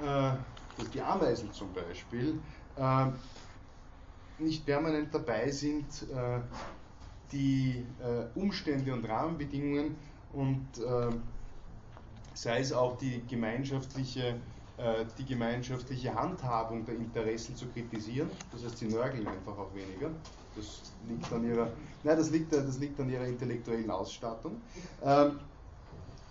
äh, 0.00 0.32
dass 0.78 0.90
die 0.92 1.00
Ameisen 1.00 1.52
zum 1.52 1.72
Beispiel 1.72 2.38
äh, 2.76 3.06
nicht 4.38 4.64
permanent 4.64 5.12
dabei 5.12 5.50
sind, 5.50 5.86
äh, 6.14 6.40
die 7.32 7.84
äh, 8.00 8.38
Umstände 8.38 8.92
und 8.92 9.04
Rahmenbedingungen 9.08 9.96
und 10.32 10.66
äh, 10.78 11.10
sei 12.34 12.60
es 12.60 12.72
auch 12.72 12.96
die 12.98 13.22
gemeinschaftliche, 13.28 14.36
äh, 14.78 15.04
die 15.18 15.24
gemeinschaftliche 15.24 16.14
Handhabung 16.14 16.84
der 16.84 16.96
Interessen 16.96 17.56
zu 17.56 17.66
kritisieren. 17.66 18.30
Das 18.52 18.64
heißt, 18.64 18.78
sie 18.78 18.86
nörgeln 18.86 19.26
einfach 19.26 19.56
auch 19.58 19.74
weniger. 19.74 20.10
Das 20.54 20.92
liegt 21.08 21.32
an 21.32 21.48
ihrer, 21.48 21.70
nein, 22.04 22.16
das 22.16 22.30
liegt, 22.30 22.52
das 22.52 22.78
liegt 22.78 23.00
an 23.00 23.08
ihrer 23.08 23.24
intellektuellen 23.24 23.90
Ausstattung. 23.90 24.60
Ähm, 25.02 25.38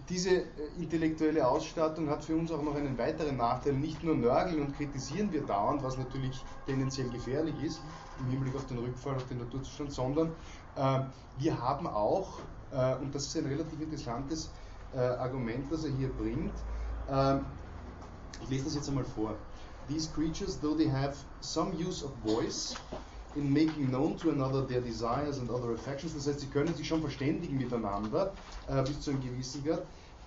diese 0.10 0.30
äh, 0.30 0.46
intellektuelle 0.78 1.48
Ausstattung 1.48 2.10
hat 2.10 2.24
für 2.24 2.36
uns 2.36 2.52
auch 2.52 2.62
noch 2.62 2.76
einen 2.76 2.98
weiteren 2.98 3.38
Nachteil. 3.38 3.74
Nicht 3.74 4.04
nur 4.04 4.16
nörgeln 4.16 4.62
und 4.62 4.76
kritisieren 4.76 5.32
wir 5.32 5.42
dauernd, 5.42 5.84
was 5.84 5.98
natürlich 5.98 6.40
tendenziell 6.66 7.10
gefährlich 7.10 7.56
ist 7.64 7.82
im 8.20 8.30
Hinblick 8.32 8.56
auf 8.56 8.66
den 8.66 8.78
Rückfall 8.78 9.16
auf 9.16 9.28
den 9.28 9.40
Naturzustand, 9.40 9.92
sondern 9.92 10.32
wir 10.76 11.62
haben 11.62 11.88
auch, 11.88 12.40
äh, 12.72 12.96
und 12.96 13.14
das 13.14 13.28
ist 13.28 13.38
ein 13.38 13.46
relativ 13.46 13.82
interessantes 13.82 14.50
äh, 14.94 15.00
Argument, 15.00 15.72
das 15.72 15.84
er 15.84 15.92
hier 15.92 16.10
bringt, 16.10 16.54
äh, 17.10 17.38
ich 18.44 18.50
lese 18.50 18.66
das 18.66 18.76
jetzt 18.76 18.90
einmal 18.90 19.04
vor. 19.04 19.36
These 19.88 20.10
creatures, 20.14 20.60
though 20.60 20.76
they 20.76 20.90
have 20.90 21.16
some 21.42 21.74
use 21.74 22.04
of 22.04 22.12
voice, 22.24 22.76
in 23.36 23.52
making 23.52 23.90
known 23.90 24.18
to 24.18 24.30
another 24.30 24.66
their 24.68 24.82
desires 24.82 25.40
and 25.40 25.50
other 25.50 25.74
affections. 25.74 26.14
Das 26.14 26.28
heißt, 26.28 26.42
sie 26.42 26.48
können 26.48 26.74
sich 26.76 26.88
schon 26.88 27.02
verständigen 27.02 27.58
miteinander 27.58 28.34
äh, 28.68 28.82
bis 28.84 29.02
zu 29.02 29.12
einem 29.12 29.22
gewissen 29.22 29.64
Grad. 29.64 29.84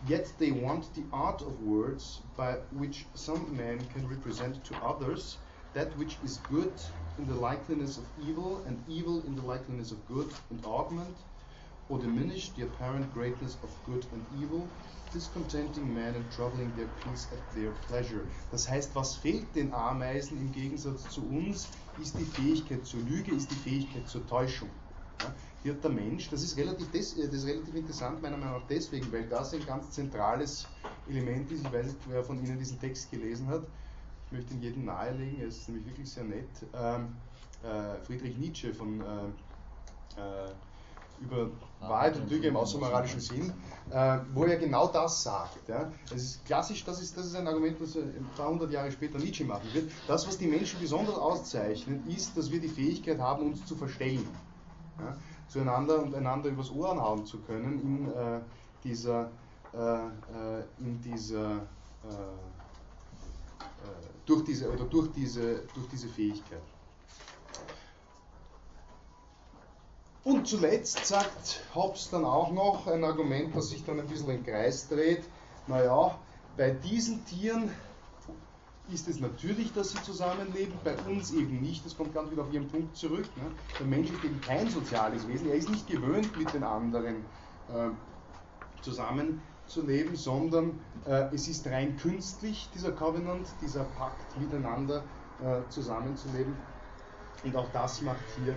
Yet 0.06 0.34
they 0.38 0.50
want 0.50 0.84
the 0.94 1.04
art 1.12 1.40
of 1.42 1.52
words 1.64 2.20
by 2.36 2.56
which 2.72 3.06
some 3.14 3.40
men 3.56 3.78
can 3.94 4.06
represent 4.08 4.62
to 4.64 4.74
others 4.84 5.38
that 5.74 5.96
which 5.98 6.16
is 6.22 6.38
good 6.48 6.80
in 7.18 7.26
the 7.26 7.34
likeness 7.34 7.98
of 7.98 8.04
evil 8.18 8.64
and 8.66 8.82
evil 8.88 9.22
in 9.26 9.36
the 9.36 9.42
likeness 9.42 9.92
of 9.92 9.98
good 10.08 10.32
and 10.50 10.64
augment 10.64 11.16
or 11.88 11.98
diminish 11.98 12.50
the 12.54 12.62
apparent 12.62 13.12
greatness 13.12 13.56
of 13.62 13.70
good 13.84 14.06
and 14.12 14.26
evil, 14.34 14.70
discontenting 15.12 15.92
men 15.92 16.14
and 16.14 16.32
troubling 16.32 16.74
their 16.74 16.86
peace 16.86 17.28
at 17.32 17.54
their 17.54 17.72
pleasure. 17.86 18.26
Das 18.50 18.68
heißt, 18.68 18.94
was 18.94 19.16
fehlt 19.16 19.54
den 19.54 19.72
Ameisen 19.72 20.38
im 20.38 20.52
Gegensatz 20.52 21.08
zu 21.10 21.20
uns, 21.28 21.68
ist 22.00 22.18
die 22.18 22.24
Fähigkeit 22.24 22.86
zur 22.86 23.00
Lüge, 23.00 23.34
ist 23.34 23.50
die 23.50 23.56
Fähigkeit 23.56 24.08
zur 24.08 24.26
Täuschung. 24.26 24.70
Ja? 25.20 25.34
Hier 25.62 25.74
hat 25.74 25.84
der 25.84 25.90
Mensch, 25.90 26.30
das 26.30 26.42
ist, 26.42 26.56
relativ 26.56 26.90
des, 26.90 27.14
das 27.14 27.32
ist 27.32 27.46
relativ 27.46 27.74
interessant 27.74 28.22
meiner 28.22 28.36
Meinung 28.36 28.60
nach 28.60 28.66
deswegen, 28.68 29.12
weil 29.12 29.28
das 29.28 29.52
ein 29.52 29.64
ganz 29.66 29.90
zentrales 29.90 30.66
Element 31.08 31.52
ist. 31.52 31.64
Ich 31.64 31.72
weiß 31.72 31.86
nicht, 31.86 31.98
wer 32.08 32.24
von 32.24 32.42
Ihnen 32.42 32.58
diesen 32.58 32.80
Text 32.80 33.10
gelesen 33.10 33.46
hat. 33.48 33.66
Ich 34.34 34.40
möchte 34.40 34.54
ihn 34.54 34.62
jedem 34.62 34.84
nahelegen, 34.86 35.40
er 35.42 35.46
ist 35.46 35.68
nämlich 35.68 35.86
wirklich 35.86 36.10
sehr 36.10 36.24
nett. 36.24 36.48
Ähm, 36.74 37.14
äh, 37.62 38.02
Friedrich 38.04 38.36
Nietzsche 38.36 38.74
von 38.74 39.00
äh, 39.00 39.04
äh, 40.20 40.50
über 41.20 41.50
Wahrheit 41.78 42.16
und 42.16 42.28
Lüge 42.28 42.48
im 42.48 42.56
außermoralischen 42.56 43.20
Sinn, 43.20 43.52
äh, 43.90 44.18
wo 44.32 44.42
er 44.42 44.56
genau 44.56 44.88
das 44.88 45.22
sagt. 45.22 45.68
Ja. 45.68 45.92
Das 46.10 46.20
ist 46.20 46.44
klassisch, 46.44 46.84
das 46.84 47.00
ist, 47.00 47.16
das 47.16 47.26
ist 47.26 47.36
ein 47.36 47.46
Argument, 47.46 47.80
das 47.80 47.94
ein 47.94 48.26
paar 48.36 48.48
hundert 48.48 48.72
Jahre 48.72 48.90
später 48.90 49.20
Nietzsche 49.20 49.44
machen 49.44 49.72
wird. 49.72 49.92
Das, 50.08 50.26
was 50.26 50.36
die 50.36 50.48
Menschen 50.48 50.80
besonders 50.80 51.14
auszeichnet, 51.14 52.04
ist, 52.08 52.36
dass 52.36 52.50
wir 52.50 52.60
die 52.60 52.66
Fähigkeit 52.66 53.20
haben, 53.20 53.46
uns 53.46 53.64
zu 53.64 53.76
verstellen. 53.76 54.26
Ja 54.98 55.16
zueinander 55.46 56.02
und 56.02 56.14
einander 56.14 56.48
übers 56.48 56.72
Ohr 56.72 56.96
hauen 57.00 57.26
zu 57.26 57.38
können 57.38 57.80
in 57.80 58.08
äh, 58.12 58.40
dieser, 58.82 59.30
äh, 59.72 59.78
äh 59.78 60.64
in 60.80 61.00
dieser 61.02 61.58
äh, 61.58 62.32
durch 64.26 64.44
diese 64.44 64.70
oder 64.70 64.84
durch 64.84 65.10
diese, 65.12 65.62
durch 65.74 65.88
diese 65.92 66.08
Fähigkeit. 66.08 66.62
Und 70.24 70.48
zuletzt 70.48 71.04
sagt 71.04 71.62
Hobbes 71.74 72.08
dann 72.10 72.24
auch 72.24 72.50
noch 72.50 72.86
ein 72.86 73.04
Argument, 73.04 73.54
das 73.54 73.68
sich 73.68 73.84
dann 73.84 74.00
ein 74.00 74.06
bisschen 74.06 74.30
im 74.30 74.42
Kreis 74.42 74.88
dreht. 74.88 75.22
Naja, 75.66 76.18
bei 76.56 76.70
diesen 76.70 77.24
Tieren 77.26 77.70
ist 78.92 79.06
es 79.08 79.20
natürlich, 79.20 79.72
dass 79.72 79.90
sie 79.92 80.02
zusammenleben, 80.02 80.74
bei 80.82 80.96
uns 81.10 81.32
eben 81.32 81.60
nicht. 81.60 81.84
Das 81.84 81.96
kommt 81.96 82.14
ganz 82.14 82.30
wieder 82.30 82.42
auf 82.42 82.52
Ihren 82.52 82.68
Punkt 82.68 82.96
zurück. 82.96 83.26
Ne? 83.36 83.50
Der 83.78 83.86
Mensch 83.86 84.10
ist 84.10 84.24
eben 84.24 84.40
kein 84.40 84.68
soziales 84.70 85.26
Wesen, 85.28 85.48
er 85.48 85.56
ist 85.56 85.70
nicht 85.70 85.86
gewöhnt, 85.86 86.36
mit 86.38 86.52
den 86.52 86.64
anderen 86.64 87.16
äh, 87.68 87.90
zusammenzuleben, 89.66 90.16
sondern 90.16 90.80
äh, 91.06 91.34
es 91.34 91.48
ist 91.48 91.66
rein 91.66 91.96
künstlich, 91.96 92.68
dieser 92.74 92.92
Covenant, 92.92 93.46
dieser 93.60 93.84
Pakt 93.84 94.38
miteinander 94.38 95.02
äh, 95.42 95.68
zusammenzuleben. 95.68 96.54
Und 97.44 97.56
auch 97.56 97.68
das 97.72 98.02
macht 98.02 98.24
hier 98.42 98.54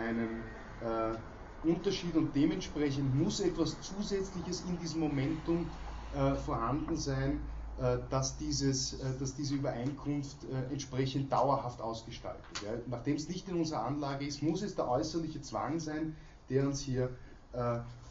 einen 0.00 0.42
äh, 0.80 1.68
Unterschied 1.68 2.14
und 2.16 2.34
dementsprechend 2.34 3.14
muss 3.14 3.40
etwas 3.40 3.80
Zusätzliches 3.80 4.64
in 4.68 4.78
diesem 4.78 5.00
Momentum 5.00 5.66
äh, 6.14 6.34
vorhanden 6.34 6.96
sein, 6.96 7.40
äh, 7.80 7.98
dass, 8.10 8.36
dieses, 8.36 8.94
äh, 8.94 9.18
dass 9.18 9.34
diese 9.34 9.54
Übereinkunft 9.54 10.36
entsprechend 10.70 11.32
dauerhaft 11.32 11.80
ausgestaltet. 11.80 12.44
Nachdem 12.86 13.16
es 13.16 13.28
nicht 13.28 13.48
in 13.48 13.56
unserer 13.56 13.84
Anlage 13.84 14.26
ist, 14.26 14.42
muss 14.42 14.62
es 14.62 14.74
der 14.74 14.88
äußerliche 14.88 15.40
Zwang 15.40 15.78
sein, 15.78 16.16
der 16.50 16.66
uns 16.66 16.80
hier 16.80 17.10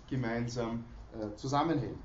gemeinsam 0.09 0.85
zusammenhält. 1.35 1.97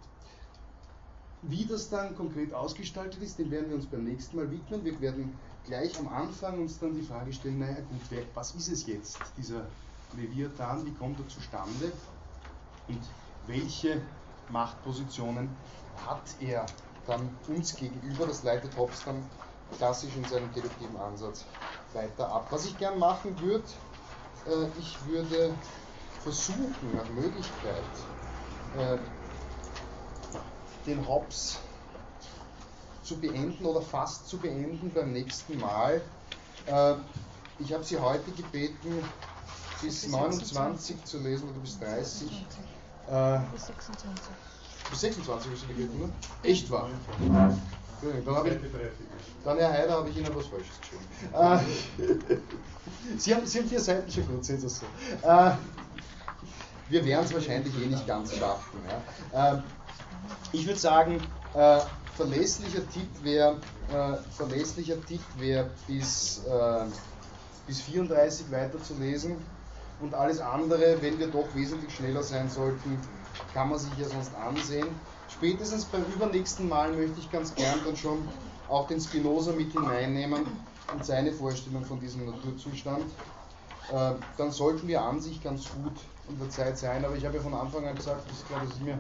Wie 1.43 1.65
das 1.65 1.89
dann 1.89 2.17
konkret 2.17 2.53
ausgestaltet 2.53 3.23
ist, 3.23 3.39
den 3.39 3.51
werden 3.51 3.69
wir 3.69 3.77
uns 3.77 3.87
beim 3.87 4.05
nächsten 4.05 4.37
Mal 4.37 4.51
widmen. 4.51 4.85
Wir 4.85 5.01
werden 5.01 5.39
gleich 5.65 5.99
am 5.99 6.09
Anfang 6.09 6.59
uns 6.61 6.79
dann 6.79 6.95
die 6.95 7.03
Frage 7.03 7.33
stellen, 7.33 7.61
naja 7.61 7.77
gut, 7.77 8.01
wer, 8.11 8.23
was 8.35 8.55
ist 8.55 8.69
es 8.69 8.87
jetzt, 8.87 9.19
dieser 9.37 9.67
Leviathan, 10.17 10.85
wie 10.85 10.93
kommt 10.93 11.19
er 11.21 11.29
zustande 11.29 11.93
und 12.89 13.01
welche 13.47 14.01
Machtpositionen 14.51 15.49
hat 16.07 16.23
er 16.41 16.67
dann 17.07 17.29
uns 17.49 17.75
gegenüber, 17.77 18.27
das 18.27 18.43
leitet 18.43 18.77
Hobbes 18.77 19.05
dann 19.05 19.23
klassisch 19.77 20.15
in 20.17 20.25
seinem 20.25 20.53
deduktiven 20.55 20.97
Ansatz 20.97 21.45
weiter 21.93 22.31
ab. 22.33 22.47
Was 22.51 22.67
ich 22.67 22.77
gern 22.79 22.99
machen 22.99 23.39
würde, 23.41 23.65
äh, 24.47 24.67
ich 24.79 24.97
würde 25.07 25.55
versuchen, 26.23 26.97
nach 26.97 27.09
Möglichkeit, 27.11 27.85
äh, 28.77 28.99
den 30.89 31.07
Hobbes 31.07 31.59
zu 33.03 33.19
beenden 33.19 33.65
oder 33.65 33.83
fast 33.83 34.29
zu 34.29 34.39
beenden 34.39 34.91
beim 34.93 35.13
nächsten 35.13 35.59
Mal. 35.59 36.01
Äh, 36.67 36.95
ich 37.59 37.73
habe 37.73 37.85
Sie 37.85 37.99
heute 37.99 38.31
gebeten, 38.33 39.03
bis 39.83 40.09
29 40.09 41.05
zu 41.05 41.19
lesen 41.19 41.49
oder 41.49 41.59
bis 41.61 41.79
30. 41.79 42.47
Äh, 43.11 43.39
Bis 43.53 43.67
26. 43.67 44.23
bis 44.91 45.01
26 45.01 45.53
ist 45.53 45.63
es 45.63 45.69
gegeben, 45.69 45.99
ne? 45.99 46.11
Echt 46.43 46.71
wahr? 46.71 46.89
Dann, 48.25 48.37
habe 48.37 48.51
ich, 48.51 48.57
dann 49.45 49.59
Herr 49.59 49.73
Heider, 49.73 49.93
habe 49.93 50.11
ich 50.11 50.17
Ihnen 50.17 50.35
was 50.35 50.47
Falsches 50.47 50.79
geschrieben. 50.81 51.07
Äh, 51.35 53.17
Sie, 53.19 53.35
haben, 53.35 53.47
Sie 53.47 53.59
haben 53.59 53.69
vier 53.69 53.81
Seiten 53.81 54.11
schon 54.11 54.27
gut, 54.27 54.45
sehen 54.45 54.61
Sie 54.61 54.67
es 54.67 54.81
so. 54.81 54.87
Äh, 55.27 55.53
wir 56.91 57.05
werden 57.05 57.25
es 57.25 57.35
wahrscheinlich 57.35 57.75
eh 57.83 57.87
nicht 57.87 58.07
ganz 58.07 58.35
schaffen. 58.37 58.79
Ja. 59.33 59.63
Ich 60.53 60.67
würde 60.67 60.79
sagen, 60.79 61.21
äh, 61.55 61.81
verlässlicher 62.17 62.89
Tipp 62.91 63.09
wäre 63.23 63.57
äh, 63.93 64.17
verlässlicher 64.37 64.97
bis, 65.87 66.43
äh, 66.47 66.85
bis 67.67 67.81
34 67.83 68.51
weiterzulesen 68.51 69.37
und 70.01 70.15
alles 70.15 70.41
andere, 70.41 71.01
wenn 71.01 71.19
wir 71.19 71.29
doch 71.29 71.47
wesentlich 71.55 71.95
schneller 71.95 72.23
sein 72.23 72.49
sollten, 72.49 72.99
kann 73.53 73.69
man 73.69 73.79
sich 73.79 73.91
ja 73.99 74.09
sonst 74.09 74.35
ansehen. 74.35 74.87
Spätestens 75.29 75.85
beim 75.85 76.05
übernächsten 76.15 76.69
Mal 76.69 76.93
möchte 76.93 77.21
ich 77.21 77.31
ganz 77.31 77.55
gern 77.55 77.79
dann 77.85 77.97
schon 77.97 78.27
auch 78.69 78.87
den 78.87 79.01
Spinoza 79.01 79.53
mit 79.53 79.73
hineinnehmen 79.73 80.47
und 80.93 81.05
seine 81.05 81.33
Vorstellung 81.33 81.85
von 81.85 82.01
diesem 82.01 82.27
Naturzustand. 82.27 83.05
Äh, 83.93 84.13
dann 84.37 84.51
sollten 84.51 84.87
wir 84.89 85.03
an 85.03 85.21
sich 85.21 85.43
ganz 85.43 85.65
gut 85.71 85.95
in 86.29 86.39
der 86.39 86.51
Zeit 86.51 86.79
sein. 86.79 87.05
Aber 87.05 87.17
ich 87.17 87.25
habe 87.25 87.37
ja 87.37 87.43
von 87.43 87.55
Anfang 87.55 87.87
an 87.87 87.95
gesagt, 87.95 88.29
das, 88.31 88.47
glaube 88.47 88.67
ich, 88.71 88.81
mir 88.83 88.99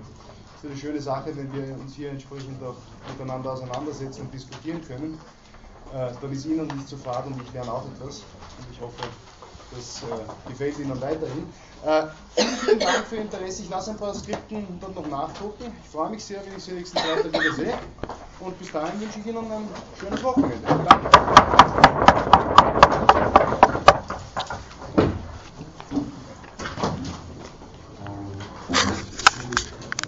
ist 0.59 0.71
eine 0.71 0.77
schöne 0.77 1.01
Sache, 1.01 1.37
wenn 1.37 1.53
wir 1.53 1.75
uns 1.75 1.95
hier 1.95 2.11
entsprechend 2.11 2.63
auch 2.63 2.77
miteinander 3.09 3.53
auseinandersetzen 3.53 4.23
und 4.23 4.35
diskutieren 4.35 4.81
können. 4.87 5.19
Äh, 5.95 6.11
dann 6.21 6.33
ist 6.33 6.45
Ihnen 6.47 6.67
nicht 6.67 6.89
zu 6.89 6.97
fad 6.97 7.27
und 7.27 7.41
ich 7.43 7.53
lerne 7.53 7.73
auch 7.73 7.85
etwas. 7.87 8.19
Und 8.19 8.67
ich 8.73 8.81
hoffe, 8.81 8.97
das 9.75 10.03
äh, 10.03 10.51
gefällt 10.51 10.79
Ihnen 10.79 11.01
weiterhin. 11.01 11.47
Äh, 11.87 12.07
vielen 12.65 12.81
Dank 12.81 13.07
für 13.07 13.17
Ihr 13.17 13.23
Interesse. 13.23 13.63
Ich 13.63 13.71
lasse 13.71 13.93
ein 13.93 13.97
paar 13.97 14.15
Skripten 14.15 14.81
dann 14.81 14.95
noch 14.95 15.07
nachdrucken. 15.07 15.73
Ich 15.83 15.91
freue 15.91 16.11
mich 16.11 16.25
sehr, 16.25 16.45
wenn 16.45 16.57
ich 16.57 16.65
Sie 16.65 16.73
nächsten 16.73 16.99
Freitag 16.99 17.33
wieder 17.33 17.55
sehe. 17.55 17.79
Und 18.41 18.59
bis 18.59 18.73
dahin 18.73 19.01
wünsche 19.01 19.21
ich 19.21 19.27
Ihnen 19.27 19.51
ein 19.51 19.69
schönes 19.99 20.23
Wochenende. 20.23 20.59
Danke. 20.67 21.38